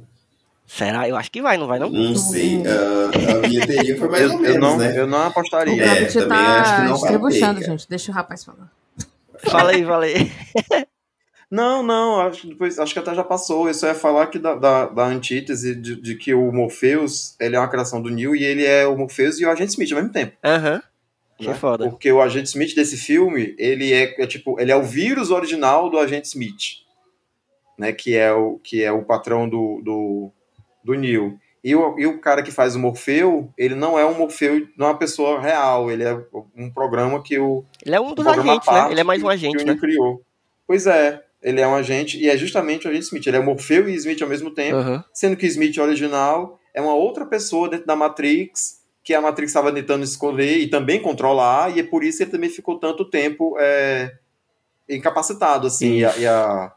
Será? 0.70 1.10
Eu 1.10 1.16
acho 1.16 1.32
que 1.32 1.42
vai, 1.42 1.58
não 1.58 1.66
vai 1.66 1.80
não? 1.80 1.90
Não 1.90 2.16
sei. 2.16 2.58
Uh, 2.58 3.38
a 3.38 3.48
bilheteria 3.48 3.98
foi 3.98 4.08
mais 4.08 4.22
Eu, 4.22 4.30
ou 4.30 4.36
eu 4.36 4.42
menos, 4.42 4.60
não, 4.60 4.78
né? 4.78 5.00
eu 5.00 5.08
não 5.08 5.24
apostaria. 5.24 5.74
O 5.74 5.82
É, 5.82 6.06
acho 6.06 6.20
que 6.20 6.26
tá 6.28 6.92
distribuindo, 6.92 7.64
gente. 7.64 7.90
Deixa 7.90 8.12
o 8.12 8.14
rapaz 8.14 8.46
falar. 8.46 8.72
Fala 9.40 9.72
aí, 9.72 9.84
fala 9.84 10.06
aí. 10.06 10.32
Não, 11.52 11.82
não, 11.82 12.22
acho, 12.22 12.42
que 12.42 12.48
depois, 12.50 12.78
acho 12.78 12.94
que 12.94 13.00
até 13.00 13.16
já 13.16 13.24
passou. 13.24 13.68
Eu 13.68 13.74
só 13.74 13.88
ia 13.88 13.96
falar 13.96 14.28
que 14.28 14.38
da, 14.38 14.54
da, 14.54 14.86
da 14.86 15.06
antítese 15.08 15.74
de, 15.74 16.00
de 16.00 16.14
que 16.14 16.32
o 16.32 16.52
Morpheus 16.52 17.36
ele 17.40 17.56
é 17.56 17.60
uma 17.60 17.68
criação 17.68 18.00
do 18.00 18.12
Neil 18.12 18.36
e 18.36 18.44
ele 18.44 18.64
é 18.64 18.86
o 18.86 18.96
Morpheus 18.96 19.40
e 19.40 19.46
o 19.46 19.50
Agente 19.50 19.72
Smith 19.72 19.92
ao 19.92 19.98
mesmo 19.98 20.14
tempo. 20.14 20.38
Aham. 20.46 20.80
Que 21.40 21.48
né? 21.48 21.56
foda. 21.56 21.90
Porque 21.90 22.12
o 22.12 22.22
Agente 22.22 22.50
Smith 22.50 22.76
desse 22.76 22.98
filme, 22.98 23.56
ele 23.58 23.92
é, 23.92 24.22
é 24.22 24.28
tipo, 24.28 24.60
ele 24.60 24.72
é 24.72 24.76
o 24.76 24.84
vírus 24.84 25.32
original 25.32 25.90
do 25.90 25.98
Agente 25.98 26.28
Smith, 26.28 26.84
né? 27.80 27.94
Que 27.94 28.16
é 28.16 28.32
o, 28.32 28.60
que 28.64 28.84
é 28.84 28.92
o 28.92 29.04
patrão 29.04 29.50
do, 29.50 29.82
do, 29.84 30.32
do 30.84 30.94
Neil. 30.94 31.38
E 31.64 31.76
o, 31.76 32.00
e 32.00 32.08
o 32.08 32.20
cara 32.20 32.42
que 32.42 32.52
faz 32.52 32.76
o 32.76 32.80
Morfeu, 32.80 33.52
ele 33.58 33.76
não 33.76 34.00
é 34.00 34.06
um 34.06 34.14
Morfeu, 34.18 34.66
não 34.78 34.88
é 34.88 34.90
uma 34.92 34.98
pessoa 34.98 35.42
real, 35.42 35.92
ele 35.92 36.04
é 36.04 36.18
um 36.56 36.70
programa 36.72 37.22
que 37.22 37.38
o, 37.38 37.66
Ele 37.86 37.96
é 37.96 38.00
um 38.00 38.14
dos 38.14 38.26
um 38.26 38.30
agentes, 38.30 38.68
né? 38.72 38.88
Ele 38.92 39.00
é 39.02 39.04
mais 39.04 39.22
um 39.22 39.28
agente, 39.28 39.58
que 39.58 39.64
o 39.64 39.66
né? 39.66 39.74
Neil 39.74 39.80
criou. 39.82 40.22
Pois 40.66 40.88
é, 40.88 41.22
ele 41.44 41.60
é 41.60 41.68
um 41.68 41.76
agente, 41.76 42.18
e 42.18 42.30
é 42.30 42.38
justamente 42.38 42.88
o 42.88 42.90
agente 42.90 43.06
Smith. 43.08 43.28
Ele 43.28 43.36
é 43.38 43.42
Morfeu 43.42 43.90
e 43.90 43.94
Smith 43.96 44.22
ao 44.22 44.30
mesmo 44.30 44.52
tempo, 44.52 44.78
Aham. 44.78 45.04
sendo 45.14 45.36
que 45.36 45.46
Smith 45.48 45.78
original 45.80 46.58
é 46.74 46.80
uma 46.82 46.94
outra 46.94 47.26
pessoa 47.26 47.68
dentro 47.68 47.86
da 47.86 47.96
Matrix, 47.96 48.80
que 49.04 49.14
a 49.14 49.20
Matrix 49.20 49.50
estava 49.50 49.72
tentando 49.74 50.04
escolher 50.06 50.60
e 50.60 50.68
também 50.70 51.02
controlar, 51.02 51.76
e 51.76 51.80
é 51.82 51.84
por 51.84 52.04
isso 52.06 52.20
que 52.20 52.24
ele 52.24 52.32
também 52.32 52.50
ficou 52.50 52.80
tanto 52.80 53.04
tempo 53.10 53.58
é, 53.60 54.14
incapacitado, 54.88 55.68
assim, 55.68 55.98
e 55.98 56.06
a- 56.06 56.18
e 56.18 56.26
a- 56.28 56.72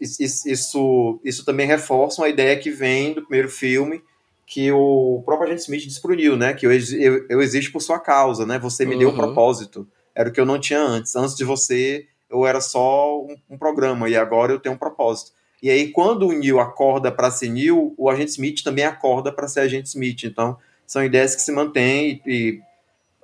isso, 0.00 1.20
isso, 1.24 1.44
também 1.44 1.66
reforça 1.66 2.22
uma 2.22 2.28
ideia 2.28 2.58
que 2.58 2.70
vem 2.70 3.14
do 3.14 3.22
primeiro 3.22 3.48
filme, 3.48 4.02
que 4.46 4.70
o 4.70 5.22
próprio 5.24 5.48
agente 5.48 5.62
Smith 5.62 6.16
Neil, 6.16 6.36
né, 6.36 6.52
que 6.54 6.66
eu, 6.66 6.72
eu, 6.72 7.26
eu 7.28 7.42
existo 7.42 7.72
por 7.72 7.80
sua 7.80 7.98
causa, 7.98 8.44
né, 8.46 8.58
você 8.58 8.84
me 8.84 8.98
deu 8.98 9.08
um 9.08 9.12
Uhum. 9.12 9.18
propósito, 9.18 9.88
era 10.14 10.28
o 10.28 10.32
que 10.32 10.40
eu 10.40 10.46
não 10.46 10.58
tinha 10.58 10.80
antes, 10.80 11.16
antes 11.16 11.34
de 11.34 11.44
você 11.44 12.06
eu 12.30 12.46
era 12.46 12.60
só 12.60 13.20
um, 13.20 13.36
um 13.50 13.58
programa, 13.58 14.08
e 14.08 14.16
agora 14.16 14.52
eu 14.52 14.58
tenho 14.58 14.74
um 14.74 14.78
propósito. 14.78 15.32
E 15.62 15.70
aí, 15.70 15.90
quando 15.92 16.26
o 16.26 16.32
Neil 16.32 16.58
acorda 16.58 17.12
para 17.12 17.30
ser 17.30 17.48
Neil, 17.48 17.94
o 17.96 18.10
agente 18.10 18.32
Smith 18.32 18.62
também 18.64 18.84
acorda 18.84 19.30
para 19.30 19.46
ser 19.46 19.60
agente 19.60 19.88
Smith. 19.88 20.24
Então, 20.24 20.56
são 20.86 21.04
ideias 21.04 21.36
que 21.36 21.42
se 21.42 21.52
mantêm 21.52 22.20
e, 22.26 22.30
e 22.30 22.62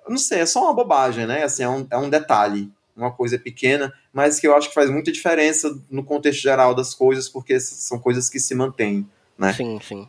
não 0.09 0.19
sei, 0.19 0.41
é 0.41 0.47
só 0.47 0.63
uma 0.63 0.75
bobagem, 0.75 1.27
né? 1.27 1.43
Assim, 1.43 1.63
é 1.65 1.69
um, 1.69 1.87
é 1.91 1.97
um 1.99 2.09
detalhe, 2.09 2.71
uma 2.99 3.11
coisa 3.13 3.39
pequena, 3.39 3.93
mas 4.13 4.39
que 4.41 4.47
eu 4.47 4.55
acho 4.57 4.69
que 4.69 4.75
faz 4.75 4.91
muita 4.91 5.11
diferença 5.13 5.75
no 5.91 6.05
contexto 6.05 6.41
geral 6.43 6.75
das 6.75 6.95
coisas, 6.95 7.29
porque 7.29 7.59
são 7.61 7.99
coisas 7.99 8.29
que 8.29 8.39
se 8.41 8.55
mantêm. 8.55 9.09
né? 9.39 9.53
Sim, 9.53 9.79
sim. 9.83 10.09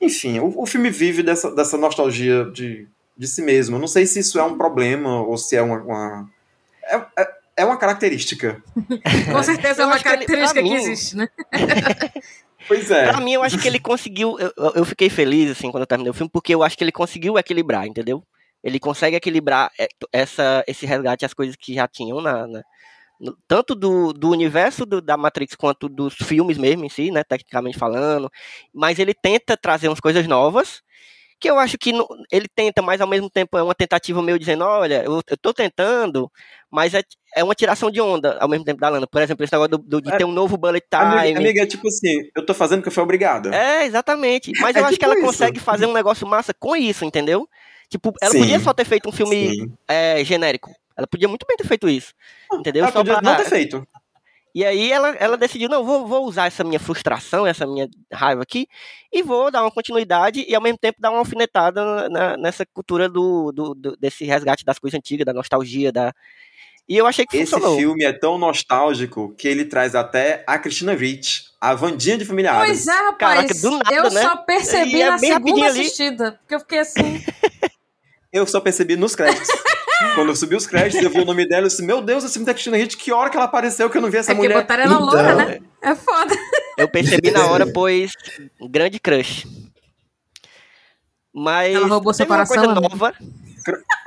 Enfim, 0.00 0.38
o, 0.40 0.62
o 0.62 0.66
filme 0.66 0.90
vive 0.90 1.22
dessa, 1.22 1.50
dessa 1.54 1.76
nostalgia 1.76 2.44
de, 2.50 2.88
de 3.16 3.26
si 3.28 3.42
mesmo. 3.42 3.76
Eu 3.76 3.80
não 3.80 3.86
sei 3.88 4.06
se 4.06 4.18
isso 4.20 4.38
é 4.38 4.42
um 4.42 4.56
problema 4.56 5.22
ou 5.22 5.36
se 5.36 5.54
é 5.56 5.62
uma. 5.62 5.76
uma- 5.78 6.30
é, 6.84 6.96
é, 7.22 7.30
é 7.58 7.64
uma 7.66 7.76
característica. 7.76 8.62
Com 9.30 9.42
certeza 9.42 9.82
é 9.82 9.86
uma 9.86 9.96
ele- 9.96 10.04
característica 10.04 10.54
pra 10.54 10.62
que 10.62 10.68
mim- 10.68 10.74
existe, 10.76 11.16
né? 11.16 11.28
Pois 12.68 12.90
é. 12.90 13.08
Pra 13.08 13.20
mim, 13.20 13.32
eu 13.32 13.42
acho 13.42 13.58
que 13.58 13.66
ele 13.66 13.80
conseguiu. 13.80 14.38
Eu, 14.38 14.52
eu- 14.56 14.72
eu 14.76 14.84
fiquei 14.84 15.08
feliz, 15.10 15.50
assim, 15.50 15.70
quando 15.70 15.82
eu 15.82 15.86
terminei 15.86 16.10
o 16.10 16.14
filme, 16.14 16.30
porque 16.32 16.54
eu 16.54 16.62
acho 16.62 16.76
que 16.76 16.84
ele 16.84 16.92
conseguiu 16.92 17.36
equilibrar, 17.38 17.86
entendeu? 17.86 18.22
Ele 18.62 18.78
consegue 18.78 19.16
equilibrar 19.16 19.70
é, 19.78 19.88
essa, 20.12 20.62
esse 20.66 20.84
resgate 20.86 21.24
às 21.24 21.32
coisas 21.34 21.56
que 21.56 21.74
já 21.74 21.86
tinham 21.88 22.20
na. 22.20 22.46
na- 22.46 22.62
tanto 23.46 23.74
do, 23.74 24.12
do 24.14 24.30
universo 24.30 24.86
do- 24.86 25.02
da 25.02 25.14
Matrix 25.16 25.54
quanto 25.54 25.88
dos 25.90 26.14
filmes 26.14 26.56
mesmo 26.56 26.84
em 26.84 26.88
si, 26.88 27.10
né? 27.10 27.22
Tecnicamente 27.22 27.78
falando. 27.78 28.30
Mas 28.72 28.98
ele 28.98 29.12
tenta 29.12 29.56
trazer 29.58 29.88
umas 29.88 30.00
coisas 30.00 30.26
novas. 30.26 30.82
Que 31.38 31.50
eu 31.50 31.58
acho 31.58 31.78
que 31.78 31.90
ele 32.30 32.46
tenta, 32.54 32.82
mas 32.82 33.00
ao 33.00 33.06
mesmo 33.06 33.30
tempo 33.30 33.56
é 33.56 33.62
uma 33.62 33.74
tentativa 33.74 34.20
meio 34.22 34.38
dizendo, 34.38 34.62
olha, 34.62 35.02
eu, 35.04 35.22
eu 35.26 35.36
tô 35.38 35.54
tentando, 35.54 36.30
mas 36.70 36.92
é, 36.92 37.02
é 37.34 37.42
uma 37.42 37.54
tiração 37.54 37.90
de 37.90 37.98
onda 37.98 38.36
ao 38.38 38.46
mesmo 38.46 38.62
tempo 38.62 38.78
da 38.78 38.90
Lana. 38.90 39.06
Por 39.06 39.22
exemplo, 39.22 39.42
esse 39.42 39.52
negócio 39.54 39.70
do, 39.70 39.78
do- 39.78 40.02
de 40.02 40.12
É. 40.12 40.18
ter 40.18 40.24
um 40.24 40.32
novo 40.32 40.58
bullet 40.58 40.86
time. 40.90 41.02
Amiga, 41.18 41.38
amiga, 41.38 41.62
é 41.62 41.66
tipo 41.66 41.88
assim, 41.88 42.28
eu 42.36 42.44
tô 42.44 42.52
fazendo 42.52 42.80
porque 42.80 42.88
eu 42.88 42.92
fui 42.92 43.02
obrigada. 43.02 43.54
É, 43.54 43.86
exatamente. 43.86 44.52
Mas 44.60 44.76
É 44.76 44.80
eu 44.80 44.84
acho 44.84 44.92
tipo 44.92 44.98
que 45.00 45.04
ela 45.06 45.14
isso. 45.14 45.24
consegue 45.26 45.58
fazer 45.58 45.86
um 45.86 45.94
negócio 45.94 46.26
massa 46.26 46.52
com 46.52 46.76
isso, 46.76 47.06
entendeu? 47.06 47.48
Tipo, 47.90 48.14
ela 48.22 48.30
Sim. 48.32 48.38
podia 48.38 48.60
só 48.60 48.72
ter 48.72 48.84
feito 48.86 49.08
um 49.08 49.12
filme 49.12 49.70
é, 49.88 50.24
genérico. 50.24 50.72
Ela 50.96 51.06
podia 51.06 51.28
muito 51.28 51.44
bem 51.46 51.56
ter 51.56 51.66
feito 51.66 51.88
isso. 51.88 52.14
Entendeu? 52.52 52.84
Ela 52.84 52.92
Só 52.92 53.00
podia 53.00 53.14
pra- 53.18 53.22
não 53.22 53.36
ter 53.36 53.44
feito. 53.48 53.86
E 54.54 54.64
aí 54.64 54.90
ela, 54.90 55.10
ela 55.10 55.36
decidiu, 55.36 55.68
não, 55.68 55.84
vou, 55.84 56.06
vou 56.08 56.24
usar 56.26 56.46
essa 56.46 56.64
minha 56.64 56.80
frustração, 56.80 57.46
essa 57.46 57.64
minha 57.66 57.88
raiva 58.12 58.42
aqui, 58.42 58.66
e 59.12 59.22
vou 59.22 59.48
dar 59.50 59.62
uma 59.62 59.70
continuidade 59.70 60.44
e 60.48 60.54
ao 60.56 60.60
mesmo 60.60 60.76
tempo 60.76 61.00
dar 61.00 61.10
uma 61.10 61.20
alfinetada 61.20 62.08
na- 62.08 62.36
nessa 62.36 62.66
cultura 62.66 63.08
do, 63.08 63.52
do, 63.52 63.74
do- 63.74 63.96
desse 63.96 64.24
resgate 64.24 64.64
das 64.64 64.78
coisas 64.78 64.98
antigas, 64.98 65.24
da 65.24 65.32
nostalgia, 65.32 65.92
da. 65.92 66.12
E 66.88 66.96
eu 66.96 67.06
achei 67.06 67.24
que 67.24 67.36
Esse 67.36 67.52
funcionou. 67.52 67.76
filme 67.78 68.02
é 68.04 68.12
tão 68.12 68.36
nostálgico 68.38 69.32
que 69.38 69.46
ele 69.46 69.64
traz 69.64 69.94
até 69.94 70.42
a 70.44 70.58
Christina 70.58 70.94
Ricci, 70.94 71.42
a 71.60 71.72
Vandinha 71.72 72.18
de 72.18 72.24
Família. 72.24 72.52
Pois 72.56 72.88
é, 72.88 72.92
rapaz. 72.92 73.18
Caraca, 73.18 73.54
do 73.54 73.70
nada, 73.70 73.94
eu 73.94 74.10
né? 74.10 74.22
só 74.22 74.36
percebi 74.38 74.96
E 74.96 75.02
é 75.02 75.10
na 75.10 75.18
bem 75.18 75.32
segunda 75.32 75.66
ali. 75.66 75.80
assistida. 75.82 76.32
Porque 76.40 76.54
eu 76.56 76.60
fiquei 76.60 76.78
assim. 76.80 77.00
Eu 78.32 78.46
só 78.46 78.60
percebi 78.60 78.96
nos 78.96 79.14
créditos. 79.14 79.48
Quando 80.14 80.28
eu 80.30 80.36
subi 80.36 80.56
os 80.56 80.66
créditos, 80.66 81.02
eu 81.04 81.10
vi 81.10 81.20
o 81.20 81.24
nome 81.26 81.46
dela 81.46 81.66
e 81.66 81.68
disse, 81.68 81.82
meu 81.84 82.00
Deus, 82.00 82.24
esse 82.24 82.32
filme 82.32 82.46
da 82.46 82.54
Christina 82.54 82.76
Ricci, 82.76 82.96
que 82.96 83.12
hora 83.12 83.28
que 83.28 83.36
ela 83.36 83.44
apareceu 83.44 83.90
que 83.90 83.98
eu 83.98 84.00
não 84.02 84.10
vi 84.10 84.16
essa 84.16 84.32
é 84.32 84.34
porque 84.34 84.48
mulher. 84.48 84.62
botaram 84.62 84.82
ela 84.84 84.94
Então, 84.94 85.04
louca, 85.06 85.34
né? 85.34 85.58
É 85.82 85.94
foda. 85.94 86.34
Eu 86.78 86.88
percebi 86.88 87.30
na 87.30 87.46
hora, 87.46 87.66
pois. 87.72 88.12
Grande 88.70 88.98
crush. 88.98 89.46
Mas. 91.34 91.74
Ela 91.74 91.86
roubou 91.86 92.14
seu 92.14 92.26
coração, 92.26 92.74
nova. 92.74 93.12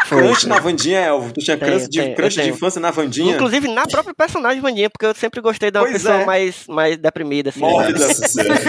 Crush 0.09 0.45
na 0.45 0.59
Vandinha, 0.59 0.99
Elvo. 0.99 1.31
Tu 1.31 1.41
tinha 1.41 1.57
Tenho, 1.57 1.71
crush 1.73 1.87
de, 1.89 2.01
tenho, 2.01 2.15
crush 2.15 2.33
de 2.33 2.49
infância 2.49 2.81
na 2.81 2.89
Vandinha? 2.91 3.35
Inclusive 3.35 3.67
na 3.67 3.83
própria 3.85 4.13
personagem 4.15 4.61
Vandinha, 4.61 4.89
porque 4.89 5.05
eu 5.05 5.13
sempre 5.13 5.39
gostei 5.41 5.69
de 5.69 5.77
uma 5.77 5.83
Pois 5.85 5.93
pessoa 6.01 6.21
é. 6.21 6.25
mais, 6.25 6.65
mais 6.67 6.97
deprimida, 6.97 7.51
assim. 7.51 7.59
Mórbida. 7.59 7.99
Nossa 8.07 8.27
senhora. 8.27 8.59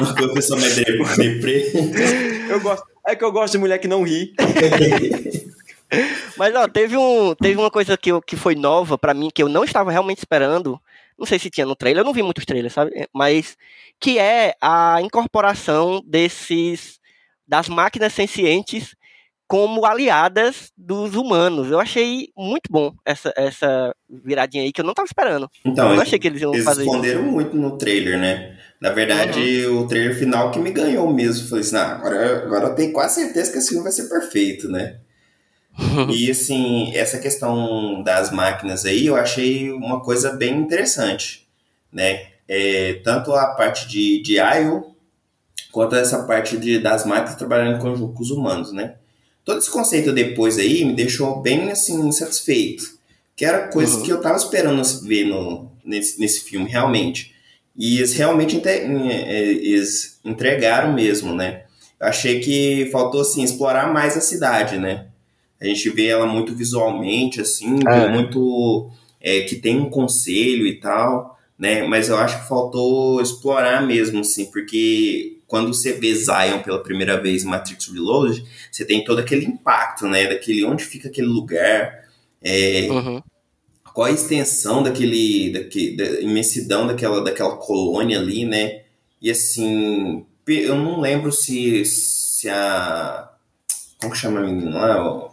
Uma 0.00 0.34
pessoa 0.34 0.60
mais 0.60 0.74
dep- 0.76 1.16
deprê. 1.16 1.72
Eu 2.48 2.60
gosto. 2.60 2.91
É 3.06 3.16
que 3.16 3.24
eu 3.24 3.32
gosto 3.32 3.52
de 3.52 3.58
mulher 3.58 3.78
que 3.78 3.88
não 3.88 4.02
ri. 4.02 4.34
Mas 6.38 6.54
ó, 6.54 6.66
teve, 6.66 6.96
um, 6.96 7.34
teve 7.34 7.58
uma 7.58 7.70
coisa 7.70 7.96
que, 7.96 8.10
eu, 8.10 8.22
que 8.22 8.36
foi 8.36 8.54
nova 8.54 8.96
pra 8.96 9.12
mim, 9.12 9.30
que 9.32 9.42
eu 9.42 9.48
não 9.48 9.64
estava 9.64 9.90
realmente 9.90 10.18
esperando. 10.18 10.80
Não 11.18 11.26
sei 11.26 11.38
se 11.38 11.50
tinha 11.50 11.66
no 11.66 11.76
trailer, 11.76 12.00
eu 12.00 12.04
não 12.04 12.14
vi 12.14 12.22
muitos 12.22 12.46
trailers, 12.46 12.72
sabe? 12.72 13.06
Mas 13.12 13.56
que 14.00 14.18
é 14.18 14.54
a 14.60 15.00
incorporação 15.02 16.02
desses 16.06 16.98
das 17.46 17.68
máquinas 17.68 18.14
sencientes 18.14 18.94
como 19.46 19.84
aliadas 19.84 20.72
dos 20.74 21.14
humanos. 21.14 21.70
Eu 21.70 21.78
achei 21.78 22.30
muito 22.34 22.70
bom 22.70 22.94
essa, 23.04 23.30
essa 23.36 23.94
viradinha 24.08 24.64
aí 24.64 24.72
que 24.72 24.80
eu 24.80 24.84
não 24.84 24.92
estava 24.92 25.04
esperando. 25.04 25.50
Então, 25.62 25.90
eu 25.90 25.96
não 25.96 26.02
achei 26.02 26.18
que 26.18 26.26
eles 26.26 26.40
iam 26.40 26.54
eles 26.54 26.64
fazer 26.64 26.82
isso. 26.82 26.90
esconderam 26.90 27.22
muito 27.24 27.54
no 27.54 27.76
trailer, 27.76 28.18
né? 28.18 28.58
Na 28.82 28.90
verdade, 28.90 29.64
o 29.68 29.86
trailer 29.86 30.18
final 30.18 30.50
que 30.50 30.58
me 30.58 30.72
ganhou 30.72 31.08
mesmo. 31.14 31.46
Falei 31.46 31.64
assim, 31.64 31.76
ah, 31.76 31.92
agora, 31.92 32.42
agora 32.42 32.66
eu 32.66 32.74
tenho 32.74 32.92
quase 32.92 33.14
certeza 33.22 33.52
que 33.52 33.58
esse 33.58 33.68
filme 33.68 33.84
vai 33.84 33.92
ser 33.92 34.08
perfeito, 34.08 34.68
né? 34.68 34.96
E 36.10 36.28
assim, 36.28 36.90
essa 36.92 37.20
questão 37.20 38.02
das 38.02 38.32
máquinas 38.32 38.84
aí, 38.84 39.06
eu 39.06 39.14
achei 39.14 39.70
uma 39.70 40.00
coisa 40.00 40.32
bem 40.32 40.58
interessante, 40.58 41.46
né? 41.92 42.26
É, 42.48 42.94
tanto 43.04 43.32
a 43.32 43.54
parte 43.54 43.86
de, 43.86 44.20
de 44.20 44.38
IO, 44.38 44.96
quanto 45.70 45.94
essa 45.94 46.24
parte 46.24 46.56
de, 46.56 46.80
das 46.80 47.06
máquinas 47.06 47.36
trabalhando 47.36 47.76
em 47.76 47.80
conjunto 47.80 48.14
com 48.14 48.22
os 48.22 48.32
humanos, 48.32 48.72
né? 48.72 48.96
Todo 49.44 49.60
esse 49.60 49.70
conceito 49.70 50.12
depois 50.12 50.58
aí 50.58 50.84
me 50.84 50.92
deixou 50.92 51.40
bem, 51.40 51.70
assim, 51.70 52.10
satisfeito. 52.10 52.98
Que 53.36 53.44
era 53.44 53.68
coisa 53.68 53.96
uhum. 53.98 54.02
que 54.02 54.10
eu 54.10 54.20
tava 54.20 54.36
esperando 54.36 54.82
ver 55.04 55.24
no, 55.24 55.70
nesse, 55.84 56.18
nesse 56.18 56.40
filme, 56.40 56.68
realmente. 56.68 57.32
E 57.76 57.98
eles 57.98 58.14
realmente 58.14 58.60
é, 58.66 59.42
eles 59.42 60.20
entregaram 60.24 60.92
mesmo, 60.92 61.34
né? 61.34 61.64
Eu 62.00 62.08
achei 62.08 62.40
que 62.40 62.88
faltou, 62.90 63.20
assim, 63.20 63.42
explorar 63.42 63.92
mais 63.92 64.16
a 64.16 64.20
cidade, 64.20 64.78
né? 64.78 65.06
A 65.60 65.66
gente 65.66 65.88
vê 65.90 66.06
ela 66.06 66.26
muito 66.26 66.54
visualmente, 66.54 67.40
assim, 67.40 67.78
é. 67.86 68.08
muito. 68.08 68.90
É, 69.20 69.42
que 69.42 69.54
tem 69.54 69.78
um 69.78 69.88
conselho 69.88 70.66
e 70.66 70.80
tal, 70.80 71.38
né? 71.56 71.86
Mas 71.86 72.08
eu 72.08 72.16
acho 72.16 72.42
que 72.42 72.48
faltou 72.48 73.22
explorar 73.22 73.86
mesmo, 73.86 74.20
assim, 74.20 74.46
porque 74.46 75.38
quando 75.46 75.72
você 75.72 75.92
vê 75.92 76.12
Zion 76.12 76.60
pela 76.64 76.82
primeira 76.82 77.20
vez 77.20 77.44
em 77.44 77.46
Matrix 77.46 77.86
Reloaded, 77.86 78.44
você 78.70 78.84
tem 78.84 79.04
todo 79.04 79.20
aquele 79.20 79.44
impacto, 79.44 80.08
né? 80.08 80.26
Daquele 80.26 80.64
onde 80.64 80.82
fica 80.82 81.08
aquele 81.08 81.28
lugar, 81.28 82.08
é, 82.42 82.88
uhum. 82.90 83.22
Qual 83.92 84.06
a 84.06 84.10
extensão 84.10 84.82
daquele, 84.82 85.52
daquele, 85.52 85.96
da 85.96 86.20
imensidão 86.20 86.86
daquela, 86.86 87.22
daquela 87.22 87.56
colônia 87.56 88.18
ali, 88.18 88.44
né? 88.44 88.82
E 89.20 89.30
assim, 89.30 90.26
eu 90.46 90.76
não 90.76 91.00
lembro 91.00 91.30
se, 91.30 91.84
se 91.84 92.48
a. 92.48 93.30
Como 94.00 94.12
que 94.12 94.18
chama 94.18 94.40
a 94.40 94.42
menina 94.42 94.70
lá? 94.70 95.30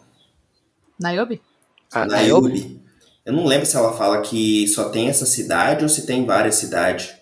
Niobe? 1.00 1.42
Ah, 1.92 2.06
Niobe. 2.06 2.80
Eu 3.26 3.34
não 3.34 3.46
lembro 3.46 3.66
se 3.66 3.76
ela 3.76 3.96
fala 3.96 4.22
que 4.22 4.68
só 4.68 4.90
tem 4.90 5.08
essa 5.10 5.26
cidade 5.26 5.84
ou 5.84 5.90
se 5.90 6.06
tem 6.06 6.26
várias 6.26 6.56
cidades. 6.56 7.14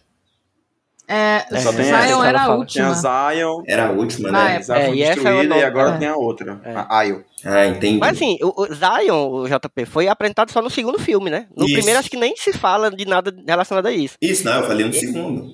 É, 1.09 1.45
é 1.49 1.59
só 1.61 1.71
tem 1.71 1.85
Zion 1.85 2.21
era 2.21 2.43
a 2.43 2.55
última. 2.55 2.93
Zion. 2.93 3.63
Era 3.65 3.88
a 3.88 3.91
última, 3.91 4.29
né? 4.29 4.55
Época. 4.55 4.77
É, 4.77 4.93
e, 4.93 5.01
essa 5.01 5.29
é 5.29 5.45
e 5.45 5.63
agora 5.63 5.95
é. 5.95 5.97
tem 5.97 6.07
a 6.09 6.17
outra, 6.17 6.59
é. 6.65 6.73
a 6.75 7.03
Io. 7.03 7.23
Ah, 7.45 7.67
entendi. 7.67 7.97
Mas 7.97 8.17
assim, 8.17 8.38
o, 8.41 8.61
o, 8.61 8.65
Zion, 8.65 9.29
o 9.31 9.47
JP, 9.47 9.85
foi 9.85 10.09
apresentado 10.09 10.51
só 10.51 10.61
no 10.61 10.69
segundo 10.69 10.99
filme, 10.99 11.29
né? 11.29 11.47
No 11.55 11.63
isso. 11.63 11.75
primeiro 11.75 11.99
acho 11.99 12.09
que 12.09 12.17
nem 12.17 12.35
se 12.35 12.51
fala 12.51 12.91
de 12.91 13.05
nada 13.05 13.34
relacionado 13.47 13.85
a 13.85 13.91
isso. 13.91 14.15
Isso, 14.21 14.43
não, 14.43 14.55
eu 14.57 14.67
falei 14.67 14.85
no 14.85 14.91
e... 14.91 14.99
segundo. 14.99 15.53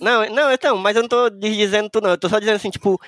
Não, 0.00 0.26
não, 0.30 0.50
então, 0.50 0.78
mas 0.78 0.96
eu 0.96 1.02
não 1.02 1.08
tô 1.10 1.28
dizendo 1.28 1.90
tu 1.90 2.00
não, 2.00 2.10
eu 2.10 2.18
tô 2.18 2.26
só 2.26 2.38
dizendo 2.38 2.56
assim, 2.56 2.70
tipo, 2.70 2.98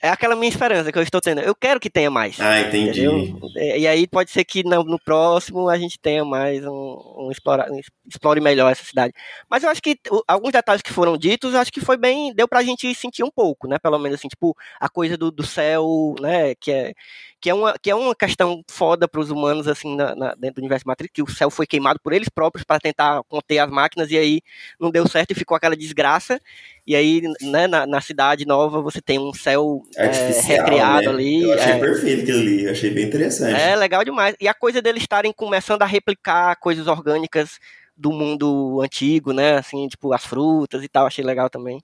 é 0.00 0.08
aquela 0.08 0.36
minha 0.36 0.48
esperança 0.48 0.92
que 0.92 0.98
eu 0.98 1.02
estou 1.02 1.20
tendo. 1.20 1.40
Eu 1.40 1.54
quero 1.54 1.80
que 1.80 1.90
tenha 1.90 2.10
mais. 2.10 2.38
Ah, 2.40 2.60
entendi. 2.60 3.04
Entendeu? 3.04 3.50
E 3.56 3.86
aí 3.86 4.06
pode 4.06 4.30
ser 4.30 4.44
que 4.44 4.62
no, 4.62 4.84
no 4.84 4.98
próximo 4.98 5.68
a 5.68 5.76
gente 5.76 5.98
tenha 5.98 6.24
mais 6.24 6.64
um, 6.64 6.70
um, 6.70 7.28
um, 7.28 7.80
explore 8.06 8.40
melhor 8.40 8.70
essa 8.70 8.84
cidade. 8.84 9.12
Mas 9.50 9.64
eu 9.64 9.70
acho 9.70 9.82
que 9.82 9.98
alguns 10.26 10.52
detalhes 10.52 10.82
que 10.82 10.92
foram 10.92 11.18
ditos, 11.18 11.54
acho 11.54 11.72
que 11.72 11.80
foi 11.80 11.96
bem, 11.96 12.32
deu 12.32 12.46
pra 12.46 12.62
gente 12.62 12.94
sentir 12.94 13.24
um 13.24 13.30
pouco, 13.30 13.66
né? 13.66 13.78
Pelo 13.78 13.98
menos 13.98 14.18
assim, 14.18 14.28
tipo, 14.28 14.56
a 14.78 14.88
coisa 14.88 15.16
do, 15.16 15.30
do 15.30 15.44
céu, 15.44 16.14
né? 16.20 16.54
Que 16.54 16.70
é 16.70 16.94
que 17.40 17.48
é 17.48 17.54
uma, 17.54 17.74
que 17.80 17.90
é 17.90 17.94
uma 17.94 18.14
questão 18.14 18.64
foda 18.68 19.06
para 19.06 19.20
os 19.20 19.30
humanos, 19.30 19.68
assim, 19.68 19.94
na, 19.94 20.14
na, 20.14 20.34
dentro 20.34 20.56
do 20.56 20.58
universo 20.58 20.86
Matrix, 20.86 21.12
que 21.12 21.22
o 21.22 21.30
céu 21.30 21.50
foi 21.50 21.66
queimado 21.66 22.00
por 22.02 22.12
eles 22.12 22.28
próprios 22.28 22.64
para 22.64 22.80
tentar 22.80 23.22
conter 23.28 23.58
as 23.58 23.70
máquinas, 23.70 24.10
e 24.10 24.18
aí 24.18 24.40
não 24.78 24.90
deu 24.90 25.06
certo 25.06 25.30
e 25.30 25.34
ficou 25.34 25.56
aquela 25.56 25.76
desgraça. 25.76 26.40
E 26.86 26.96
aí, 26.96 27.22
né, 27.42 27.66
na, 27.66 27.86
na 27.86 28.00
cidade 28.00 28.44
nova, 28.44 28.80
você 28.80 29.00
tem 29.00 29.18
um 29.18 29.32
céu 29.32 29.82
é, 29.96 30.06
recriado 30.42 31.06
né? 31.06 31.12
ali. 31.12 31.42
Eu 31.42 31.52
achei 31.52 31.72
é, 31.72 31.78
perfeito 31.78 32.22
aquilo 32.22 32.38
ali, 32.40 32.64
eu 32.64 32.72
achei 32.72 32.90
bem 32.90 33.04
interessante. 33.04 33.60
É, 33.60 33.76
legal 33.76 34.04
demais. 34.04 34.34
E 34.40 34.48
a 34.48 34.54
coisa 34.54 34.82
deles 34.82 35.02
estarem 35.02 35.32
começando 35.32 35.82
a 35.82 35.86
replicar 35.86 36.56
coisas 36.56 36.86
orgânicas 36.88 37.58
do 37.96 38.10
mundo 38.10 38.80
antigo, 38.82 39.32
né? 39.32 39.58
Assim, 39.58 39.86
tipo, 39.86 40.12
as 40.12 40.24
frutas 40.24 40.82
e 40.82 40.88
tal, 40.88 41.06
achei 41.06 41.24
legal 41.24 41.48
também. 41.48 41.80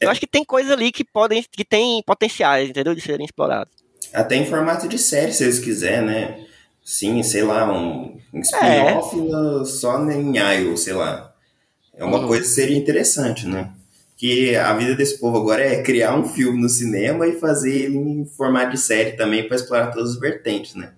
Eu 0.00 0.08
é. 0.08 0.10
acho 0.10 0.20
que 0.20 0.26
tem 0.26 0.44
coisas 0.44 0.72
ali 0.72 0.90
que 0.90 1.04
podem, 1.04 1.44
que 1.50 1.64
tem 1.64 2.02
potenciais, 2.04 2.70
entendeu? 2.70 2.94
De 2.94 3.00
serem 3.00 3.24
explorados. 3.24 3.81
Até 4.12 4.36
em 4.36 4.46
formato 4.46 4.88
de 4.88 4.98
série, 4.98 5.32
se 5.32 5.44
eles 5.44 5.58
quiserem, 5.58 6.06
né? 6.06 6.46
Sim, 6.84 7.22
sei 7.22 7.42
lá, 7.42 7.72
um, 7.72 8.18
um 8.32 8.40
spin-off 8.40 9.16
é. 9.16 9.64
só 9.64 10.02
em 10.10 10.36
IO, 10.36 10.76
sei 10.76 10.94
lá. 10.94 11.32
É 11.94 12.04
uma 12.04 12.18
uhum. 12.18 12.28
coisa 12.28 12.42
que 12.42 12.48
seria 12.48 12.76
interessante, 12.76 13.46
né? 13.46 13.70
Que 14.16 14.56
a 14.56 14.72
vida 14.74 14.94
desse 14.94 15.18
povo 15.18 15.38
agora 15.38 15.64
é 15.64 15.82
criar 15.82 16.16
um 16.16 16.24
filme 16.24 16.60
no 16.60 16.68
cinema 16.68 17.26
e 17.26 17.38
fazer 17.38 17.72
ele 17.72 17.98
em 17.98 18.24
formato 18.24 18.72
de 18.72 18.78
série 18.78 19.12
também 19.12 19.46
para 19.46 19.56
explorar 19.56 19.92
todas 19.92 20.12
as 20.12 20.18
vertentes, 20.18 20.74
né? 20.74 20.92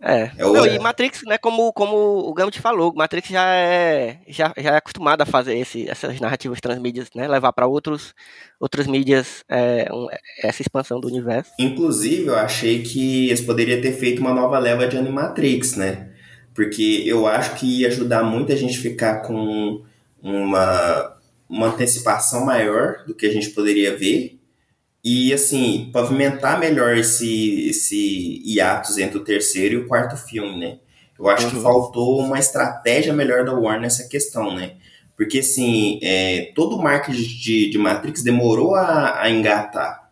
É. 0.00 0.30
é 0.36 0.46
o... 0.46 0.52
Não, 0.52 0.66
e 0.66 0.78
Matrix, 0.78 1.22
né, 1.26 1.38
como, 1.38 1.72
como 1.72 1.96
o 1.96 2.34
Gambit 2.34 2.60
falou, 2.60 2.92
Matrix 2.94 3.28
já 3.28 3.54
é, 3.54 4.18
já, 4.28 4.52
já 4.56 4.74
é 4.74 4.76
acostumado 4.76 5.22
a 5.22 5.26
fazer 5.26 5.56
esse, 5.56 5.88
essas 5.88 6.20
narrativas 6.20 6.60
transmídias, 6.60 7.08
né, 7.14 7.26
levar 7.26 7.52
para 7.52 7.66
outros 7.66 8.14
outras 8.60 8.86
mídias 8.86 9.44
é, 9.48 9.88
um, 9.92 10.06
essa 10.42 10.62
expansão 10.62 11.00
do 11.00 11.08
universo. 11.08 11.52
Inclusive, 11.58 12.26
eu 12.26 12.36
achei 12.36 12.82
que 12.82 13.28
eles 13.28 13.40
poderiam 13.40 13.80
ter 13.80 13.92
feito 13.92 14.20
uma 14.20 14.32
nova 14.32 14.58
leva 14.58 14.86
de 14.86 14.96
Animatrix, 14.96 15.76
né? 15.76 16.10
Porque 16.54 17.02
eu 17.06 17.26
acho 17.26 17.54
que 17.56 17.80
ia 17.80 17.88
ajudar 17.88 18.22
muito 18.22 18.50
a 18.50 18.56
gente 18.56 18.78
ficar 18.78 19.20
com 19.20 19.82
uma, 20.22 21.16
uma 21.48 21.66
antecipação 21.66 22.46
maior 22.46 23.04
do 23.06 23.14
que 23.14 23.26
a 23.26 23.32
gente 23.32 23.50
poderia 23.50 23.94
ver 23.94 24.35
e, 25.08 25.32
assim, 25.32 25.88
pavimentar 25.92 26.58
melhor 26.58 26.96
esse, 26.96 27.68
esse 27.68 28.42
hiatus 28.44 28.98
entre 28.98 29.16
o 29.16 29.22
terceiro 29.22 29.74
e 29.74 29.76
o 29.76 29.86
quarto 29.86 30.16
filme, 30.16 30.58
né? 30.58 30.78
Eu 31.16 31.28
acho 31.28 31.46
uhum. 31.46 31.52
que 31.52 31.62
faltou 31.62 32.18
uma 32.18 32.40
estratégia 32.40 33.12
melhor 33.12 33.44
da 33.44 33.52
Warner 33.52 33.82
nessa 33.82 34.08
questão, 34.08 34.52
né? 34.52 34.72
Porque, 35.16 35.38
assim, 35.38 36.00
é, 36.02 36.50
todo 36.56 36.74
o 36.74 36.82
marketing 36.82 37.22
de, 37.22 37.70
de 37.70 37.78
Matrix 37.78 38.20
demorou 38.20 38.74
a, 38.74 39.22
a, 39.22 39.30
engatar. 39.30 40.10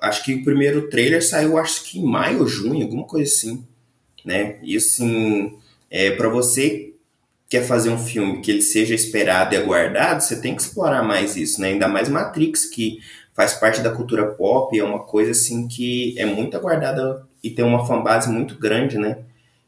Acho 0.00 0.24
que 0.24 0.34
o 0.34 0.42
primeiro 0.42 0.88
trailer 0.88 1.24
saiu, 1.24 1.56
acho 1.56 1.84
que 1.84 2.00
em 2.00 2.04
maio 2.04 2.40
ou 2.40 2.48
junho, 2.48 2.82
alguma 2.82 3.04
coisa 3.04 3.32
assim, 3.32 3.64
né? 4.24 4.58
E, 4.64 4.76
assim, 4.76 5.56
é, 5.88 6.10
para 6.10 6.28
você 6.28 6.92
quer 7.48 7.62
fazer 7.62 7.90
um 7.90 7.98
filme 7.98 8.40
que 8.40 8.50
ele 8.50 8.62
seja 8.62 8.96
esperado 8.96 9.54
e 9.54 9.58
aguardado, 9.58 10.24
você 10.24 10.40
tem 10.40 10.56
que 10.56 10.62
explorar 10.62 11.04
mais 11.04 11.36
isso, 11.36 11.60
né? 11.60 11.68
Ainda 11.68 11.86
mais 11.86 12.08
Matrix, 12.08 12.64
que 12.64 12.98
faz 13.34 13.54
parte 13.54 13.82
da 13.82 13.90
cultura 13.90 14.26
pop, 14.26 14.78
é 14.78 14.84
uma 14.84 15.00
coisa 15.00 15.32
assim 15.32 15.66
que 15.66 16.14
é 16.18 16.24
muito 16.24 16.56
aguardada 16.56 17.26
e 17.42 17.50
tem 17.50 17.64
uma 17.64 17.84
fanbase 17.84 18.30
muito 18.30 18.56
grande, 18.56 18.96
né? 18.96 19.18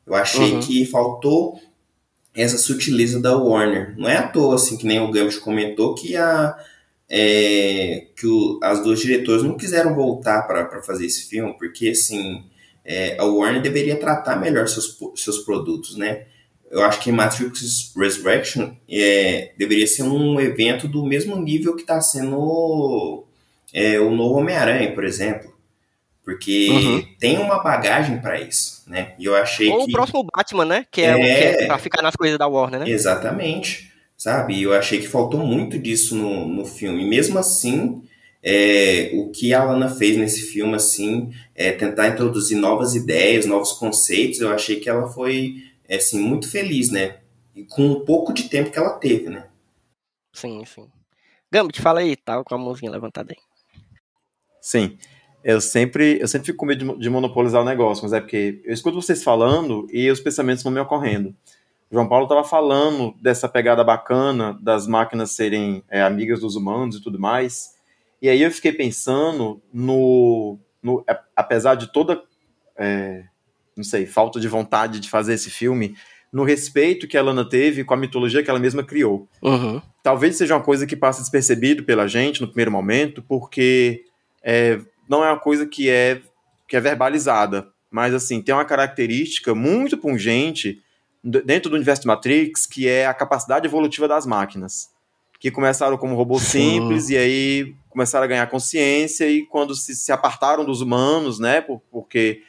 Eu 0.07 0.15
achei 0.15 0.53
uhum. 0.53 0.61
que 0.61 0.87
faltou 0.87 1.61
essa 2.33 2.57
sutileza 2.57 3.21
da 3.21 3.37
Warner. 3.37 3.95
Não 3.99 4.09
é 4.09 4.17
à 4.17 4.29
toa, 4.29 4.55
assim, 4.55 4.77
que 4.77 4.87
nem 4.87 5.01
o 5.01 5.11
Gambit 5.11 5.41
comentou, 5.41 5.95
que, 5.95 6.15
a, 6.17 6.57
é, 7.09 8.07
que 8.15 8.27
o, 8.27 8.61
as 8.63 8.83
duas 8.83 9.01
diretoras 9.01 9.43
não 9.43 9.57
quiseram 9.57 9.95
voltar 9.95 10.43
para 10.43 10.83
fazer 10.83 11.07
esse 11.07 11.29
filme, 11.29 11.57
porque, 11.59 11.89
assim, 11.89 12.45
é, 12.85 13.19
a 13.19 13.25
Warner 13.25 13.61
deveria 13.61 13.99
tratar 13.99 14.37
melhor 14.37 14.69
seus, 14.69 14.97
seus 15.17 15.39
produtos, 15.39 15.97
né? 15.97 16.27
Eu 16.71 16.83
acho 16.83 17.01
que 17.01 17.11
Matrix 17.11 17.93
Resurrection 17.97 18.75
é, 18.89 19.53
deveria 19.57 19.87
ser 19.87 20.03
um 20.03 20.39
evento 20.41 20.87
do 20.87 21.05
mesmo 21.05 21.37
nível 21.37 21.75
que 21.75 21.83
está 21.83 22.01
sendo 22.01 23.25
é, 23.77 24.01
o 24.01 24.11
novo 24.11 24.41
Homem-Aranha, 24.41 24.95
por 24.95 25.05
exemplo. 25.05 25.55
Porque 26.25 26.69
uhum. 26.71 27.07
tem 27.21 27.37
uma 27.39 27.63
bagagem 27.63 28.19
para 28.21 28.41
isso, 28.41 28.83
né? 28.87 29.15
E 29.19 29.27
eu 29.27 29.37
achei 29.37 29.69
Ou 29.69 29.85
que... 29.85 29.91
o 29.91 29.93
próximo 29.93 30.27
Batman, 30.35 30.65
né? 30.65 30.87
Que 30.91 31.03
é, 31.03 31.11
é... 31.11 31.15
O 31.15 31.19
que 31.19 31.65
é 31.65 31.67
pra 31.67 31.79
ficar 31.79 32.03
nas 32.03 32.17
coisas 32.17 32.39
da 32.39 32.49
Warner, 32.49 32.81
né? 32.81 32.89
Exatamente. 32.89 33.93
Sabe? 34.17 34.55
E 34.55 34.63
eu 34.63 34.73
achei 34.73 34.99
que 34.99 35.07
faltou 35.07 35.41
muito 35.41 35.79
disso 35.79 36.17
no, 36.17 36.49
no 36.49 36.65
filme. 36.65 37.05
Mesmo 37.05 37.39
assim, 37.39 38.03
é, 38.43 39.11
o 39.13 39.31
que 39.31 39.53
a 39.53 39.61
Alana 39.61 39.91
fez 39.91 40.17
nesse 40.17 40.41
filme, 40.41 40.75
assim, 40.75 41.31
é 41.55 41.71
tentar 41.71 42.09
introduzir 42.09 42.57
novas 42.57 42.95
ideias, 42.95 43.45
novos 43.45 43.73
conceitos, 43.73 44.41
eu 44.41 44.51
achei 44.51 44.81
que 44.81 44.89
ela 44.89 45.07
foi, 45.07 45.57
assim, 45.89 46.19
muito 46.19 46.51
feliz, 46.51 46.91
né? 46.91 47.19
E 47.55 47.63
com 47.63 47.83
um 47.83 48.05
pouco 48.05 48.33
de 48.33 48.49
tempo 48.49 48.71
que 48.71 48.79
ela 48.79 48.99
teve, 48.99 49.29
né? 49.29 49.47
Sim, 50.33 50.65
sim. 50.65 50.89
Gambit, 51.53 51.81
fala 51.81 52.01
aí, 52.01 52.17
tá 52.17 52.43
com 52.43 52.55
a 52.55 52.59
mãozinha 52.59 52.91
levantada 52.91 53.33
aí. 53.33 53.56
Sim. 54.67 54.99
Eu 55.45 55.61
sempre, 55.61 56.19
eu 56.21 56.27
sempre 56.27 56.47
fico 56.47 56.59
com 56.59 56.67
medo 56.67 56.95
de, 56.95 57.01
de, 57.03 57.09
monopolizar 57.09 57.63
o 57.63 57.65
negócio, 57.65 58.03
mas 58.03 58.13
é 58.13 58.19
porque 58.19 58.61
eu 58.65 58.75
escuto 58.75 59.01
vocês 59.01 59.23
falando 59.23 59.87
e 59.93 60.11
os 60.11 60.19
pensamentos 60.19 60.65
vão 60.65 60.73
me 60.73 60.81
ocorrendo. 60.81 61.33
João 61.89 62.09
Paulo 62.09 62.25
estava 62.25 62.43
falando 62.43 63.15
dessa 63.23 63.49
pegada 63.49 63.85
bacana 63.85 64.59
das 64.61 64.89
máquinas 64.89 65.31
serem 65.31 65.85
é, 65.89 66.03
amigas 66.03 66.41
dos 66.41 66.57
humanos 66.57 66.97
e 66.97 67.01
tudo 67.01 67.17
mais. 67.17 67.77
E 68.21 68.29
aí 68.29 68.43
eu 68.43 68.51
fiquei 68.51 68.73
pensando 68.73 69.63
no. 69.73 70.59
no 70.83 71.05
apesar 71.37 71.77
de 71.77 71.93
toda. 71.93 72.21
É, 72.77 73.23
não 73.77 73.85
sei, 73.85 74.05
falta 74.05 74.41
de 74.41 74.49
vontade 74.49 74.99
de 74.99 75.09
fazer 75.09 75.35
esse 75.35 75.49
filme, 75.49 75.95
no 76.33 76.43
respeito 76.43 77.07
que 77.07 77.17
a 77.17 77.23
Lana 77.23 77.49
teve 77.49 77.85
com 77.85 77.95
a 77.95 77.97
mitologia 77.97 78.43
que 78.43 78.51
ela 78.51 78.59
mesma 78.59 78.83
criou. 78.83 79.29
Uhum. 79.41 79.81
Talvez 80.03 80.35
seja 80.37 80.57
uma 80.57 80.63
coisa 80.65 80.89
que 80.89 80.97
passa 80.97 81.21
despercebido 81.21 81.85
pela 81.85 82.09
gente 82.09 82.41
no 82.41 82.49
primeiro 82.49 82.73
momento, 82.73 83.23
porque 83.23 84.06
é, 84.49 84.79
não 85.09 85.25
é 85.25 85.29
uma 85.33 85.41
coisa 85.41 85.67
que 85.67 85.91
é, 85.91 86.23
que 86.69 86.77
é 86.77 86.81
verbalizada, 86.81 87.67
mas 87.91 88.15
assim, 88.15 88.41
tem 88.41 88.55
uma 88.55 88.65
característica 88.65 89.53
muito 89.57 89.99
pungente 89.99 90.81
dentro 91.23 91.69
do 91.69 91.75
universo 91.75 92.03
de 92.03 92.07
Matrix, 92.07 92.65
que 92.65 92.87
é 92.87 93.07
a 93.07 93.13
capacidade 93.13 93.67
evolutiva 93.67 94.07
das 94.07 94.25
máquinas. 94.25 94.89
Que 95.41 95.51
começaram 95.51 95.99
como 95.99 96.15
robôs 96.15 96.45
Sim. 96.45 96.79
simples 96.81 97.11
e 97.11 97.17
aí 97.17 97.75
começaram 97.91 98.25
a 98.25 98.29
ganhar 98.29 98.47
consciência 98.47 99.29
e 99.29 99.45
quando 99.47 99.75
se, 99.75 99.97
se 99.97 100.13
apartaram 100.13 100.65
dos 100.65 100.81
humanos, 100.81 101.41
né, 101.41 101.61
por, 101.61 101.81
porque 101.91 102.43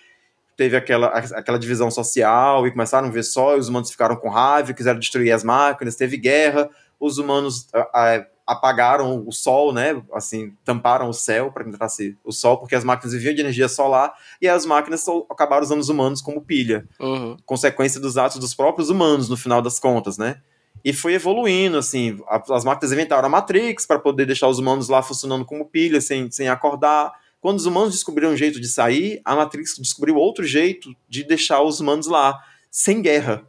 teve 0.55 0.77
aquela, 0.77 1.07
aquela 1.07 1.57
divisão 1.57 1.89
social 1.89 2.67
e 2.67 2.71
começaram 2.71 3.07
a 3.07 3.11
ver 3.11 3.23
só, 3.23 3.55
e 3.55 3.59
os 3.59 3.69
humanos 3.69 3.89
ficaram 3.89 4.15
com 4.15 4.29
raiva, 4.29 4.73
quiseram 4.73 4.99
destruir 4.99 5.31
as 5.31 5.43
máquinas, 5.43 5.95
teve 5.95 6.17
guerra, 6.17 6.69
os 6.99 7.17
humanos 7.17 7.67
a, 7.73 8.25
apagaram 8.47 9.23
o 9.27 9.31
sol, 9.31 9.73
né? 9.73 10.01
Assim, 10.13 10.53
tamparam 10.63 11.09
o 11.09 11.13
céu 11.13 11.51
para 11.51 11.65
que 11.65 11.69
entrasse 11.69 12.17
o 12.23 12.31
sol, 12.31 12.57
porque 12.57 12.75
as 12.75 12.83
máquinas 12.85 13.13
viviam 13.13 13.35
de 13.35 13.41
energia 13.41 13.67
solar 13.67 14.13
e 14.41 14.47
as 14.47 14.65
máquinas 14.65 15.05
acabaram 15.29 15.63
usando 15.63 15.81
os 15.81 15.89
humanos 15.89 16.21
como 16.21 16.41
pilha. 16.41 16.87
Uhum. 16.97 17.35
Consequência 17.45 17.99
dos 17.99 18.17
atos 18.17 18.39
dos 18.39 18.53
próprios 18.53 18.89
humanos, 18.89 19.27
no 19.27 19.35
final 19.35 19.61
das 19.61 19.79
contas, 19.79 20.17
né? 20.17 20.41
E 20.83 20.93
foi 20.93 21.15
evoluindo, 21.15 21.77
assim, 21.77 22.17
as 22.49 22.63
máquinas 22.63 22.93
inventaram 22.93 23.25
a 23.25 23.29
Matrix 23.29 23.85
para 23.85 23.99
poder 23.99 24.25
deixar 24.25 24.47
os 24.47 24.59
humanos 24.59 24.87
lá 24.87 25.01
funcionando 25.01 25.43
como 25.43 25.65
pilha, 25.65 25.99
sem, 25.99 26.31
sem 26.31 26.47
acordar. 26.47 27.11
Quando 27.41 27.57
os 27.57 27.65
humanos 27.65 27.93
descobriram 27.93 28.31
um 28.31 28.37
jeito 28.37 28.61
de 28.61 28.67
sair, 28.67 29.19
a 29.25 29.35
Matrix 29.35 29.75
descobriu 29.77 30.15
outro 30.15 30.45
jeito 30.45 30.95
de 31.09 31.23
deixar 31.25 31.61
os 31.61 31.81
humanos 31.81 32.07
lá, 32.07 32.39
sem 32.71 33.01
guerra. 33.01 33.45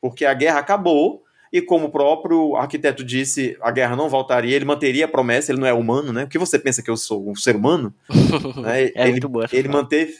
Porque 0.00 0.24
a 0.24 0.32
guerra 0.32 0.60
acabou, 0.60 1.22
e 1.52 1.60
como 1.60 1.86
o 1.86 1.90
próprio 1.90 2.54
arquiteto 2.56 3.02
disse, 3.02 3.56
a 3.60 3.70
guerra 3.70 3.96
não 3.96 4.08
voltaria, 4.08 4.54
ele 4.54 4.64
manteria 4.64 5.06
a 5.06 5.08
promessa, 5.08 5.50
ele 5.50 5.60
não 5.60 5.66
é 5.66 5.72
humano, 5.72 6.12
né? 6.12 6.24
O 6.24 6.28
que 6.28 6.38
você 6.38 6.58
pensa 6.58 6.82
que 6.82 6.90
eu 6.90 6.96
sou 6.96 7.28
um 7.28 7.34
ser 7.34 7.56
humano? 7.56 7.92
né? 8.62 8.84
é 8.84 8.92
ele, 8.94 9.10
muito 9.12 9.28
boa 9.28 9.48
ele 9.52 9.68
manteve, 9.68 10.14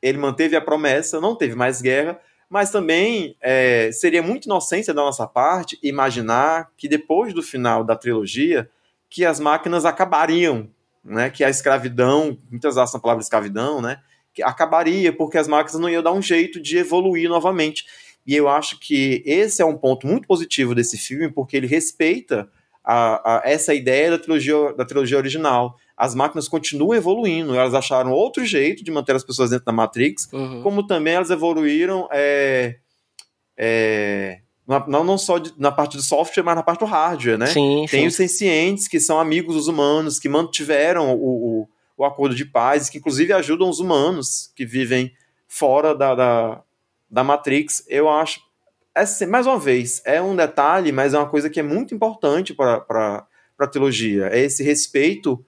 ele 0.00 0.18
manteve 0.18 0.56
a 0.56 0.60
promessa, 0.60 1.20
não 1.20 1.36
teve 1.36 1.54
mais 1.54 1.80
guerra, 1.80 2.18
mas 2.50 2.70
também 2.70 3.36
é, 3.40 3.90
seria 3.92 4.22
muito 4.22 4.46
inocência 4.46 4.92
da 4.92 5.02
nossa 5.02 5.26
parte 5.26 5.78
imaginar 5.82 6.68
que 6.76 6.88
depois 6.88 7.32
do 7.32 7.42
final 7.42 7.84
da 7.84 7.96
trilogia, 7.96 8.68
que 9.08 9.24
as 9.24 9.38
máquinas 9.38 9.84
acabariam, 9.84 10.68
né? 11.04 11.30
Que 11.30 11.44
a 11.44 11.50
escravidão, 11.50 12.36
muitas 12.50 12.74
vezes 12.74 12.94
a 12.94 12.98
palavra 12.98 13.22
escravidão, 13.22 13.80
né? 13.80 14.00
Que 14.34 14.42
acabaria, 14.42 15.12
porque 15.12 15.38
as 15.38 15.46
máquinas 15.46 15.80
não 15.80 15.88
iam 15.88 16.02
dar 16.02 16.12
um 16.12 16.22
jeito 16.22 16.60
de 16.60 16.78
evoluir 16.78 17.28
novamente. 17.28 17.84
E 18.26 18.34
eu 18.36 18.48
acho 18.48 18.78
que 18.78 19.22
esse 19.26 19.60
é 19.60 19.64
um 19.64 19.76
ponto 19.76 20.06
muito 20.06 20.26
positivo 20.26 20.74
desse 20.74 20.96
filme, 20.96 21.30
porque 21.30 21.56
ele 21.56 21.66
respeita 21.66 22.48
a, 22.84 23.38
a, 23.38 23.42
essa 23.44 23.74
ideia 23.74 24.10
da 24.10 24.18
trilogia, 24.18 24.72
da 24.74 24.84
trilogia 24.84 25.18
original. 25.18 25.76
As 25.96 26.14
máquinas 26.14 26.48
continuam 26.48 26.94
evoluindo, 26.94 27.54
elas 27.54 27.74
acharam 27.74 28.12
outro 28.12 28.44
jeito 28.44 28.82
de 28.82 28.90
manter 28.90 29.14
as 29.14 29.24
pessoas 29.24 29.50
dentro 29.50 29.66
da 29.66 29.72
Matrix, 29.72 30.28
uhum. 30.32 30.62
como 30.62 30.86
também 30.86 31.14
elas 31.14 31.30
evoluíram 31.30 32.08
é, 32.12 32.76
é, 33.56 34.40
não, 34.66 35.04
não 35.04 35.18
só 35.18 35.38
de, 35.38 35.52
na 35.58 35.70
parte 35.70 35.96
do 35.96 36.02
software, 36.02 36.42
mas 36.42 36.54
na 36.54 36.62
parte 36.62 36.80
do 36.80 36.86
hardware, 36.86 37.38
né? 37.38 37.46
Sim, 37.46 37.86
Tem 37.90 38.02
sim. 38.02 38.06
os 38.06 38.14
sencientes, 38.14 38.88
que 38.88 39.00
são 39.00 39.20
amigos 39.20 39.54
dos 39.54 39.68
humanos, 39.68 40.18
que 40.18 40.28
mantiveram 40.28 41.14
o, 41.14 41.62
o, 41.62 41.68
o 41.96 42.04
acordo 42.04 42.34
de 42.34 42.44
paz, 42.44 42.88
que 42.88 42.98
inclusive 42.98 43.32
ajudam 43.32 43.68
os 43.68 43.80
humanos 43.80 44.50
que 44.56 44.64
vivem 44.64 45.12
fora 45.46 45.94
da, 45.94 46.14
da 46.14 46.62
da 47.12 47.22
Matrix, 47.22 47.84
eu 47.88 48.08
acho. 48.08 48.40
É, 48.94 49.26
mais 49.26 49.46
uma 49.46 49.58
vez, 49.58 50.00
é 50.06 50.20
um 50.20 50.34
detalhe, 50.34 50.90
mas 50.90 51.12
é 51.12 51.18
uma 51.18 51.28
coisa 51.28 51.50
que 51.50 51.60
é 51.60 51.62
muito 51.62 51.94
importante 51.94 52.54
para 52.54 53.26
a 53.58 53.66
trilogia. 53.66 54.28
É 54.32 54.40
esse 54.40 54.62
respeito 54.62 55.44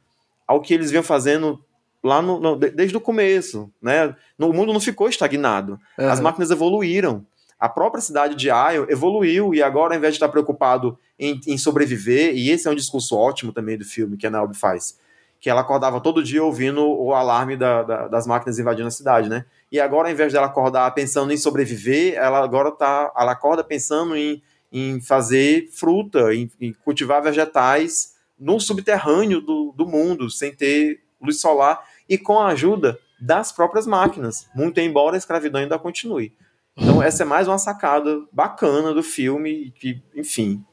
ao 0.46 0.60
que 0.60 0.74
eles 0.74 0.90
vinham 0.90 1.02
fazendo 1.02 1.64
lá 2.02 2.20
no, 2.20 2.38
no, 2.38 2.56
desde 2.56 2.96
o 2.96 3.00
começo. 3.00 3.72
Né? 3.80 4.14
O 4.38 4.52
mundo 4.52 4.72
não 4.74 4.80
ficou 4.80 5.08
estagnado. 5.08 5.80
Uhum. 5.98 6.08
As 6.08 6.20
máquinas 6.20 6.50
evoluíram. 6.50 7.26
A 7.58 7.68
própria 7.68 8.02
cidade 8.02 8.34
de 8.34 8.48
Io 8.48 8.86
evoluiu 8.90 9.54
e 9.54 9.62
agora, 9.62 9.94
ao 9.94 9.98
invés 9.98 10.14
de 10.14 10.16
estar 10.16 10.28
preocupado 10.28 10.98
em, 11.18 11.40
em 11.46 11.56
sobreviver, 11.56 12.34
e 12.34 12.50
esse 12.50 12.68
é 12.68 12.70
um 12.70 12.74
discurso 12.74 13.16
ótimo 13.16 13.52
também 13.52 13.78
do 13.78 13.84
filme 13.84 14.18
que 14.18 14.26
a 14.26 14.30
Naomi 14.30 14.54
faz, 14.54 14.98
que 15.44 15.50
ela 15.50 15.60
acordava 15.60 16.00
todo 16.00 16.22
dia 16.22 16.42
ouvindo 16.42 16.82
o 16.82 17.12
alarme 17.12 17.54
da, 17.54 17.82
da, 17.82 18.08
das 18.08 18.26
máquinas 18.26 18.58
invadindo 18.58 18.88
a 18.88 18.90
cidade, 18.90 19.28
né? 19.28 19.44
E 19.70 19.78
agora, 19.78 20.08
ao 20.08 20.12
invés 20.14 20.32
dela 20.32 20.46
acordar 20.46 20.90
pensando 20.94 21.34
em 21.34 21.36
sobreviver, 21.36 22.14
ela 22.14 22.42
agora 22.42 22.72
tá, 22.72 23.12
ela 23.14 23.32
acorda 23.32 23.62
pensando 23.62 24.16
em, 24.16 24.42
em 24.72 25.02
fazer 25.02 25.68
fruta, 25.70 26.34
em, 26.34 26.50
em 26.58 26.72
cultivar 26.72 27.22
vegetais 27.22 28.14
no 28.40 28.58
subterrâneo 28.58 29.42
do, 29.42 29.74
do 29.76 29.86
mundo, 29.86 30.30
sem 30.30 30.50
ter 30.50 31.02
luz 31.20 31.42
solar 31.42 31.84
e 32.08 32.16
com 32.16 32.40
a 32.40 32.46
ajuda 32.46 32.98
das 33.20 33.52
próprias 33.52 33.86
máquinas, 33.86 34.48
muito 34.54 34.80
embora 34.80 35.14
a 35.14 35.18
escravidão 35.18 35.60
ainda 35.60 35.78
continue. 35.78 36.32
Então, 36.74 37.02
essa 37.02 37.22
é 37.22 37.26
mais 37.26 37.46
uma 37.46 37.58
sacada 37.58 38.18
bacana 38.32 38.94
do 38.94 39.02
filme, 39.02 39.74
que, 39.78 40.02
enfim, 40.16 40.64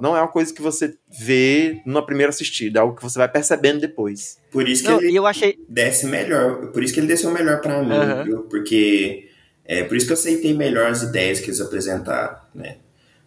não 0.00 0.16
é 0.16 0.20
uma 0.20 0.28
coisa 0.28 0.52
que 0.52 0.60
você 0.60 0.94
vê 1.08 1.80
numa 1.86 2.04
primeira 2.04 2.30
assistida, 2.30 2.78
é 2.78 2.82
algo 2.82 2.96
que 2.96 3.02
você 3.02 3.18
vai 3.18 3.28
percebendo 3.28 3.80
depois. 3.80 4.38
Por 4.50 4.68
isso 4.68 4.82
que 4.82 4.90
não, 4.90 5.00
ele 5.00 5.16
eu 5.16 5.26
achei... 5.26 5.58
desce 5.68 6.06
melhor, 6.06 6.66
por 6.72 6.82
isso 6.82 6.92
que 6.92 7.00
ele 7.00 7.06
desceu 7.06 7.30
melhor 7.30 7.60
para 7.60 7.82
mim, 7.82 7.94
uhum. 7.94 8.24
viu? 8.24 8.42
Porque 8.42 9.30
é 9.64 9.84
por 9.84 9.96
isso 9.96 10.06
que 10.06 10.12
eu 10.12 10.16
aceitei 10.16 10.54
melhor 10.54 10.90
as 10.90 11.02
ideias 11.02 11.40
que 11.40 11.46
eles 11.46 11.60
apresentaram, 11.60 12.36
né? 12.54 12.78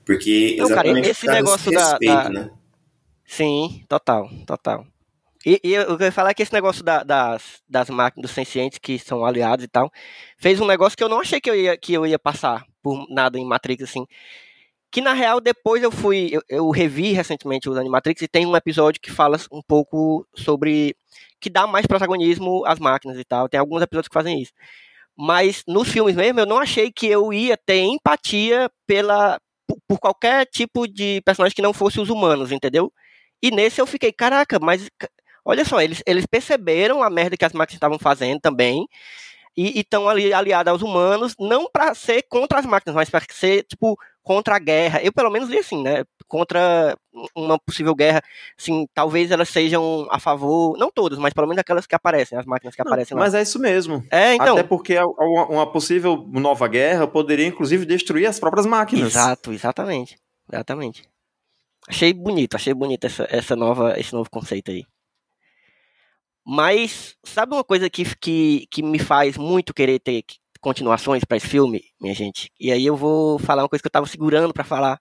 Porque 0.06 0.56
não, 0.60 0.70
cara, 0.70 1.00
esse 1.00 1.26
negócio 1.26 1.72
respeito, 1.72 2.14
da, 2.14 2.24
da... 2.24 2.30
Né? 2.30 2.50
Sim, 3.26 3.84
total, 3.90 4.30
total. 4.46 4.86
E, 5.46 5.60
e 5.64 5.74
eu 5.74 5.96
queria 5.98 6.12
falar 6.12 6.32
é 6.32 6.34
que 6.34 6.42
esse 6.42 6.54
negócio 6.54 6.84
da, 6.84 7.04
das, 7.04 7.62
das 7.70 7.90
máquinas 7.90 8.24
dos 8.24 8.32
sencientes 8.32 8.80
que 8.80 8.98
são 8.98 9.24
aliados 9.24 9.64
e 9.64 9.68
tal, 9.68 9.92
fez 10.38 10.60
um 10.60 10.66
negócio 10.66 10.98
que 10.98 11.04
eu 11.04 11.10
não 11.10 11.20
achei 11.20 11.40
que 11.40 11.50
eu 11.50 11.56
ia, 11.56 11.78
que 11.78 11.94
eu 11.94 12.06
ia 12.06 12.18
passar 12.18 12.66
por 12.82 13.08
nada 13.10 13.38
em 13.38 13.46
Matrix, 13.46 13.84
assim. 13.84 14.06
Que 14.96 15.02
na 15.02 15.12
real, 15.12 15.42
depois 15.42 15.84
eu 15.84 15.92
fui. 15.92 16.30
Eu, 16.32 16.42
eu 16.48 16.70
revi 16.70 17.12
recentemente 17.12 17.68
o 17.68 17.78
Animatrix 17.78 18.22
e 18.22 18.30
tem 18.30 18.46
um 18.46 18.56
episódio 18.56 19.02
que 19.02 19.12
fala 19.12 19.38
um 19.52 19.62
pouco 19.62 20.26
sobre. 20.34 20.96
que 21.42 21.50
dá 21.50 21.68
mais 21.68 21.86
protagonismo 21.86 22.66
às 22.66 22.80
máquinas 22.80 23.20
e 23.20 23.26
tal. 23.26 23.50
Tem 23.50 23.60
alguns 23.60 23.82
episódios 23.82 24.08
que 24.08 24.14
fazem 24.14 24.42
isso. 24.42 24.54
Mas 25.18 25.64
nos 25.68 25.90
filmes 25.90 26.16
mesmo, 26.16 26.40
eu 26.40 26.46
não 26.46 26.58
achei 26.60 26.94
que 26.94 27.08
eu 27.08 27.34
ia 27.34 27.58
ter 27.58 27.82
empatia 27.82 28.72
pela, 28.88 29.38
por, 29.68 29.78
por 29.86 30.00
qualquer 30.00 30.46
tipo 30.46 30.88
de 30.88 31.22
personagem 31.26 31.54
que 31.54 31.62
não 31.62 31.74
fosse 31.74 32.00
os 32.00 32.10
humanos, 32.10 32.54
entendeu? 32.54 32.90
E 33.44 33.52
nesse 33.52 33.82
eu 33.82 33.86
fiquei, 33.86 34.14
caraca, 34.14 34.60
mas 34.62 34.90
olha 35.44 35.66
só, 35.66 35.82
eles, 35.82 36.02
eles 36.08 36.26
perceberam 36.26 37.04
a 37.04 37.10
merda 37.10 37.36
que 37.36 37.44
as 37.44 37.52
máquinas 37.52 37.76
estavam 37.76 38.00
fazendo 38.00 38.40
também 38.40 38.88
e 39.56 39.80
estão 39.80 40.10
ali 40.10 40.34
aliados 40.34 40.72
aos 40.72 40.82
humanos, 40.82 41.34
não 41.40 41.70
para 41.72 41.94
ser 41.96 42.24
contra 42.24 42.60
as 42.60 42.66
máquinas, 42.66 42.96
mas 42.96 43.10
para 43.10 43.24
ser, 43.32 43.64
tipo, 43.64 43.98
contra 44.22 44.56
a 44.56 44.60
guerra. 44.60 45.02
Eu, 45.02 45.14
pelo 45.14 45.30
menos, 45.30 45.50
li 45.50 45.58
assim, 45.58 45.82
né? 45.82 46.04
Contra 46.28 46.98
uma 47.36 47.58
possível 47.60 47.96
guerra, 47.96 48.22
assim, 48.60 48.88
talvez 48.94 49.32
elas 49.32 49.48
sejam 49.48 50.08
a 50.10 50.20
favor, 50.20 50.78
não 50.78 50.92
todas, 50.92 51.18
mas 51.18 51.34
pelo 51.34 51.48
menos 51.48 51.62
aquelas 51.62 51.86
que 51.86 51.96
aparecem, 51.96 52.38
as 52.38 52.46
máquinas 52.46 52.76
que 52.76 52.84
não, 52.84 52.92
aparecem 52.92 53.16
lá. 53.16 53.24
Mas 53.24 53.34
é 53.34 53.42
isso 53.42 53.60
mesmo. 53.60 54.04
É, 54.12 54.34
então. 54.34 54.54
Até 54.54 54.64
porque 54.64 54.98
uma 55.00 55.72
possível 55.72 56.28
nova 56.32 56.68
guerra 56.68 57.08
poderia, 57.08 57.46
inclusive, 57.46 57.86
destruir 57.86 58.26
as 58.26 58.40
próprias 58.40 58.66
máquinas. 58.66 59.08
Exato, 59.08 59.54
exatamente. 59.54 60.18
Exatamente. 60.52 61.08
Achei 61.88 62.12
bonito, 62.12 62.56
achei 62.56 62.74
bonito 62.74 63.06
essa, 63.06 63.28
essa 63.30 63.56
nova, 63.56 64.00
esse 64.00 64.12
novo 64.12 64.30
conceito 64.30 64.72
aí. 64.72 64.84
Mas, 66.46 67.16
sabe 67.24 67.54
uma 67.56 67.64
coisa 67.64 67.90
que, 67.90 68.04
que, 68.18 68.68
que 68.70 68.84
me 68.84 69.00
faz 69.00 69.36
muito 69.36 69.74
querer 69.74 70.00
ter 70.00 70.24
continuações 70.62 71.24
para 71.24 71.38
esse 71.38 71.48
filme, 71.48 71.84
minha 72.00 72.14
gente. 72.14 72.52
E 72.60 72.72
aí 72.72 72.86
eu 72.86 72.96
vou 72.96 73.40
falar 73.40 73.64
uma 73.64 73.70
coisa 73.70 73.82
que 73.82 73.88
eu 73.88 73.92
tava 73.92 74.06
segurando 74.06 74.54
para 74.54 74.64
falar 74.64 75.00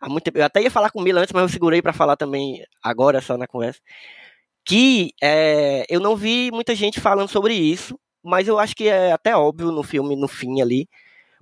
há 0.00 0.08
muito 0.08 0.24
tempo. 0.24 0.38
Eu 0.38 0.44
até 0.44 0.62
ia 0.62 0.70
falar 0.70 0.90
com 0.90 1.00
o 1.00 1.02
Mila 1.02 1.20
antes, 1.20 1.32
mas 1.32 1.42
eu 1.42 1.48
segurei 1.48 1.82
para 1.82 1.92
falar 1.92 2.16
também 2.16 2.64
agora, 2.82 3.20
só 3.20 3.36
na 3.36 3.46
conversa. 3.46 3.80
Que 4.64 5.12
é, 5.22 5.84
eu 5.90 6.00
não 6.00 6.16
vi 6.16 6.50
muita 6.52 6.74
gente 6.74 7.00
falando 7.00 7.28
sobre 7.28 7.54
isso, 7.54 7.98
mas 8.22 8.48
eu 8.48 8.58
acho 8.58 8.74
que 8.74 8.88
é 8.88 9.12
até 9.12 9.36
óbvio 9.36 9.70
no 9.72 9.82
filme, 9.82 10.16
no 10.16 10.28
fim 10.28 10.60
ali. 10.60 10.88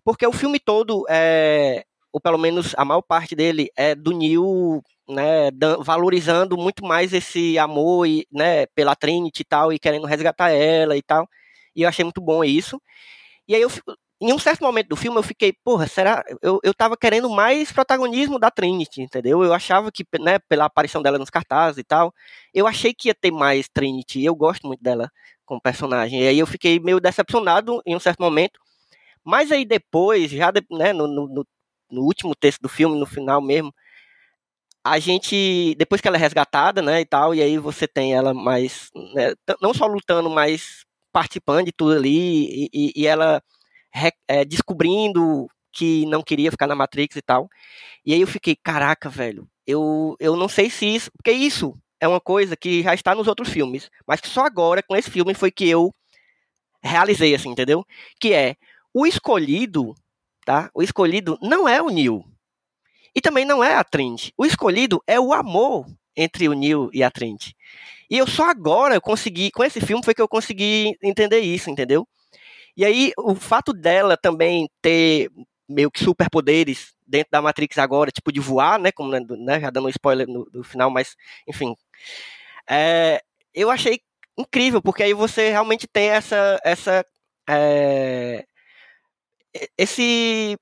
Porque 0.05 0.27
o 0.27 0.32
filme 0.32 0.60
todo, 0.60 1.05
é, 1.09 1.85
ou 2.16 2.20
pelo 2.20 2.38
menos 2.38 2.74
a 2.78 2.84
maior 2.84 3.02
parte 3.02 3.36
dele, 3.36 3.68
é 3.76 3.94
do 3.94 4.10
Neil 4.10 4.82
né, 5.06 5.51
valorizando 5.80 6.56
muito 6.56 6.82
mais 6.82 7.12
esse 7.12 7.59
amor 7.59 8.06
e, 8.06 8.26
né, 8.32 8.64
pela 8.68 8.97
Trinity 8.97 9.43
e 9.43 9.44
tal, 9.44 9.70
e 9.70 9.78
querendo 9.78 10.06
resgatar 10.06 10.48
ela 10.48 10.97
e 10.97 11.02
tal. 11.02 11.28
E 11.74 11.82
eu 11.82 11.88
achei 11.90 12.02
muito 12.02 12.22
bom 12.22 12.43
isso. 12.43 12.80
E 13.47 13.55
aí 13.55 13.60
eu 13.60 13.70
em 14.18 14.32
um 14.32 14.38
certo 14.38 14.62
momento 14.62 14.88
do 14.88 14.97
filme 14.97 15.18
eu 15.18 15.22
fiquei, 15.22 15.52
porra, 15.62 15.86
será? 15.86 16.24
Eu, 16.40 16.59
eu 16.62 16.72
tava 16.72 16.97
querendo 16.97 17.28
mais 17.28 17.70
protagonismo 17.70 18.38
da 18.38 18.51
Trinity, 18.51 19.02
entendeu? 19.02 19.44
Eu 19.44 19.52
achava 19.52 19.93
que, 19.93 20.02
né, 20.18 20.38
pela 20.48 20.64
aparição 20.64 21.02
dela 21.02 21.18
nos 21.18 21.28
cartazes 21.28 21.76
e 21.76 21.84
tal, 21.84 22.14
eu 22.55 22.66
achei 22.66 22.94
que 22.94 23.09
ia 23.09 23.14
ter 23.14 23.30
mais 23.30 23.68
Trinity. 23.68 24.24
Eu 24.24 24.34
gosto 24.34 24.66
muito 24.66 24.82
dela 24.82 25.10
como 25.44 25.60
personagem. 25.60 26.22
E 26.22 26.28
aí 26.28 26.38
eu 26.38 26.47
fiquei 26.47 26.80
meio 26.80 26.98
decepcionado 26.98 27.82
em 27.84 27.94
um 27.94 28.01
certo 28.01 28.22
momento. 28.22 28.59
Mas 29.22 29.52
aí 29.52 29.66
depois, 29.66 30.30
já 30.30 30.51
né, 30.70 30.94
no, 30.94 31.06
no, 31.06 31.47
no 31.90 32.02
último 32.02 32.34
texto 32.34 32.60
do 32.60 32.68
filme, 32.68 32.98
no 32.98 33.06
final 33.06 33.40
mesmo, 33.40 33.72
a 34.84 34.98
gente, 34.98 35.74
depois 35.76 36.00
que 36.00 36.06
ela 36.06 36.16
é 36.16 36.20
resgatada, 36.20 36.80
né, 36.80 37.00
e 37.00 37.04
tal, 37.04 37.34
e 37.34 37.42
aí 37.42 37.58
você 37.58 37.88
tem 37.88 38.14
ela 38.14 38.32
mais, 38.32 38.90
né, 39.14 39.34
não 39.60 39.74
só 39.74 39.86
lutando, 39.86 40.30
mas 40.30 40.84
participando 41.12 41.66
de 41.66 41.72
tudo 41.72 41.94
ali 41.96 42.66
e, 42.66 42.70
e, 42.72 42.92
e 42.94 43.06
ela 43.06 43.42
é, 44.28 44.44
descobrindo 44.44 45.48
que 45.72 46.06
não 46.06 46.22
queria 46.22 46.50
ficar 46.50 46.66
na 46.66 46.74
Matrix 46.74 47.16
e 47.16 47.22
tal. 47.22 47.48
E 48.04 48.14
aí 48.14 48.20
eu 48.20 48.26
fiquei, 48.26 48.56
caraca, 48.56 49.08
velho, 49.08 49.48
eu, 49.66 50.16
eu 50.20 50.36
não 50.36 50.48
sei 50.48 50.70
se 50.70 50.86
isso. 50.86 51.10
Porque 51.16 51.32
isso 51.32 51.76
é 52.00 52.08
uma 52.08 52.20
coisa 52.20 52.56
que 52.56 52.82
já 52.82 52.94
está 52.94 53.14
nos 53.14 53.26
outros 53.26 53.48
filmes, 53.48 53.90
mas 54.06 54.20
que 54.20 54.28
só 54.28 54.44
agora, 54.46 54.82
com 54.82 54.96
esse 54.96 55.10
filme, 55.10 55.34
foi 55.34 55.50
que 55.50 55.68
eu 55.68 55.92
realizei, 56.82 57.34
assim, 57.34 57.50
entendeu? 57.50 57.84
Que 58.20 58.32
é 58.32 58.56
o 58.94 59.06
escolhido, 59.06 59.94
tá? 60.47 60.70
O 60.73 60.82
escolhido 60.82 61.36
não 61.43 61.68
é 61.68 61.82
o 61.82 61.90
Neil. 61.90 62.24
E 63.14 63.20
também 63.20 63.44
não 63.44 63.62
é 63.62 63.74
a 63.74 63.82
Trent. 63.82 64.31
O 64.39 64.47
escolhido 64.47 65.02
é 65.06 65.18
o 65.18 65.32
amor 65.35 65.86
entre 66.16 66.48
o 66.48 66.55
Neil 66.55 66.89
e 66.93 67.02
a 67.02 67.10
Trent. 67.10 67.51
E 68.09 68.16
eu 68.16 68.27
só 68.27 68.48
agora 68.48 68.94
eu 68.94 69.01
consegui, 69.01 69.51
com 69.51 69.64
esse 69.64 69.81
filme 69.81 70.05
foi 70.05 70.14
que 70.14 70.23
eu 70.23 70.28
consegui 70.28 70.97
entender 71.02 71.40
isso, 71.40 71.68
entendeu? 71.68 72.06
E 72.77 72.85
aí 72.85 73.12
o 73.18 73.35
fato 73.35 73.73
dela 73.73 74.16
também 74.16 74.70
ter 74.81 75.31
meio 75.68 75.90
que 75.90 75.98
superpoderes 75.98 76.94
dentro 77.05 77.31
da 77.32 77.43
Matrix 77.43 77.77
agora, 77.78 78.12
tipo 78.12 78.31
de 78.31 78.39
voar, 78.39 78.78
né? 78.78 78.93
Como 78.93 79.10
né, 79.10 79.60
já 79.60 79.70
dando 79.70 79.86
um 79.86 79.90
spoiler 79.90 80.28
no, 80.28 80.48
no 80.52 80.62
final, 80.62 80.90
mas 80.90 81.16
enfim. 81.48 81.74
É, 82.70 83.20
eu 83.52 83.70
achei 83.70 84.01
incrível, 84.39 84.81
porque 84.81 85.02
aí 85.02 85.12
você 85.12 85.51
realmente 85.51 85.89
tem 85.89 86.10
essa. 86.10 86.60
essa 86.62 87.05
é, 87.48 88.44
esse 89.78 90.56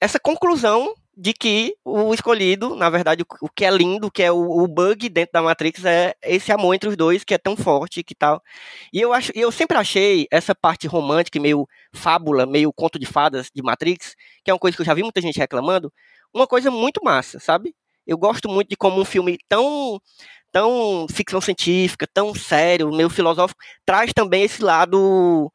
essa 0.00 0.18
conclusão 0.18 0.94
de 1.16 1.32
que 1.34 1.76
o 1.84 2.12
escolhido, 2.14 2.74
na 2.74 2.88
verdade, 2.88 3.22
o, 3.40 3.48
que 3.48 3.64
é 3.64 3.70
lindo, 3.70 4.10
que 4.10 4.22
é 4.22 4.32
o, 4.32 4.62
o, 4.62 4.66
bug 4.66 5.08
dentro 5.10 5.32
da 5.34 5.42
Matrix, 5.42 5.84
é 5.84 6.14
esse 6.24 6.50
amor 6.50 6.74
entre 6.74 6.88
os 6.88 6.96
dois 6.96 7.22
que 7.22 7.34
é 7.34 7.38
tão 7.38 7.56
forte 7.56 8.02
que 8.02 8.14
tal. 8.14 8.42
E 8.92 9.00
eu 9.00 9.12
acho, 9.12 9.30
eu 9.34 9.52
sempre 9.52 9.76
achei 9.76 10.26
essa 10.30 10.54
parte 10.54 10.86
romântica, 10.86 11.38
meio 11.38 11.68
fábula, 11.92 12.46
meio 12.46 12.72
conto 12.72 12.98
de 12.98 13.06
fadas 13.06 13.50
de 13.54 13.62
Matrix, 13.62 14.16
que 14.42 14.50
é 14.50 14.54
uma 14.54 14.58
coisa 14.58 14.76
que 14.76 14.80
eu 14.82 14.86
já 14.86 14.94
vi 14.94 15.02
muita 15.02 15.20
gente 15.20 15.38
reclamando, 15.38 15.92
uma 16.34 16.46
coisa 16.46 16.70
muito 16.70 17.00
massa, 17.04 17.38
sabe? 17.38 17.74
Eu 18.06 18.16
gosto 18.18 18.48
muito 18.48 18.68
de 18.70 18.76
como 18.76 19.00
um 19.00 19.04
filme 19.04 19.38
tão 19.48 20.00
tão 20.50 21.06
ficção 21.10 21.40
científica, 21.40 22.06
tão 22.12 22.34
sério, 22.34 22.90
meio 22.92 23.08
filosófico, 23.10 23.60
traz 23.86 24.12
também 24.12 24.44
esse 24.44 24.62
lado, 24.62 25.50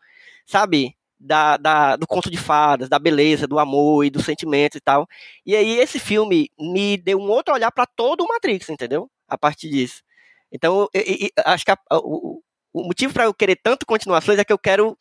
sabe? 0.45 0.96
Da, 1.19 1.57
da, 1.57 1.95
do 1.95 2.05
conto 2.05 2.29
de 2.29 2.37
fadas, 2.37 2.89
da 2.89 2.99
beleza, 2.99 3.47
do 3.47 3.59
amor 3.59 4.05
e 4.05 4.09
dos 4.09 4.25
sentimentos 4.25 4.77
e 4.77 4.81
tal. 4.81 5.07
E 5.45 5.55
aí 5.55 5.79
esse 5.79 5.99
filme 5.99 6.51
me 6.59 6.97
deu 6.97 7.19
um 7.19 7.29
outro 7.29 7.53
olhar 7.53 7.71
para 7.71 7.85
todo 7.85 8.23
o 8.23 8.27
Matrix, 8.27 8.69
entendeu? 8.69 9.09
A 9.27 9.37
partir 9.37 9.69
disso. 9.69 10.03
Então, 10.51 10.87
eu, 10.93 11.01
eu, 11.01 11.15
eu, 11.21 11.43
acho 11.45 11.65
que 11.65 11.71
a, 11.71 11.77
o, 11.91 12.41
o, 12.73 12.83
motivo 12.83 13.13
para 13.13 13.25
eu 13.25 13.33
querer 13.33 13.57
tanto 13.61 13.85
continuações 13.85 14.39
é 14.39 14.45
que 14.45 14.53
eu 14.53 14.59
quero 14.59 14.97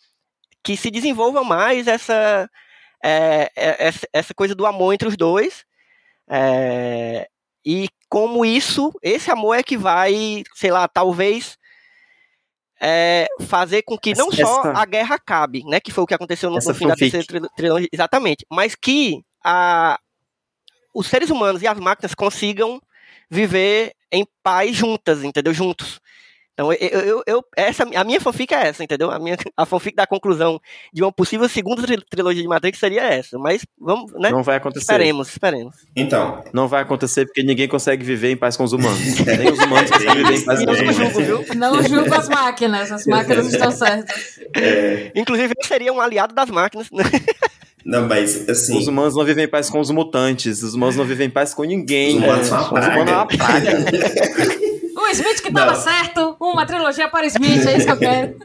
que 0.63 0.77
se 0.77 0.91
desenvolva 0.91 1.45
mais 1.45 1.87
essa, 1.87 2.51
é, 3.05 3.51
é 3.55 3.87
essa, 3.87 4.09
essa, 4.13 4.35
coisa 4.35 4.55
do 4.55 4.67
amor 4.67 4.93
entre 4.93 5.07
os 5.07 5.17
dois. 5.17 5.65
É, 6.29 7.29
e 7.65 7.89
como 8.09 8.45
isso, 8.45 8.93
esse 9.03 9.31
amor 9.31 9.55
é 9.55 9.63
que 9.63 9.77
vai, 9.77 10.43
sei 10.55 10.71
lá, 10.73 10.89
talvez 10.89 11.57
é, 12.81 13.27
fazer 13.43 13.83
com 13.83 13.97
que 13.97 14.15
não 14.15 14.31
só 14.31 14.63
a 14.63 14.85
guerra 14.85 15.17
acabe, 15.17 15.65
né, 15.65 15.81
que 15.81 15.91
foi 15.91 16.05
o 16.05 16.07
que 16.07 16.15
aconteceu 16.15 16.51
no, 16.51 16.57
no 16.57 16.75
fim 16.75 16.87
da 16.87 16.95
terceira 16.95 17.49
trilogia, 17.57 17.89
exatamente, 17.93 18.45
mas 18.51 18.75
que 18.75 19.23
a, 19.45 19.99
os 20.95 21.07
seres 21.07 21.31
humanos 21.31 21.63
e 21.63 21.67
as 21.67 21.79
máquinas 21.79 22.15
consigam 22.15 22.81
viver 23.31 23.93
em 24.11 24.27
paz 24.43 24.77
juntas, 24.77 25.25
entendeu? 25.25 25.53
Juntos. 25.53 26.01
Então, 26.57 26.73
eu, 26.73 26.89
eu, 26.89 27.23
eu, 27.27 27.45
essa, 27.55 27.87
a 27.95 28.03
minha 28.03 28.19
fanfic 28.19 28.55
é 28.55 28.69
essa, 28.69 28.83
entendeu? 28.83 29.11
A, 29.11 29.19
minha, 29.19 29.37
a 29.55 29.67
fanfic 29.67 29.95
da 29.95 30.07
conclusão 30.07 30.59
de 30.91 31.03
uma 31.03 31.13
possível 31.13 31.47
segunda 31.51 31.83
trilogia 32.09 32.41
de 32.41 32.49
Matrix 32.49 32.79
seria 32.79 33.03
essa. 33.03 33.39
Mas 33.39 33.61
vamos, 33.79 34.11
né? 34.15 34.31
Não 34.31 34.43
vai 34.43 34.57
acontecer. 34.57 34.85
Esperemos, 34.85 35.29
esperemos. 35.29 35.77
Então. 35.95 36.43
Não 36.55 36.67
vai 36.67 36.81
acontecer 36.81 37.27
porque 37.27 37.43
ninguém 37.43 37.69
consegue 37.69 38.03
viver 38.03 38.31
em 38.31 38.39
paz 38.39 38.57
com 38.57 38.65
os 38.65 38.73
humanos. 38.73 38.99
Nem 39.21 39.53
os 39.53 39.59
humanos 39.59 39.91
conseguem 39.91 40.17
viver 40.17 40.39
em 40.39 40.45
paz 40.47 40.65
com 40.65 40.71
os 40.71 40.81
humanos. 40.81 41.55
Não 41.55 41.83
julgo 41.83 42.15
as 42.15 42.29
máquinas, 42.31 42.91
as 42.91 43.05
máquinas 43.05 43.53
estão 43.53 43.71
certas. 43.77 44.41
É. 44.57 45.13
Inclusive, 45.15 45.53
eu 45.59 45.69
seria 45.69 45.93
um 45.93 46.01
aliado 46.01 46.35
das 46.35 46.49
máquinas. 46.49 46.91
Né? 46.91 47.05
Não, 47.85 48.09
mas 48.09 48.49
assim. 48.49 48.79
Os 48.79 48.89
humanos 48.89 49.15
não 49.15 49.25
vivem 49.25 49.45
em 49.45 49.49
paz 49.49 49.71
com 49.71 49.79
os 49.79 49.91
mutantes. 49.91 50.63
Os 50.63 50.75
humanos 50.75 50.97
não 50.97 51.05
vivem 51.05 51.29
em 51.29 51.31
paz 51.31 51.55
com 51.55 51.63
ninguém. 51.63 52.17
Os 52.17 52.25
humanos 52.25 52.47
são 52.49 52.59
uma 52.59 52.71
praga. 52.71 52.89
Os 52.89 52.89
humanos 52.89 53.11
são 53.11 53.19
uma 53.19 53.27
praga. 53.27 54.76
Smith 55.17 55.43
que 55.43 55.53
tava 55.53 55.73
não. 55.73 55.81
certo, 55.81 56.37
uma 56.41 56.67
trilogia 56.67 57.09
para 57.09 57.27
Smith, 57.27 57.67
é 57.67 57.77
isso 57.77 57.87
que 57.87 57.93
eu 57.93 57.99
quero. 57.99 58.37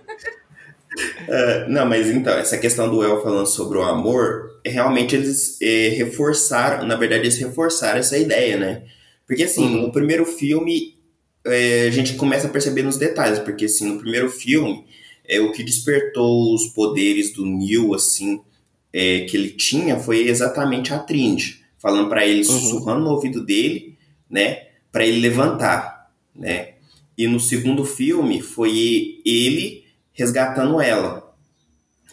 Uh, 1.28 1.70
não, 1.70 1.86
mas 1.86 2.10
então, 2.10 2.34
essa 2.38 2.58
questão 2.58 2.90
do 2.90 3.04
El 3.04 3.22
falando 3.22 3.48
sobre 3.48 3.78
o 3.78 3.84
amor, 3.84 4.60
realmente 4.66 5.16
eles 5.16 5.58
eh, 5.62 5.94
reforçaram, 5.98 6.86
na 6.86 6.96
verdade, 6.96 7.24
eles 7.24 7.38
reforçaram 7.38 8.00
essa 8.00 8.18
ideia, 8.18 8.58
né? 8.58 8.84
Porque 9.26 9.44
assim, 9.44 9.64
uhum. 9.64 9.82
no 9.84 9.92
primeiro 9.92 10.26
filme, 10.26 10.98
eh, 11.46 11.86
a 11.88 11.92
gente 11.92 12.16
começa 12.16 12.48
a 12.48 12.50
perceber 12.50 12.84
nos 12.84 12.98
detalhes, 12.98 13.40
porque 13.40 13.66
assim, 13.66 13.88
no 13.88 14.00
primeiro 14.00 14.30
filme, 14.30 14.86
é 15.32 15.40
o 15.40 15.52
que 15.52 15.64
despertou 15.64 16.54
os 16.54 16.68
poderes 16.68 17.32
do 17.32 17.46
Neil, 17.46 17.94
assim, 17.94 18.42
é, 18.92 19.22
que 19.22 19.38
ele 19.38 19.52
tinha, 19.52 19.98
foi 19.98 20.28
exatamente 20.28 20.94
a 20.94 21.00
Trinity, 21.00 21.64
falando 21.80 22.10
para 22.10 22.26
ele, 22.26 22.40
uhum. 22.40 22.60
sussurrando 22.60 23.06
no 23.06 23.12
ouvido 23.12 23.44
dele, 23.44 23.98
né, 24.30 24.68
para 24.92 25.06
ele 25.06 25.20
levantar 25.20 26.01
né? 26.42 26.74
E 27.18 27.28
no 27.28 27.40
segundo 27.40 27.86
filme 27.86 28.42
foi 28.42 29.22
ele 29.24 29.86
resgatando 30.12 30.82
ela, 30.82 31.34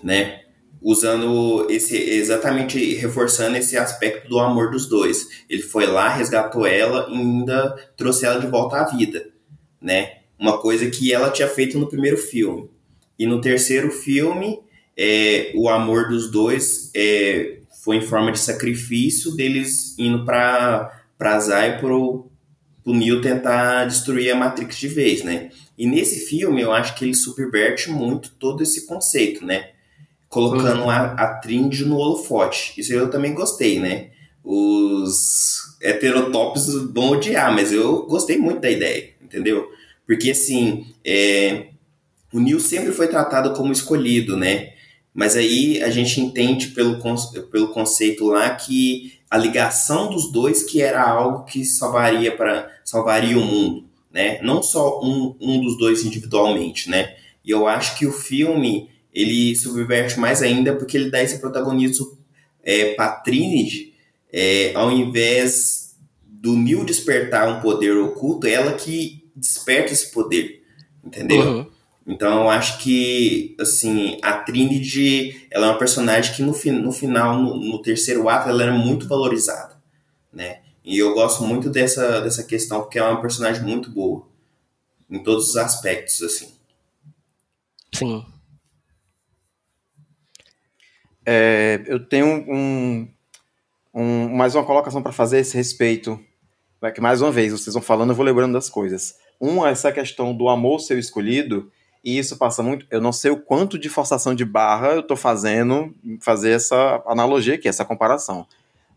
né? 0.03 0.43
Usando 0.81 1.67
esse 1.71 1.97
exatamente 1.97 2.95
reforçando 2.95 3.57
esse 3.57 3.77
aspecto 3.77 4.29
do 4.29 4.39
amor 4.39 4.71
dos 4.71 4.87
dois. 4.87 5.27
Ele 5.49 5.63
foi 5.63 5.87
lá, 5.87 6.09
resgatou 6.09 6.67
ela 6.67 7.09
e 7.11 7.15
ainda 7.15 7.75
trouxe 7.97 8.27
ela 8.27 8.39
de 8.39 8.47
volta 8.47 8.77
à 8.77 8.85
vida, 8.85 9.29
né? 9.81 10.19
Uma 10.39 10.59
coisa 10.59 10.89
que 10.89 11.13
ela 11.13 11.31
tinha 11.31 11.49
feito 11.49 11.79
no 11.79 11.89
primeiro 11.89 12.17
filme. 12.17 12.71
E 13.19 13.27
no 13.27 13.41
terceiro 13.41 13.91
filme, 13.91 14.61
é, 14.97 15.51
o 15.57 15.69
amor 15.69 16.09
dos 16.09 16.31
dois 16.31 16.93
é, 16.95 17.59
foi 17.83 17.97
em 17.97 18.03
forma 18.03 18.31
de 18.31 18.39
sacrifício 18.39 19.35
deles 19.35 19.99
indo 19.99 20.25
para 20.25 20.95
para 21.19 21.79
pro, 21.81 22.28
o 22.89 22.95
Neo 22.95 23.21
tentar 23.21 23.85
destruir 23.85 24.31
a 24.31 24.35
Matrix 24.35 24.79
de 24.79 24.89
vez, 24.89 25.23
né? 25.23 25.51
E 25.77 25.87
nesse 25.87 26.21
filme 26.21 26.63
eu 26.63 26.73
acho 26.73 26.95
que 26.95 27.05
ele 27.05 27.15
subverte 27.15 27.91
muito 27.91 28.31
todo 28.39 28.63
esse 28.63 28.87
conceito, 28.87 29.45
né? 29.45 29.73
Colocando 30.27 30.85
uhum. 30.85 30.91
a, 30.91 31.13
a 31.13 31.35
Trinity 31.35 31.85
no 31.85 31.99
holofote. 31.99 32.73
Isso 32.81 32.95
eu 32.95 33.11
também 33.11 33.35
gostei, 33.35 33.79
né? 33.79 34.09
Os 34.43 35.77
heterotópicos 35.83 36.91
vão 36.91 37.11
odiar, 37.11 37.55
mas 37.55 37.73
eu 37.75 38.07
gostei 38.07 38.39
muito 38.39 38.63
da 38.63 38.71
ideia, 38.71 39.11
entendeu? 39.21 39.69
Porque 40.07 40.31
assim, 40.31 40.87
é, 41.05 41.67
o 42.33 42.41
Neo 42.41 42.59
sempre 42.59 42.93
foi 42.93 43.09
tratado 43.09 43.53
como 43.53 43.71
escolhido, 43.71 44.35
né? 44.35 44.73
Mas 45.13 45.37
aí 45.37 45.83
a 45.83 45.91
gente 45.91 46.23
entende 46.23 46.69
pelo, 46.69 46.99
pelo 47.51 47.69
conceito 47.69 48.25
lá 48.29 48.49
que 48.55 49.18
a 49.31 49.37
ligação 49.37 50.11
dos 50.11 50.33
dois 50.33 50.63
que 50.63 50.81
era 50.81 51.03
algo 51.03 51.45
que 51.45 51.65
salvaria 51.65 52.35
para 52.35 52.71
salvaria 52.85 53.39
o 53.39 53.45
mundo, 53.45 53.85
né? 54.11 54.41
Não 54.43 54.63
só 54.63 55.01
um, 55.03 55.37
um 55.41 55.61
dos 55.61 55.77
dois 55.77 56.05
individualmente, 56.05 56.89
né? 56.89 57.15
E 57.45 57.51
eu 57.51 57.67
acho 57.67 57.99
que 57.99 58.07
o 58.07 58.13
filme 58.13 58.89
ele 59.13 59.57
subverte 59.57 60.19
mais 60.19 60.43
ainda 60.43 60.75
porque 60.77 60.97
ele 60.97 61.11
dá 61.11 61.23
esse 61.23 61.39
protagonismo 61.39 62.19
é, 62.63 62.95
Trinity, 63.25 63.95
é, 64.33 64.73
ao 64.75 64.91
invés 64.93 65.97
do 66.23 66.55
Neil 66.55 66.85
despertar 66.85 67.49
um 67.49 67.61
poder 67.61 67.97
oculto, 67.97 68.47
é 68.47 68.53
ela 68.53 68.73
que 68.75 69.29
desperta 69.35 69.93
esse 69.93 70.13
poder, 70.13 70.63
entendeu? 71.05 71.41
Uhum. 71.41 71.67
Então 72.09 72.45
eu 72.45 72.51
acho 72.51 72.79
que 72.79 73.55
assim 73.61 74.19
a 74.23 74.39
Trinity 74.39 75.47
ela 75.51 75.67
é 75.67 75.71
uma 75.71 75.79
personagem 75.79 76.35
que 76.35 76.43
no, 76.43 76.53
no 76.81 76.91
final 76.91 77.39
no, 77.39 77.55
no, 77.55 77.83
terceiro 77.83 78.27
ato 78.31 78.49
ela 78.49 78.63
era 78.63 78.73
muito 78.73 79.07
valorizada, 79.07 79.77
né? 80.33 80.63
E 80.83 80.97
eu 80.97 81.13
gosto 81.13 81.45
muito 81.45 81.69
dessa 81.69 82.23
dessa 82.23 82.43
questão 82.43 82.81
porque 82.81 82.99
é 82.99 83.03
uma 83.03 83.21
personagem 83.21 83.63
muito 83.63 83.91
boa 83.91 84.27
em 85.11 85.23
todos 85.23 85.51
os 85.51 85.57
aspectos 85.59 86.23
assim. 86.23 86.51
Sim. 87.95 88.25
É, 91.27 91.83
eu 91.87 92.03
tenho 92.09 92.27
um, 92.27 93.07
um, 93.93 94.29
mais 94.31 94.55
uma 94.55 94.65
colocação 94.65 95.03
para 95.03 95.13
fazer 95.13 95.37
a 95.37 95.41
esse 95.41 95.55
respeito. 95.55 96.19
Que 96.95 97.01
mais 97.03 97.21
uma 97.21 97.31
vez 97.31 97.53
vocês 97.53 97.75
vão 97.75 97.83
falando, 97.83 98.11
eu 98.11 98.15
vou 98.15 98.25
lembrando 98.25 98.55
das 98.55 98.71
coisas. 98.71 99.17
Um, 99.39 99.67
essa 99.67 99.93
questão 99.93 100.35
do 100.35 100.49
amor 100.49 100.81
ser 100.81 100.97
escolhido 100.97 101.71
e 102.09 102.19
isso 102.19 102.39
passa 102.39 102.63
muito. 102.63 102.87
Eu 102.91 103.03
não 103.03 103.13
sei 103.13 103.31
o 103.31 103.37
quanto 103.37 103.79
de 103.79 103.91
forçação 103.91 104.35
de 104.35 104.43
barra 104.43 104.93
eu 104.93 105.01
estou 105.01 105.17
fazendo 105.17 105.95
fazer 106.23 106.53
essa 106.53 107.03
analogia 107.07 107.57
aqui, 107.57 107.69
essa 107.69 107.85
comparação. 107.85 108.47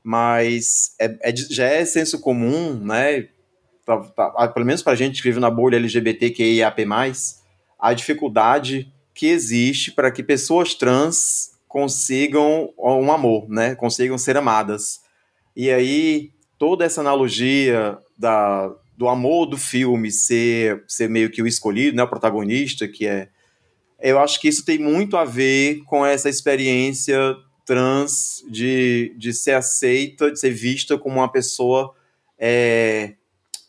Mas 0.01 0.95
é, 0.97 1.17
é 1.21 1.35
já 1.35 1.65
é 1.65 1.83
senso 1.83 2.21
comum, 2.21 2.73
né? 2.73 3.27
Pra, 3.85 3.97
pra, 3.97 4.47
pelo 4.47 4.65
menos 4.65 4.81
para 4.81 4.93
a 4.93 4.95
gente 4.95 5.21
que 5.21 5.27
vive 5.27 5.41
na 5.41 5.51
bolha 5.51 5.75
LGBTQIAP+, 5.75 6.87
a 7.77 7.93
dificuldade 7.93 8.89
que 9.13 9.27
existe 9.27 9.91
para 9.91 10.09
que 10.09 10.23
pessoas 10.23 10.73
trans 10.73 11.51
consigam 11.67 12.73
um 12.77 13.11
amor, 13.11 13.49
né? 13.49 13.75
Consigam 13.75 14.17
ser 14.17 14.37
amadas. 14.37 15.01
E 15.53 15.69
aí 15.69 16.31
toda 16.57 16.85
essa 16.85 17.01
analogia 17.01 17.97
da, 18.17 18.71
do 19.01 19.09
amor 19.09 19.47
do 19.47 19.57
filme 19.57 20.11
ser, 20.11 20.83
ser 20.87 21.09
meio 21.09 21.31
que 21.31 21.41
o 21.41 21.47
escolhido, 21.47 21.97
né, 21.97 22.03
o 22.03 22.07
protagonista, 22.07 22.87
que 22.87 23.07
é 23.07 23.29
eu 23.99 24.19
acho 24.19 24.39
que 24.39 24.47
isso 24.47 24.63
tem 24.63 24.77
muito 24.77 25.17
a 25.17 25.25
ver 25.25 25.81
com 25.85 26.05
essa 26.05 26.29
experiência 26.29 27.17
trans 27.65 28.43
de, 28.47 29.15
de 29.17 29.33
ser 29.33 29.53
aceita, 29.53 30.31
de 30.31 30.39
ser 30.39 30.51
vista 30.51 30.99
como 30.99 31.15
uma 31.15 31.31
pessoa 31.31 31.95
é, 32.37 33.13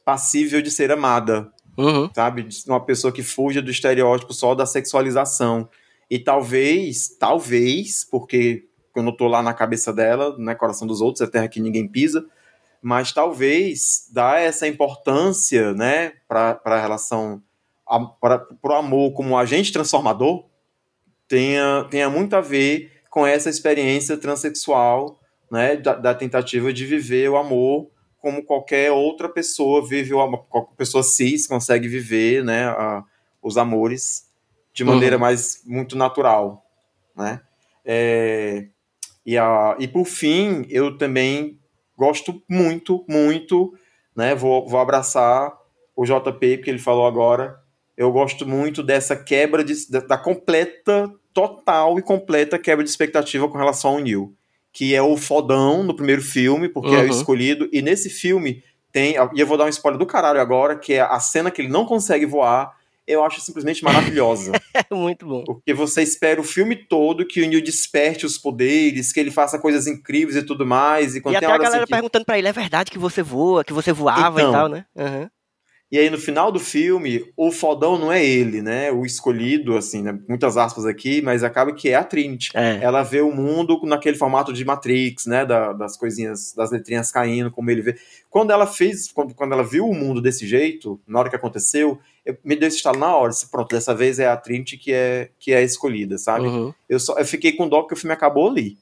passível 0.04 0.60
de 0.60 0.70
ser 0.70 0.92
amada, 0.92 1.50
Uhum. 1.78 2.10
sabe? 2.14 2.46
Uma 2.66 2.84
pessoa 2.84 3.10
que 3.10 3.22
fuja 3.22 3.62
do 3.62 3.70
estereótipo 3.70 4.34
só 4.34 4.54
da 4.54 4.66
sexualização. 4.66 5.66
E 6.10 6.18
talvez, 6.18 7.08
talvez, 7.18 8.04
porque 8.04 8.64
eu 8.94 9.02
não 9.02 9.16
tô 9.16 9.26
lá 9.26 9.42
na 9.42 9.54
cabeça 9.54 9.94
dela, 9.94 10.36
né, 10.36 10.54
coração 10.54 10.86
dos 10.86 11.00
outros, 11.00 11.26
é 11.26 11.30
terra 11.30 11.48
que 11.48 11.60
ninguém 11.60 11.88
pisa, 11.88 12.26
mas 12.82 13.12
talvez 13.12 14.08
dar 14.12 14.40
essa 14.40 14.66
importância, 14.66 15.72
né, 15.72 16.14
para 16.26 16.60
a 16.64 16.80
relação, 16.80 17.40
para 18.20 18.46
o 18.62 18.72
amor 18.72 19.12
como 19.12 19.38
agente 19.38 19.72
transformador, 19.72 20.44
tenha, 21.28 21.86
tenha 21.90 22.10
muito 22.10 22.34
a 22.34 22.40
ver 22.40 22.90
com 23.08 23.26
essa 23.26 23.48
experiência 23.48 24.16
transexual, 24.16 25.20
né, 25.50 25.76
da, 25.76 25.94
da 25.94 26.14
tentativa 26.14 26.72
de 26.72 26.84
viver 26.84 27.28
o 27.30 27.36
amor 27.36 27.90
como 28.18 28.42
qualquer 28.44 28.90
outra 28.92 29.28
pessoa 29.28 29.86
vive 29.86 30.14
o 30.14 30.20
amor, 30.20 30.46
qualquer 30.48 30.76
pessoa 30.76 31.02
cis 31.02 31.46
consegue 31.46 31.88
viver, 31.88 32.44
né, 32.44 32.66
a, 32.66 33.04
os 33.42 33.56
amores 33.56 34.28
de 34.72 34.84
maneira 34.84 35.16
Uhum. 35.16 35.20
mais 35.20 35.62
muito 35.66 35.96
natural, 35.96 36.64
né? 37.16 37.40
É, 37.84 38.68
e, 39.26 39.36
a, 39.36 39.76
e 39.78 39.86
por 39.88 40.04
fim, 40.04 40.64
eu 40.70 40.96
também 40.96 41.58
gosto 41.96 42.42
muito, 42.48 43.04
muito, 43.08 43.72
né? 44.16 44.34
Vou, 44.34 44.66
vou 44.68 44.80
abraçar 44.80 45.52
o 45.94 46.04
JP, 46.04 46.58
que 46.58 46.70
ele 46.70 46.78
falou 46.78 47.06
agora. 47.06 47.58
Eu 47.96 48.10
gosto 48.10 48.46
muito 48.46 48.82
dessa 48.82 49.14
quebra 49.14 49.62
de, 49.62 49.74
da, 49.90 50.16
completa, 50.16 51.12
total 51.32 51.98
e 51.98 52.02
completa 52.02 52.58
quebra 52.58 52.82
de 52.82 52.90
expectativa 52.90 53.48
com 53.48 53.58
relação 53.58 53.92
ao 53.92 53.98
Neil. 54.00 54.34
Que 54.72 54.94
é 54.94 55.02
o 55.02 55.16
fodão 55.16 55.82
no 55.82 55.94
primeiro 55.94 56.22
filme, 56.22 56.68
porque 56.68 56.94
é 56.94 56.98
o 56.98 57.02
Uhum. 57.02 57.08
escolhido. 57.10 57.68
E 57.70 57.82
nesse 57.82 58.08
filme 58.08 58.62
tem. 58.90 59.14
E 59.34 59.40
eu 59.40 59.46
vou 59.46 59.58
dar 59.58 59.66
um 59.66 59.68
spoiler 59.68 59.98
do 59.98 60.06
caralho 60.06 60.40
agora, 60.40 60.76
que 60.76 60.94
é 60.94 61.00
a 61.00 61.20
cena 61.20 61.50
que 61.50 61.60
ele 61.60 61.68
não 61.68 61.84
consegue 61.84 62.24
voar. 62.24 62.74
Eu 63.06 63.24
acho 63.24 63.40
simplesmente 63.40 63.82
maravilhosa. 63.84 64.52
É 64.90 64.94
muito 64.94 65.26
bom. 65.26 65.42
Porque 65.44 65.72
você 65.74 66.02
espera 66.02 66.40
o 66.40 66.44
filme 66.44 66.74
todo 66.76 67.26
que 67.26 67.40
o 67.42 67.46
Neil 67.48 67.62
desperte 67.62 68.24
os 68.26 68.36
poderes, 68.38 69.12
que 69.12 69.20
ele 69.20 69.30
faça 69.30 69.58
coisas 69.58 69.86
incríveis 69.86 70.36
e 70.36 70.42
tudo 70.42 70.66
mais. 70.66 71.14
E, 71.14 71.20
quando 71.20 71.34
E 71.34 71.36
até 71.36 71.46
a 71.46 71.50
galera 71.58 71.76
assim 71.76 71.84
que... 71.86 71.92
perguntando 71.92 72.24
pra 72.24 72.38
ele, 72.38 72.48
é 72.48 72.52
verdade 72.52 72.90
que 72.90 72.98
você 72.98 73.22
voa, 73.22 73.64
que 73.64 73.72
você 73.72 73.92
voava 73.92 74.40
Então. 74.40 74.50
e 74.50 74.52
tal, 74.52 74.68
né? 74.68 74.84
Uhum. 74.94 75.28
E 75.90 75.98
aí, 75.98 76.08
no 76.08 76.16
final 76.16 76.50
do 76.50 76.58
filme, 76.58 77.22
o 77.36 77.52
fodão 77.52 77.98
não 77.98 78.10
é 78.10 78.24
ele, 78.24 78.62
né? 78.62 78.90
O 78.90 79.04
escolhido, 79.04 79.76
assim, 79.76 80.00
né? 80.02 80.18
muitas 80.26 80.56
aspas 80.56 80.86
aqui, 80.86 81.20
mas 81.20 81.44
acaba 81.44 81.74
que 81.74 81.90
é 81.90 81.94
a 81.94 82.02
Trinity. 82.02 82.50
É. 82.54 82.78
Ela 82.82 83.02
vê 83.02 83.20
o 83.20 83.30
mundo 83.30 83.78
naquele 83.84 84.16
formato 84.16 84.54
de 84.54 84.64
Matrix, 84.64 85.26
né? 85.26 85.44
Da- 85.44 85.74
das 85.74 85.94
coisinhas, 85.98 86.54
das 86.56 86.70
letrinhas 86.70 87.12
caindo, 87.12 87.50
como 87.50 87.70
ele 87.70 87.82
vê. 87.82 87.96
Quando 88.30 88.52
ela 88.52 88.66
fez, 88.66 89.12
quando, 89.12 89.34
quando 89.34 89.52
ela 89.52 89.62
viu 89.62 89.86
o 89.86 89.94
mundo 89.94 90.22
desse 90.22 90.46
jeito, 90.46 90.98
na 91.06 91.18
hora 91.18 91.28
que 91.28 91.36
aconteceu, 91.36 91.98
eu- 92.24 92.36
me 92.44 92.54
deu 92.56 92.68
esse 92.68 92.76
estalo 92.78 92.98
na 92.98 93.14
hora. 93.16 93.30
Disse, 93.30 93.50
Pronto, 93.50 93.70
dessa 93.74 93.94
vez 93.94 94.18
é 94.18 94.26
a 94.26 94.36
Trinity 94.36 94.76
que 94.78 94.92
é, 94.92 95.30
que 95.38 95.52
é 95.52 95.62
escolhida, 95.62 96.18
sabe? 96.18 96.46
Uhum. 96.46 96.74
eu, 96.88 97.00
só, 97.00 97.18
eu 97.18 97.24
fiquei 97.24 97.52
com 97.52 97.68
dó 97.68 97.80
porque 97.82 97.94
o 97.94 97.96
filme 97.96 98.14
acabou 98.14 98.48
ali. 98.48 98.76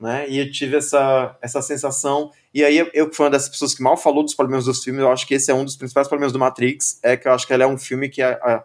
Né? 0.00 0.30
E 0.30 0.38
eu 0.38 0.48
tive 0.52 0.76
essa, 0.76 1.36
essa 1.42 1.60
sensação. 1.60 2.30
E 2.54 2.64
aí, 2.64 2.78
eu, 2.78 2.88
eu 2.94 3.10
que 3.10 3.16
fui 3.16 3.24
uma 3.24 3.30
dessas 3.32 3.48
pessoas 3.48 3.74
que 3.74 3.82
mal 3.82 3.96
falou 3.96 4.22
dos 4.22 4.32
problemas 4.34 4.64
dos 4.66 4.82
filmes, 4.84 5.02
eu 5.02 5.10
acho 5.10 5.26
que 5.26 5.34
esse 5.34 5.50
é 5.50 5.54
um 5.54 5.64
dos 5.64 5.74
principais 5.76 6.06
problemas 6.06 6.32
do 6.32 6.38
Matrix. 6.38 7.00
É 7.02 7.16
que 7.16 7.26
eu 7.26 7.32
acho 7.32 7.44
que 7.44 7.52
ele 7.52 7.64
é 7.64 7.66
um 7.66 7.76
filme 7.76 8.08
que 8.08 8.22
a- 8.22 8.38
a- 8.40 8.64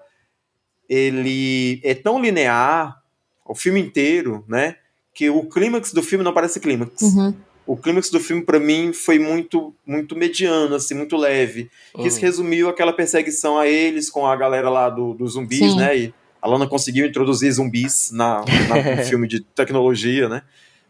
ele 0.88 1.82
é 1.84 1.94
tão 1.96 2.22
linear, 2.22 3.02
o 3.46 3.56
filme 3.56 3.80
inteiro, 3.80 4.44
né? 4.48 4.76
Que 5.14 5.30
o 5.30 5.48
clímax 5.50 5.92
do 5.92 6.04
filme 6.04 6.24
não 6.24 6.34
parece 6.34 6.60
clímax. 6.60 7.02
Uhum. 7.02 7.36
O 7.66 7.78
clímax 7.78 8.10
do 8.10 8.20
filme, 8.20 8.42
pra 8.44 8.60
mim, 8.60 8.92
foi 8.92 9.18
muito 9.18 9.74
muito 9.86 10.16
mediano, 10.16 10.76
assim, 10.76 10.94
muito 10.94 11.16
leve. 11.16 11.70
Que 11.96 12.10
se 12.10 12.18
Uhum. 12.18 12.22
resumiu 12.26 12.70
aquela 12.70 12.92
perseguição 12.94 13.58
a 13.58 13.68
eles 13.68 14.10
com 14.10 14.26
a 14.28 14.36
galera 14.36 14.70
lá 14.70 14.90
do- 14.90 15.14
dos 15.14 15.34
zumbis, 15.34 15.60
Sim. 15.60 15.78
né? 15.78 15.98
E 15.98 16.14
a 16.42 16.48
Lana 16.48 16.68
conseguiu 16.68 17.06
introduzir 17.06 17.52
zumbis 17.54 18.12
na, 18.12 18.44
na- 18.68 18.96
no 18.98 19.04
filme 19.18 19.28
de 19.28 19.40
tecnologia, 19.42 20.28
né? 20.28 20.42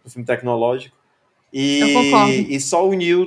No 0.03 0.09
filme 0.09 0.25
tecnológico. 0.25 0.95
E, 1.53 2.47
e 2.49 2.59
só 2.59 2.87
o 2.87 2.93
Neil. 2.93 3.23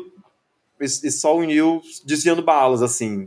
E 0.80 0.84
e 0.84 1.10
só 1.10 1.34
o 1.36 1.42
Neil 1.42 1.80
desviando 2.04 2.42
balas, 2.42 2.82
assim, 2.82 3.24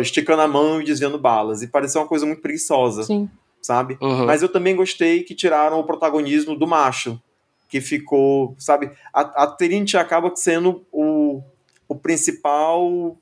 esticando 0.00 0.42
a 0.42 0.48
mão 0.48 0.80
e 0.80 0.84
desviando 0.84 1.16
balas. 1.18 1.62
E 1.62 1.68
pareceu 1.68 2.00
uma 2.00 2.08
coisa 2.08 2.26
muito 2.26 2.42
preguiçosa, 2.42 3.04
Sim. 3.04 3.28
sabe? 3.62 3.96
Uhum. 4.00 4.24
Mas 4.26 4.42
eu 4.42 4.48
também 4.48 4.74
gostei 4.74 5.22
que 5.22 5.32
tiraram 5.34 5.78
o 5.78 5.84
protagonismo 5.84 6.56
do 6.56 6.66
macho, 6.66 7.20
que 7.68 7.80
ficou, 7.80 8.54
sabe? 8.58 8.90
A, 9.12 9.42
a 9.44 9.46
Trinity 9.46 9.96
acaba 9.96 10.34
sendo 10.34 10.86
o, 10.90 11.42
o 11.88 11.94
principal, 11.94 13.16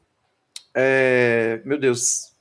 é, 0.75 1.61
meu 1.65 1.79
Deus, 1.79 2.33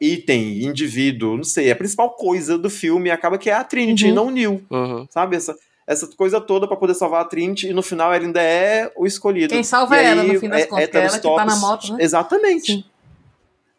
item, 0.00 0.62
indivíduo, 0.64 1.36
não 1.36 1.44
sei, 1.44 1.70
a 1.70 1.76
principal 1.76 2.10
coisa 2.10 2.58
do 2.58 2.68
filme 2.70 3.10
acaba 3.10 3.38
que 3.38 3.50
é 3.50 3.54
a 3.54 3.64
Trinity, 3.64 4.06
Uhum. 4.08 4.14
não 4.14 4.26
o 4.26 4.30
Neil, 4.30 4.62
Uhum. 4.70 5.06
sabe? 5.10 5.36
Essa, 5.36 5.56
essa 5.86 6.06
coisa 6.08 6.40
toda 6.40 6.68
pra 6.68 6.76
poder 6.76 6.94
salvar 6.94 7.22
a 7.22 7.24
Trinity 7.24 7.68
e 7.68 7.72
no 7.72 7.82
final 7.82 8.12
ela 8.12 8.24
ainda 8.24 8.42
é 8.42 8.92
o 8.96 9.06
escolhido. 9.06 9.52
Quem 9.54 9.64
salva 9.64 9.96
E 10.00 10.04
ela, 10.04 10.22
aí, 10.22 10.32
no 10.34 10.40
fim 10.40 10.48
das 10.48 10.62
é- 10.62 10.66
contas, 10.66 10.94
é 10.94 10.98
ela 10.98 11.18
que 11.18 11.34
tá 11.36 11.44
na 11.44 11.56
moto, 11.56 11.92
né? 11.94 11.98
Exatamente 12.04 12.72
Sim. 12.74 12.84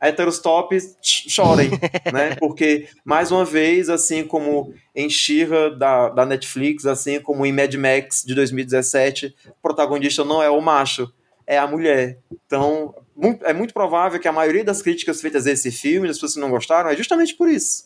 Heterostops 0.01 0.97
ch- 1.01 1.29
chorem, 1.29 1.69
né? 2.11 2.35
Porque, 2.39 2.87
mais 3.05 3.31
uma 3.31 3.45
vez, 3.45 3.89
assim 3.89 4.23
como 4.25 4.73
em 4.95 5.09
She-Ra 5.09 5.69
da, 5.69 6.09
da 6.09 6.25
Netflix, 6.25 6.85
assim 6.85 7.19
como 7.19 7.45
em 7.45 7.53
Mad 7.53 7.73
Max 7.75 8.23
de 8.25 8.33
2017, 8.33 9.35
o 9.49 9.61
protagonista 9.61 10.25
não 10.25 10.41
é 10.41 10.49
o 10.49 10.59
macho, 10.59 11.11
é 11.45 11.57
a 11.57 11.67
mulher. 11.67 12.19
Então, 12.45 12.95
é 13.43 13.53
muito 13.53 13.73
provável 13.73 14.19
que 14.19 14.27
a 14.27 14.31
maioria 14.31 14.63
das 14.63 14.81
críticas 14.81 15.21
feitas 15.21 15.45
a 15.45 15.51
esse 15.51 15.71
filme, 15.71 16.07
das 16.07 16.17
pessoas 16.17 16.33
que 16.33 16.39
não 16.39 16.49
gostaram, 16.49 16.89
é 16.89 16.95
justamente 16.95 17.35
por 17.35 17.47
isso. 17.47 17.85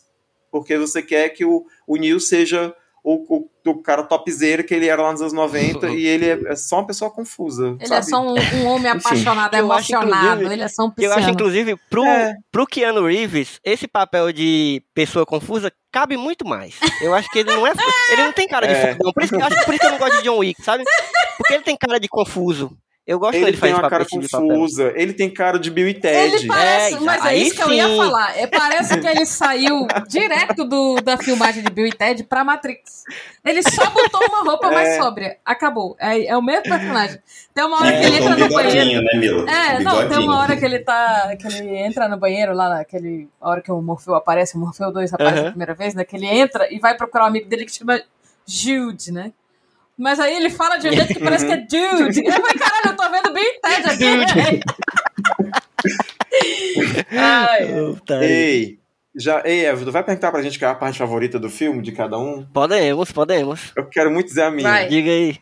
Porque 0.50 0.78
você 0.78 1.02
quer 1.02 1.28
que 1.30 1.44
o, 1.44 1.66
o 1.86 1.96
Neil 1.96 2.18
seja 2.18 2.74
o, 3.08 3.36
o, 3.36 3.70
o 3.70 3.82
cara 3.82 4.02
topzera 4.02 4.64
que 4.64 4.74
ele 4.74 4.88
era 4.88 5.00
lá 5.00 5.12
nos 5.12 5.20
anos 5.20 5.32
90 5.32 5.86
e 5.94 6.04
ele 6.04 6.26
é, 6.28 6.40
é 6.52 6.56
só 6.56 6.78
uma 6.78 6.86
pessoa 6.88 7.08
confusa. 7.08 7.76
Ele 7.78 7.86
sabe? 7.86 8.00
é 8.00 8.02
só 8.02 8.20
um, 8.20 8.34
um 8.34 8.66
homem 8.66 8.90
apaixonado, 8.90 9.54
emocionado. 9.54 10.52
Ele 10.52 10.62
é 10.62 10.66
só 10.68 10.82
um 10.86 10.92
Eu 10.98 11.10
acho, 11.10 11.18
pisciano. 11.18 11.30
inclusive, 11.30 11.76
pro, 11.88 12.04
É. 12.04 12.34
pro 12.50 12.66
Keanu 12.66 13.06
Reeves, 13.06 13.60
esse 13.62 13.86
papel 13.86 14.32
de 14.32 14.82
pessoa 14.92 15.24
confusa 15.24 15.72
cabe 15.92 16.16
muito 16.16 16.44
mais. 16.44 16.74
Eu 17.00 17.14
acho 17.14 17.30
que 17.30 17.38
ele 17.38 17.54
não 17.54 17.64
é. 17.64 17.72
Ele 18.10 18.24
não 18.24 18.32
tem 18.32 18.48
cara 18.48 18.66
de 18.66 18.74
É. 18.74 18.92
fodão. 18.94 19.12
Por 19.12 19.22
isso, 19.22 19.36
acho 19.36 19.64
por 19.64 19.72
isso 19.74 19.80
que 19.80 19.86
eu 19.86 19.90
não 19.92 19.98
gosto 19.98 20.16
de 20.16 20.22
John 20.24 20.38
Wick, 20.38 20.62
sabe? 20.62 20.82
Porque 21.36 21.54
ele 21.54 21.62
tem 21.62 21.76
cara 21.76 22.00
de 22.00 22.08
confuso. 22.08 22.76
Eu 23.06 23.20
gosto 23.20 23.36
Ele 23.36 23.44
dele 23.44 23.56
tem 23.56 23.70
fazer 23.70 23.80
uma 23.82 23.88
cara 23.88 24.02
esse 24.02 24.10
tipo 24.10 24.22
de 24.22 24.28
papel. 24.28 24.48
confusa, 24.48 24.92
ele 24.96 25.12
tem 25.12 25.30
cara 25.30 25.60
de 25.60 25.70
Bill 25.70 25.88
e 25.88 25.94
Ted. 25.94 26.34
Ele 26.34 26.46
parece, 26.48 26.94
É, 26.96 26.98
mas 27.00 27.24
é 27.24 27.36
isso 27.36 27.54
que 27.54 27.62
eu 27.62 27.72
ia 27.72 27.86
sim. 27.86 27.96
falar. 27.96 28.36
É, 28.36 28.46
parece 28.48 28.98
que 29.00 29.06
ele 29.06 29.24
saiu 29.24 29.86
direto 30.08 30.64
do, 30.64 30.96
da 31.00 31.16
filmagem 31.16 31.62
de 31.62 31.70
Bill 31.70 31.86
e 31.86 31.92
Ted 31.92 32.24
pra 32.24 32.42
Matrix. 32.42 33.04
Ele 33.44 33.62
só 33.62 33.88
botou 33.90 34.20
uma 34.28 34.42
roupa 34.50 34.72
mais 34.72 34.88
É. 34.88 34.96
sóbria. 35.00 35.36
Acabou. 35.44 35.94
É, 36.00 36.26
é 36.26 36.36
o 36.36 36.42
mesmo 36.42 36.64
personagem. 36.64 37.20
Tem 37.54 37.64
uma 37.64 37.76
hora 37.76 37.90
É, 37.94 38.00
que 38.00 38.06
ele 38.06 38.18
com 38.18 38.24
entra 38.24 38.36
no 38.48 38.52
banheiro. 38.52 39.02
né, 39.04 39.12
Mila? 39.20 39.50
É, 39.52 39.78
não, 39.84 40.08
tem 40.08 40.18
uma 40.18 40.38
hora 40.40 40.56
que 40.56 40.64
ele 40.64 40.80
tá. 40.80 41.36
que 41.38 41.46
ele 41.46 41.76
entra 41.76 42.08
no 42.08 42.16
banheiro 42.16 42.52
lá 42.54 42.68
naquele. 42.70 43.28
A 43.40 43.50
hora 43.50 43.60
que 43.62 43.70
o 43.70 43.80
Morfeu 43.80 44.16
aparece, 44.16 44.56
o 44.56 44.58
Morfeu 44.58 44.90
2 44.90 45.14
aparece 45.14 45.38
Aham. 45.38 45.46
a 45.46 45.50
primeira 45.50 45.74
vez, 45.74 45.94
né? 45.94 46.04
Que 46.04 46.16
ele 46.16 46.26
entra 46.26 46.66
e 46.74 46.80
vai 46.80 46.96
procurar 46.96 47.22
um 47.22 47.28
amigo 47.28 47.48
dele 47.48 47.64
que 47.66 47.72
chama 47.72 48.02
Jude, 48.44 49.12
né? 49.12 49.30
Mas 49.98 50.20
aí 50.20 50.36
ele 50.36 50.50
fala 50.50 50.76
de 50.76 50.88
um 50.88 50.92
jeito 50.92 51.14
que 51.14 51.20
parece 51.20 51.46
que 51.46 51.52
é 51.52 51.56
Dude. 51.66 52.20
Eu 52.24 52.32
falei, 52.32 52.54
caralho, 52.54 52.86
eu 52.88 52.96
tô 52.96 53.10
vendo 53.10 53.32
bem 53.32 53.60
Ted 53.60 53.88
aqui. 53.88 54.60
Ai, 57.10 57.66
Puta 57.94 58.18
aí. 58.18 58.26
Ei, 58.30 58.78
já, 59.14 59.42
ei, 59.44 59.64
Everton, 59.66 59.90
vai 59.90 60.04
perguntar 60.04 60.30
pra 60.30 60.42
gente 60.42 60.58
qual 60.58 60.70
é 60.70 60.72
a 60.72 60.76
parte 60.76 60.98
favorita 60.98 61.38
do 61.38 61.48
filme, 61.48 61.80
de 61.82 61.92
cada 61.92 62.18
um? 62.18 62.44
Podemos, 62.44 63.10
podemos. 63.12 63.72
Eu 63.76 63.86
quero 63.88 64.10
muito 64.10 64.26
dizer 64.28 64.42
a 64.42 64.50
minha. 64.50 64.68
Vai. 64.68 64.88
Diga 64.88 65.10
aí. 65.10 65.38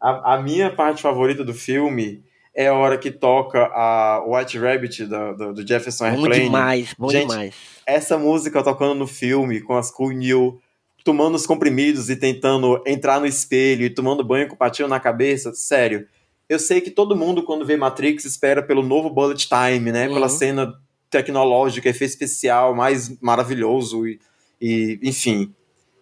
A, 0.00 0.34
a 0.34 0.42
minha 0.42 0.70
parte 0.70 1.02
favorita 1.02 1.44
do 1.44 1.52
filme 1.52 2.22
é 2.54 2.68
a 2.68 2.74
hora 2.74 2.96
que 2.96 3.10
toca 3.10 3.66
a 3.66 4.22
White 4.26 4.58
Rabbit 4.58 5.04
da- 5.06 5.32
do, 5.32 5.52
do 5.52 5.66
Jefferson 5.68 6.04
Bom 6.04 6.10
Airplane. 6.22 6.44
demais, 6.44 6.94
bom 6.98 7.10
Gente, 7.10 7.28
demais. 7.28 7.54
Essa 7.86 8.16
música 8.16 8.62
tocando 8.62 8.94
no 8.94 9.06
filme, 9.06 9.60
com 9.60 9.76
as 9.76 9.90
Cool 9.90 10.12
Neil 10.12 10.58
tomando 11.06 11.36
os 11.36 11.46
comprimidos 11.46 12.10
e 12.10 12.16
tentando 12.16 12.82
entrar 12.84 13.20
no 13.20 13.28
espelho 13.28 13.86
e 13.86 13.90
tomando 13.90 14.24
banho 14.24 14.48
com 14.48 14.56
o 14.56 14.58
patinho 14.58 14.88
na 14.88 14.98
cabeça, 14.98 15.54
sério. 15.54 16.08
Eu 16.48 16.58
sei 16.58 16.80
que 16.80 16.90
todo 16.90 17.14
mundo, 17.14 17.44
quando 17.44 17.64
vê 17.64 17.76
Matrix, 17.76 18.24
espera 18.24 18.60
pelo 18.60 18.82
novo 18.82 19.08
Bullet 19.08 19.48
Time, 19.48 19.92
né? 19.92 20.08
Uhum. 20.08 20.14
Pela 20.14 20.28
cena 20.28 20.74
tecnológica, 21.08 21.88
efeito 21.88 22.10
especial 22.10 22.74
mais 22.74 23.20
maravilhoso. 23.20 24.04
E, 24.04 24.18
e 24.60 24.98
enfim, 25.04 25.54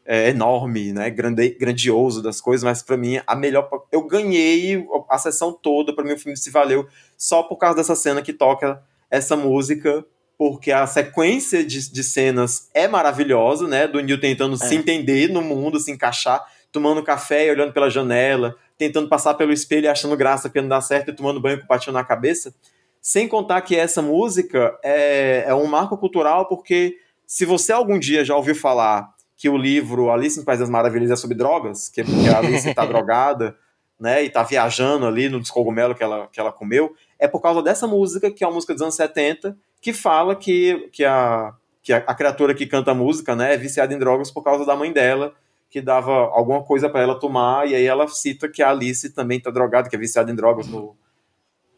é 0.06 0.31
enorme, 0.31 0.94
né? 0.94 1.10
Grande, 1.10 1.51
grandioso 1.51 2.22
das 2.22 2.40
coisas, 2.40 2.64
mas 2.64 2.82
para 2.82 2.97
mim 2.97 3.20
a 3.26 3.36
melhor. 3.36 3.68
Eu 3.93 4.06
ganhei 4.06 4.89
a 5.10 5.18
sessão 5.18 5.52
toda, 5.52 5.94
para 5.94 6.02
mim 6.02 6.14
o 6.14 6.18
filme 6.18 6.36
se 6.39 6.51
valeu 6.51 6.86
só 7.14 7.43
por 7.43 7.59
causa 7.59 7.76
dessa 7.76 7.94
cena 7.94 8.22
que 8.22 8.32
toca 8.32 8.82
essa 9.10 9.36
música, 9.36 10.02
porque 10.47 10.71
a 10.71 10.87
sequência 10.87 11.65
de, 11.65 11.91
de 11.91 12.05
cenas 12.05 12.69
é 12.75 12.87
maravilhosa, 12.87 13.66
né? 13.66 13.89
Do 13.89 13.99
Neil 13.99 14.21
tentando 14.21 14.57
é. 14.57 14.59
se 14.59 14.75
entender 14.75 15.31
no 15.31 15.41
mundo, 15.41 15.81
se 15.81 15.91
encaixar, 15.91 16.45
tomando 16.71 17.03
café 17.03 17.47
e 17.47 17.51
olhando 17.51 17.73
pela 17.73 17.89
janela, 17.89 18.55
tentando 18.77 19.09
passar 19.09 19.33
pelo 19.33 19.55
espelho 19.55 19.87
e 19.87 19.89
achando 19.89 20.15
graça 20.15 20.51
que 20.51 20.61
não 20.61 20.69
dá 20.69 20.83
certo 20.83 21.09
e 21.09 21.15
tomando 21.15 21.41
banho 21.41 21.61
com 21.61 21.65
o 21.65 21.66
patinho 21.66 21.95
na 21.95 22.05
cabeça. 22.05 22.55
Sem 23.01 23.27
contar 23.27 23.62
que 23.62 23.75
essa 23.75 24.03
música 24.03 24.79
é, 24.85 25.45
é 25.47 25.55
um 25.55 25.65
marco 25.66 25.97
cultural, 25.97 26.47
porque 26.47 26.99
se 27.27 27.47
você 27.47 27.73
algum 27.73 27.99
dia 27.99 28.23
já 28.23 28.37
ouviu 28.37 28.55
falar 28.55 29.15
que 29.39 29.49
o 29.49 29.57
livro 29.57 30.11
Alice 30.11 30.39
no 30.39 30.45
País 30.45 30.61
das 30.61 30.69
Maravilhas 30.69 31.11
é 31.11 31.16
sobre 31.16 31.39
drogas, 31.39 31.89
que 31.89 32.03
é 32.03 32.05
porque 32.05 32.29
a 32.29 32.37
Alice 32.37 32.69
está 32.69 32.85
drogada, 32.85 33.57
né, 33.99 34.23
e 34.23 34.27
está 34.27 34.43
viajando 34.43 35.07
ali 35.07 35.29
no 35.29 35.41
descogumelo 35.41 35.95
que 35.95 36.03
ela, 36.03 36.29
que 36.33 36.41
ela 36.41 36.53
comeu, 36.53 36.95
é 37.19 37.29
por 37.29 37.41
causa 37.41 37.62
dessa 37.62 37.87
música, 37.87 38.31
que 38.31 38.45
é 38.45 38.47
uma 38.47 38.55
música 38.55 38.73
dos 38.73 38.83
anos 38.83 38.97
70, 38.97 39.57
que 39.81 39.93
fala 39.93 40.35
que, 40.35 40.89
que, 40.93 41.05
a, 41.05 41.55
que 41.83 41.93
a, 41.93 41.99
a 41.99 42.15
criatura 42.15 42.55
que 42.55 42.66
canta 42.66 42.91
a 42.91 42.95
música, 42.95 43.35
né, 43.35 43.55
é 43.55 43.57
viciada 43.57 43.95
em 43.95 43.99
drogas 43.99 44.31
por 44.31 44.43
causa 44.43 44.65
da 44.65 44.77
mãe 44.77 44.93
dela, 44.93 45.35
que 45.71 45.81
dava 45.81 46.12
alguma 46.12 46.62
coisa 46.62 46.89
para 46.89 47.01
ela 47.01 47.19
tomar, 47.19 47.69
e 47.69 47.75
aí 47.75 47.85
ela 47.85 48.07
cita 48.09 48.49
que 48.49 48.62
a 48.62 48.71
Alice 48.71 49.11
também 49.11 49.39
está 49.39 49.51
drogada, 49.51 49.89
que 49.89 49.97
é 49.97 49.99
viciada 49.99 50.31
em 50.31 50.35
drogas 50.35 50.69
no, 50.69 50.97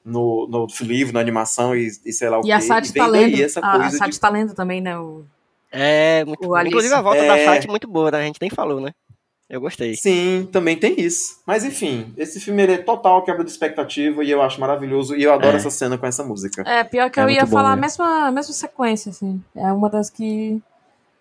no, 0.04 0.46
no 0.46 0.66
livro, 0.82 1.14
na 1.14 1.20
animação 1.20 1.74
e, 1.74 1.88
e 2.04 2.12
sei 2.12 2.28
lá 2.28 2.38
o 2.38 2.40
e 2.40 2.44
quê. 2.44 2.52
A 2.52 2.60
Sade 2.60 2.88
está 2.88 3.06
lendo, 3.06 3.36
a, 3.62 3.86
a 3.86 3.90
Sade 3.90 4.14
está 4.14 4.28
lendo 4.28 4.54
também, 4.54 4.80
né, 4.80 4.98
o 4.98 5.24
é, 5.70 6.24
muito 6.24 6.46
bom. 6.46 6.58
Inclusive 6.60 6.94
a 6.94 7.02
volta 7.02 7.18
é... 7.18 7.28
da 7.28 7.44
Sati 7.44 7.66
é 7.66 7.70
muito 7.70 7.88
boa, 7.88 8.10
né? 8.10 8.18
A 8.18 8.22
gente 8.22 8.40
nem 8.40 8.50
falou, 8.50 8.80
né? 8.80 8.92
Eu 9.48 9.60
gostei. 9.60 9.94
Sim, 9.94 10.48
também 10.50 10.76
tem 10.76 11.00
isso. 11.00 11.40
Mas 11.46 11.64
enfim, 11.64 12.12
esse 12.16 12.40
filme 12.40 12.62
ele 12.62 12.72
é 12.72 12.78
total 12.78 13.24
quebra 13.24 13.44
de 13.44 13.50
expectativa 13.50 14.24
e 14.24 14.30
eu 14.30 14.42
acho 14.42 14.60
maravilhoso 14.60 15.14
e 15.14 15.22
eu 15.22 15.32
adoro 15.32 15.54
é. 15.54 15.56
essa 15.56 15.70
cena 15.70 15.96
com 15.96 16.04
essa 16.04 16.24
música. 16.24 16.62
É, 16.66 16.82
pior 16.82 17.08
que 17.10 17.20
é 17.20 17.22
eu 17.22 17.30
ia 17.30 17.46
falar 17.46 17.72
a 17.72 17.76
mesma, 17.76 18.26
a 18.26 18.32
mesma 18.32 18.52
sequência, 18.52 19.10
assim. 19.10 19.40
É 19.54 19.72
uma 19.72 19.88
das 19.88 20.10
que, 20.10 20.60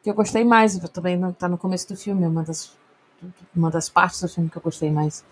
que 0.04 0.10
eu 0.10 0.16
gostei 0.16 0.44
mais. 0.44 0.76
Eu 0.82 0.90
também 0.90 1.16
não 1.16 1.32
tá 1.32 1.48
no 1.48 1.58
começo 1.58 1.88
do 1.88 1.96
filme, 1.96 2.24
é 2.24 2.28
uma 2.28 2.42
das, 2.42 2.72
uma 3.56 3.70
das 3.70 3.90
partes 3.90 4.20
do 4.20 4.28
filme 4.28 4.50
que 4.50 4.58
eu 4.58 4.62
gostei 4.62 4.90
mais. 4.90 5.24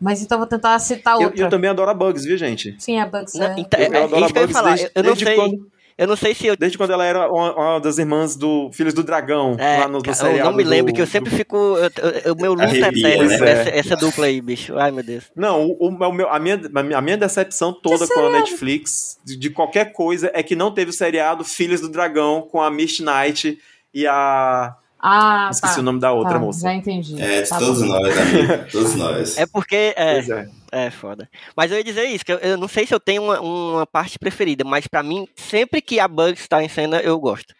Mas 0.00 0.22
então 0.22 0.38
vou 0.38 0.46
tentar 0.46 0.78
citar 0.78 1.16
outra. 1.16 1.36
Eu, 1.36 1.44
eu 1.44 1.50
também 1.50 1.68
adoro 1.68 1.90
a 1.90 1.94
Bugs, 1.94 2.24
viu, 2.24 2.38
gente? 2.38 2.74
Sim, 2.78 3.00
a 3.00 3.06
Bugs. 3.06 3.34
Não, 3.34 3.46
é... 3.46 3.54
Então, 3.58 3.80
eu, 3.80 3.92
eu 3.92 4.04
adoro 4.04 4.24
a 4.24 4.28
Bugs 4.28 4.42
eu 4.42 4.48
falar. 4.48 4.76
Desde, 4.76 4.92
eu 4.94 5.02
não 5.02 5.16
sei. 5.16 5.34
Quando... 5.34 5.70
Eu 6.00 6.06
não 6.06 6.16
sei 6.16 6.34
se 6.34 6.46
eu. 6.46 6.56
Desde 6.56 6.78
quando 6.78 6.94
ela 6.94 7.04
era 7.04 7.30
uma, 7.30 7.54
uma 7.54 7.78
das 7.78 7.98
irmãs 7.98 8.34
do 8.34 8.70
Filhos 8.72 8.94
do 8.94 9.02
Dragão, 9.02 9.54
é, 9.58 9.80
lá 9.80 9.86
no, 9.86 9.98
no 9.98 10.14
seriado. 10.14 10.38
Eu 10.38 10.44
não 10.46 10.54
me 10.54 10.64
lembro, 10.64 10.90
do, 10.90 10.96
que 10.96 11.02
eu 11.02 11.06
sempre 11.06 11.28
do... 11.28 11.36
fico. 11.36 11.54
O 11.54 12.40
meu 12.40 12.54
luto 12.54 12.74
é 12.74 12.88
eterno 12.88 13.28
né? 13.28 13.34
essa, 13.34 13.68
essa, 13.68 13.96
dupla 13.96 14.24
aí, 14.24 14.40
bicho. 14.40 14.78
Ai, 14.78 14.90
meu 14.90 15.04
Deus. 15.04 15.24
Não, 15.36 15.66
o, 15.66 15.88
o 15.88 16.12
meu, 16.12 16.26
a, 16.30 16.38
minha, 16.38 16.58
a 16.96 17.02
minha 17.02 17.18
decepção 17.18 17.70
toda 17.70 18.08
com 18.08 18.18
a 18.18 18.30
Netflix, 18.30 19.20
de, 19.22 19.36
de, 19.36 19.50
qualquer 19.50 19.92
coisa, 19.92 20.30
é 20.32 20.42
que 20.42 20.56
não 20.56 20.72
teve 20.72 20.88
o 20.90 20.94
seriado 20.94 21.44
Filhos 21.44 21.82
do 21.82 21.90
Dragão 21.90 22.48
com 22.50 22.62
a 22.62 22.70
Miss 22.70 22.98
Knight 22.98 23.58
e 23.92 24.06
a. 24.06 24.74
Ah, 25.02 25.48
Esqueci 25.50 25.76
tá. 25.76 25.80
o 25.80 25.84
nome 25.84 25.98
da 25.98 26.12
outra 26.12 26.34
tá, 26.34 26.38
moça. 26.38 26.60
Já 26.60 26.74
entendi. 26.74 27.20
É, 27.20 27.42
tá 27.42 27.58
todos 27.58 27.80
bom. 27.80 27.88
nós, 27.88 28.18
amigo. 28.18 28.52
Todos 28.70 28.94
nós. 28.96 29.38
É 29.38 29.46
porque. 29.46 29.94
É, 29.96 30.18
é. 30.18 30.48
é. 30.86 30.90
foda. 30.90 31.28
Mas 31.56 31.70
eu 31.70 31.78
ia 31.78 31.84
dizer 31.84 32.04
isso, 32.04 32.24
que 32.24 32.32
eu, 32.32 32.38
eu 32.38 32.58
não 32.58 32.68
sei 32.68 32.86
se 32.86 32.94
eu 32.94 33.00
tenho 33.00 33.22
uma, 33.22 33.40
uma 33.40 33.86
parte 33.86 34.18
preferida, 34.18 34.62
mas 34.62 34.86
para 34.86 35.02
mim, 35.02 35.26
sempre 35.34 35.80
que 35.80 35.98
a 35.98 36.06
Bugs 36.06 36.40
está 36.40 36.62
em 36.62 36.68
cena, 36.68 37.00
eu 37.00 37.18
gosto. 37.18 37.54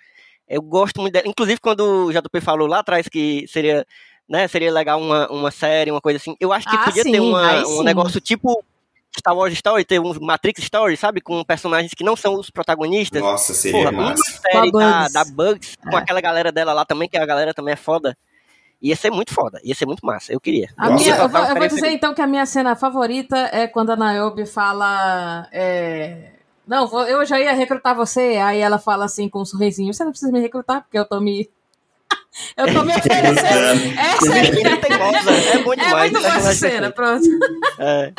Eu 0.46 0.60
gosto 0.60 1.00
muito 1.00 1.14
dela. 1.14 1.26
Inclusive, 1.26 1.60
quando 1.60 2.06
o 2.06 2.12
JP 2.12 2.40
falou 2.40 2.66
lá 2.68 2.80
atrás 2.80 3.08
que 3.08 3.46
seria. 3.48 3.86
Né, 4.28 4.46
seria 4.46 4.70
legal 4.70 5.00
uma, 5.00 5.28
uma 5.28 5.50
série, 5.50 5.90
uma 5.90 6.00
coisa 6.00 6.18
assim. 6.18 6.36
Eu 6.38 6.52
acho 6.52 6.68
que 6.68 6.76
ah, 6.76 6.84
podia 6.84 7.02
sim, 7.02 7.10
ter 7.10 7.20
uma, 7.20 7.66
um 7.66 7.82
negócio 7.82 8.20
tipo 8.20 8.62
Star 9.18 9.36
Wars 9.36 9.52
Story, 9.54 9.84
ter 9.84 10.00
um 10.00 10.14
Matrix 10.20 10.62
Story, 10.62 10.96
sabe? 10.96 11.20
Com 11.20 11.42
personagens 11.44 11.92
que 11.94 12.04
não 12.04 12.16
são 12.16 12.34
os 12.34 12.50
protagonistas. 12.50 13.20
Nossa, 13.20 13.52
seria 13.54 13.90
Porra, 13.90 13.92
massa. 13.92 14.22
Uma 14.22 14.52
série 14.52 14.72
da, 14.72 15.08
da 15.08 15.24
Bugs, 15.24 15.76
é. 15.84 15.90
com 15.90 15.96
aquela 15.96 16.20
galera 16.20 16.52
dela 16.52 16.72
lá 16.72 16.84
também, 16.84 17.08
que 17.08 17.18
a 17.18 17.26
galera 17.26 17.52
também 17.52 17.72
é 17.72 17.76
foda. 17.76 18.16
Ia 18.80 18.96
ser 18.96 19.10
muito 19.10 19.34
foda, 19.34 19.60
ia 19.62 19.74
ser 19.74 19.84
muito 19.84 20.04
massa, 20.06 20.32
eu 20.32 20.40
queria. 20.40 20.70
A 20.76 20.90
minha, 20.90 21.14
eu, 21.14 21.28
vou, 21.28 21.40
eu 21.42 21.54
vou 21.54 21.68
dizer 21.68 21.90
então 21.90 22.14
que 22.14 22.22
a 22.22 22.26
minha 22.26 22.46
cena 22.46 22.74
favorita 22.74 23.36
é 23.52 23.66
quando 23.66 23.90
a 23.90 23.96
Naomi 23.96 24.46
fala. 24.46 25.46
É... 25.52 26.32
Não, 26.66 26.88
eu 27.06 27.24
já 27.26 27.38
ia 27.38 27.52
recrutar 27.52 27.94
você. 27.94 28.38
Aí 28.38 28.58
ela 28.58 28.78
fala 28.78 29.04
assim 29.04 29.28
com 29.28 29.42
um 29.42 29.44
sorrisinho: 29.44 29.92
Você 29.92 30.02
não 30.02 30.12
precisa 30.12 30.32
me 30.32 30.40
recrutar, 30.40 30.82
porque 30.82 30.98
eu 30.98 31.04
tô 31.04 31.20
me 31.20 31.50
eu 32.56 32.72
tô 32.72 32.84
me 32.84 32.92
oferecendo. 32.96 33.98
Essa 33.98 34.34
é, 34.34 34.38
é, 34.38 34.46
é 34.46 35.58
muito 35.58 35.78
demais. 35.80 36.06
É 36.06 36.10
muito 36.10 36.20
boa 36.20 36.36
essa 36.36 36.54
cena, 36.54 36.90
pronto. 36.90 37.26
É. 37.78 38.12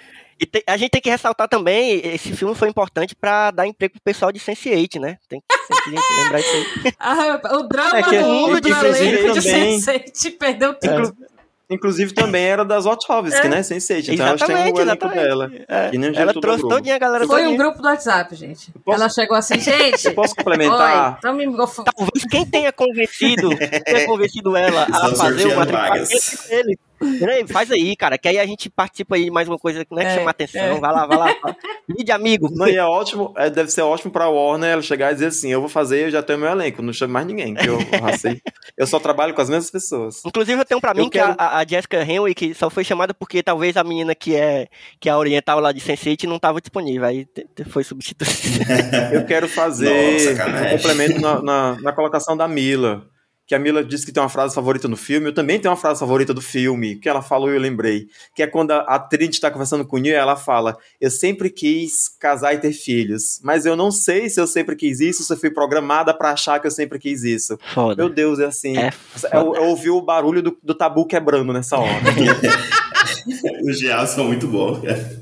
E 0.40 0.46
te, 0.46 0.64
a 0.66 0.74
gente 0.78 0.90
tem 0.90 1.02
que 1.02 1.10
ressaltar 1.10 1.46
também, 1.46 2.00
esse 2.02 2.34
filme 2.34 2.54
foi 2.54 2.70
importante 2.70 3.14
para 3.14 3.50
dar 3.50 3.66
emprego 3.66 3.92
pro 3.92 4.02
pessoal 4.02 4.32
de 4.32 4.40
Sense8, 4.40 4.98
né? 4.98 5.18
Tem 5.28 5.38
que, 5.38 5.90
lembrar 5.90 6.40
isso 6.40 6.56
aí. 6.56 6.94
Ah, 6.98 7.40
o 7.58 7.62
drama 7.64 7.98
é 7.98 8.02
que, 8.02 8.18
do 8.18 8.26
mundo 8.26 8.58
do 8.58 8.68
elenco 8.68 9.32
de 9.34 9.40
Sense8 9.40 10.38
perdeu 10.38 10.72
tudo. 10.72 11.14
Inclusive 11.70 12.12
também 12.12 12.44
era 12.44 12.64
das 12.64 12.84
Wachowski, 12.84 13.46
é. 13.46 13.48
né? 13.48 13.60
Sense8. 13.60 14.08
Então 14.12 14.26
elas 14.26 14.42
têm 14.42 14.56
o 14.72 14.80
elenco 14.80 15.08
dela. 15.08 15.50
É. 15.68 15.90
ela 16.16 16.34
trouxe 16.34 16.68
todinha 16.68 16.96
a 16.96 16.98
galera. 16.98 17.26
Foi 17.26 17.46
um 17.46 17.56
grupo 17.56 17.80
do 17.80 17.86
WhatsApp, 17.86 18.34
gente. 18.34 18.72
Posso... 18.84 19.00
Ela 19.00 19.08
chegou 19.08 19.36
assim, 19.36 19.58
gente. 19.60 20.04
Eu 20.06 20.14
posso 20.14 20.34
complementar? 20.34 21.12
Oi, 21.12 21.16
então 21.18 21.34
me... 21.34 21.46
Talvez 21.56 22.24
quem 22.28 22.44
tenha 22.44 22.72
convencido, 22.72 23.50
tenha 23.84 24.06
convencido 24.06 24.56
ela 24.56 24.86
a 24.90 25.14
fazer 25.14 25.46
o 25.46 25.56
matrimonio 25.56 26.06
ele. 27.00 27.48
Faz 27.48 27.70
aí, 27.70 27.96
cara, 27.96 28.18
que 28.18 28.28
aí 28.28 28.38
a 28.38 28.46
gente 28.46 28.68
participa 28.68 29.16
aí 29.16 29.24
de 29.24 29.30
mais 29.30 29.48
uma 29.48 29.58
coisa 29.58 29.84
que 29.84 29.92
não 29.92 30.00
é 30.00 30.04
que 30.04 30.10
é, 30.10 30.14
chama 30.16 30.30
atenção. 30.30 30.60
É. 30.62 30.80
Vai 30.80 30.92
lá, 30.92 31.06
vai 31.06 31.18
lá. 31.18 31.56
Vídeo 31.88 32.14
amigo. 32.14 32.48
Não, 32.52 32.68
e 32.68 32.76
é 32.76 32.84
ótimo, 32.84 33.32
é, 33.36 33.48
deve 33.48 33.70
ser 33.70 33.82
ótimo 33.82 34.12
pra 34.12 34.28
Warner 34.28 34.70
ela 34.70 34.82
chegar 34.82 35.10
e 35.10 35.14
dizer 35.14 35.26
assim: 35.26 35.50
eu 35.50 35.60
vou 35.60 35.68
fazer, 35.68 36.06
eu 36.06 36.10
já 36.10 36.22
tenho 36.22 36.38
meu 36.38 36.50
elenco, 36.50 36.82
não 36.82 36.92
chamo 36.92 37.12
mais 37.12 37.26
ninguém, 37.26 37.54
que 37.54 37.66
eu 37.66 37.78
racei. 38.00 38.40
eu 38.76 38.86
só 38.86 38.98
trabalho 39.00 39.34
com 39.34 39.40
as 39.40 39.48
mesmas 39.48 39.70
pessoas. 39.70 40.22
Inclusive, 40.24 40.60
eu 40.60 40.64
tenho 40.64 40.80
pra 40.80 40.94
mim 40.94 41.04
eu 41.04 41.10
que 41.10 41.18
quero... 41.18 41.34
a, 41.38 41.58
a 41.58 41.66
Jessica 41.66 42.02
Henwick 42.02 42.54
só 42.54 42.68
foi 42.70 42.84
chamada 42.84 43.14
porque 43.14 43.42
talvez 43.42 43.76
a 43.76 43.84
menina 43.84 44.14
que 44.14 44.34
é, 44.36 44.68
que 45.00 45.08
é 45.08 45.12
a 45.12 45.18
oriental 45.18 45.60
lá 45.60 45.72
de 45.72 45.80
Sense8 45.80 46.24
não 46.24 46.36
estava 46.36 46.60
disponível. 46.60 47.06
Aí 47.06 47.26
foi 47.68 47.84
substituída. 47.84 49.10
eu 49.12 49.24
quero 49.24 49.48
fazer 49.48 49.90
Nossa, 49.90 50.44
um 50.44 50.70
complemento 50.76 51.20
na, 51.20 51.42
na, 51.42 51.80
na 51.80 51.92
colocação 51.92 52.36
da 52.36 52.46
Mila 52.46 53.06
que 53.50 53.54
a 53.56 53.58
Mila 53.58 53.82
disse 53.82 54.06
que 54.06 54.12
tem 54.12 54.22
uma 54.22 54.28
frase 54.28 54.54
favorita 54.54 54.86
no 54.86 54.96
filme, 54.96 55.26
eu 55.26 55.34
também 55.34 55.58
tenho 55.58 55.72
uma 55.72 55.76
frase 55.76 55.98
favorita 55.98 56.32
do 56.32 56.40
filme, 56.40 56.94
que 56.94 57.08
ela 57.08 57.20
falou 57.20 57.50
e 57.50 57.56
eu 57.56 57.60
lembrei, 57.60 58.06
que 58.32 58.44
é 58.44 58.46
quando 58.46 58.70
a, 58.70 58.96
Trinity 58.96 59.38
está 59.38 59.50
conversando 59.50 59.84
com 59.84 59.96
o 59.96 59.98
Neil, 59.98 60.14
ela 60.14 60.36
fala, 60.36 60.78
eu 61.00 61.10
sempre 61.10 61.50
quis 61.50 62.08
casar 62.20 62.54
e 62.54 62.58
ter 62.58 62.72
filhos, 62.72 63.40
mas 63.42 63.66
eu 63.66 63.74
não 63.74 63.90
sei 63.90 64.28
se 64.28 64.40
eu 64.40 64.46
sempre 64.46 64.76
quis 64.76 65.00
isso, 65.00 65.24
se 65.24 65.32
eu 65.32 65.36
fui 65.36 65.50
programada 65.50 66.14
para 66.14 66.30
achar 66.30 66.60
que 66.60 66.68
eu 66.68 66.70
sempre 66.70 66.96
quis 66.96 67.24
isso. 67.24 67.58
Foda. 67.74 67.96
Meu 67.96 68.08
Deus, 68.08 68.38
é 68.38 68.44
assim, 68.44 68.78
é 68.78 68.92
eu, 69.32 69.56
eu, 69.56 69.64
ouvi 69.64 69.90
o 69.90 70.00
barulho 70.00 70.40
do, 70.40 70.56
do 70.62 70.72
tabu 70.72 71.04
quebrando 71.04 71.52
nessa 71.52 71.76
hora. 71.76 71.90
Os 73.68 73.78
diálogos 73.80 74.10
são 74.10 74.26
muito 74.26 74.46
bons, 74.46 74.80
cara. 74.80 75.20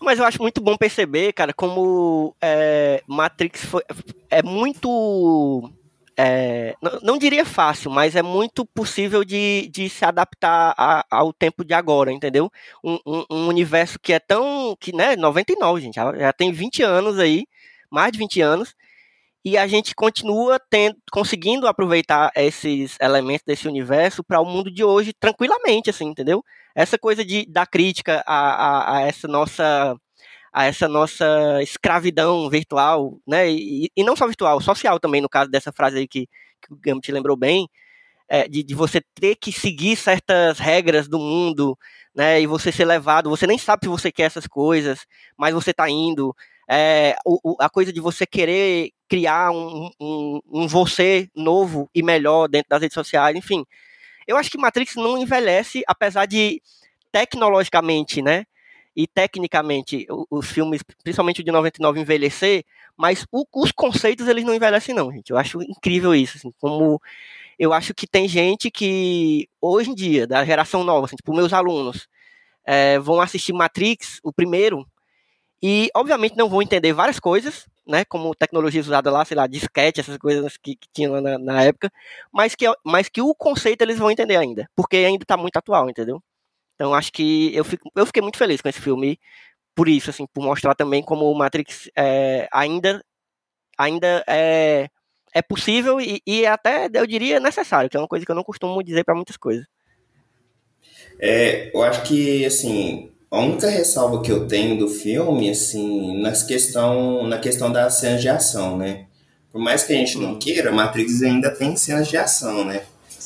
Mas 0.00 0.18
eu 0.18 0.24
acho 0.24 0.42
muito 0.42 0.60
bom 0.60 0.76
perceber, 0.76 1.32
cara, 1.32 1.52
como 1.52 2.34
é, 2.42 3.04
Matrix 3.06 3.64
foi, 3.64 3.82
é 4.28 4.42
muito 4.42 5.70
é, 6.16 6.74
não, 6.82 6.98
não, 7.02 7.18
diria 7.18 7.44
fácil, 7.44 7.90
mas 7.90 8.14
é 8.14 8.22
muito 8.22 8.66
possível 8.66 9.24
de, 9.24 9.68
de 9.72 9.88
se 9.88 10.04
adaptar 10.04 10.74
a, 10.76 11.04
ao 11.10 11.32
tempo 11.32 11.64
de 11.64 11.74
agora, 11.74 12.12
entendeu? 12.12 12.50
Um, 12.84 12.98
um, 13.06 13.24
um, 13.30 13.48
universo 13.48 13.98
que 13.98 14.12
é 14.12 14.18
tão. 14.18 14.76
que, 14.78 14.94
né, 14.94 15.16
99, 15.16 15.80
gente, 15.80 15.94
já, 15.94 16.14
já, 16.16 16.32
tem 16.32 16.52
20 16.52 16.82
anos 16.82 17.18
aí, 17.18 17.44
mais 17.90 18.12
de 18.12 18.18
20 18.18 18.40
anos, 18.40 18.74
e 19.44 19.56
a 19.56 19.66
gente 19.66 19.94
continua 19.94 20.60
tendo, 20.70 20.96
conseguindo 21.10 21.66
aproveitar 21.66 22.30
esses 22.36 22.96
elementos 23.00 23.44
desse 23.46 23.66
universo 23.66 24.22
para 24.22 24.40
o 24.40 24.44
mundo 24.44 24.70
de 24.70 24.84
hoje 24.84 25.12
tranquilamente, 25.12 25.90
assim, 25.90 26.06
entendeu? 26.06 26.44
Essa 26.74 26.98
coisa 26.98 27.24
de, 27.24 27.46
da 27.46 27.66
crítica 27.66 28.22
a, 28.26 28.36
a, 28.36 28.96
a 28.98 29.00
essa 29.02 29.26
nossa 29.28 29.96
a 30.52 30.66
essa 30.66 30.86
nossa 30.86 31.24
escravidão 31.62 32.48
virtual, 32.50 33.18
né? 33.26 33.50
E, 33.50 33.90
e, 33.96 34.04
não 34.04 34.14
só 34.14 34.26
virtual, 34.26 34.60
social 34.60 35.00
também, 35.00 35.20
no 35.20 35.28
caso 35.28 35.50
dessa 35.50 35.72
frase 35.72 35.98
aí 35.98 36.06
que, 36.06 36.26
que 36.60 36.72
o 36.72 36.76
Gambit 36.76 37.10
lembrou 37.10 37.36
bem, 37.36 37.68
é, 38.28 38.46
de, 38.48 38.62
de, 38.62 38.74
você 38.74 39.00
ter 39.14 39.36
que 39.36 39.52
seguir 39.52 39.96
certas 39.96 40.58
regras 40.58 41.08
do 41.08 41.18
mundo, 41.18 41.78
né? 42.14 42.40
E 42.40 42.46
você 42.46 42.70
ser 42.72 42.84
levado, 42.84 43.30
você 43.30 43.46
nem 43.46 43.58
sabe 43.58 43.84
se 43.84 43.88
você 43.88 44.12
quer 44.12 44.24
essas 44.24 44.46
coisas, 44.46 45.06
mas 45.36 45.54
você 45.54 45.72
tá 45.72 45.88
indo. 45.88 46.34
É, 46.68 47.16
o, 47.24 47.38
o, 47.52 47.56
a 47.60 47.68
coisa 47.68 47.92
de 47.92 48.00
você 48.00 48.26
querer 48.26 48.90
criar 49.08 49.50
um, 49.50 49.90
um, 50.00 50.40
um 50.50 50.68
você 50.68 51.28
novo 51.34 51.90
e 51.94 52.02
melhor 52.02 52.48
dentro 52.48 52.68
das 52.70 52.80
redes 52.82 52.94
sociais, 52.94 53.36
enfim. 53.36 53.64
Eu 54.26 54.36
acho 54.36 54.50
que 54.50 54.58
Matrix 54.58 54.96
não 54.96 55.18
envelhece, 55.18 55.82
apesar 55.86 56.26
de 56.26 56.62
tecnologicamente, 57.10 58.22
né? 58.22 58.46
E 58.94 59.06
tecnicamente 59.06 60.06
os 60.30 60.50
filmes, 60.50 60.82
principalmente 61.02 61.40
o 61.40 61.44
de 61.44 61.50
99, 61.50 62.00
envelhecer, 62.00 62.64
mas 62.96 63.26
o, 63.32 63.44
os 63.54 63.72
conceitos 63.72 64.28
eles 64.28 64.44
não 64.44 64.54
envelhecem 64.54 64.94
não, 64.94 65.10
gente. 65.10 65.30
Eu 65.30 65.38
acho 65.38 65.62
incrível 65.62 66.14
isso, 66.14 66.36
assim, 66.36 66.52
como 66.60 67.00
eu 67.58 67.72
acho 67.72 67.94
que 67.94 68.06
tem 68.06 68.28
gente 68.28 68.70
que 68.70 69.48
hoje 69.60 69.90
em 69.90 69.94
dia, 69.94 70.26
da 70.26 70.44
geração 70.44 70.84
nova, 70.84 71.06
assim, 71.06 71.16
tipo 71.16 71.34
meus 71.34 71.52
alunos, 71.52 72.08
é, 72.64 72.98
vão 72.98 73.20
assistir 73.20 73.52
Matrix, 73.52 74.20
o 74.22 74.32
primeiro, 74.32 74.86
e 75.62 75.88
obviamente 75.94 76.36
não 76.36 76.48
vão 76.48 76.60
entender 76.62 76.92
várias 76.92 77.20
coisas, 77.20 77.66
né, 77.86 78.04
como 78.04 78.34
tecnologias 78.34 78.86
usadas 78.86 79.12
lá, 79.12 79.24
sei 79.24 79.36
lá, 79.36 79.46
disquete, 79.46 80.00
essas 80.00 80.18
coisas 80.18 80.56
que, 80.56 80.76
que 80.76 80.88
tinham 80.92 81.20
na, 81.20 81.38
na, 81.38 81.64
época, 81.64 81.90
mas 82.32 82.54
que, 82.54 82.66
mas 82.84 83.08
que 83.08 83.20
o 83.22 83.34
conceito 83.34 83.82
eles 83.82 83.98
vão 83.98 84.10
entender 84.10 84.36
ainda, 84.36 84.68
porque 84.76 84.96
ainda 84.98 85.24
está 85.24 85.36
muito 85.36 85.56
atual, 85.56 85.88
entendeu? 85.90 86.22
Então 86.82 86.92
acho 86.94 87.12
que 87.12 87.54
eu, 87.54 87.64
fico, 87.64 87.92
eu 87.94 88.04
fiquei 88.04 88.20
muito 88.20 88.36
feliz 88.36 88.60
com 88.60 88.68
esse 88.68 88.80
filme 88.80 89.16
por 89.72 89.88
isso, 89.88 90.10
assim, 90.10 90.26
por 90.26 90.42
mostrar 90.42 90.74
também 90.74 91.00
como 91.00 91.30
o 91.30 91.38
Matrix 91.38 91.88
é, 91.96 92.48
ainda, 92.52 93.00
ainda 93.78 94.24
é, 94.26 94.88
é 95.32 95.42
possível 95.42 96.00
e, 96.00 96.20
e 96.26 96.44
até, 96.44 96.90
eu 96.92 97.06
diria, 97.06 97.38
necessário, 97.38 97.88
que 97.88 97.96
é 97.96 98.00
uma 98.00 98.08
coisa 98.08 98.26
que 98.26 98.32
eu 98.32 98.34
não 98.34 98.42
costumo 98.42 98.82
dizer 98.82 99.04
para 99.04 99.14
muitas 99.14 99.36
coisas. 99.36 99.64
É, 101.20 101.70
eu 101.72 101.84
acho 101.84 102.02
que, 102.02 102.44
assim, 102.44 103.12
a 103.30 103.38
única 103.38 103.70
ressalva 103.70 104.20
que 104.20 104.32
eu 104.32 104.48
tenho 104.48 104.76
do 104.76 104.88
filme, 104.88 105.50
assim, 105.50 106.20
nas 106.20 106.42
questão, 106.42 107.28
na 107.28 107.38
questão 107.38 107.70
das 107.70 107.94
cenas 107.94 108.20
de 108.20 108.28
ação, 108.28 108.76
né? 108.76 109.06
Por 109.52 109.60
mais 109.60 109.84
que 109.84 109.92
a 109.92 109.96
gente 109.96 110.18
não 110.18 110.36
queira, 110.36 110.72
Matrix 110.72 111.22
ainda 111.22 111.48
tem 111.54 111.76
cenas 111.76 112.08
de 112.08 112.16
ação, 112.16 112.64
né? 112.64 112.82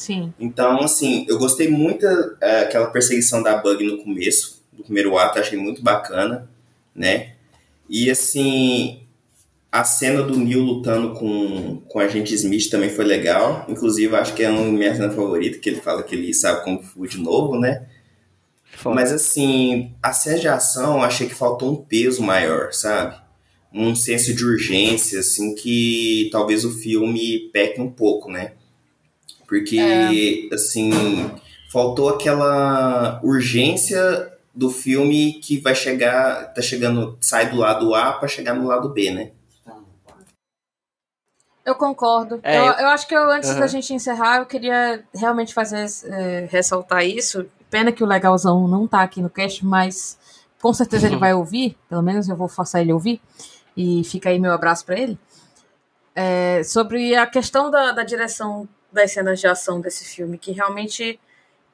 Sim. 0.06 0.32
Então, 0.38 0.82
assim, 0.82 1.26
eu 1.28 1.36
gostei 1.36 1.68
muito 1.68 2.06
daquela 2.38 2.86
perseguição 2.86 3.42
da 3.42 3.56
Bug 3.56 3.84
no 3.84 4.04
começo, 4.04 4.62
do 4.72 4.84
primeiro 4.84 5.18
ato, 5.18 5.40
achei 5.40 5.58
muito 5.58 5.82
bacana, 5.82 6.48
né? 6.94 7.32
E, 7.90 8.08
assim, 8.08 9.00
a 9.72 9.82
cena 9.82 10.22
do 10.22 10.38
Neil 10.38 10.60
lutando 10.60 11.14
com, 11.14 11.82
com 11.88 11.98
a 11.98 12.06
gente 12.06 12.32
Smith 12.34 12.70
também 12.70 12.88
foi 12.88 13.04
legal. 13.04 13.66
Inclusive, 13.68 14.14
acho 14.14 14.32
que 14.32 14.44
é 14.44 14.48
uma 14.48 14.62
minha 14.70 14.94
cena 14.94 15.10
favorita, 15.10 15.58
que 15.58 15.70
ele 15.70 15.80
fala 15.80 16.04
que 16.04 16.14
ele 16.14 16.32
sabe 16.32 16.62
Kung 16.62 16.80
Fu 16.80 17.04
de 17.04 17.18
novo, 17.18 17.58
né? 17.58 17.86
Foda. 18.76 18.94
Mas 18.94 19.10
assim, 19.10 19.92
a 20.00 20.12
cena 20.12 20.38
de 20.38 20.46
ação, 20.46 21.02
achei 21.02 21.26
que 21.26 21.34
faltou 21.34 21.72
um 21.72 21.76
peso 21.76 22.22
maior, 22.22 22.72
sabe? 22.72 23.16
Um 23.74 23.96
senso 23.96 24.32
de 24.32 24.44
urgência, 24.44 25.18
assim, 25.18 25.52
que 25.56 26.28
talvez 26.30 26.64
o 26.64 26.70
filme 26.70 27.50
peque 27.52 27.80
um 27.80 27.90
pouco, 27.90 28.30
né? 28.30 28.52
Porque, 29.46 30.48
é. 30.50 30.54
assim, 30.54 30.90
faltou 31.70 32.08
aquela 32.08 33.20
urgência 33.22 34.32
do 34.54 34.70
filme 34.70 35.34
que 35.34 35.58
vai 35.60 35.74
chegar, 35.74 36.52
tá 36.54 36.62
chegando, 36.62 37.18
sai 37.20 37.50
do 37.50 37.56
lado 37.56 37.94
A 37.94 38.12
para 38.12 38.28
chegar 38.28 38.54
no 38.54 38.66
lado 38.66 38.88
B, 38.88 39.10
né? 39.10 39.30
Eu 41.66 41.74
concordo. 41.74 42.38
É, 42.44 42.58
eu, 42.58 42.64
eu, 42.64 42.88
acho 42.88 43.08
que 43.08 43.14
eu, 43.14 43.28
antes 43.28 43.50
uhum. 43.50 43.58
da 43.58 43.66
gente 43.66 43.92
encerrar, 43.92 44.38
eu 44.38 44.46
queria 44.46 45.04
realmente 45.12 45.52
fazer 45.52 45.84
é, 46.04 46.48
ressaltar 46.48 47.04
isso. 47.04 47.44
Pena 47.68 47.90
que 47.90 48.04
o 48.04 48.06
legalzão 48.06 48.68
não 48.68 48.86
tá 48.86 49.02
aqui 49.02 49.20
no 49.20 49.28
cast, 49.28 49.66
mas 49.66 50.16
com 50.62 50.72
certeza 50.72 51.06
uhum. 51.06 51.14
ele 51.14 51.18
vai 51.20 51.34
ouvir. 51.34 51.76
Pelo 51.88 52.02
menos 52.02 52.28
eu 52.28 52.36
vou 52.36 52.46
forçar 52.46 52.80
ele 52.80 52.92
a 52.92 52.94
ouvir. 52.94 53.20
E 53.76 54.04
fica 54.04 54.30
aí 54.30 54.38
meu 54.38 54.52
abraço 54.52 54.86
para 54.86 54.96
ele. 54.96 55.18
É, 56.14 56.62
sobre 56.62 57.16
a 57.16 57.26
questão 57.26 57.68
da, 57.68 57.90
da, 57.90 58.04
direção 58.04 58.66
das 58.92 59.12
cenas 59.12 59.40
de 59.40 59.46
ação 59.46 59.80
desse 59.80 60.04
filme, 60.04 60.38
que 60.38 60.52
realmente 60.52 61.18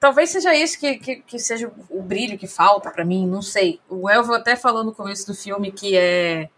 talvez 0.01 0.31
seja 0.31 0.55
isso 0.55 0.79
que, 0.81 0.97
que, 0.97 1.17
que 1.17 1.39
seja 1.39 1.71
o 1.89 2.03
brilho 2.03 2.37
que 2.37 2.47
falta 2.47 2.91
para 2.91 3.05
mim, 3.05 3.27
não 3.27 3.41
sei. 3.41 3.81
O 3.89 4.09
Elvo 4.11 4.35
até 4.35 4.57
falou 4.57 4.83
no 4.83 4.93
começo 4.93 5.27
do 5.27 5.35
filme 5.35 5.71
que 5.71 5.97
é 5.97 6.49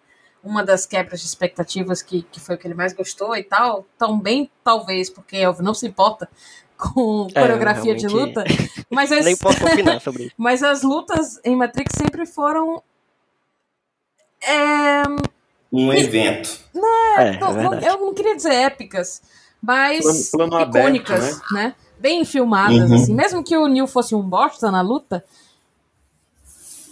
uma 0.43 0.63
das 0.63 0.85
quebras 0.85 1.21
de 1.21 1.27
expectativas 1.27 2.03
que, 2.03 2.23
que 2.23 2.39
foi 2.39 2.55
o 2.55 2.59
que 2.59 2.67
ele 2.67 2.75
mais 2.75 2.93
gostou 2.93 3.35
e 3.35 3.43
tal, 3.43 3.87
também 3.99 4.51
talvez 4.63 5.09
porque 5.09 5.37
Elvio 5.37 5.65
não 5.65 5.75
se 5.75 5.87
importa 5.87 6.29
com 6.77 7.29
é, 7.35 7.41
coreografia 7.41 7.93
é, 7.93 7.97
de 7.97 8.07
luta, 8.07 8.45
mas 8.91 9.11
as, 9.13 9.25
nem 9.25 9.37
posso 9.37 9.65
opinar 9.65 10.01
sobre 10.01 10.25
isso. 10.29 10.35
mas 10.37 10.63
as 10.63 10.83
lutas 10.83 11.41
em 11.45 11.57
Matrix 11.57 11.93
sempre 11.97 12.27
foram 12.27 12.83
é, 14.43 15.03
um 15.73 15.93
evento. 15.93 16.61
Não, 16.75 17.19
é, 17.19 17.39
não, 17.39 17.53
não, 17.55 17.81
eu 17.81 17.99
não 17.99 18.15
queria 18.15 18.37
dizer 18.37 18.53
épicas, 18.53 19.23
mas 19.66 20.31
plano, 20.31 20.51
plano 20.51 20.69
icônicas, 20.69 21.24
aberto, 21.24 21.55
né? 21.55 21.62
né? 21.62 21.74
Bem 21.99 22.24
filmadas, 22.24 22.91
uhum. 22.91 22.97
assim. 22.97 23.15
Mesmo 23.15 23.43
que 23.43 23.57
o 23.57 23.66
Neil 23.66 23.86
fosse 23.86 24.15
um 24.15 24.23
bosta 24.23 24.70
na 24.70 24.82
luta, 24.82 25.24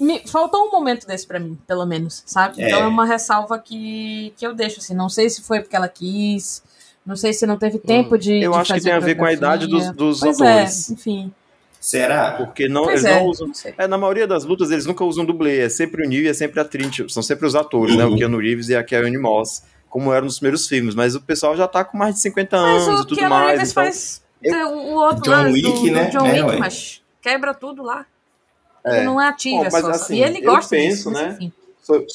me, 0.01 0.23
faltou 0.27 0.67
um 0.67 0.71
momento 0.71 1.07
desse 1.07 1.27
para 1.27 1.39
mim, 1.39 1.59
pelo 1.67 1.85
menos, 1.85 2.23
sabe? 2.27 2.63
É. 2.63 2.69
Então 2.69 2.81
é 2.81 2.87
uma 2.87 3.05
ressalva 3.05 3.59
que, 3.59 4.33
que 4.37 4.47
eu 4.47 4.55
deixo, 4.55 4.81
assim. 4.81 4.95
Não 4.95 5.09
sei 5.09 5.29
se 5.29 5.43
foi 5.43 5.61
porque 5.61 5.77
ela 5.77 5.89
quis, 5.89 6.63
não 7.05 7.17
sei 7.17 7.33
se 7.33 7.47
não 7.47 7.57
teve 7.57 7.79
tempo 7.79 8.15
hum. 8.15 8.19
de. 8.19 8.43
Eu 8.43 8.53
de 8.53 8.59
acho 8.59 8.75
que 8.75 8.81
tem 8.81 8.93
a 8.93 9.01
ver 9.01 9.17
com 9.17 9.25
a 9.25 9.33
idade 9.33 9.67
dos, 9.67 9.91
dos 9.91 10.21
pois 10.21 10.41
é, 10.41 10.53
atores. 10.53 10.91
É, 10.91 10.93
enfim. 10.95 11.33
Será? 11.81 12.33
Porque 12.33 12.69
não, 12.69 12.89
eles 12.89 13.05
é, 13.05 13.19
não 13.19 13.27
usam. 13.27 13.49
Não 13.49 13.55
é, 13.77 13.89
na 13.89 13.99
maioria 13.99 14.25
das 14.25 14.45
lutas, 14.45 14.71
eles 14.71 14.87
nunca 14.87 15.05
usam 15.05 15.25
dublê. 15.25 15.63
É 15.63 15.69
sempre 15.69 16.07
o 16.07 16.09
Neil 16.09 16.23
e 16.23 16.29
é 16.29 16.35
sempre 16.35 16.61
a 16.61 16.65
Trinity. 16.65 17.13
São 17.13 17.25
sempre 17.25 17.45
os 17.45 17.57
atores, 17.57 17.95
uhum. 17.95 17.99
né? 17.99 18.05
O 18.07 18.11
uhum. 18.11 18.17
Keanu 18.17 18.39
Reeves 18.39 18.69
e 18.69 18.77
a 18.77 18.85
Karen 18.85 19.19
Moss, 19.19 19.65
como 19.93 20.11
eram 20.11 20.25
nos 20.25 20.39
primeiros 20.39 20.67
filmes. 20.67 20.95
Mas 20.95 21.15
o 21.15 21.21
pessoal 21.21 21.55
já 21.55 21.69
tá 21.69 21.85
com 21.85 21.99
mais 21.99 22.15
de 22.15 22.23
50 22.23 22.61
mas 22.61 22.89
anos 22.89 23.01
e 23.03 23.07
tudo 23.07 23.19
Keanu 23.19 23.35
mais. 23.35 23.51
Reeves 23.51 23.71
então, 23.71 23.85
faz 23.85 24.23
eu... 24.43 24.69
o 24.69 24.95
outro 24.95 25.23
John 25.23 25.53
Wick, 25.53 25.71
do, 25.71 25.93
né? 25.93 26.07
John 26.07 26.27
é, 26.27 26.43
Wick, 26.43 26.59
mas 26.59 27.03
quebra 27.21 27.53
tudo 27.53 27.83
lá. 27.83 28.07
É. 28.85 28.97
Ele 28.97 29.05
não 29.05 29.21
é 29.21 29.29
ativo, 29.29 29.65
mas, 29.71 29.85
só. 29.85 29.91
Assim, 29.91 30.17
e 30.17 30.23
ele 30.23 30.41
gosta 30.41 30.75
eu 30.75 30.81
penso, 30.81 30.97
disso, 30.97 31.11
né? 31.11 31.39
Sou, 31.83 32.07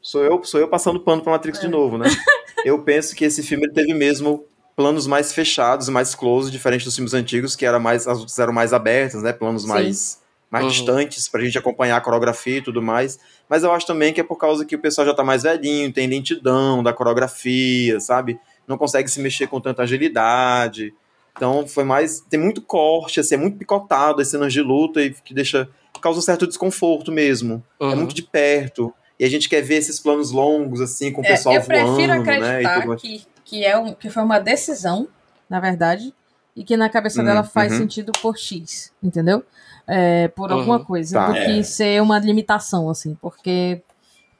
sou, 0.00 0.22
eu, 0.22 0.44
sou 0.44 0.60
eu 0.60 0.68
passando 0.68 1.00
pano 1.00 1.20
pra 1.20 1.32
Matrix 1.32 1.58
é. 1.58 1.62
de 1.62 1.68
novo, 1.68 1.98
né? 1.98 2.08
eu 2.64 2.78
penso 2.78 3.14
que 3.16 3.24
esse 3.24 3.42
filme 3.42 3.66
ele 3.66 3.74
teve 3.74 3.92
mesmo 3.92 4.44
planos 4.76 5.08
mais 5.08 5.32
fechados, 5.32 5.88
mais 5.88 6.14
close, 6.14 6.48
diferente 6.48 6.84
dos 6.84 6.94
filmes 6.94 7.12
antigos, 7.12 7.56
que 7.56 7.66
era 7.66 7.80
mais, 7.80 8.06
as 8.06 8.18
lutas 8.18 8.38
eram 8.38 8.52
mais 8.52 8.72
abertas, 8.72 9.20
né? 9.20 9.32
Planos 9.32 9.62
Sim. 9.62 9.68
mais, 9.68 10.20
mais 10.50 10.64
uhum. 10.64 10.70
distantes 10.70 11.28
pra 11.28 11.42
gente 11.42 11.58
acompanhar 11.58 11.96
a 11.96 12.00
coreografia 12.00 12.58
e 12.58 12.62
tudo 12.62 12.82
mais. 12.82 13.18
Mas 13.48 13.62
eu 13.62 13.72
acho 13.72 13.86
também 13.86 14.12
que 14.12 14.20
é 14.20 14.24
por 14.24 14.36
causa 14.36 14.64
que 14.64 14.76
o 14.76 14.78
pessoal 14.78 15.06
já 15.06 15.14
tá 15.14 15.24
mais 15.24 15.42
velhinho, 15.42 15.92
tem 15.92 16.06
lentidão 16.06 16.82
da 16.82 16.92
coreografia, 16.92 17.98
sabe? 18.00 18.38
Não 18.66 18.78
consegue 18.78 19.08
se 19.08 19.20
mexer 19.20 19.46
com 19.46 19.60
tanta 19.60 19.82
agilidade. 19.82 20.94
Então 21.36 21.66
foi 21.66 21.84
mais. 21.84 22.20
Tem 22.20 22.40
muito 22.40 22.62
corte, 22.62 23.20
assim, 23.20 23.34
é 23.34 23.38
muito 23.38 23.58
picotado 23.58 24.22
as 24.22 24.28
cenas 24.28 24.52
de 24.52 24.62
luta 24.62 25.02
e 25.02 25.10
que 25.10 25.34
deixa. 25.34 25.68
causa 26.00 26.18
um 26.18 26.22
certo 26.22 26.46
desconforto 26.46 27.12
mesmo. 27.12 27.62
É 27.78 27.84
uhum. 27.84 27.92
É 27.92 27.94
muito 27.94 28.14
de 28.14 28.22
perto. 28.22 28.92
E 29.18 29.24
a 29.24 29.30
gente 29.30 29.48
quer 29.48 29.62
ver 29.62 29.76
esses 29.76 29.98
planos 29.98 30.30
longos, 30.30 30.80
assim, 30.80 31.10
com 31.10 31.22
o 31.22 31.24
é, 31.24 31.28
pessoal 31.28 31.54
voando. 31.54 31.72
Eu 31.72 31.84
prefiro 31.84 32.12
voando, 32.12 32.30
acreditar 32.30 32.86
né, 32.86 32.96
que, 32.96 33.26
que, 33.44 33.64
é 33.64 33.76
um, 33.78 33.94
que 33.94 34.10
foi 34.10 34.22
uma 34.22 34.38
decisão, 34.38 35.08
na 35.48 35.58
verdade, 35.58 36.12
e 36.56 36.64
que 36.64 36.76
na 36.76 36.88
cabeça 36.88 37.22
dela 37.22 37.42
hum, 37.42 37.44
faz 37.44 37.72
uhum. 37.72 37.78
sentido 37.80 38.12
por 38.22 38.38
X, 38.38 38.90
entendeu? 39.02 39.44
É, 39.86 40.28
por 40.28 40.50
uhum. 40.50 40.58
alguma 40.58 40.84
coisa, 40.84 41.18
tá. 41.18 41.26
do 41.28 41.34
que 41.34 41.58
é. 41.58 41.62
ser 41.62 42.02
uma 42.02 42.18
limitação, 42.18 42.88
assim, 42.88 43.14
porque. 43.20 43.82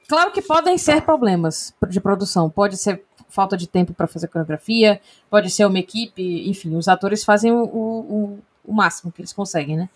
Claro 0.09 0.31
que 0.31 0.41
podem 0.41 0.77
ser 0.77 1.01
problemas 1.01 1.73
de 1.89 1.99
produção. 1.99 2.49
Pode 2.49 2.77
ser 2.77 3.03
falta 3.29 3.57
de 3.57 3.67
tempo 3.67 3.93
para 3.93 4.07
fazer 4.07 4.29
coreografia, 4.29 5.01
pode 5.29 5.49
ser 5.49 5.65
uma 5.65 5.79
equipe, 5.79 6.49
enfim, 6.49 6.75
os 6.77 6.87
atores 6.87 7.25
fazem 7.25 7.51
o, 7.51 7.63
o, 7.63 8.39
o 8.65 8.73
máximo 8.73 9.11
que 9.11 9.21
eles 9.21 9.33
conseguem, 9.33 9.75
né? 9.75 9.89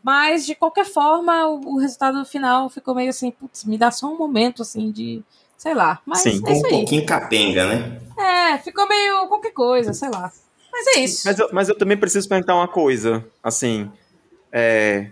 Mas, 0.00 0.46
de 0.46 0.54
qualquer 0.54 0.86
forma, 0.86 1.48
o, 1.48 1.74
o 1.74 1.78
resultado 1.78 2.24
final 2.24 2.70
ficou 2.70 2.94
meio 2.94 3.10
assim, 3.10 3.32
putz, 3.32 3.64
me 3.64 3.76
dá 3.76 3.90
só 3.90 4.06
um 4.06 4.16
momento, 4.16 4.62
assim, 4.62 4.92
de, 4.92 5.24
sei 5.56 5.74
lá. 5.74 6.00
Mas 6.06 6.20
Sim, 6.20 6.40
é 6.46 6.50
um 6.50 6.62
pouquinho 6.62 7.04
capenga, 7.04 7.66
né? 7.66 8.00
É, 8.16 8.58
ficou 8.58 8.88
meio 8.88 9.26
qualquer 9.26 9.52
coisa, 9.52 9.92
sei 9.92 10.08
lá. 10.08 10.32
Mas 10.72 10.86
é 10.88 11.00
isso. 11.00 11.22
Mas 11.24 11.38
eu, 11.38 11.48
mas 11.52 11.68
eu 11.68 11.76
também 11.76 11.96
preciso 11.96 12.28
perguntar 12.28 12.54
uma 12.54 12.68
coisa, 12.68 13.24
assim, 13.42 13.90
é, 14.52 15.10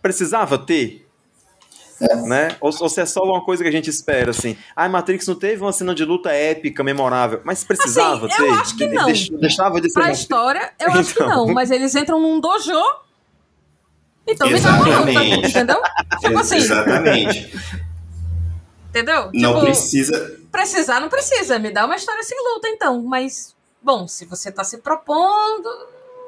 precisava 0.00 0.58
ter 0.58 1.04
é. 2.00 2.16
Né? 2.16 2.56
Ou, 2.60 2.72
ou 2.80 2.88
se 2.88 3.00
é 3.00 3.06
só 3.06 3.22
uma 3.22 3.44
coisa 3.44 3.62
que 3.62 3.68
a 3.68 3.72
gente 3.72 3.88
espera, 3.88 4.30
assim. 4.30 4.56
Ah, 4.74 4.88
Matrix 4.88 5.26
não 5.26 5.34
teve 5.34 5.62
uma 5.62 5.72
cena 5.72 5.94
de 5.94 6.04
luta 6.04 6.30
épica, 6.30 6.82
memorável, 6.82 7.40
mas 7.44 7.62
precisava 7.62 8.26
assim, 8.26 8.36
ter. 8.36 8.42
Eu 8.42 8.54
acho 8.54 8.76
que 8.76 8.86
não. 8.88 9.40
deixava 9.40 9.80
de 9.80 9.90
ser 9.90 10.00
pra 10.00 10.10
história, 10.10 10.72
eu 10.78 10.88
então... 10.88 11.00
acho 11.00 11.14
que 11.14 11.22
não, 11.22 11.46
mas 11.48 11.70
eles 11.70 11.94
entram 11.94 12.20
num 12.20 12.40
dojo. 12.40 12.72
Então 14.26 14.48
Exatamente. 14.48 15.04
me 15.04 15.14
dá 15.14 15.20
uma 15.20 15.36
luta, 15.36 15.48
entendeu? 15.48 15.82
Tipo 16.20 16.38
assim. 16.38 16.56
Exatamente. 16.56 17.60
Entendeu? 18.88 19.30
Não 19.34 19.54
tipo, 19.54 19.64
precisa. 19.66 20.40
Precisar 20.50 21.00
não 21.00 21.08
precisa, 21.08 21.58
me 21.58 21.70
dá 21.70 21.84
uma 21.84 21.96
história 21.96 22.22
sem 22.22 22.38
luta, 22.38 22.68
então. 22.68 23.02
Mas, 23.02 23.53
bom, 23.84 24.08
se 24.08 24.24
você 24.24 24.50
tá 24.50 24.64
se 24.64 24.78
propondo, 24.78 25.68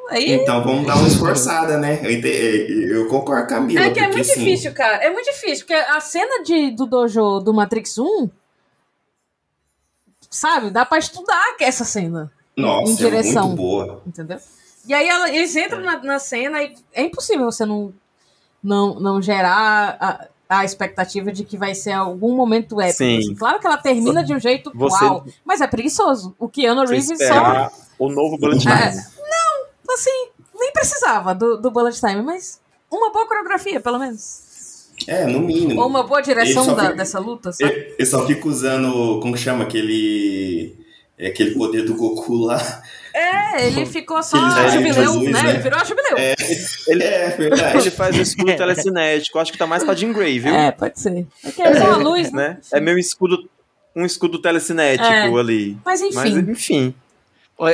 Aí... 0.08 0.34
Então 0.34 0.62
vamos 0.62 0.86
dar 0.86 0.96
uma 0.96 1.08
esforçada, 1.08 1.78
né? 1.78 2.00
Eu, 2.04 2.98
eu 2.98 3.08
concordo 3.08 3.48
com 3.48 3.54
a 3.54 3.58
Camila. 3.58 3.80
É 3.80 3.90
que 3.90 3.98
é 3.98 4.06
muito 4.06 4.20
assim... 4.20 4.44
difícil, 4.44 4.72
cara. 4.72 4.96
É 4.96 5.10
muito 5.10 5.26
difícil, 5.26 5.66
porque 5.66 5.74
a 5.74 6.00
cena 6.00 6.42
de, 6.44 6.70
do 6.70 6.86
dojo 6.86 7.40
do 7.40 7.52
Matrix 7.52 7.98
1, 7.98 8.30
sabe, 10.30 10.70
dá 10.70 10.84
pra 10.84 10.98
estudar 10.98 11.56
essa 11.60 11.84
cena. 11.84 12.30
Nossa, 12.56 12.92
em 12.92 12.94
direção, 12.94 13.42
é 13.42 13.46
muito 13.46 13.56
boa. 13.56 14.02
Entendeu? 14.06 14.38
E 14.86 14.94
aí 14.94 15.08
ela, 15.08 15.28
eles 15.28 15.56
entram 15.56 15.80
na, 15.80 16.00
na, 16.00 16.18
cena 16.18 16.62
e 16.62 16.74
é 16.92 17.02
impossível 17.02 17.46
você 17.46 17.66
não, 17.66 17.92
não, 18.62 19.00
não 19.00 19.20
gerar 19.20 19.96
a, 20.00 20.28
a 20.48 20.64
expectativa 20.64 21.32
de 21.32 21.44
que 21.44 21.56
vai 21.56 21.74
ser 21.74 21.92
algum 21.92 22.34
momento 22.36 22.80
épico. 22.80 22.98
Sim. 22.98 23.18
assim. 23.18 23.34
Claro 23.34 23.58
que 23.58 23.66
ela 23.66 23.76
termina 23.76 24.22
de 24.24 24.32
um 24.34 24.38
jeito 24.40 24.70
Você- 24.74 25.04
uau, 25.04 25.24
mas 25.44 25.60
é 25.60 25.66
preguiçoso. 25.66 26.34
O 26.38 26.48
Keanu 26.48 26.84
Reeves 26.86 27.06
só 27.06 27.14
esperar 27.14 27.72
o 27.98 28.08
novo 28.08 28.38
Bullet 28.38 28.60
Time. 28.60 28.72
É. 28.74 28.88
assim, 29.92 30.28
nem 30.58 30.72
precisava 30.72 31.34
do, 31.34 31.56
do 31.56 31.70
bullet 31.70 31.98
time, 31.98 32.20
mas 32.22 32.60
uma 32.90 33.10
boa 33.12 33.26
coreografia, 33.26 33.80
pelo 33.80 33.98
menos. 33.98 34.90
É, 35.06 35.26
no 35.26 35.40
mínimo. 35.40 35.80
Ou 35.80 35.88
uma 35.88 36.02
boa 36.02 36.20
direção 36.22 36.74
da- 36.74 36.82
fica- 36.84 36.94
dessa 36.96 37.18
luta, 37.18 37.52
sabe? 37.52 37.70
Eu, 37.72 37.94
eu 37.98 38.06
só 38.06 38.26
fico 38.26 38.48
usando, 38.48 39.20
como 39.20 39.34
que 39.34 39.40
chama, 39.40 39.64
aquele... 39.64 40.76
é, 41.18 41.28
aquele 41.28 41.52
poder 41.54 41.82
do 41.84 41.94
Goku 41.94 42.34
lá. 42.34 42.82
É, 43.18 43.66
ele 43.66 43.86
ficou 43.86 44.22
só 44.22 44.36
dão 44.38 44.70
jubileu, 44.70 44.94
Jesus, 44.94 45.30
né? 45.32 45.42
né? 45.42 45.50
Ele 45.50 45.58
virou 45.60 45.80
a 45.80 45.84
jubileu. 45.84 46.18
É, 46.18 46.34
Ele, 46.86 47.02
É, 47.02 47.28
verdade. 47.30 47.78
ele 47.78 47.90
faz 47.90 48.14
o 48.16 48.20
escudo 48.20 48.54
telecinético. 48.54 49.38
Acho 49.38 49.52
que 49.52 49.56
tá 49.58 49.66
mais 49.66 49.82
pra 49.82 49.94
Jim 49.94 50.12
Grey, 50.12 50.38
viu? 50.38 50.52
pode 50.78 51.00
ser. 51.00 51.26
É 51.42 51.50
que 51.50 51.62
é 51.62 51.74
só 51.78 51.92
a 51.92 51.96
luz, 51.96 52.30
né? 52.30 52.48
né? 52.50 52.58
É 52.74 52.78
meio 52.80 52.98
escudo, 52.98 53.48
um 53.94 54.04
escudo 54.04 54.38
telecinético 54.38 55.08
É. 55.10 55.40
ali. 55.40 55.78
Mas 55.84 56.02
enfim. 56.02 56.14
Mas, 56.14 56.36
enfim. 56.36 56.94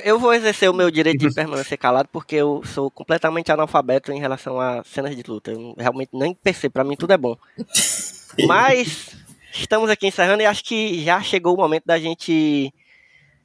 Eu 0.04 0.16
vou 0.16 0.32
exercer 0.32 0.70
o 0.70 0.74
meu 0.74 0.92
direito 0.92 1.18
de 1.18 1.34
permanecer 1.34 1.76
calado 1.76 2.08
porque 2.12 2.36
eu 2.36 2.62
sou 2.64 2.88
completamente 2.88 3.50
analfabeto 3.50 4.12
em 4.12 4.20
relação 4.20 4.60
a 4.60 4.84
cenas 4.84 5.16
de 5.16 5.24
luta. 5.26 5.50
Eu 5.50 5.74
realmente 5.76 6.10
nem 6.12 6.32
percebo, 6.34 6.74
pra 6.74 6.84
mim 6.84 6.94
tudo 6.94 7.12
é 7.12 7.18
bom. 7.18 7.36
Mas 8.46 9.10
estamos 9.52 9.90
aqui 9.90 10.06
encerrando 10.06 10.40
e 10.42 10.46
acho 10.46 10.62
que 10.64 11.02
já 11.02 11.20
chegou 11.20 11.54
o 11.54 11.56
momento 11.56 11.82
da 11.84 11.98
gente 11.98 12.72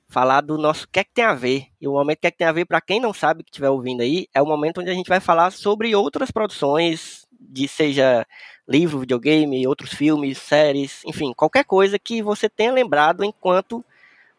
falar 0.07 0.41
do 0.41 0.57
nosso 0.57 0.85
o 0.85 0.87
que 0.87 0.99
é 0.99 1.03
que 1.03 1.13
tem 1.13 1.25
a 1.25 1.33
ver. 1.33 1.67
E 1.79 1.87
o 1.87 1.93
momento 1.93 2.19
que 2.19 2.27
é 2.27 2.31
que 2.31 2.37
tem 2.37 2.47
a 2.47 2.51
ver, 2.51 2.65
pra 2.65 2.81
quem 2.81 2.99
não 2.99 3.13
sabe 3.13 3.43
que 3.43 3.49
estiver 3.49 3.69
ouvindo 3.69 4.01
aí, 4.01 4.27
é 4.33 4.41
o 4.41 4.45
momento 4.45 4.81
onde 4.81 4.89
a 4.89 4.93
gente 4.93 5.07
vai 5.07 5.19
falar 5.19 5.51
sobre 5.51 5.95
outras 5.95 6.31
produções, 6.31 7.27
de 7.39 7.67
seja 7.67 8.25
livro, 8.67 8.99
videogame, 8.99 9.67
outros 9.67 9.93
filmes, 9.93 10.37
séries, 10.37 11.01
enfim, 11.05 11.33
qualquer 11.33 11.63
coisa 11.63 11.97
que 11.97 12.21
você 12.21 12.49
tenha 12.49 12.71
lembrado 12.71 13.23
enquanto 13.23 13.83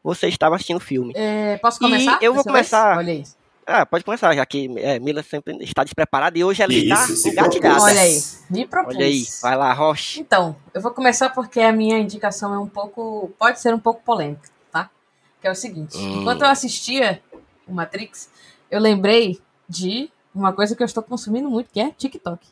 você 0.02 0.28
estava 0.28 0.54
assistindo 0.54 0.76
o 0.76 0.80
filme. 0.80 1.12
É, 1.16 1.56
posso 1.58 1.78
começar? 1.78 2.18
E 2.20 2.24
eu 2.24 2.34
vou 2.34 2.44
começar. 2.44 2.98
Olha 2.98 3.12
aí. 3.12 3.24
Ah, 3.66 3.84
pode 3.84 4.02
começar, 4.02 4.34
já 4.34 4.46
que 4.46 4.66
é, 4.78 4.98
Mila 4.98 5.22
sempre 5.22 5.62
está 5.62 5.84
despreparada 5.84 6.38
e 6.38 6.42
hoje 6.42 6.62
ela 6.62 6.72
está 6.72 7.04
Isso, 7.04 7.28
engatilhada. 7.28 7.82
Olha 7.82 8.00
aí. 8.00 8.18
Me 8.48 8.66
propus. 8.66 8.96
Olha 8.96 9.04
aí, 9.04 9.26
vai 9.42 9.56
lá, 9.56 9.72
Roche. 9.74 10.20
Então, 10.20 10.56
eu 10.72 10.80
vou 10.80 10.90
começar 10.90 11.28
porque 11.28 11.60
a 11.60 11.70
minha 11.70 11.98
indicação 11.98 12.54
é 12.54 12.58
um 12.58 12.66
pouco. 12.66 13.30
pode 13.38 13.60
ser 13.60 13.74
um 13.74 13.78
pouco 13.78 14.00
polêmica? 14.02 14.48
Que 15.40 15.48
é 15.48 15.50
o 15.50 15.54
seguinte: 15.54 15.96
Hum. 15.96 16.20
enquanto 16.22 16.42
eu 16.42 16.48
assistia 16.48 17.22
o 17.66 17.72
Matrix, 17.72 18.30
eu 18.70 18.80
lembrei 18.80 19.40
de 19.68 20.10
uma 20.34 20.52
coisa 20.52 20.74
que 20.76 20.82
eu 20.82 20.86
estou 20.86 21.02
consumindo 21.02 21.48
muito, 21.50 21.70
que 21.70 21.80
é 21.80 21.90
TikTok. 21.90 22.46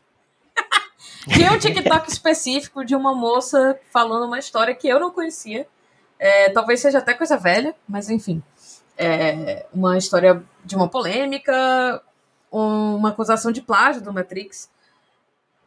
Tinha 1.32 1.52
um 1.52 1.58
TikTok 1.58 2.08
específico 2.10 2.84
de 2.84 2.94
uma 2.94 3.14
moça 3.14 3.78
falando 3.92 4.26
uma 4.26 4.38
história 4.38 4.74
que 4.74 4.88
eu 4.88 4.98
não 5.00 5.10
conhecia. 5.10 5.66
É, 6.18 6.48
talvez 6.50 6.80
seja 6.80 6.98
até 6.98 7.12
coisa 7.14 7.36
velha, 7.36 7.74
mas 7.88 8.08
enfim. 8.10 8.42
É 8.98 9.66
uma 9.74 9.98
história 9.98 10.42
de 10.64 10.74
uma 10.74 10.88
polêmica, 10.88 12.02
um- 12.50 12.96
uma 12.96 13.10
acusação 13.10 13.52
de 13.52 13.60
plágio 13.60 14.00
do 14.00 14.12
Matrix, 14.12 14.70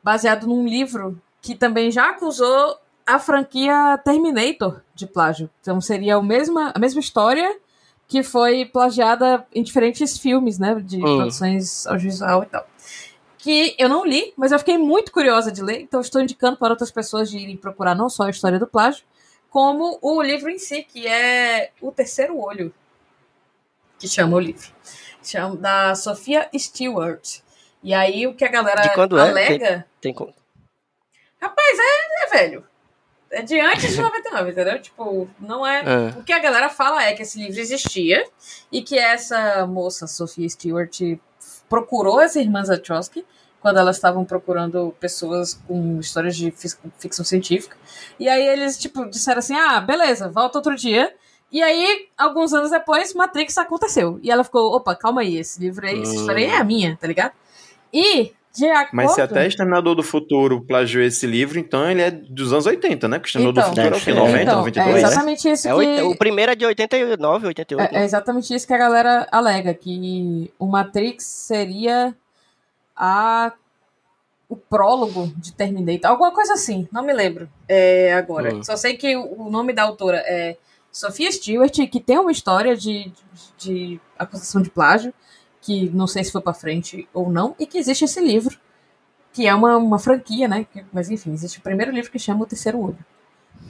baseado 0.03 0.47
num 0.47 0.67
livro 0.67 1.21
que 1.41 1.53
também 1.55 1.91
já 1.91 2.09
acusou 2.09 2.77
a 3.15 3.19
franquia 3.19 3.99
Terminator 4.03 4.81
de 4.93 5.05
plágio. 5.07 5.49
Então 5.61 5.79
seria 5.81 6.15
a 6.15 6.21
mesma, 6.23 6.71
a 6.75 6.79
mesma 6.79 6.99
história 6.99 7.57
que 8.07 8.23
foi 8.23 8.65
plagiada 8.65 9.45
em 9.53 9.61
diferentes 9.63 10.17
filmes, 10.17 10.57
né? 10.57 10.75
De 10.75 10.97
Hum. 10.97 11.17
produções 11.17 11.85
audiovisual 11.87 12.43
e 12.43 12.45
tal. 12.47 12.67
Que 13.37 13.75
eu 13.77 13.87
não 13.87 14.05
li, 14.05 14.33
mas 14.35 14.51
eu 14.51 14.59
fiquei 14.59 14.77
muito 14.77 15.11
curiosa 15.11 15.51
de 15.51 15.61
ler, 15.61 15.79
então 15.81 16.01
estou 16.01 16.21
indicando 16.21 16.57
para 16.57 16.71
outras 16.71 16.91
pessoas 16.91 17.29
de 17.29 17.37
irem 17.37 17.55
procurar 17.55 17.95
não 17.95 18.09
só 18.09 18.23
a 18.23 18.29
história 18.29 18.59
do 18.59 18.67
plágio, 18.67 19.03
como 19.49 19.97
o 20.01 20.21
livro 20.21 20.49
em 20.49 20.57
si, 20.59 20.83
que 20.83 21.07
é 21.07 21.71
O 21.81 21.91
Terceiro 21.91 22.37
Olho, 22.37 22.73
que 23.97 24.07
chama 24.07 24.35
o 24.35 24.39
livro. 24.39 24.67
Chama, 25.23 25.55
da 25.55 25.95
Sofia 25.95 26.49
Stewart. 26.57 27.39
E 27.83 27.93
aí 27.93 28.27
o 28.27 28.33
que 28.35 28.43
a 28.43 28.49
galera 28.49 28.81
De 28.81 28.93
quando 28.93 29.17
é? 29.17 29.21
alega... 29.29 29.85
Tem 30.01 30.13
co- 30.13 30.33
Rapaz, 31.41 31.79
é, 31.79 32.25
é 32.25 32.29
velho. 32.37 32.65
É 33.31 33.41
de 33.41 33.59
antes 33.59 33.95
de 33.95 34.01
99, 34.01 34.51
entendeu? 34.51 34.81
Tipo, 34.81 35.29
não 35.39 35.65
é. 35.65 35.81
Ah. 35.81 36.17
O 36.19 36.23
que 36.23 36.33
a 36.33 36.39
galera 36.39 36.69
fala 36.69 37.03
é 37.03 37.13
que 37.13 37.21
esse 37.21 37.37
livro 37.37 37.59
existia 37.59 38.25
e 38.71 38.81
que 38.81 38.97
essa 38.97 39.67
moça, 39.67 40.07
Sophia 40.07 40.49
Stewart, 40.49 40.99
procurou 41.69 42.19
as 42.19 42.35
irmãs 42.35 42.69
Wachowski 42.69 43.23
quando 43.61 43.77
elas 43.77 43.97
estavam 43.97 44.25
procurando 44.25 44.95
pessoas 44.99 45.53
com 45.67 45.99
histórias 45.99 46.35
de 46.35 46.51
ficção 46.97 47.23
científica. 47.23 47.77
E 48.19 48.27
aí 48.27 48.47
eles, 48.47 48.77
tipo, 48.77 49.05
disseram 49.09 49.39
assim: 49.39 49.55
ah, 49.55 49.79
beleza, 49.79 50.29
volta 50.29 50.57
outro 50.57 50.75
dia. 50.75 51.13
E 51.51 51.63
aí, 51.63 52.07
alguns 52.17 52.53
anos 52.53 52.69
depois, 52.69 53.13
Matrix 53.13 53.57
aconteceu. 53.57 54.19
E 54.23 54.31
ela 54.31 54.43
ficou: 54.43 54.75
opa, 54.75 54.95
calma 54.95 55.21
aí, 55.21 55.37
esse 55.37 55.59
livro 55.59 55.85
aí, 55.85 56.01
essa 56.01 56.15
história 56.15 56.45
aí 56.45 56.51
é 56.51 56.57
a 56.57 56.63
minha, 56.63 56.95
tá 56.95 57.07
ligado? 57.07 57.33
E, 57.93 58.33
acordo. 58.65 58.89
Mas 58.93 59.11
se 59.13 59.21
até 59.21 59.45
Exterminador 59.47 59.95
do 59.95 60.03
Futuro 60.03 60.61
plagiou 60.61 61.03
esse 61.03 61.25
livro, 61.27 61.59
então 61.59 61.89
ele 61.89 62.01
é 62.01 62.09
dos 62.11 62.51
anos 62.51 62.65
80, 62.65 63.07
né? 63.07 63.17
Porque 63.19 63.27
Exterminador 63.29 63.63
Então, 63.63 63.73
do 63.73 63.75
Futuro 63.75 63.95
é 63.95 63.97
o 63.97 64.01
ser. 64.01 64.13
90, 64.15 64.41
então, 64.43 64.57
92? 64.59 64.87
é 64.89 64.91
né? 65.01 65.07
exatamente 65.07 65.49
isso 65.49 65.67
É 65.67 65.71
que. 65.71 65.77
oit- 65.77 66.01
o 66.03 66.15
primeiro 66.17 66.51
é 66.51 66.55
de 66.55 66.65
89, 66.65 67.47
88. 67.47 67.95
É, 67.95 68.01
é 68.01 68.03
exatamente 68.03 68.53
isso 68.53 68.65
que 68.67 68.73
a 68.73 68.77
galera 68.77 69.27
alega, 69.31 69.73
que 69.73 70.51
o 70.59 70.65
Matrix 70.67 71.23
seria 71.25 72.15
a 72.95 73.53
o 74.47 74.55
prólogo 74.55 75.31
de 75.37 75.53
Terminator, 75.53 76.09
alguma 76.09 76.31
coisa 76.33 76.53
assim, 76.53 76.87
não 76.91 77.03
me 77.03 77.13
lembro 77.13 77.47
é, 77.67 78.13
agora. 78.13 78.55
Hum. 78.55 78.63
Só 78.63 78.75
sei 78.75 78.97
que 78.97 79.15
o 79.15 79.43
o 79.43 79.51
nome 79.51 79.73
da 79.73 79.83
autora 79.83 80.17
é 80.25 80.57
Sophia 80.91 81.31
Stewart, 81.31 81.71
que 81.87 81.99
tem 81.99 82.17
uma 82.17 82.31
história 82.31 82.75
de, 82.75 83.11
de, 83.59 83.93
de 83.93 83.99
acusação 84.17 84.59
de 84.59 84.71
plágio, 84.71 85.13
que 85.61 85.89
não 85.89 86.07
sei 86.07 86.23
se 86.23 86.31
foi 86.31 86.41
pra 86.41 86.53
frente 86.53 87.07
ou 87.13 87.31
não, 87.31 87.55
e 87.59 87.65
que 87.65 87.77
existe 87.77 88.05
esse 88.05 88.19
livro, 88.21 88.57
que 89.33 89.47
é 89.47 89.53
uma, 89.53 89.77
uma 89.77 89.99
franquia, 89.99 90.47
né? 90.47 90.65
Mas 90.91 91.09
enfim, 91.09 91.31
existe 91.33 91.59
o 91.59 91.61
primeiro 91.61 91.91
livro 91.91 92.11
que 92.11 92.19
chama 92.19 92.43
O 92.43 92.47
Terceiro 92.47 92.79
Olho. 92.79 92.97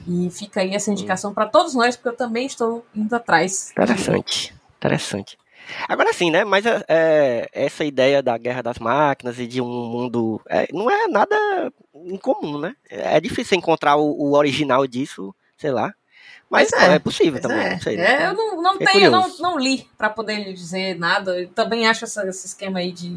E 0.06 0.30
fica 0.30 0.60
aí 0.60 0.74
essa 0.74 0.90
indicação 0.90 1.34
pra 1.34 1.46
todos 1.46 1.74
nós, 1.74 1.96
porque 1.96 2.08
eu 2.08 2.16
também 2.16 2.46
estou 2.46 2.84
indo 2.94 3.14
atrás. 3.14 3.70
Interessante, 3.72 4.54
interessante. 4.78 5.36
Agora 5.88 6.12
sim, 6.12 6.30
né? 6.30 6.44
Mas 6.44 6.64
é, 6.66 6.84
é, 6.88 7.48
essa 7.52 7.84
ideia 7.84 8.22
da 8.22 8.36
guerra 8.38 8.62
das 8.62 8.78
máquinas 8.78 9.38
e 9.38 9.46
de 9.46 9.60
um 9.60 9.66
mundo. 9.66 10.40
é, 10.48 10.66
não 10.72 10.90
é 10.90 11.06
nada 11.08 11.36
incomum, 11.94 12.58
né? 12.58 12.74
É 12.88 13.20
difícil 13.20 13.58
encontrar 13.58 13.96
o, 13.96 14.10
o 14.10 14.36
original 14.36 14.86
disso, 14.86 15.34
sei 15.56 15.70
lá. 15.70 15.94
Mas 16.48 16.72
é, 16.72 16.86
é, 16.88 16.94
é 16.94 16.98
possível 16.98 17.40
também, 17.40 17.58
é. 17.66 17.70
não 17.74 17.80
sei. 17.80 17.94
É, 17.94 17.98
né? 17.98 18.26
eu 18.26 18.34
não, 18.34 18.62
não 18.62 18.72
Fiquei 18.72 18.86
tenho, 18.88 19.10
não, 19.10 19.22
curioso. 19.22 19.42
não 19.42 19.58
li 19.58 19.88
pra 19.96 20.10
poder 20.10 20.52
dizer 20.52 20.98
nada. 20.98 21.40
Eu 21.40 21.48
também 21.48 21.86
acho 21.86 22.04
essa- 22.04 22.26
esse 22.26 22.46
esquema 22.48 22.80
aí 22.80 22.90
de. 22.92 23.16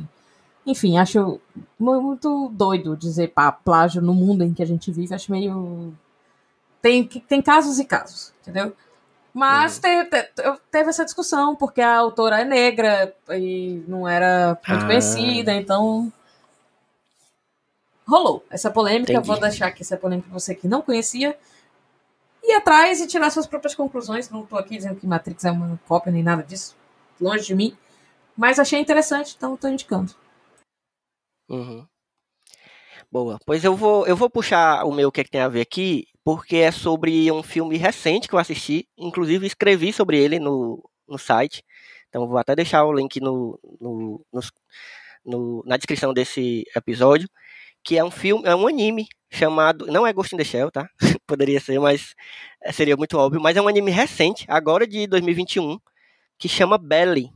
Enfim, 0.66 0.98
acho 0.98 1.42
mu- 1.80 2.02
muito 2.02 2.50
doido 2.54 2.96
dizer 2.96 3.30
pá, 3.30 3.52
plágio 3.52 4.02
no 4.02 4.14
mundo 4.14 4.44
em 4.44 4.54
que 4.54 4.62
a 4.62 4.68
gente 4.68 4.92
vive. 4.92 5.14
Acho 5.16 5.32
meio. 5.32 5.94
Tem, 6.82 7.04
tem 7.06 7.42
casos 7.42 7.80
e 7.80 7.86
casos, 7.86 8.34
entendeu? 8.42 8.76
Mas 9.34 9.80
te- 9.80 10.06
te- 10.06 10.32
eu- 10.44 10.60
teve 10.70 10.90
essa 10.92 11.04
discussão, 11.04 11.56
porque 11.56 11.82
a 11.82 11.98
autora 11.98 12.42
é 12.42 12.46
negra 12.46 13.16
e 13.32 13.84
não 13.88 14.08
era 14.08 14.58
muito 14.68 14.84
Ah. 14.84 14.86
conhecida, 14.88 15.52
então. 15.54 16.14
Rolou 18.08 18.46
essa 18.50 18.70
polêmica. 18.70 19.12
Entendi. 19.14 19.28
Vou 19.28 19.40
deixar 19.40 19.68
aqui 19.68 19.82
essa 19.82 19.98
polêmica 19.98 20.30
pra 20.30 20.40
você 20.40 20.54
que 20.54 20.68
não 20.68 20.82
conhecia 20.82 21.36
ir 22.44 22.54
atrás 22.54 23.00
e 23.02 23.08
tirar 23.08 23.30
suas 23.30 23.48
próprias 23.48 23.74
conclusões. 23.76 24.30
Não 24.30 24.46
tô 24.46 24.58
aqui 24.58 24.76
dizendo 24.78 25.00
que 25.00 25.08
Matrix 25.08 25.46
é 25.46 25.52
uma 25.52 25.80
cópia 25.88 26.12
nem 26.12 26.24
nada 26.24 26.44
disso. 26.44 26.76
Longe 27.20 27.46
de 27.46 27.56
mim. 27.56 27.78
Mas 28.36 28.60
achei 28.60 28.80
interessante, 28.80 29.36
então 29.38 29.56
tô 29.56 29.68
indicando. 29.68 30.14
Uhum. 31.50 31.86
Boa. 33.12 33.38
Pois 33.46 33.64
eu 33.64 33.76
vou, 33.76 34.08
eu 34.08 34.16
vou 34.16 34.30
puxar 34.30 34.84
o 34.86 34.92
meu 34.92 35.12
que, 35.12 35.22
é 35.22 35.24
que 35.24 35.30
tem 35.30 35.42
a 35.42 35.48
ver 35.48 35.62
aqui, 35.62 36.08
porque 36.24 36.58
é 36.58 36.72
sobre 36.72 37.32
um 37.32 37.44
filme 37.44 37.78
recente 37.78 38.28
que 38.28 38.34
eu 38.34 38.40
assisti. 38.40 38.88
Inclusive 38.98 39.46
escrevi 39.46 39.94
sobre 39.94 40.18
ele 40.18 40.40
no, 40.40 40.84
no 41.08 41.18
site. 41.20 41.64
Então 42.10 42.28
vou 42.28 42.38
até 42.38 42.56
deixar 42.56 42.84
o 42.86 42.94
link 42.94 43.20
no, 43.20 43.60
no, 43.80 44.26
nos- 44.34 44.52
no- 45.24 45.64
na 45.66 45.78
descrição 45.78 46.14
desse 46.14 46.64
episódio. 46.76 47.30
Que 47.84 47.98
é 47.98 48.04
um 48.04 48.12
filme, 48.12 48.48
é 48.48 48.56
um 48.56 48.68
anime 48.68 49.08
chamado. 49.34 49.88
Não 49.88 50.06
é 50.06 50.14
Ghost 50.14 50.36
in 50.36 50.38
the 50.38 50.44
Shell, 50.44 50.72
tá? 50.72 50.88
Poderia 51.28 51.60
ser, 51.60 51.80
mas 51.80 52.14
seria 52.72 52.96
muito 52.96 53.18
óbvio. 53.18 53.42
Mas 53.42 53.58
é 53.58 53.62
um 53.62 53.68
anime 53.68 53.92
recente, 53.92 54.46
agora 54.48 54.88
de 54.88 55.08
2021, 55.08 55.78
que 56.38 56.48
chama 56.50 56.78
Belly 56.78 57.30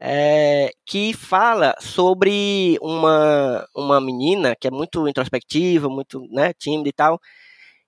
é, 0.00 0.70
que 0.84 1.12
fala 1.14 1.74
sobre 1.80 2.78
uma, 2.80 3.66
uma 3.74 4.00
menina 4.00 4.54
que 4.58 4.68
é 4.68 4.70
muito 4.70 5.08
introspectiva, 5.08 5.88
muito 5.88 6.20
né, 6.30 6.52
tímida 6.54 6.88
e 6.88 6.92
tal. 6.92 7.20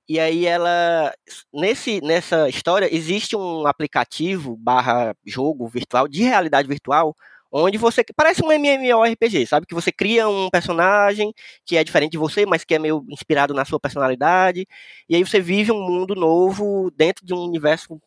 E 0.08 0.18
aí 0.18 0.46
ela, 0.46 1.12
nesse, 1.52 2.00
nessa 2.00 2.48
história, 2.48 2.88
existe 2.94 3.36
um 3.36 3.66
aplicativo 3.66 4.56
barra 4.56 5.14
jogo 5.26 5.68
virtual 5.68 6.08
de 6.08 6.22
realidade 6.22 6.66
virtual, 6.66 7.14
onde 7.50 7.78
você 7.78 8.04
parece 8.14 8.44
um 8.44 8.52
MMORPG, 8.52 9.46
sabe? 9.46 9.66
Que 9.66 9.74
você 9.74 9.90
cria 9.90 10.28
um 10.28 10.50
personagem 10.50 11.32
que 11.64 11.76
é 11.76 11.84
diferente 11.84 12.12
de 12.12 12.18
você, 12.18 12.44
mas 12.46 12.64
que 12.64 12.74
é 12.74 12.78
meio 12.78 13.04
inspirado 13.08 13.54
na 13.54 13.64
sua 13.64 13.80
personalidade, 13.80 14.66
e 15.08 15.16
aí 15.16 15.24
você 15.24 15.40
vive 15.40 15.72
um 15.72 15.80
mundo 15.80 16.14
novo 16.14 16.90
dentro 16.96 17.24
de 17.24 17.34
um 17.34 17.40
universo 17.44 18.00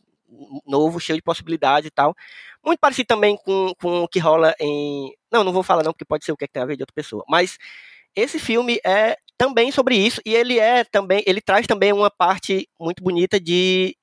novo, 0.65 0.99
cheio 0.99 1.18
de 1.18 1.23
possibilidades 1.23 1.88
e 1.88 1.91
tal. 1.91 2.15
Muito 2.63 2.80
parecido 2.80 3.07
também 3.07 3.38
com, 3.38 3.73
com 3.80 4.03
o 4.03 4.07
que 4.07 4.19
rola 4.19 4.53
em. 4.59 5.13
Não, 5.31 5.43
não 5.43 5.53
vou 5.53 5.63
falar 5.63 5.84
não, 5.84 5.91
porque 5.91 6.05
pode 6.05 6.26
ser 6.26 6.31
o 6.31 6.38
que, 6.38 6.45
é 6.45 6.47
que 6.47 6.53
tem 6.53 6.63
a 6.63 6.65
ver 6.65 6.77
de 6.77 6.84
outra 6.84 6.93
pessoa. 6.93 7.23
Mas 7.27 7.57
esse 8.15 8.39
filme 8.39 8.80
é 8.85 9.18
também 9.38 9.72
sobre 9.72 9.95
isso, 9.95 10.22
e 10.26 10.35
ele 10.35 10.59
é 10.59 10.84
também. 10.84 11.23
Ele 11.26 11.41
traz 11.41 11.65
também 11.68 11.91
uma 11.93 12.09
parte 12.11 12.68
muito 12.80 13.03
bonita 13.03 13.39
de. 13.39 13.95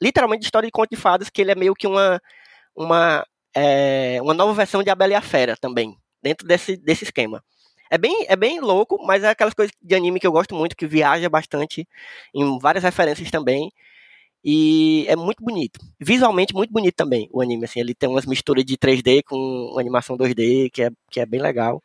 Literalmente 0.00 0.40
de 0.40 0.46
história 0.46 0.66
de 0.66 0.72
conto 0.72 0.90
de 0.90 0.96
fadas, 0.96 1.28
que 1.30 1.40
ele 1.40 1.52
é 1.52 1.54
meio 1.54 1.74
que 1.74 1.86
uma. 1.86 2.20
uma 2.76 3.24
é, 3.54 4.18
uma 4.22 4.34
nova 4.34 4.52
versão 4.54 4.82
de 4.82 4.90
A 4.90 4.94
Bela 4.94 5.12
e 5.12 5.16
a 5.16 5.20
Fera 5.22 5.56
também, 5.56 5.96
dentro 6.22 6.46
desse, 6.46 6.76
desse 6.76 7.04
esquema. 7.04 7.42
É 7.90 7.98
bem, 7.98 8.26
é 8.28 8.36
bem 8.36 8.60
louco, 8.60 8.98
mas 9.06 9.22
é 9.22 9.28
aquelas 9.28 9.54
coisas 9.54 9.74
de 9.80 9.94
anime 9.94 10.18
que 10.18 10.26
eu 10.26 10.32
gosto 10.32 10.54
muito, 10.54 10.76
que 10.76 10.86
viaja 10.86 11.28
bastante 11.28 11.86
em 12.34 12.58
várias 12.58 12.82
referências 12.84 13.30
também. 13.30 13.70
E 14.44 15.06
é 15.08 15.16
muito 15.16 15.42
bonito. 15.42 15.80
Visualmente 15.98 16.54
muito 16.54 16.72
bonito 16.72 16.94
também 16.94 17.28
o 17.32 17.40
anime. 17.40 17.64
Assim, 17.64 17.80
ele 17.80 17.94
tem 17.94 18.08
umas 18.08 18.26
misturas 18.26 18.64
de 18.64 18.76
3D 18.76 19.22
com 19.24 19.78
animação 19.78 20.16
2D, 20.18 20.70
que 20.70 20.82
é, 20.82 20.90
que 21.10 21.20
é 21.20 21.26
bem 21.26 21.40
legal. 21.40 21.82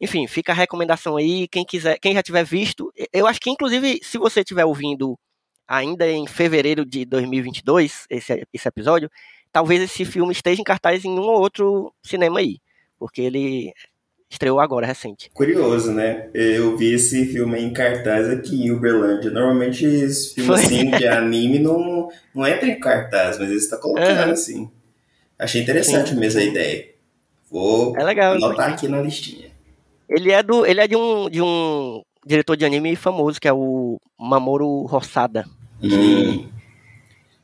Enfim, 0.00 0.26
fica 0.28 0.52
a 0.52 0.54
recomendação 0.54 1.16
aí. 1.16 1.48
Quem 1.48 1.64
quiser, 1.64 1.98
quem 1.98 2.14
já 2.14 2.22
tiver 2.22 2.44
visto, 2.44 2.92
eu 3.12 3.26
acho 3.26 3.40
que 3.40 3.50
inclusive 3.50 4.00
se 4.02 4.18
você 4.18 4.40
estiver 4.40 4.64
ouvindo 4.64 5.18
ainda 5.66 6.10
em 6.10 6.26
fevereiro 6.26 6.84
de 6.84 7.04
2022 7.04 8.06
esse, 8.08 8.46
esse 8.52 8.68
episódio, 8.68 9.10
talvez 9.52 9.82
esse 9.82 10.04
filme 10.04 10.32
esteja 10.32 10.60
em 10.60 10.64
cartaz 10.64 11.04
em 11.04 11.10
um 11.10 11.22
ou 11.22 11.40
outro 11.40 11.92
cinema 12.02 12.40
aí, 12.40 12.58
porque 12.98 13.22
ele 13.22 13.72
estreou 14.30 14.60
agora, 14.60 14.86
recente. 14.86 15.30
Curioso, 15.32 15.92
né? 15.92 16.28
Eu 16.34 16.76
vi 16.76 16.92
esse 16.92 17.24
filme 17.26 17.58
em 17.60 17.72
cartaz 17.72 18.28
aqui 18.28 18.66
em 18.66 18.70
Uberlândia. 18.70 19.30
Normalmente 19.30 19.84
esse 19.84 20.34
filme 20.34 20.54
assim, 20.54 20.90
de 20.90 21.06
anime 21.08 21.58
não, 21.58 22.08
não 22.34 22.46
entra 22.46 22.68
em 22.68 22.78
cartaz, 22.78 23.38
mas 23.38 23.48
ele 23.48 23.58
está 23.58 23.76
colocando 23.78 24.26
uhum. 24.26 24.32
assim. 24.32 24.70
Achei 25.38 25.62
interessante 25.62 26.10
sim, 26.10 26.16
mesmo 26.16 26.40
a 26.40 26.44
ideia. 26.44 26.88
Vou 27.50 27.96
é 27.96 28.04
legal, 28.04 28.34
anotar 28.34 28.72
aqui 28.72 28.88
na 28.88 29.00
listinha. 29.00 29.50
Ele 30.08 30.30
é, 30.32 30.42
do, 30.42 30.66
ele 30.66 30.80
é 30.80 30.88
de, 30.88 30.96
um, 30.96 31.30
de 31.30 31.40
um 31.40 32.02
diretor 32.26 32.56
de 32.56 32.64
anime 32.64 32.96
famoso, 32.96 33.40
que 33.40 33.48
é 33.48 33.52
o 33.52 33.98
Mamoru 34.18 34.86
Hossada. 34.92 35.46
Hum. 35.82 36.48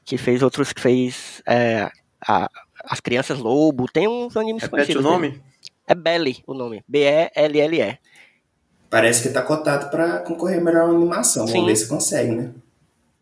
Que, 0.04 0.18
fez 0.18 0.42
outros, 0.42 0.72
que 0.72 0.80
fez 0.80 1.42
é, 1.46 1.90
a, 2.26 2.50
As 2.84 3.00
Crianças 3.00 3.38
Lobo, 3.38 3.86
tem 3.90 4.06
uns 4.06 4.36
animes 4.36 4.62
Repete 4.62 4.92
conhecidos. 4.92 5.04
o 5.04 5.08
nome? 5.08 5.30
Dele. 5.30 5.42
É 5.86 5.94
Belly 5.94 6.42
o 6.46 6.54
nome. 6.54 6.84
B-E-L-L-E. 6.88 7.98
Parece 8.90 9.22
que 9.22 9.34
tá 9.34 9.42
cotado 9.42 9.90
para 9.90 10.20
concorrer 10.20 10.62
melhor 10.62 10.88
animação. 10.88 11.46
Sim. 11.46 11.54
Vamos 11.54 11.68
ver 11.68 11.76
se 11.76 11.88
consegue, 11.88 12.30
né? 12.30 12.52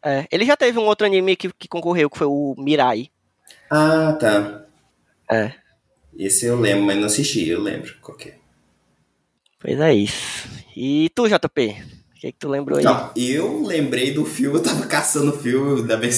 É, 0.05 0.27
ele 0.31 0.45
já 0.45 0.57
teve 0.57 0.79
um 0.79 0.85
outro 0.85 1.07
anime 1.07 1.37
que, 1.37 1.51
que 1.59 1.69
concorreu, 1.69 2.11
que 2.11 2.19
foi 2.19 2.27
o 2.27 2.55
Mirai. 2.59 3.09
Ah, 3.71 4.17
tá. 4.19 4.65
É. 5.31 5.53
Esse 6.17 6.47
eu 6.47 6.61
lembro, 6.61 6.85
mas 6.85 6.99
não 6.99 7.07
assisti, 7.07 7.49
eu 7.49 7.61
lembro 7.61 7.95
qual 8.03 8.17
que 8.17 8.31
é. 8.31 8.35
Pois 9.59 9.79
é 9.81 9.95
isso. 9.95 10.49
E 10.77 11.09
tu, 11.15 11.29
JP? 11.29 11.39
O 11.39 12.21
que, 12.21 12.27
é 12.27 12.33
que 12.33 12.39
tu 12.39 12.49
lembrou 12.49 12.79
aí? 12.79 12.85
Não, 12.85 13.11
eu 13.17 13.63
lembrei 13.63 14.13
do 14.13 14.25
filme, 14.25 14.59
eu 14.59 14.63
tava 14.63 14.87
caçando 14.87 15.33
o 15.33 15.39
filme, 15.39 15.81
ainda 15.81 15.97
bem 15.97 16.11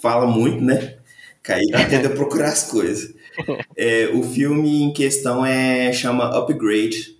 falam 0.00 0.30
muito, 0.30 0.62
né? 0.62 0.96
Caí 1.42 1.66
tentando 1.88 2.14
procurar 2.14 2.48
as 2.48 2.64
coisas. 2.70 3.14
É, 3.76 4.10
o 4.12 4.22
filme 4.22 4.82
em 4.82 4.92
questão 4.92 5.44
é 5.44 5.92
chama 5.92 6.36
Upgrade, 6.36 7.16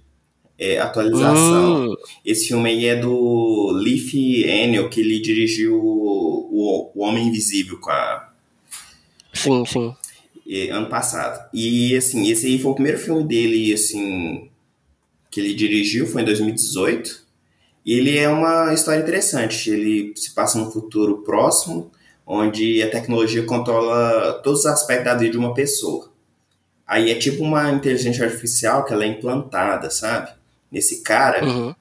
é, 0.59 0.79
atualização. 0.79 1.89
Uh. 1.89 1.97
Esse 2.25 2.49
filme 2.49 2.69
aí 2.69 2.87
é 2.87 2.97
do 2.97 3.71
Leaf 3.73 4.15
Enel, 4.15 4.91
que 4.91 5.01
ele 5.01 5.21
dirigiu 5.21 5.81
o, 5.83 6.91
o 6.95 7.03
Homem 7.03 7.29
Invisível 7.29 7.79
com 7.79 7.91
a... 7.91 8.31
Sim, 9.33 9.65
sim. 9.65 9.95
É, 10.47 10.71
ano 10.71 10.89
passado. 10.89 11.49
E, 11.55 11.97
assim, 11.97 12.29
esse 12.29 12.47
aí 12.47 12.59
foi 12.59 12.73
o 12.73 12.75
primeiro 12.75 12.99
filme 12.99 13.25
dele, 13.25 13.73
assim, 13.73 14.51
que 15.31 15.41
ele 15.41 15.55
dirigiu, 15.55 16.07
foi 16.07 16.23
em 16.23 16.25
2018. 16.27 17.25
E 17.87 17.95
ele 17.95 18.19
é 18.19 18.29
uma 18.29 18.75
história 18.75 19.01
interessante. 19.01 19.71
Ele 19.71 20.13
se 20.17 20.35
passa 20.35 20.59
no 20.59 20.71
futuro 20.71 21.23
próximo, 21.23 21.91
onde 22.33 22.81
a 22.81 22.89
tecnologia 22.89 23.43
controla 23.43 24.35
todos 24.35 24.61
os 24.61 24.67
aspectos 24.67 25.05
da 25.05 25.17
vida 25.17 25.33
de 25.33 25.37
uma 25.37 25.53
pessoa. 25.53 26.09
Aí 26.87 27.11
é 27.11 27.17
tipo 27.17 27.43
uma 27.43 27.69
inteligência 27.73 28.25
artificial 28.25 28.85
que 28.85 28.93
ela 28.93 29.03
é 29.03 29.09
implantada, 29.09 29.91
sabe? 29.91 30.31
Nesse 30.71 31.03
cara. 31.03 31.45
Uhum. 31.45 31.75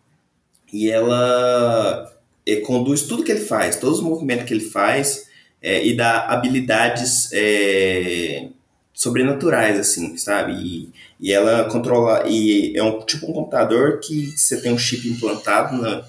E 0.74 0.90
ela 0.90 2.12
é, 2.48 2.56
conduz 2.62 3.04
tudo 3.04 3.24
que 3.24 3.32
ele 3.32 3.46
faz, 3.46 3.76
todos 3.76 4.00
os 4.00 4.04
movimentos 4.04 4.46
que 4.46 4.54
ele 4.56 4.64
faz 4.64 5.28
é, 5.62 5.86
e 5.86 5.96
dá 5.96 6.26
habilidades 6.26 7.30
é, 7.32 8.48
sobrenaturais, 8.92 9.78
assim, 9.78 10.18
sabe? 10.18 10.54
E, 10.54 10.90
e, 11.20 11.32
ela 11.32 11.66
controla. 11.66 12.28
E 12.28 12.76
é 12.76 12.82
um 12.82 13.02
tipo 13.02 13.30
um 13.30 13.34
computador 13.34 14.00
que 14.00 14.36
você 14.36 14.60
tem 14.60 14.74
um 14.74 14.80
chip 14.80 15.08
implantado 15.08 15.80
na, 15.80 16.04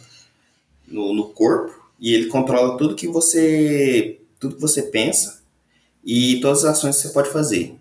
no, 0.89 1.12
no 1.12 1.29
corpo 1.29 1.79
e 2.01 2.15
ele 2.15 2.29
controla 2.29 2.79
tudo 2.79 2.97
que 2.97 3.07
você 3.07 4.19
tudo 4.41 4.57
que 4.57 4.61
você 4.61 4.83
pensa 4.83 5.43
e 6.05 6.41
todas 6.41 6.65
as 6.65 6.79
ações 6.79 6.97
que 6.97 7.03
você 7.03 7.12
pode 7.12 7.31
fazer. 7.31 7.75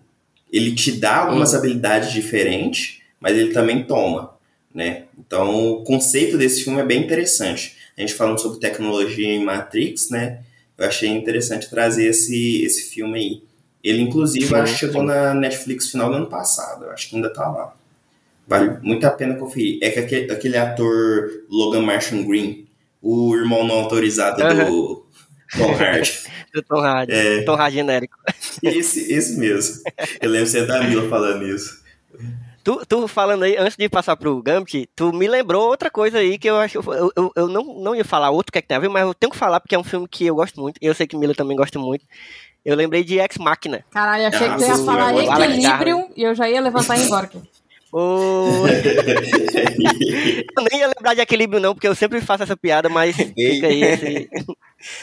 Ele 0.52 0.74
te 0.74 0.92
dá 0.92 1.16
algumas 1.16 1.54
hum. 1.54 1.56
habilidades 1.56 2.12
diferentes, 2.12 3.00
mas 3.18 3.36
ele 3.36 3.52
também 3.52 3.84
toma, 3.84 4.34
né? 4.74 5.04
Então, 5.18 5.72
o 5.72 5.84
conceito 5.84 6.36
desse 6.36 6.62
filme 6.62 6.80
é 6.80 6.84
bem 6.84 7.02
interessante. 7.02 7.76
A 7.96 8.00
gente 8.00 8.14
falando 8.14 8.40
sobre 8.40 8.60
tecnologia 8.60 9.26
em 9.26 9.44
Matrix, 9.44 10.10
né? 10.10 10.40
Eu 10.76 10.86
achei 10.86 11.08
interessante 11.08 11.68
trazer 11.68 12.06
esse, 12.06 12.62
esse 12.62 12.90
filme 12.90 13.18
aí. 13.18 13.42
Ele, 13.82 14.02
inclusive, 14.02 14.46
sim, 14.46 14.54
acho 14.54 14.72
que 14.72 14.78
chegou 14.78 15.02
na 15.02 15.34
Netflix 15.34 15.88
final 15.88 16.10
do 16.10 16.16
ano 16.16 16.26
passado. 16.26 16.84
Eu 16.84 16.90
acho 16.90 17.08
que 17.08 17.16
ainda 17.16 17.30
tá 17.30 17.48
lá. 17.48 17.74
Vale 18.46 18.78
muito 18.82 19.06
a 19.06 19.10
pena 19.10 19.36
conferir. 19.36 19.78
É 19.82 19.90
que 19.90 19.98
aquele, 19.98 20.32
aquele 20.32 20.56
ator 20.56 21.44
Logan 21.48 21.82
Marshall 21.82 22.24
Green, 22.24 22.66
o 23.00 23.34
irmão 23.36 23.66
não 23.66 23.76
autorizado 23.76 24.42
uhum. 24.42 24.64
do 24.64 25.06
Tom 25.56 25.74
Hardy. 25.76 26.12
do 26.54 26.62
Tom 26.62 26.80
Hardy. 26.80 27.12
É. 27.12 27.42
Tom 27.42 27.54
Hardy 27.54 27.76
genérico. 27.76 28.18
Esse, 28.62 29.12
esse 29.12 29.38
mesmo. 29.38 29.82
Eu 30.20 30.30
lembro 30.30 30.46
você 30.46 30.66
da 30.66 30.82
Mila 30.82 31.08
falando 31.08 31.46
isso. 31.46 31.80
Tu, 32.62 32.84
tu 32.86 33.08
falando 33.08 33.44
aí, 33.44 33.56
antes 33.56 33.76
de 33.76 33.88
passar 33.88 34.16
pro 34.16 34.42
Gambit, 34.42 34.88
tu 34.94 35.12
me 35.12 35.26
lembrou 35.26 35.68
outra 35.68 35.90
coisa 35.90 36.18
aí 36.18 36.38
que 36.38 36.48
eu 36.48 36.56
acho. 36.56 36.78
Eu, 36.78 37.10
eu, 37.16 37.32
eu 37.34 37.48
não, 37.48 37.64
não 37.80 37.94
ia 37.94 38.04
falar 38.04 38.30
outro 38.30 38.52
que 38.52 38.58
é 38.58 38.62
que 38.62 38.68
tem 38.68 38.76
a 38.76 38.80
ver, 38.80 38.88
mas 38.88 39.02
eu 39.02 39.14
tenho 39.14 39.30
que 39.30 39.38
falar 39.38 39.60
porque 39.60 39.74
é 39.74 39.78
um 39.78 39.84
filme 39.84 40.06
que 40.06 40.26
eu 40.26 40.34
gosto 40.34 40.60
muito. 40.60 40.76
E 40.80 40.86
eu 40.86 40.94
sei 40.94 41.06
que 41.06 41.16
Mila 41.16 41.34
também 41.34 41.56
gosta 41.56 41.78
muito. 41.78 42.04
Eu 42.62 42.76
lembrei 42.76 43.02
de 43.02 43.18
Ex 43.18 43.38
Machina. 43.38 43.82
Caralho, 43.90 44.26
achei 44.26 44.46
ah, 44.46 44.50
que 44.50 44.62
tu 44.62 44.68
ia 44.68 44.76
falar 44.76 45.14
Equilibrium 45.14 46.10
e 46.14 46.22
eu 46.22 46.34
já 46.34 46.48
ia 46.48 46.60
levantar 46.60 46.98
e 46.98 47.04
embora. 47.04 47.30
Oh. 47.92 48.66
eu 50.56 50.64
nem 50.70 50.80
ia 50.80 50.86
lembrar 50.86 51.14
de 51.14 51.20
equilíbrio, 51.20 51.60
não, 51.60 51.74
porque 51.74 51.88
eu 51.88 51.94
sempre 51.94 52.20
faço 52.20 52.44
essa 52.44 52.56
piada, 52.56 52.88
mas 52.88 53.16
fica 53.36 53.66
aí 53.66 53.82
esse. 53.82 54.30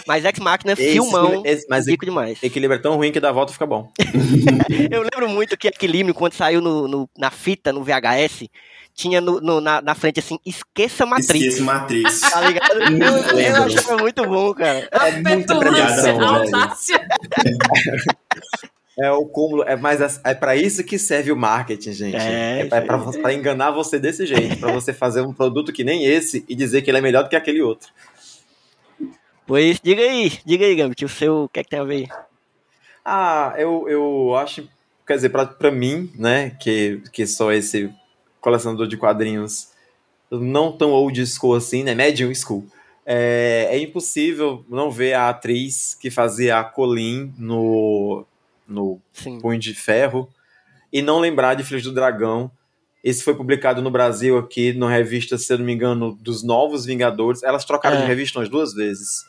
Mas 0.07 0.23
Ex 0.23 0.39
Machina, 0.39 0.73
esse, 0.73 0.91
filmão, 0.93 1.43
esse, 1.45 1.67
mas 1.69 1.87
rico 1.87 2.05
demais. 2.05 2.41
Equilíbrio 2.41 2.79
é 2.79 2.81
tão 2.81 2.95
ruim 2.95 3.11
que 3.11 3.19
dá 3.19 3.31
volta 3.31 3.51
fica 3.51 3.65
bom. 3.65 3.91
eu 4.89 5.01
lembro 5.01 5.29
muito 5.29 5.57
que 5.57 5.67
Equilíbrio, 5.67 6.15
quando 6.15 6.33
saiu 6.33 6.61
no, 6.61 6.87
no 6.87 7.09
na 7.17 7.29
fita, 7.29 7.73
no 7.73 7.83
VHS, 7.83 8.47
tinha 8.95 9.19
no, 9.19 9.41
no, 9.41 9.59
na, 9.59 9.81
na, 9.81 9.93
frente 9.93 10.19
assim, 10.19 10.39
esqueça 10.45 11.05
Matrix. 11.05 11.33
Esqueça 11.33 11.63
Matrix. 11.63 12.21
Tá 12.21 12.41
ligado? 12.41 12.79
eu, 12.81 13.39
eu 13.39 13.63
achava 13.63 13.97
muito 13.97 14.25
bom, 14.25 14.53
cara. 14.53 14.89
É, 14.91 15.09
é 15.09 15.35
muita 15.35 15.59
premiação, 15.59 16.17
É 18.99 19.11
o 19.11 19.25
cúmulo, 19.25 19.63
é 19.63 19.75
mais 19.75 20.19
é 20.23 20.33
para 20.33 20.55
isso 20.55 20.83
que 20.83 20.97
serve 20.97 21.31
o 21.31 21.35
marketing, 21.35 21.91
gente. 21.91 22.15
É, 22.15 22.67
é 22.71 22.81
para 22.81 23.33
enganar 23.33 23.69
você 23.69 23.99
desse 23.99 24.25
jeito, 24.25 24.57
para 24.57 24.71
você 24.71 24.91
fazer 24.91 25.21
um 25.21 25.31
produto 25.31 25.71
que 25.71 25.83
nem 25.83 26.05
esse 26.05 26.43
e 26.49 26.55
dizer 26.55 26.81
que 26.81 26.89
ele 26.89 26.97
é 26.97 27.01
melhor 27.01 27.23
do 27.23 27.29
que 27.29 27.35
aquele 27.35 27.61
outro. 27.61 27.89
Pois 29.45 29.79
diga 29.81 30.01
aí, 30.01 30.39
diga 30.43 30.65
aí, 30.65 30.75
Gambit, 30.75 31.05
o 31.05 31.09
seu, 31.09 31.43
o 31.43 31.49
que 31.49 31.59
é 31.59 31.63
que 31.63 31.69
tem 31.69 31.79
a 31.79 31.83
ver? 31.83 32.07
Ah, 33.05 33.53
eu, 33.57 33.87
eu 33.87 34.35
acho, 34.35 34.67
quer 35.05 35.15
dizer, 35.15 35.29
para 35.29 35.71
mim, 35.71 36.11
né, 36.15 36.49
que, 36.59 37.01
que 37.13 37.25
sou 37.27 37.53
esse 37.53 37.89
colecionador 38.41 38.87
de 38.87 38.97
quadrinhos 38.97 39.69
não 40.29 40.71
tão 40.71 40.91
old 40.91 41.25
school 41.25 41.55
assim, 41.55 41.83
né, 41.83 41.93
medium 41.93 42.33
school, 42.33 42.65
é, 43.05 43.69
é 43.71 43.79
impossível 43.79 44.65
não 44.67 44.91
ver 44.91 45.13
a 45.13 45.29
atriz 45.29 45.93
que 45.93 46.11
fazia 46.11 46.59
a 46.59 46.63
Colin 46.65 47.33
no, 47.37 48.25
no 48.67 49.01
Sim. 49.13 49.39
Punho 49.39 49.59
de 49.59 49.73
Ferro 49.73 50.29
e 50.91 51.01
não 51.01 51.19
lembrar 51.19 51.53
de 51.53 51.63
Filhos 51.63 51.83
do 51.83 51.93
Dragão, 51.93 52.51
esse 53.03 53.23
foi 53.23 53.35
publicado 53.35 53.81
no 53.81 53.91
Brasil 53.91 54.37
aqui, 54.37 54.73
na 54.73 54.89
revista, 54.89 55.37
se 55.37 55.53
eu 55.53 55.57
não 55.57 55.65
me 55.65 55.73
engano, 55.73 56.17
dos 56.21 56.43
Novos 56.43 56.85
Vingadores. 56.85 57.43
Elas 57.43 57.65
trocaram 57.65 57.97
é. 57.97 58.01
de 58.01 58.07
revista 58.07 58.39
umas 58.39 58.49
duas 58.49 58.73
vezes 58.73 59.25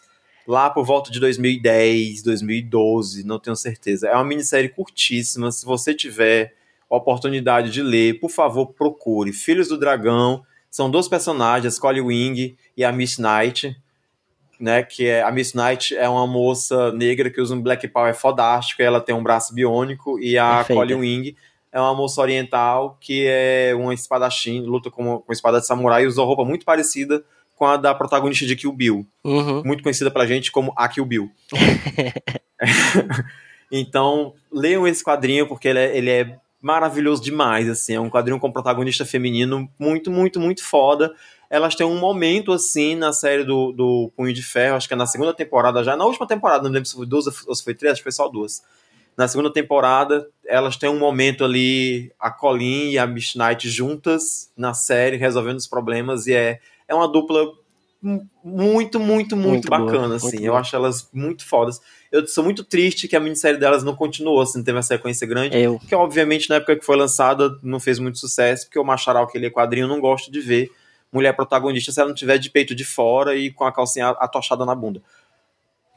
lá 0.49 0.71
por 0.71 0.83
volta 0.83 1.11
de 1.11 1.21
2010, 1.21 2.23
2012, 2.23 3.23
não 3.23 3.39
tenho 3.39 3.55
certeza. 3.55 4.09
É 4.09 4.15
uma 4.15 4.25
minissérie 4.25 4.71
curtíssima. 4.71 5.53
Se 5.53 5.67
você 5.67 5.93
tiver 5.93 6.55
oportunidade 6.89 7.71
de 7.71 7.83
ler, 7.83 8.19
por 8.19 8.31
favor, 8.31 8.69
procure. 8.69 9.31
Filhos 9.31 9.69
do 9.69 9.79
Dragão 9.79 10.43
são 10.71 10.91
dois 10.91 11.07
personagens, 11.07 11.75
Scully 11.75 12.01
Wing 12.01 12.57
e 12.75 12.83
a 12.83 12.91
Miss 12.91 13.19
Knight, 13.19 13.77
né? 14.59 14.83
Que 14.83 15.07
é 15.07 15.23
a 15.23 15.31
Miss 15.31 15.55
Knight 15.55 15.97
é 15.97 16.09
uma 16.09 16.27
moça 16.27 16.93
negra 16.93 17.31
que 17.31 17.41
usa 17.41 17.55
um 17.55 17.63
Black 17.63 17.87
Power 17.89 18.15
fodástico, 18.15 18.83
ela 18.83 19.01
tem 19.01 19.15
um 19.15 19.23
braço 19.23 19.55
biônico, 19.55 20.19
e 20.19 20.37
a 20.39 20.65
Perfeita. 20.65 20.97
Wing 20.97 21.37
é 21.71 21.81
uma 21.81 21.95
moça 21.95 22.21
oriental 22.21 22.97
que 23.01 23.27
é 23.29 23.73
uma 23.77 23.95
espadachim, 23.95 24.61
luta 24.63 24.91
com, 24.91 25.19
com 25.21 25.33
espada 25.33 25.61
de 25.61 25.67
samurai 25.67 26.05
e 26.05 26.07
usa 26.07 26.23
roupa 26.23 26.45
muito 26.45 26.65
parecida 26.65 27.23
com 27.55 27.67
a 27.67 27.77
da 27.77 27.95
protagonista 27.95 28.47
de 28.47 28.55
Kill 28.55 28.73
Bill, 28.73 29.07
Uhum. 29.25 29.63
muito 29.65 29.83
conhecida 29.83 30.11
pra 30.11 30.27
gente 30.27 30.51
como 30.53 30.73
a 30.77 30.89
Kill 30.89 31.05
Bill. 31.05 31.31
então, 33.71 34.35
leiam 34.51 34.87
esse 34.87 35.05
quadrinho 35.05 35.47
porque 35.47 35.69
ele 35.69 35.79
é, 35.79 35.97
ele 35.97 36.11
é 36.11 36.37
maravilhoso 36.61 37.23
demais, 37.23 37.69
assim, 37.69 37.95
é 37.95 38.01
um 38.01 38.11
quadrinho 38.11 38.41
com 38.41 38.51
protagonista 38.51 39.05
feminino 39.05 39.69
muito, 39.79 40.11
muito, 40.11 40.41
muito 40.41 40.65
foda. 40.65 41.15
Elas 41.51 41.75
têm 41.75 41.87
um 41.87 41.99
momento, 41.99 42.53
assim, 42.53 42.95
na 42.95 43.13
série 43.13 43.43
do, 43.45 43.73
do 43.73 44.13
Punho 44.17 44.33
de 44.35 44.43
Ferro, 44.43 44.77
acho 44.77 44.87
que 44.87 44.95
é 44.95 44.97
na 44.97 45.07
segunda 45.07 45.33
temporada 45.33 45.83
já, 45.83 45.97
na 45.97 46.05
última 46.05 46.27
temporada, 46.27 46.65
não 46.65 46.71
lembro 46.71 46.89
se 46.89 46.95
foi 46.95 47.07
duas 47.07 47.27
ou 47.47 47.55
se 47.55 47.65
foi 47.65 47.75
três, 47.75 47.93
acho 47.93 48.01
que 48.01 48.05
foi 48.05 48.13
só 48.13 48.29
duas. 48.29 48.63
Na 49.17 49.27
segunda 49.27 49.53
temporada, 49.53 50.29
elas 50.47 50.77
têm 50.77 50.89
um 50.89 50.99
momento 50.99 51.45
ali, 51.45 52.13
a 52.21 52.31
Colin 52.31 52.91
e 52.91 52.99
a 52.99 53.07
Miss 53.07 53.35
Knight 53.35 53.69
juntas 53.69 54.51
na 54.57 54.75
série, 54.75 55.17
resolvendo 55.17 55.57
os 55.57 55.67
problemas, 55.67 56.27
e 56.27 56.35
é, 56.35 56.61
é 56.87 56.95
uma 56.95 57.09
dupla 57.09 57.47
mu- 58.01 58.25
muito, 58.45 59.01
muito, 59.01 59.35
muito, 59.37 59.49
Muito 59.49 59.69
boa, 59.69 59.81
bacana, 59.87 60.09
muito 60.09 60.27
assim. 60.27 60.37
Eu 60.45 60.53
boa. 60.53 60.61
acho 60.61 60.77
elas 60.77 61.09
muito 61.13 61.45
fodas. 61.47 61.81
Eu 62.13 62.27
sou 62.29 62.45
muito 62.45 62.63
triste 62.63 63.09
que 63.09 63.17
a 63.17 63.21
minissérie 63.21 63.59
delas 63.59 63.83
não 63.83 63.97
continuou, 63.97 64.41
assim, 64.41 64.59
não 64.59 64.65
teve 64.65 64.77
uma 64.77 64.83
sequência 64.83 65.27
grande. 65.27 65.59
Eu. 65.59 65.81
Que 65.81 65.95
obviamente 65.95 66.49
na 66.49 66.57
época 66.57 66.77
que 66.77 66.85
foi 66.85 66.97
lançada 66.97 67.59
não 67.63 67.81
fez 67.81 67.99
muito 67.99 68.19
sucesso, 68.19 68.67
porque 68.67 68.79
o 68.79 68.85
Macharal 68.85 69.27
que 69.27 69.39
lê 69.39 69.51
quadrinho 69.51 69.85
eu 69.85 69.89
não 69.89 70.01
gosto 70.01 70.31
de 70.31 70.41
ver 70.41 70.71
mulher 71.13 71.33
protagonista 71.35 71.91
se 71.93 72.01
ela 72.01 72.09
não 72.09 72.15
tiver 72.15 72.39
de 72.39 72.51
peito 72.51 72.75
de 72.75 72.85
fora 72.85 73.35
e 73.37 73.51
com 73.51 73.65
a 73.65 73.73
calcinha 73.73 74.09
atochada 74.11 74.65
na 74.67 74.75
bunda. 74.75 75.03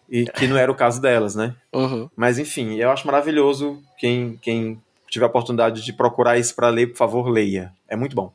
E 0.09 0.25
que 0.25 0.47
não 0.47 0.57
era 0.57 0.71
o 0.71 0.75
caso 0.75 1.01
delas, 1.01 1.35
né? 1.35 1.55
Uhum. 1.73 2.09
Mas 2.15 2.37
enfim, 2.37 2.75
eu 2.75 2.91
acho 2.91 3.05
maravilhoso 3.07 3.81
quem, 3.97 4.37
quem 4.41 4.81
tiver 5.09 5.25
a 5.25 5.29
oportunidade 5.29 5.83
de 5.83 5.93
procurar 5.93 6.37
isso 6.37 6.53
para 6.55 6.69
ler, 6.69 6.87
por 6.87 6.97
favor, 6.97 7.29
leia. 7.29 7.71
É 7.87 7.95
muito 7.95 8.15
bom. 8.15 8.33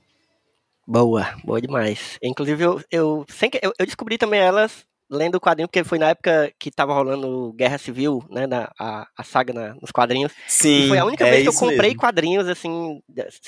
Boa, 0.86 1.34
boa 1.44 1.60
demais. 1.60 2.16
Inclusive, 2.22 2.62
eu, 2.62 2.80
eu, 2.90 3.24
sem 3.28 3.50
que- 3.50 3.60
eu, 3.62 3.72
eu 3.78 3.84
descobri 3.84 4.16
também 4.16 4.40
elas 4.40 4.84
lendo 5.10 5.34
o 5.36 5.40
quadrinho, 5.40 5.68
porque 5.68 5.84
foi 5.84 5.98
na 5.98 6.08
época 6.10 6.50
que 6.58 6.70
tava 6.70 6.94
rolando 6.94 7.52
Guerra 7.52 7.76
Civil, 7.78 8.24
né? 8.30 8.46
Na, 8.46 8.70
a, 8.78 9.06
a 9.16 9.22
saga 9.24 9.52
na- 9.52 9.74
nos 9.74 9.90
quadrinhos. 9.90 10.32
Sim, 10.46 10.84
E 10.84 10.88
foi 10.88 10.98
a 10.98 11.04
única 11.04 11.26
é 11.26 11.30
vez 11.30 11.42
que 11.42 11.48
eu 11.48 11.52
comprei 11.54 11.90
mesmo. 11.90 12.00
quadrinhos, 12.00 12.48
assim, 12.48 13.00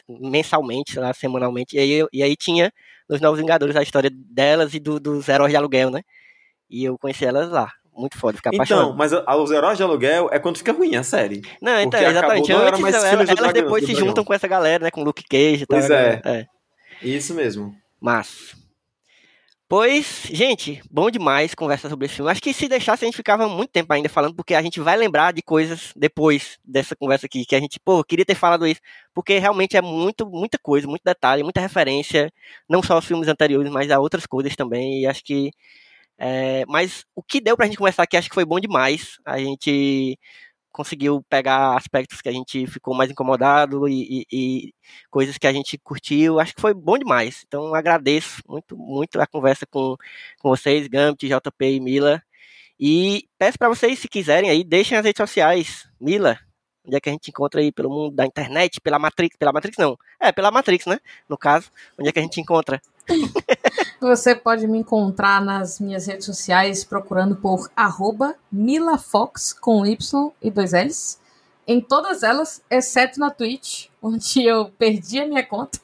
mensalmente, 0.09 0.93
sei 0.93 1.03
lá, 1.03 1.13
semanalmente. 1.15 1.77
E 1.77 1.79
aí, 1.81 1.93
eu- 1.93 2.09
e 2.13 2.23
aí 2.23 2.37
tinha 2.37 2.73
nos 3.09 3.21
Novos 3.21 3.39
Vingadores 3.41 3.75
a 3.77 3.83
história 3.83 4.11
delas 4.13 4.75
e 4.75 4.81
do- 4.81 5.01
dos 5.01 5.29
heróis 5.29 5.51
de 5.51 5.57
aluguel, 5.57 5.91
né? 5.91 6.03
E 6.71 6.85
eu 6.85 6.99
conheci 6.99 7.25
elas 7.25 7.51
lá. 7.51 7.71
Muito 7.97 8.17
foda, 8.17 8.37
ficar 8.37 8.51
Então, 8.51 8.63
apaixonado. 8.63 8.97
mas 8.97 9.13
a- 9.13 9.37
os 9.37 9.51
heróis 9.51 9.77
de 9.77 9.83
aluguel 9.83 10.29
é 10.31 10.39
quando 10.39 10.59
fica 10.59 10.73
ruim 10.73 10.95
a 10.95 11.03
série. 11.03 11.43
Não, 11.61 11.81
então, 11.81 11.99
acabou, 11.99 12.11
exatamente. 12.11 12.53
não 12.53 12.61
era 12.61 12.77
Antes, 12.77 12.85
elas 13.05 13.27
Dragão- 13.37 13.53
depois 13.53 13.85
se 13.85 13.95
juntam 13.95 14.25
com 14.25 14.33
essa 14.33 14.47
galera, 14.47 14.85
né? 14.85 14.91
Com 14.93 15.03
Luke 15.03 15.25
Cage 15.29 15.65
e 15.65 15.67
tal. 15.67 15.79
Pois 15.79 15.89
né? 15.91 16.21
é. 16.25 16.31
é. 16.31 16.47
Isso 17.03 17.35
mesmo. 17.35 17.75
Mas. 18.01 18.55
Pois, 19.71 20.23
gente, 20.33 20.81
bom 20.91 21.11
demais 21.11 21.55
conversar 21.55 21.91
sobre 21.91 22.07
esse 22.07 22.15
filme. 22.17 22.31
Acho 22.31 22.41
que 22.41 22.55
se 22.55 22.69
deixasse 22.69 23.05
a 23.05 23.07
gente 23.07 23.17
ficava 23.17 23.47
muito 23.49 23.71
tempo 23.71 23.93
ainda 23.93 24.09
falando, 24.09 24.35
porque 24.35 24.55
a 24.55 24.63
gente 24.63 24.81
vai 24.81 24.97
lembrar 24.97 25.31
de 25.35 25.43
coisas 25.43 25.93
depois 25.95 26.59
dessa 26.65 26.97
conversa 26.97 27.27
aqui, 27.27 27.45
que 27.45 27.55
a 27.55 27.61
gente, 27.61 27.79
pô, 27.79 28.03
queria 28.03 28.25
ter 28.25 28.35
falado 28.35 28.67
isso, 28.67 28.81
porque 29.13 29.39
realmente 29.39 29.77
é 29.77 29.83
muito, 29.83 30.27
muita 30.27 30.57
coisa, 30.59 30.87
muito 30.89 31.03
detalhe, 31.05 31.43
muita 31.43 31.61
referência, 31.61 32.33
não 32.67 32.83
só 32.83 32.95
aos 32.95 33.05
filmes 33.05 33.29
anteriores, 33.29 33.71
mas 33.71 33.91
a 33.91 34.01
outras 34.01 34.25
coisas 34.25 34.57
também, 34.57 35.03
e 35.03 35.07
acho 35.07 35.23
que. 35.23 35.51
é, 36.19 36.65
mas 36.69 37.05
o 37.15 37.23
que 37.23 37.41
deu 37.41 37.57
pra 37.57 37.67
gente 37.67 37.79
conversar 37.79 38.05
aqui, 38.05 38.17
acho 38.17 38.29
que 38.29 38.35
foi 38.35 38.45
bom 38.47 38.61
demais. 38.61 39.19
A 39.27 39.39
gente 39.39 40.19
conseguiu 40.79 41.21
pegar 41.29 41.77
aspectos 41.77 42.23
que 42.23 42.29
a 42.29 42.33
gente 42.33 42.65
ficou 42.69 42.95
mais 42.95 43.11
incomodado 43.11 43.89
e, 43.89 44.23
e- 44.23 44.27
e 44.33 44.75
coisas 45.11 45.37
que 45.37 45.47
a 45.49 45.53
gente 45.53 45.77
curtiu. 45.77 46.39
Acho 46.39 46.55
que 46.55 46.61
foi 46.61 46.73
bom 46.73 46.97
demais. 46.97 47.43
Então 47.47 47.75
agradeço 47.75 48.41
muito, 48.49 48.77
muito 48.77 49.21
a 49.21 49.27
conversa 49.27 49.67
com, 49.67 49.97
com 50.39 50.49
vocês, 50.51 50.87
Gambit, 50.87 51.27
JP 51.29 51.65
e 51.67 51.81
Mila. 51.81 52.23
E 52.79 53.29
peço 53.37 53.59
para 53.59 53.69
vocês, 53.69 53.99
se 53.99 54.07
quiserem 54.09 54.49
aí, 54.51 54.63
deixem 54.63 54.97
as 54.97 55.05
redes 55.05 55.19
sociais. 55.19 55.89
Mila, 56.01 56.39
onde 56.87 56.97
é 56.97 57.01
que 57.01 57.09
a 57.09 57.13
gente 57.13 57.29
encontra 57.31 57.61
aí 57.61 57.73
pelo 57.73 57.91
mundo 57.91 58.15
da 58.15 58.25
internet, 58.25 58.81
pela 58.81 59.01
Matrix, 59.01 59.37
pela 59.37 59.53
Matrix 59.53 59.77
não. 59.79 59.99
É, 60.21 60.31
pela 60.31 60.53
Matrix, 60.53 60.87
né? 60.87 61.01
No 61.29 61.37
caso, 61.37 61.71
onde 61.99 62.09
é 62.09 62.13
que 62.13 62.21
a 62.21 62.23
gente 62.23 62.41
encontra? 62.41 62.81
Você 64.01 64.33
pode 64.33 64.67
me 64.69 64.79
encontrar 64.79 65.45
nas 65.45 65.81
minhas 65.81 66.07
redes 66.07 66.25
sociais 66.25 66.85
procurando 66.85 67.35
por 67.35 67.69
arroba 67.75 68.37
milafox 68.51 69.53
com 69.53 69.85
Y 69.85 70.33
e 70.41 70.51
dois 70.53 70.73
L's. 70.73 71.21
Em 71.67 71.81
todas 71.81 72.23
elas, 72.23 72.63
exceto 72.71 73.19
na 73.19 73.29
Twitch, 73.29 73.89
onde 74.01 74.45
eu 74.45 74.71
perdi 74.71 75.19
a 75.19 75.27
minha 75.27 75.45
conta. 75.45 75.81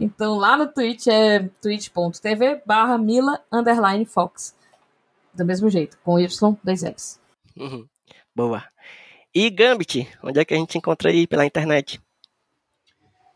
Então 0.00 0.36
lá 0.36 0.56
no 0.56 0.66
Twitch 0.66 1.08
é 1.08 1.40
twitch.tv 1.60 2.62
barra 2.64 2.96
mila 2.96 3.38
underline 3.52 4.06
fox. 4.06 4.56
Do 5.34 5.44
mesmo 5.44 5.68
jeito, 5.68 5.98
com 6.02 6.18
Y, 6.18 6.56
dois 6.64 6.82
L's. 6.82 7.20
Uhum. 7.54 7.86
Boa. 8.34 8.64
E 9.34 9.50
Gambit, 9.50 10.08
onde 10.22 10.40
é 10.40 10.44
que 10.44 10.54
a 10.54 10.56
gente 10.56 10.78
encontra 10.78 11.10
aí 11.10 11.26
pela 11.26 11.44
internet? 11.44 12.00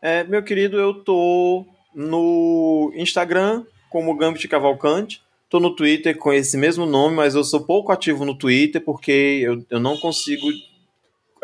É, 0.01 0.23
meu 0.23 0.43
querido, 0.43 0.79
eu 0.79 1.03
tô 1.03 1.67
no 1.93 2.91
Instagram 2.95 3.63
como 3.93 4.15
Gambit 4.15 4.47
Cavalcante. 4.47 5.21
Tô 5.47 5.59
no 5.59 5.75
Twitter 5.75 6.17
com 6.17 6.33
esse 6.33 6.57
mesmo 6.57 6.83
nome, 6.83 7.15
mas 7.15 7.35
eu 7.35 7.43
sou 7.43 7.61
pouco 7.61 7.91
ativo 7.91 8.25
no 8.25 8.35
Twitter 8.35 8.83
porque 8.83 9.39
eu, 9.43 9.63
eu 9.69 9.79
não 9.79 9.95
consigo 9.95 10.47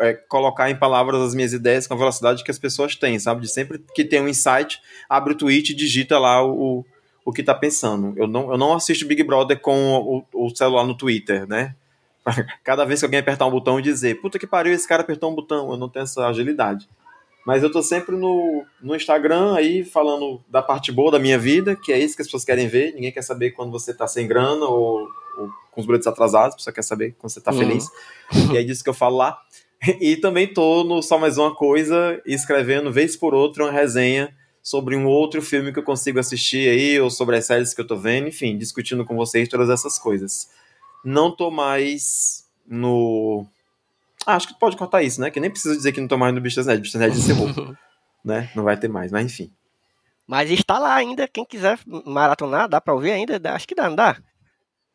é, 0.00 0.14
colocar 0.14 0.68
em 0.68 0.74
palavras 0.74 1.22
as 1.22 1.32
minhas 1.32 1.52
ideias 1.52 1.86
com 1.86 1.94
a 1.94 1.96
velocidade 1.96 2.42
que 2.42 2.50
as 2.50 2.58
pessoas 2.58 2.96
têm, 2.96 3.20
sabe? 3.20 3.42
De 3.42 3.48
sempre 3.48 3.78
que 3.94 4.04
tem 4.04 4.20
um 4.20 4.26
insight, 4.26 4.80
abre 5.08 5.32
o 5.32 5.36
tweet 5.36 5.70
e 5.70 5.76
digita 5.76 6.18
lá 6.18 6.44
o, 6.44 6.84
o 7.24 7.32
que 7.32 7.40
tá 7.40 7.54
pensando. 7.54 8.12
Eu 8.16 8.26
não, 8.26 8.50
eu 8.50 8.58
não 8.58 8.72
assisto 8.72 9.06
Big 9.06 9.22
Brother 9.22 9.60
com 9.60 10.24
o, 10.32 10.46
o 10.46 10.50
celular 10.56 10.84
no 10.84 10.96
Twitter, 10.96 11.46
né? 11.46 11.76
Cada 12.64 12.84
vez 12.84 12.98
que 12.98 13.06
alguém 13.06 13.20
apertar 13.20 13.46
um 13.46 13.50
botão 13.50 13.78
e 13.78 13.82
dizer, 13.82 14.20
puta 14.20 14.40
que 14.40 14.46
pariu, 14.46 14.72
esse 14.72 14.88
cara 14.88 15.02
apertou 15.02 15.30
um 15.30 15.36
botão, 15.36 15.70
eu 15.70 15.76
não 15.76 15.88
tenho 15.88 16.02
essa 16.02 16.26
agilidade. 16.26 16.88
Mas 17.50 17.64
eu 17.64 17.72
tô 17.72 17.82
sempre 17.82 18.14
no, 18.14 18.64
no 18.80 18.94
Instagram 18.94 19.56
aí 19.56 19.82
falando 19.84 20.40
da 20.48 20.62
parte 20.62 20.92
boa 20.92 21.10
da 21.10 21.18
minha 21.18 21.36
vida, 21.36 21.74
que 21.74 21.92
é 21.92 21.98
isso 21.98 22.14
que 22.14 22.22
as 22.22 22.28
pessoas 22.28 22.44
querem 22.44 22.68
ver. 22.68 22.94
Ninguém 22.94 23.10
quer 23.10 23.22
saber 23.22 23.50
quando 23.50 23.72
você 23.72 23.92
tá 23.92 24.06
sem 24.06 24.28
grana 24.28 24.66
ou, 24.66 25.00
ou 25.36 25.50
com 25.72 25.80
os 25.80 25.84
boletos 25.84 26.06
atrasados, 26.06 26.54
a 26.54 26.56
pessoa 26.58 26.72
quer 26.72 26.82
saber 26.84 27.16
quando 27.18 27.32
você 27.32 27.40
tá 27.40 27.50
Uhum. 27.50 27.58
feliz. 27.58 27.88
E 28.52 28.56
é 28.56 28.62
disso 28.62 28.84
que 28.84 28.88
eu 28.88 28.94
falo 28.94 29.16
lá. 29.16 29.36
E 30.00 30.16
também 30.16 30.46
tô 30.46 30.84
no 30.84 31.02
Só 31.02 31.18
Mais 31.18 31.38
Uma 31.38 31.52
Coisa, 31.52 32.22
escrevendo 32.24 32.92
vez 32.92 33.16
por 33.16 33.34
outra 33.34 33.64
uma 33.64 33.72
resenha 33.72 34.32
sobre 34.62 34.94
um 34.94 35.06
outro 35.08 35.42
filme 35.42 35.72
que 35.72 35.80
eu 35.80 35.82
consigo 35.82 36.20
assistir 36.20 36.68
aí, 36.68 37.00
ou 37.00 37.10
sobre 37.10 37.36
as 37.36 37.46
séries 37.46 37.74
que 37.74 37.80
eu 37.80 37.86
tô 37.86 37.96
vendo, 37.96 38.28
enfim, 38.28 38.56
discutindo 38.56 39.04
com 39.04 39.16
vocês 39.16 39.48
todas 39.48 39.68
essas 39.70 39.98
coisas. 39.98 40.50
Não 41.04 41.34
tô 41.34 41.50
mais 41.50 42.44
no. 42.64 43.44
Ah, 44.26 44.36
acho 44.36 44.48
que 44.48 44.58
pode 44.58 44.76
cortar 44.76 45.02
isso, 45.02 45.20
né? 45.20 45.30
Que 45.30 45.40
nem 45.40 45.50
preciso 45.50 45.76
dizer 45.76 45.92
que 45.92 46.00
não 46.00 46.08
tô 46.08 46.16
mais 46.18 46.34
no 46.34 46.40
Bichas 46.40 46.66
Nerd. 46.66 46.82
Bichas 46.82 47.00
Nerd 47.00 47.16
encerrou, 47.16 47.48
né? 48.24 48.50
Não 48.54 48.64
vai 48.64 48.76
ter 48.76 48.88
mais, 48.88 49.10
mas 49.10 49.24
enfim. 49.26 49.50
Mas 50.26 50.50
está 50.50 50.78
lá 50.78 50.94
ainda, 50.94 51.26
quem 51.26 51.44
quiser 51.44 51.78
maratonar, 52.06 52.68
dá 52.68 52.80
pra 52.80 52.94
ouvir 52.94 53.10
ainda? 53.12 53.40
Acho 53.52 53.66
que 53.66 53.74
dá, 53.74 53.88
não 53.88 53.96
dá? 53.96 54.16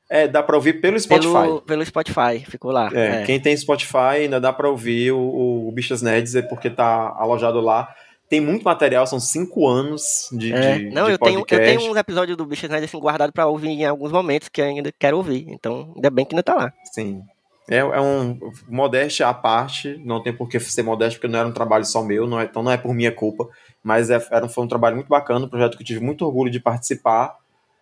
É, 0.09 0.27
dá 0.27 0.41
pra 0.43 0.55
ouvir 0.55 0.79
pelo 0.79 0.99
Spotify. 0.99 1.33
Pelo, 1.33 1.61
pelo 1.61 1.85
Spotify, 1.85 2.45
ficou 2.47 2.71
lá. 2.71 2.89
É, 2.93 3.21
É. 3.21 3.23
quem 3.25 3.39
tem 3.39 3.57
Spotify 3.57 4.21
ainda 4.21 4.39
dá 4.39 4.53
pra 4.53 4.69
ouvir 4.69 5.11
o, 5.11 5.67
o 5.67 5.71
Bichas 5.71 6.01
Nerds, 6.01 6.35
é 6.35 6.41
porque 6.43 6.69
tá 6.69 7.13
alojado 7.17 7.59
lá. 7.59 7.93
Tem 8.29 8.39
muito 8.39 8.63
material, 8.63 9.05
são 9.05 9.19
cinco 9.19 9.67
anos 9.67 10.01
de, 10.31 10.53
É, 10.53 10.77
de, 10.77 10.89
não, 10.91 11.05
de 11.05 11.11
eu 11.13 11.17
tenho, 11.17 11.35
eu 11.35 11.39
podcast. 11.41 11.77
tenho 11.77 11.91
uns 11.91 11.97
episódios 11.97 12.37
do 12.37 12.45
Bichos 12.45 12.69
Nerd 12.69 12.85
assim 12.85 12.99
guardado 12.99 13.33
pra 13.33 13.45
ouvir 13.47 13.69
em 13.69 13.85
alguns 13.85 14.11
momentos 14.11 14.47
que 14.47 14.61
eu 14.61 14.65
ainda 14.65 14.91
quero 14.97 15.17
ouvir. 15.17 15.45
Então, 15.49 15.91
ainda 15.95 16.09
bem 16.09 16.23
que 16.25 16.33
ainda 16.33 16.43
tá 16.43 16.55
lá. 16.55 16.73
Sim. 16.93 17.21
É, 17.69 17.77
é 17.77 18.01
um 18.01 18.39
modéstia 18.67 19.27
à 19.27 19.33
parte, 19.33 19.99
não 20.05 20.21
tem 20.21 20.31
por 20.31 20.47
que 20.47 20.59
ser 20.59 20.83
modesto, 20.83 21.19
porque 21.19 21.31
não 21.31 21.39
era 21.39 21.47
um 21.47 21.53
trabalho 21.53 21.85
só 21.85 22.03
meu, 22.03 22.27
não 22.27 22.39
é, 22.39 22.45
então 22.45 22.61
não 22.61 22.71
é 22.71 22.77
por 22.77 22.93
minha 22.93 23.11
culpa, 23.11 23.49
mas 23.83 24.09
é, 24.09 24.23
era, 24.31 24.47
foi 24.47 24.63
um 24.63 24.67
trabalho 24.67 24.95
muito 24.95 25.07
bacana, 25.07 25.45
um 25.45 25.49
projeto 25.49 25.75
que 25.75 25.83
eu 25.83 25.87
tive 25.87 25.99
muito 25.99 26.25
orgulho 26.25 26.51
de 26.51 26.59
participar, 26.59 27.35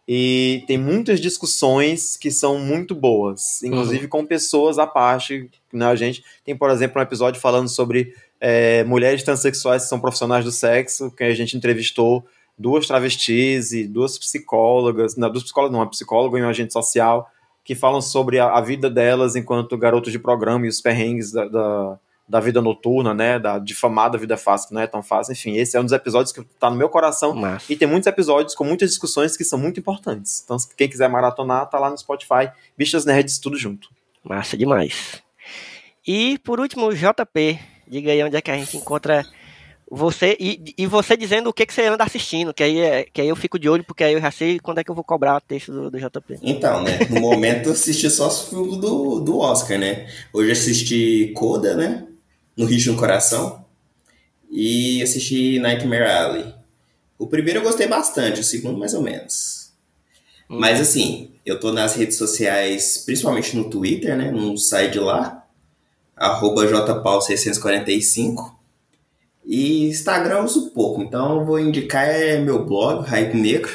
e 0.07 0.64
tem 0.68 0.77
muitas 0.77 1.19
discussões 1.19 2.18
que 2.18 2.30
são 2.31 2.60
muito 2.60 2.93
boas, 2.93 3.61
inclusive 3.64 4.07
com 4.07 4.26
pessoas 4.26 4.77
à 4.77 4.88
parte, 4.88 5.49
né, 5.72 5.85
a 5.85 5.95
gente 5.95 6.23
tem, 6.45 6.55
por 6.55 6.69
exemplo, 6.69 6.99
um 6.99 7.03
episódio 7.03 7.41
falando 7.41 7.69
sobre 7.69 8.14
é, 8.39 8.84
mulheres 8.84 9.23
transexuais 9.23 9.84
que 9.84 9.89
são 9.89 9.99
profissionais 9.99 10.43
do 10.43 10.51
sexo, 10.51 11.11
que 11.11 11.23
a 11.23 11.34
gente 11.34 11.55
entrevistou 11.55 12.26
duas 12.57 12.85
travestis 12.85 13.72
e 13.72 13.88
duas 13.88 14.18
psicólogas, 14.18 15.15
não, 15.15 15.30
duas 15.30 15.43
psicólogas 15.43 15.73
não, 15.73 15.80
uma 15.80 15.89
psicóloga 15.89 16.38
e 16.38 16.43
um 16.43 16.49
agente 16.49 16.73
social, 16.73 17.30
que 17.64 17.76
falam 17.76 18.02
sobre 18.02 18.40
a, 18.40 18.52
a 18.52 18.61
vida 18.61 18.90
delas 18.90 19.35
enquanto 19.35 19.77
garotos 19.77 20.11
de 20.11 20.19
programa 20.19 20.65
e 20.65 20.69
os 20.69 20.81
perrengues 20.81 21.31
da, 21.31 21.48
da, 21.48 21.99
da 22.27 22.40
vida 22.40 22.61
noturna, 22.61 23.14
né? 23.14 23.40
Da 23.40 23.60
difamada 23.60 24.18
vida 24.18 24.35
fácil, 24.35 24.68
que 24.69 24.73
não 24.73 24.81
é 24.81 24.88
tão 24.88 25.02
fácil. 25.02 25.31
Enfim, 25.31 25.56
esse 25.56 25.77
é 25.77 25.80
um 25.80 25.84
dos 25.84 25.94
episódios 25.94 26.34
que 26.34 26.44
tá 26.60 26.69
no 26.69 26.76
meu 26.76 26.90
coração. 26.90 27.34
Massa. 27.34 27.72
E 27.72 27.76
tem 27.76 27.88
muitos 27.88 28.07
episódios 28.07 28.53
com 28.53 28.64
muitas 28.64 28.90
discussões 28.90 29.38
que 29.38 29.44
são 29.44 29.57
muito 29.57 29.80
importantes. 29.80 30.41
Então, 30.44 30.57
quem 30.77 30.90
quiser 30.90 31.07
maratonar, 31.10 31.69
tá 31.69 31.80
lá 31.80 31.90
no 31.90 31.98
Spotify. 31.98 32.52
Bichas 32.77 33.06
Nerds, 33.06 33.40
tudo 33.40 33.57
junto. 33.57 33.90
Massa 34.23 34.57
demais. 34.57 35.22
E 36.06 36.38
por 36.40 36.60
último, 36.60 36.94
JP, 36.94 37.60
diga 37.88 38.11
aí 38.11 38.23
onde 38.23 38.35
é 38.35 38.41
que 38.41 38.52
a 38.52 38.57
gente 38.57 38.76
encontra 38.76 39.26
você 39.95 40.35
e, 40.39 40.73
e 40.75 40.87
você 40.87 41.15
dizendo 41.15 41.49
o 41.49 41.53
que, 41.53 41.67
que 41.67 41.73
você 41.73 41.85
anda 41.85 42.03
assistindo, 42.03 42.51
que 42.51 42.63
aí, 42.63 42.79
é, 42.79 43.03
que 43.03 43.21
aí 43.21 43.27
eu 43.27 43.35
fico 43.35 43.59
de 43.59 43.69
olho, 43.69 43.83
porque 43.83 44.03
aí 44.03 44.13
eu 44.13 44.21
já 44.21 44.31
sei 44.31 44.59
quando 44.59 44.79
é 44.79 44.83
que 44.83 44.89
eu 44.89 44.95
vou 44.95 45.03
cobrar 45.03 45.37
o 45.37 45.41
texto 45.41 45.71
do, 45.71 45.91
do 45.91 45.99
JP. 45.99 46.39
Então, 46.41 46.81
né? 46.81 46.97
No 47.11 47.21
momento 47.21 47.67
eu 47.67 47.73
assisti 47.73 48.09
só 48.09 48.27
os 48.27 48.49
filmes 48.49 48.77
do, 48.77 49.19
do 49.19 49.37
Oscar, 49.37 49.77
né? 49.77 50.09
Hoje 50.33 50.51
assisti 50.51 51.31
Coda, 51.35 51.75
né? 51.75 52.07
No 52.57 52.65
Rio 52.65 52.91
no 52.91 52.97
Coração. 52.97 53.63
E 54.49 55.01
assisti 55.03 55.59
Nightmare 55.59 56.09
Alley. 56.09 56.53
O 57.19 57.27
primeiro 57.27 57.59
eu 57.59 57.63
gostei 57.63 57.87
bastante, 57.87 58.41
o 58.41 58.43
segundo 58.43 58.79
mais 58.79 58.95
ou 58.95 59.01
menos. 59.03 59.71
Hum. 60.49 60.59
Mas 60.59 60.81
assim, 60.81 61.31
eu 61.45 61.59
tô 61.59 61.71
nas 61.71 61.95
redes 61.95 62.17
sociais, 62.17 63.03
principalmente 63.05 63.55
no 63.55 63.69
Twitter, 63.69 64.17
né? 64.17 64.31
No 64.31 64.57
site 64.57 64.97
lá, 64.97 65.45
arroba 66.15 66.65
jpaul645. 66.65 68.62
E 69.45 69.87
Instagram 69.89 70.37
eu 70.37 70.43
uso 70.45 70.71
pouco, 70.71 71.01
então 71.01 71.39
eu 71.39 71.45
vou 71.45 71.59
indicar 71.59 72.07
é 72.07 72.37
meu 72.37 72.65
blog, 72.65 73.05
Hype 73.05 73.35
Negro, 73.35 73.71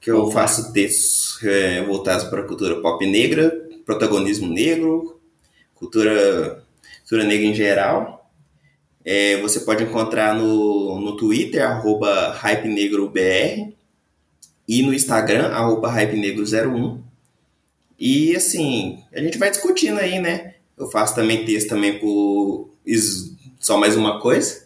que 0.00 0.10
eu 0.10 0.30
faço 0.30 0.72
textos 0.72 1.42
é, 1.42 1.82
voltados 1.82 2.24
para 2.24 2.42
a 2.42 2.46
cultura 2.46 2.80
pop 2.80 3.04
negra, 3.06 3.50
protagonismo 3.84 4.48
negro, 4.48 5.18
cultura, 5.74 6.62
cultura 7.00 7.24
negra 7.24 7.46
em 7.46 7.54
geral. 7.54 8.30
É, 9.04 9.40
você 9.40 9.60
pode 9.60 9.84
encontrar 9.84 10.34
no, 10.34 11.00
no 11.00 11.16
Twitter, 11.16 11.64
arroba 11.64 12.32
HypeNegroBR, 12.42 13.74
e 14.68 14.82
no 14.82 14.92
Instagram, 14.92 15.48
arroba 15.48 15.90
HypeNegro01. 15.92 17.00
E 17.98 18.36
assim, 18.36 19.02
a 19.12 19.20
gente 19.20 19.38
vai 19.38 19.50
discutindo 19.50 19.98
aí, 19.98 20.18
né? 20.18 20.56
Eu 20.76 20.88
faço 20.90 21.14
também 21.14 21.44
texto 21.46 21.68
também 21.68 21.98
por 21.98 22.70
só 23.58 23.78
mais 23.78 23.96
uma 23.96 24.20
coisa, 24.20 24.65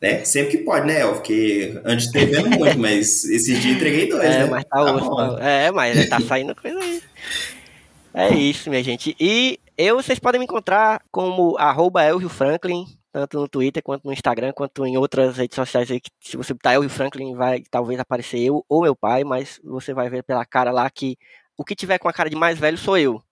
né? 0.00 0.24
Sempre 0.24 0.58
que 0.58 0.64
pode, 0.64 0.86
né, 0.86 1.00
El? 1.00 1.12
Porque 1.14 1.80
antes 1.84 2.10
devendo 2.12 2.50
muito, 2.50 2.78
mas 2.78 3.24
esse 3.24 3.58
dia 3.58 3.72
entreguei 3.72 4.08
dois, 4.08 4.24
É, 4.24 4.44
né? 4.44 4.50
mas 4.50 4.64
tá, 4.64 4.82
osso, 4.82 5.10
bom. 5.10 5.38
É, 5.38 5.70
mas 5.70 6.08
tá 6.08 6.20
saindo 6.20 6.54
coisa 6.54 6.78
aí. 6.78 7.02
É 8.14 8.30
isso, 8.34 8.70
minha 8.70 8.82
gente. 8.82 9.14
E 9.20 9.58
eu, 9.76 9.96
vocês 9.96 10.18
podem 10.18 10.38
me 10.38 10.44
encontrar 10.44 11.02
como 11.10 11.56
arroba 11.58 12.02
Elvio 12.02 12.28
Franklin, 12.28 12.86
tanto 13.12 13.38
no 13.38 13.48
Twitter 13.48 13.82
quanto 13.82 14.04
no 14.04 14.12
Instagram, 14.12 14.52
quanto 14.52 14.86
em 14.86 14.96
outras 14.96 15.36
redes 15.36 15.54
sociais 15.54 15.90
aí, 15.90 16.00
que 16.00 16.10
se 16.20 16.36
você 16.36 16.54
botar 16.54 16.74
Elvio 16.74 16.88
Franklin, 16.90 17.34
vai 17.34 17.62
talvez 17.70 17.98
aparecer 18.00 18.38
eu 18.40 18.64
ou 18.68 18.82
meu 18.82 18.96
pai, 18.96 19.22
mas 19.24 19.60
você 19.62 19.92
vai 19.92 20.08
ver 20.08 20.22
pela 20.22 20.44
cara 20.46 20.70
lá 20.70 20.88
que 20.90 21.16
o 21.58 21.64
que 21.64 21.74
tiver 21.74 21.98
com 21.98 22.08
a 22.08 22.12
cara 22.12 22.30
de 22.30 22.36
mais 22.36 22.58
velho 22.58 22.78
sou 22.78 22.96
eu. 22.98 23.22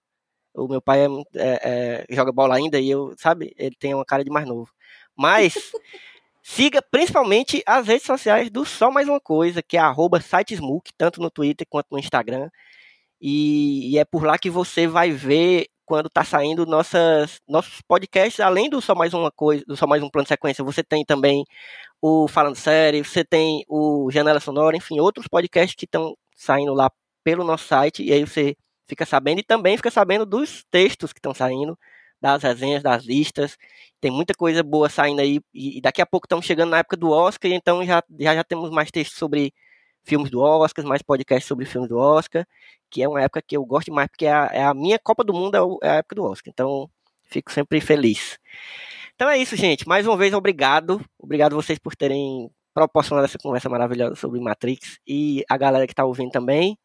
O 0.53 0.67
meu 0.67 0.81
pai 0.81 1.01
é 1.05 1.07
é- 1.35 2.05
é, 2.09 2.15
joga 2.15 2.31
bola 2.31 2.55
ainda 2.55 2.79
e 2.79 2.89
eu, 2.89 3.13
sabe, 3.17 3.53
ele 3.57 3.75
tem 3.77 3.93
uma 3.93 4.05
cara 4.05 4.23
de 4.23 4.29
mais 4.29 4.47
novo. 4.47 4.69
Mas 5.17 5.53
siga 6.45 6.79
principalmente 6.91 7.63
as 7.65 7.87
redes 7.87 8.05
sociais 8.05 8.51
do 8.51 8.63
Só 8.65 8.91
Mais 8.91 9.07
Uma 9.07 9.19
Coisa, 9.19 9.63
que 9.63 9.77
é 9.77 9.79
arroba 9.79 10.21
sitesmook, 10.21 10.91
tanto 10.95 11.19
no 11.19 11.31
Twitter 11.31 11.65
quanto 11.67 11.87
no 11.91 11.97
Instagram. 11.97 12.49
E, 13.19 13.91
e 13.91 13.97
é 13.97 14.05
por 14.05 14.23
lá 14.23 14.37
que 14.37 14.49
você 14.49 14.87
vai 14.87 15.11
ver 15.11 15.67
quando 15.85 16.09
tá 16.09 16.23
saindo 16.23 16.65
nossas, 16.65 17.41
nossos 17.47 17.81
podcasts, 17.81 18.39
além 18.39 18.69
do 18.69 18.79
Só 18.81 18.93
Mais 18.93 19.13
Uma 19.13 19.31
Coisa, 19.31 19.63
do 19.67 19.75
Só 19.75 19.87
Mais 19.87 20.03
Um 20.03 20.09
Plano 20.09 20.25
de 20.25 20.29
Sequência, 20.29 20.63
você 20.63 20.83
tem 20.83 21.03
também 21.03 21.43
o 22.01 22.27
Falando 22.27 22.55
Sério, 22.55 23.03
você 23.03 23.23
tem 23.25 23.65
o 23.67 24.11
Janela 24.11 24.39
Sonora, 24.39 24.77
enfim, 24.77 24.99
outros 24.99 25.27
podcasts 25.27 25.75
que 25.75 25.85
estão 25.85 26.15
saindo 26.35 26.73
lá 26.75 26.91
pelo 27.23 27.43
nosso 27.43 27.65
site, 27.67 28.03
e 28.03 28.13
aí 28.13 28.23
você 28.25 28.55
fica 28.87 29.05
sabendo, 29.05 29.39
e 29.39 29.43
também 29.43 29.77
fica 29.77 29.91
sabendo 29.91 30.25
dos 30.27 30.63
textos 30.71 31.11
que 31.13 31.19
estão 31.19 31.33
saindo, 31.33 31.77
das 32.25 32.41
resenhas, 32.41 32.81
das 32.81 33.05
listas, 33.05 33.55
tem 34.01 34.09
muita 34.09 34.33
coisa 34.33 34.63
boa 34.63 34.89
saindo 34.89 35.21
aí, 35.21 35.39
e, 35.53 35.79
daqui 35.79 36.01
a 36.01 36.05
pouco 36.05 36.25
estamos 36.25 36.45
chegando 36.45 36.71
na 36.71 36.79
época 36.79 36.97
do 36.97 37.11
Oscar, 37.11 37.51
então 37.51 37.85
já, 37.85 38.03
já, 38.19 38.35
já 38.35 38.43
temos 38.43 38.71
mais 38.71 38.89
textos 38.89 39.17
sobre 39.17 39.53
filmes 40.03 40.31
do 40.31 40.41
Oscar, 40.41 40.83
mais 40.85 41.03
podcasts 41.03 41.47
sobre 41.47 41.65
filmes 41.65 41.89
do 41.89 41.97
Oscar, 41.97 42.45
que 42.89 43.03
é 43.03 43.07
uma 43.07 43.21
época 43.21 43.41
que 43.41 43.55
eu 43.55 43.63
gosto 43.63 43.85
demais, 43.85 44.07
porque 44.09 44.25
é 44.25 44.33
a, 44.33 44.49
é 44.51 44.63
a 44.63 44.73
minha 44.73 44.97
Copa 44.97 45.23
do 45.23 45.33
Mundo, 45.33 45.79
é, 45.83 45.87
é 45.87 45.91
a 45.91 45.95
época 45.95 46.15
do 46.15 46.23
Oscar, 46.23 46.51
então 46.51 46.89
fico 47.25 47.51
sempre 47.51 47.79
feliz. 47.79 48.39
Então 49.13 49.29
é 49.29 49.37
isso, 49.37 49.55
gente, 49.55 49.87
mais 49.87 50.07
uma 50.07 50.17
vez 50.17 50.33
obrigado, 50.33 51.03
obrigado 51.19 51.55
vocês 51.55 51.77
por 51.77 51.95
terem 51.95 52.49
proporcionado 52.73 53.25
essa 53.25 53.37
conversa 53.37 53.69
maravilhosa 53.69 54.15
sobre 54.15 54.39
Matrix, 54.39 54.99
e 55.07 55.43
a 55.47 55.57
galera 55.57 55.85
que 55.85 55.93
está 55.93 56.05
ouvindo 56.05 56.31
também, 56.31 56.77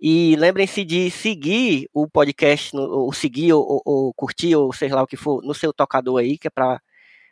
e 0.00 0.36
lembrem-se 0.36 0.84
de 0.84 1.10
seguir 1.10 1.88
o 1.92 2.08
podcast, 2.08 2.76
ou 2.76 3.12
seguir, 3.12 3.52
ou, 3.54 3.82
ou- 3.84 4.12
curtir, 4.14 4.54
ou 4.56 4.72
seja 4.72 4.94
lá 4.96 5.02
o 5.02 5.06
que 5.06 5.16
for, 5.16 5.42
no 5.42 5.54
seu 5.54 5.72
tocador 5.72 6.20
aí, 6.20 6.38
que 6.38 6.48
é 6.48 6.50
para 6.50 6.80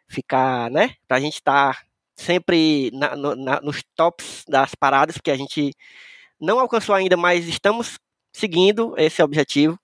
ficar, 0.08 0.70
né? 0.70 0.94
Pra 1.08 1.20
gente 1.20 1.34
estar 1.34 1.84
sempre 2.16 2.90
na- 2.92 3.16
na- 3.16 3.60
nos 3.60 3.82
tops 3.96 4.44
das 4.48 4.74
paradas, 4.74 5.16
porque 5.16 5.30
a 5.30 5.36
gente 5.36 5.72
não 6.40 6.58
alcançou 6.60 6.94
ainda, 6.94 7.16
mas 7.16 7.48
estamos 7.48 7.98
seguindo 8.34 8.94
esse 8.98 9.22
objetivo. 9.22 9.78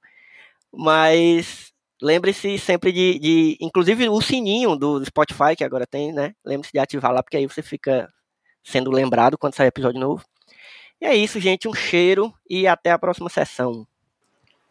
Mas 0.73 1.73
lembre-se 2.03 2.59
sempre 2.59 2.93
de, 2.93 3.19
de- 3.19 3.57
inclusive 3.61 4.09
o 4.09 4.21
sininho 4.21 4.77
do 4.77 5.05
Spotify, 5.05 5.57
que 5.57 5.65
agora 5.65 5.87
tem, 5.87 6.13
né? 6.13 6.33
Lembre-se 6.45 6.73
de 6.73 6.79
ativar 6.79 7.13
lá, 7.13 7.23
porque 7.23 7.37
aí 7.37 7.47
você 7.47 7.63
fica 7.63 8.09
sendo 8.65 8.91
lembrado 8.91 9.39
quando 9.39 9.55
sair 9.55 9.69
episódio 9.69 10.01
novo. 10.01 10.25
E 11.01 11.07
é 11.07 11.15
isso, 11.17 11.41
gente. 11.41 11.69
Um 11.69 11.75
cheiro 11.75 12.33
e 12.49 12.67
até 12.67 12.91
a 12.91 12.99
próxima 12.99 13.29
sessão. 13.31 13.87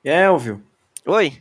E 0.03 0.09
é, 0.09 0.23
Elvio, 0.25 0.61
Oi? 1.05 1.33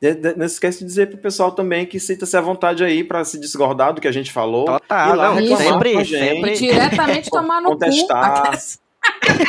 de- 0.00 0.14
de- 0.14 0.34
não 0.36 0.46
esquece 0.46 0.80
de 0.80 0.86
dizer 0.86 1.08
pro 1.08 1.18
pessoal 1.18 1.52
também 1.52 1.86
que 1.86 2.00
sinta-se 2.00 2.36
à 2.36 2.40
vontade 2.40 2.82
aí 2.82 3.04
pra 3.04 3.24
se 3.24 3.38
desgordar 3.38 3.92
do 3.92 4.00
que 4.00 4.08
a 4.08 4.12
gente 4.12 4.32
falou. 4.32 4.64
Total, 4.66 5.14
lá 5.16 5.34
não, 5.40 5.56
sempre, 5.56 6.04
sempre. 6.04 6.54
Diretamente 6.56 7.30
tomar 7.30 7.60
no 7.60 7.70
Contestar. 7.70 8.50
cu. 8.50 8.56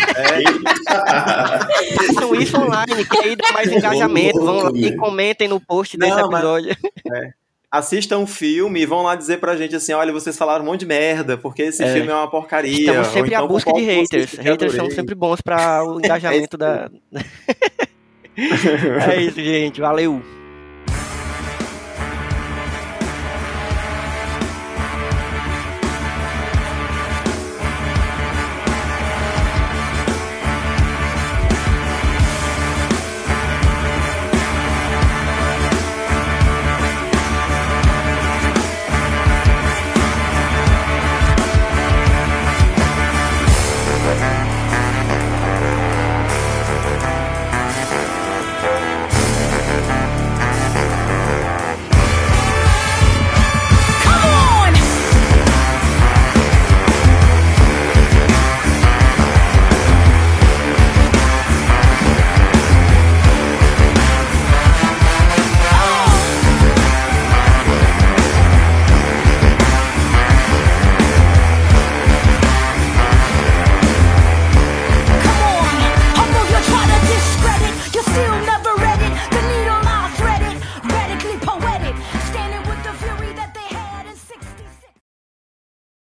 Façam 1.96 2.36
isso 2.36 2.58
online, 2.60 3.06
que 3.06 3.18
aí 3.20 3.36
dá 3.36 3.52
mais 3.54 3.72
engajamento. 3.72 4.40
Vão 4.40 4.64
lá 4.64 4.72
e 4.76 4.96
comentem 4.96 5.48
no 5.48 5.60
post 5.60 5.98
desse 5.98 6.16
Não, 6.16 6.30
mas- 6.30 6.40
episódio. 6.44 6.76
Assistam 7.76 8.20
um 8.20 8.28
filme 8.28 8.82
e 8.82 8.86
vão 8.86 9.02
lá 9.02 9.16
dizer 9.16 9.40
pra 9.40 9.56
gente 9.58 9.76
assim: 9.76 9.94
olha, 9.94 10.14
vocês 10.14 10.38
falaram 10.38 10.64
um 10.64 10.68
monte 10.68 10.82
de 10.82 10.86
merda, 10.86 11.36
porque 11.36 11.64
esse 11.64 11.84
É. 11.84 11.92
filme 11.92 12.12
é 12.12 12.14
uma 12.14 12.30
porcaria. 12.30 12.72
Estamos 12.72 13.08
sempre 13.08 13.34
à 13.34 13.40
então, 13.40 13.48
busca 13.48 13.74
de 13.74 13.82
haters. 13.82 14.36
Haters 14.36 14.74
são 14.76 14.92
sempre 14.92 15.16
bons 15.16 15.42
para 15.42 15.84
o 15.84 15.98
engajamento 16.06 16.56
da. 16.56 16.88
é 18.38 19.22
isso, 19.22 19.42
gente. 19.42 19.82
Valeu. 19.82 20.22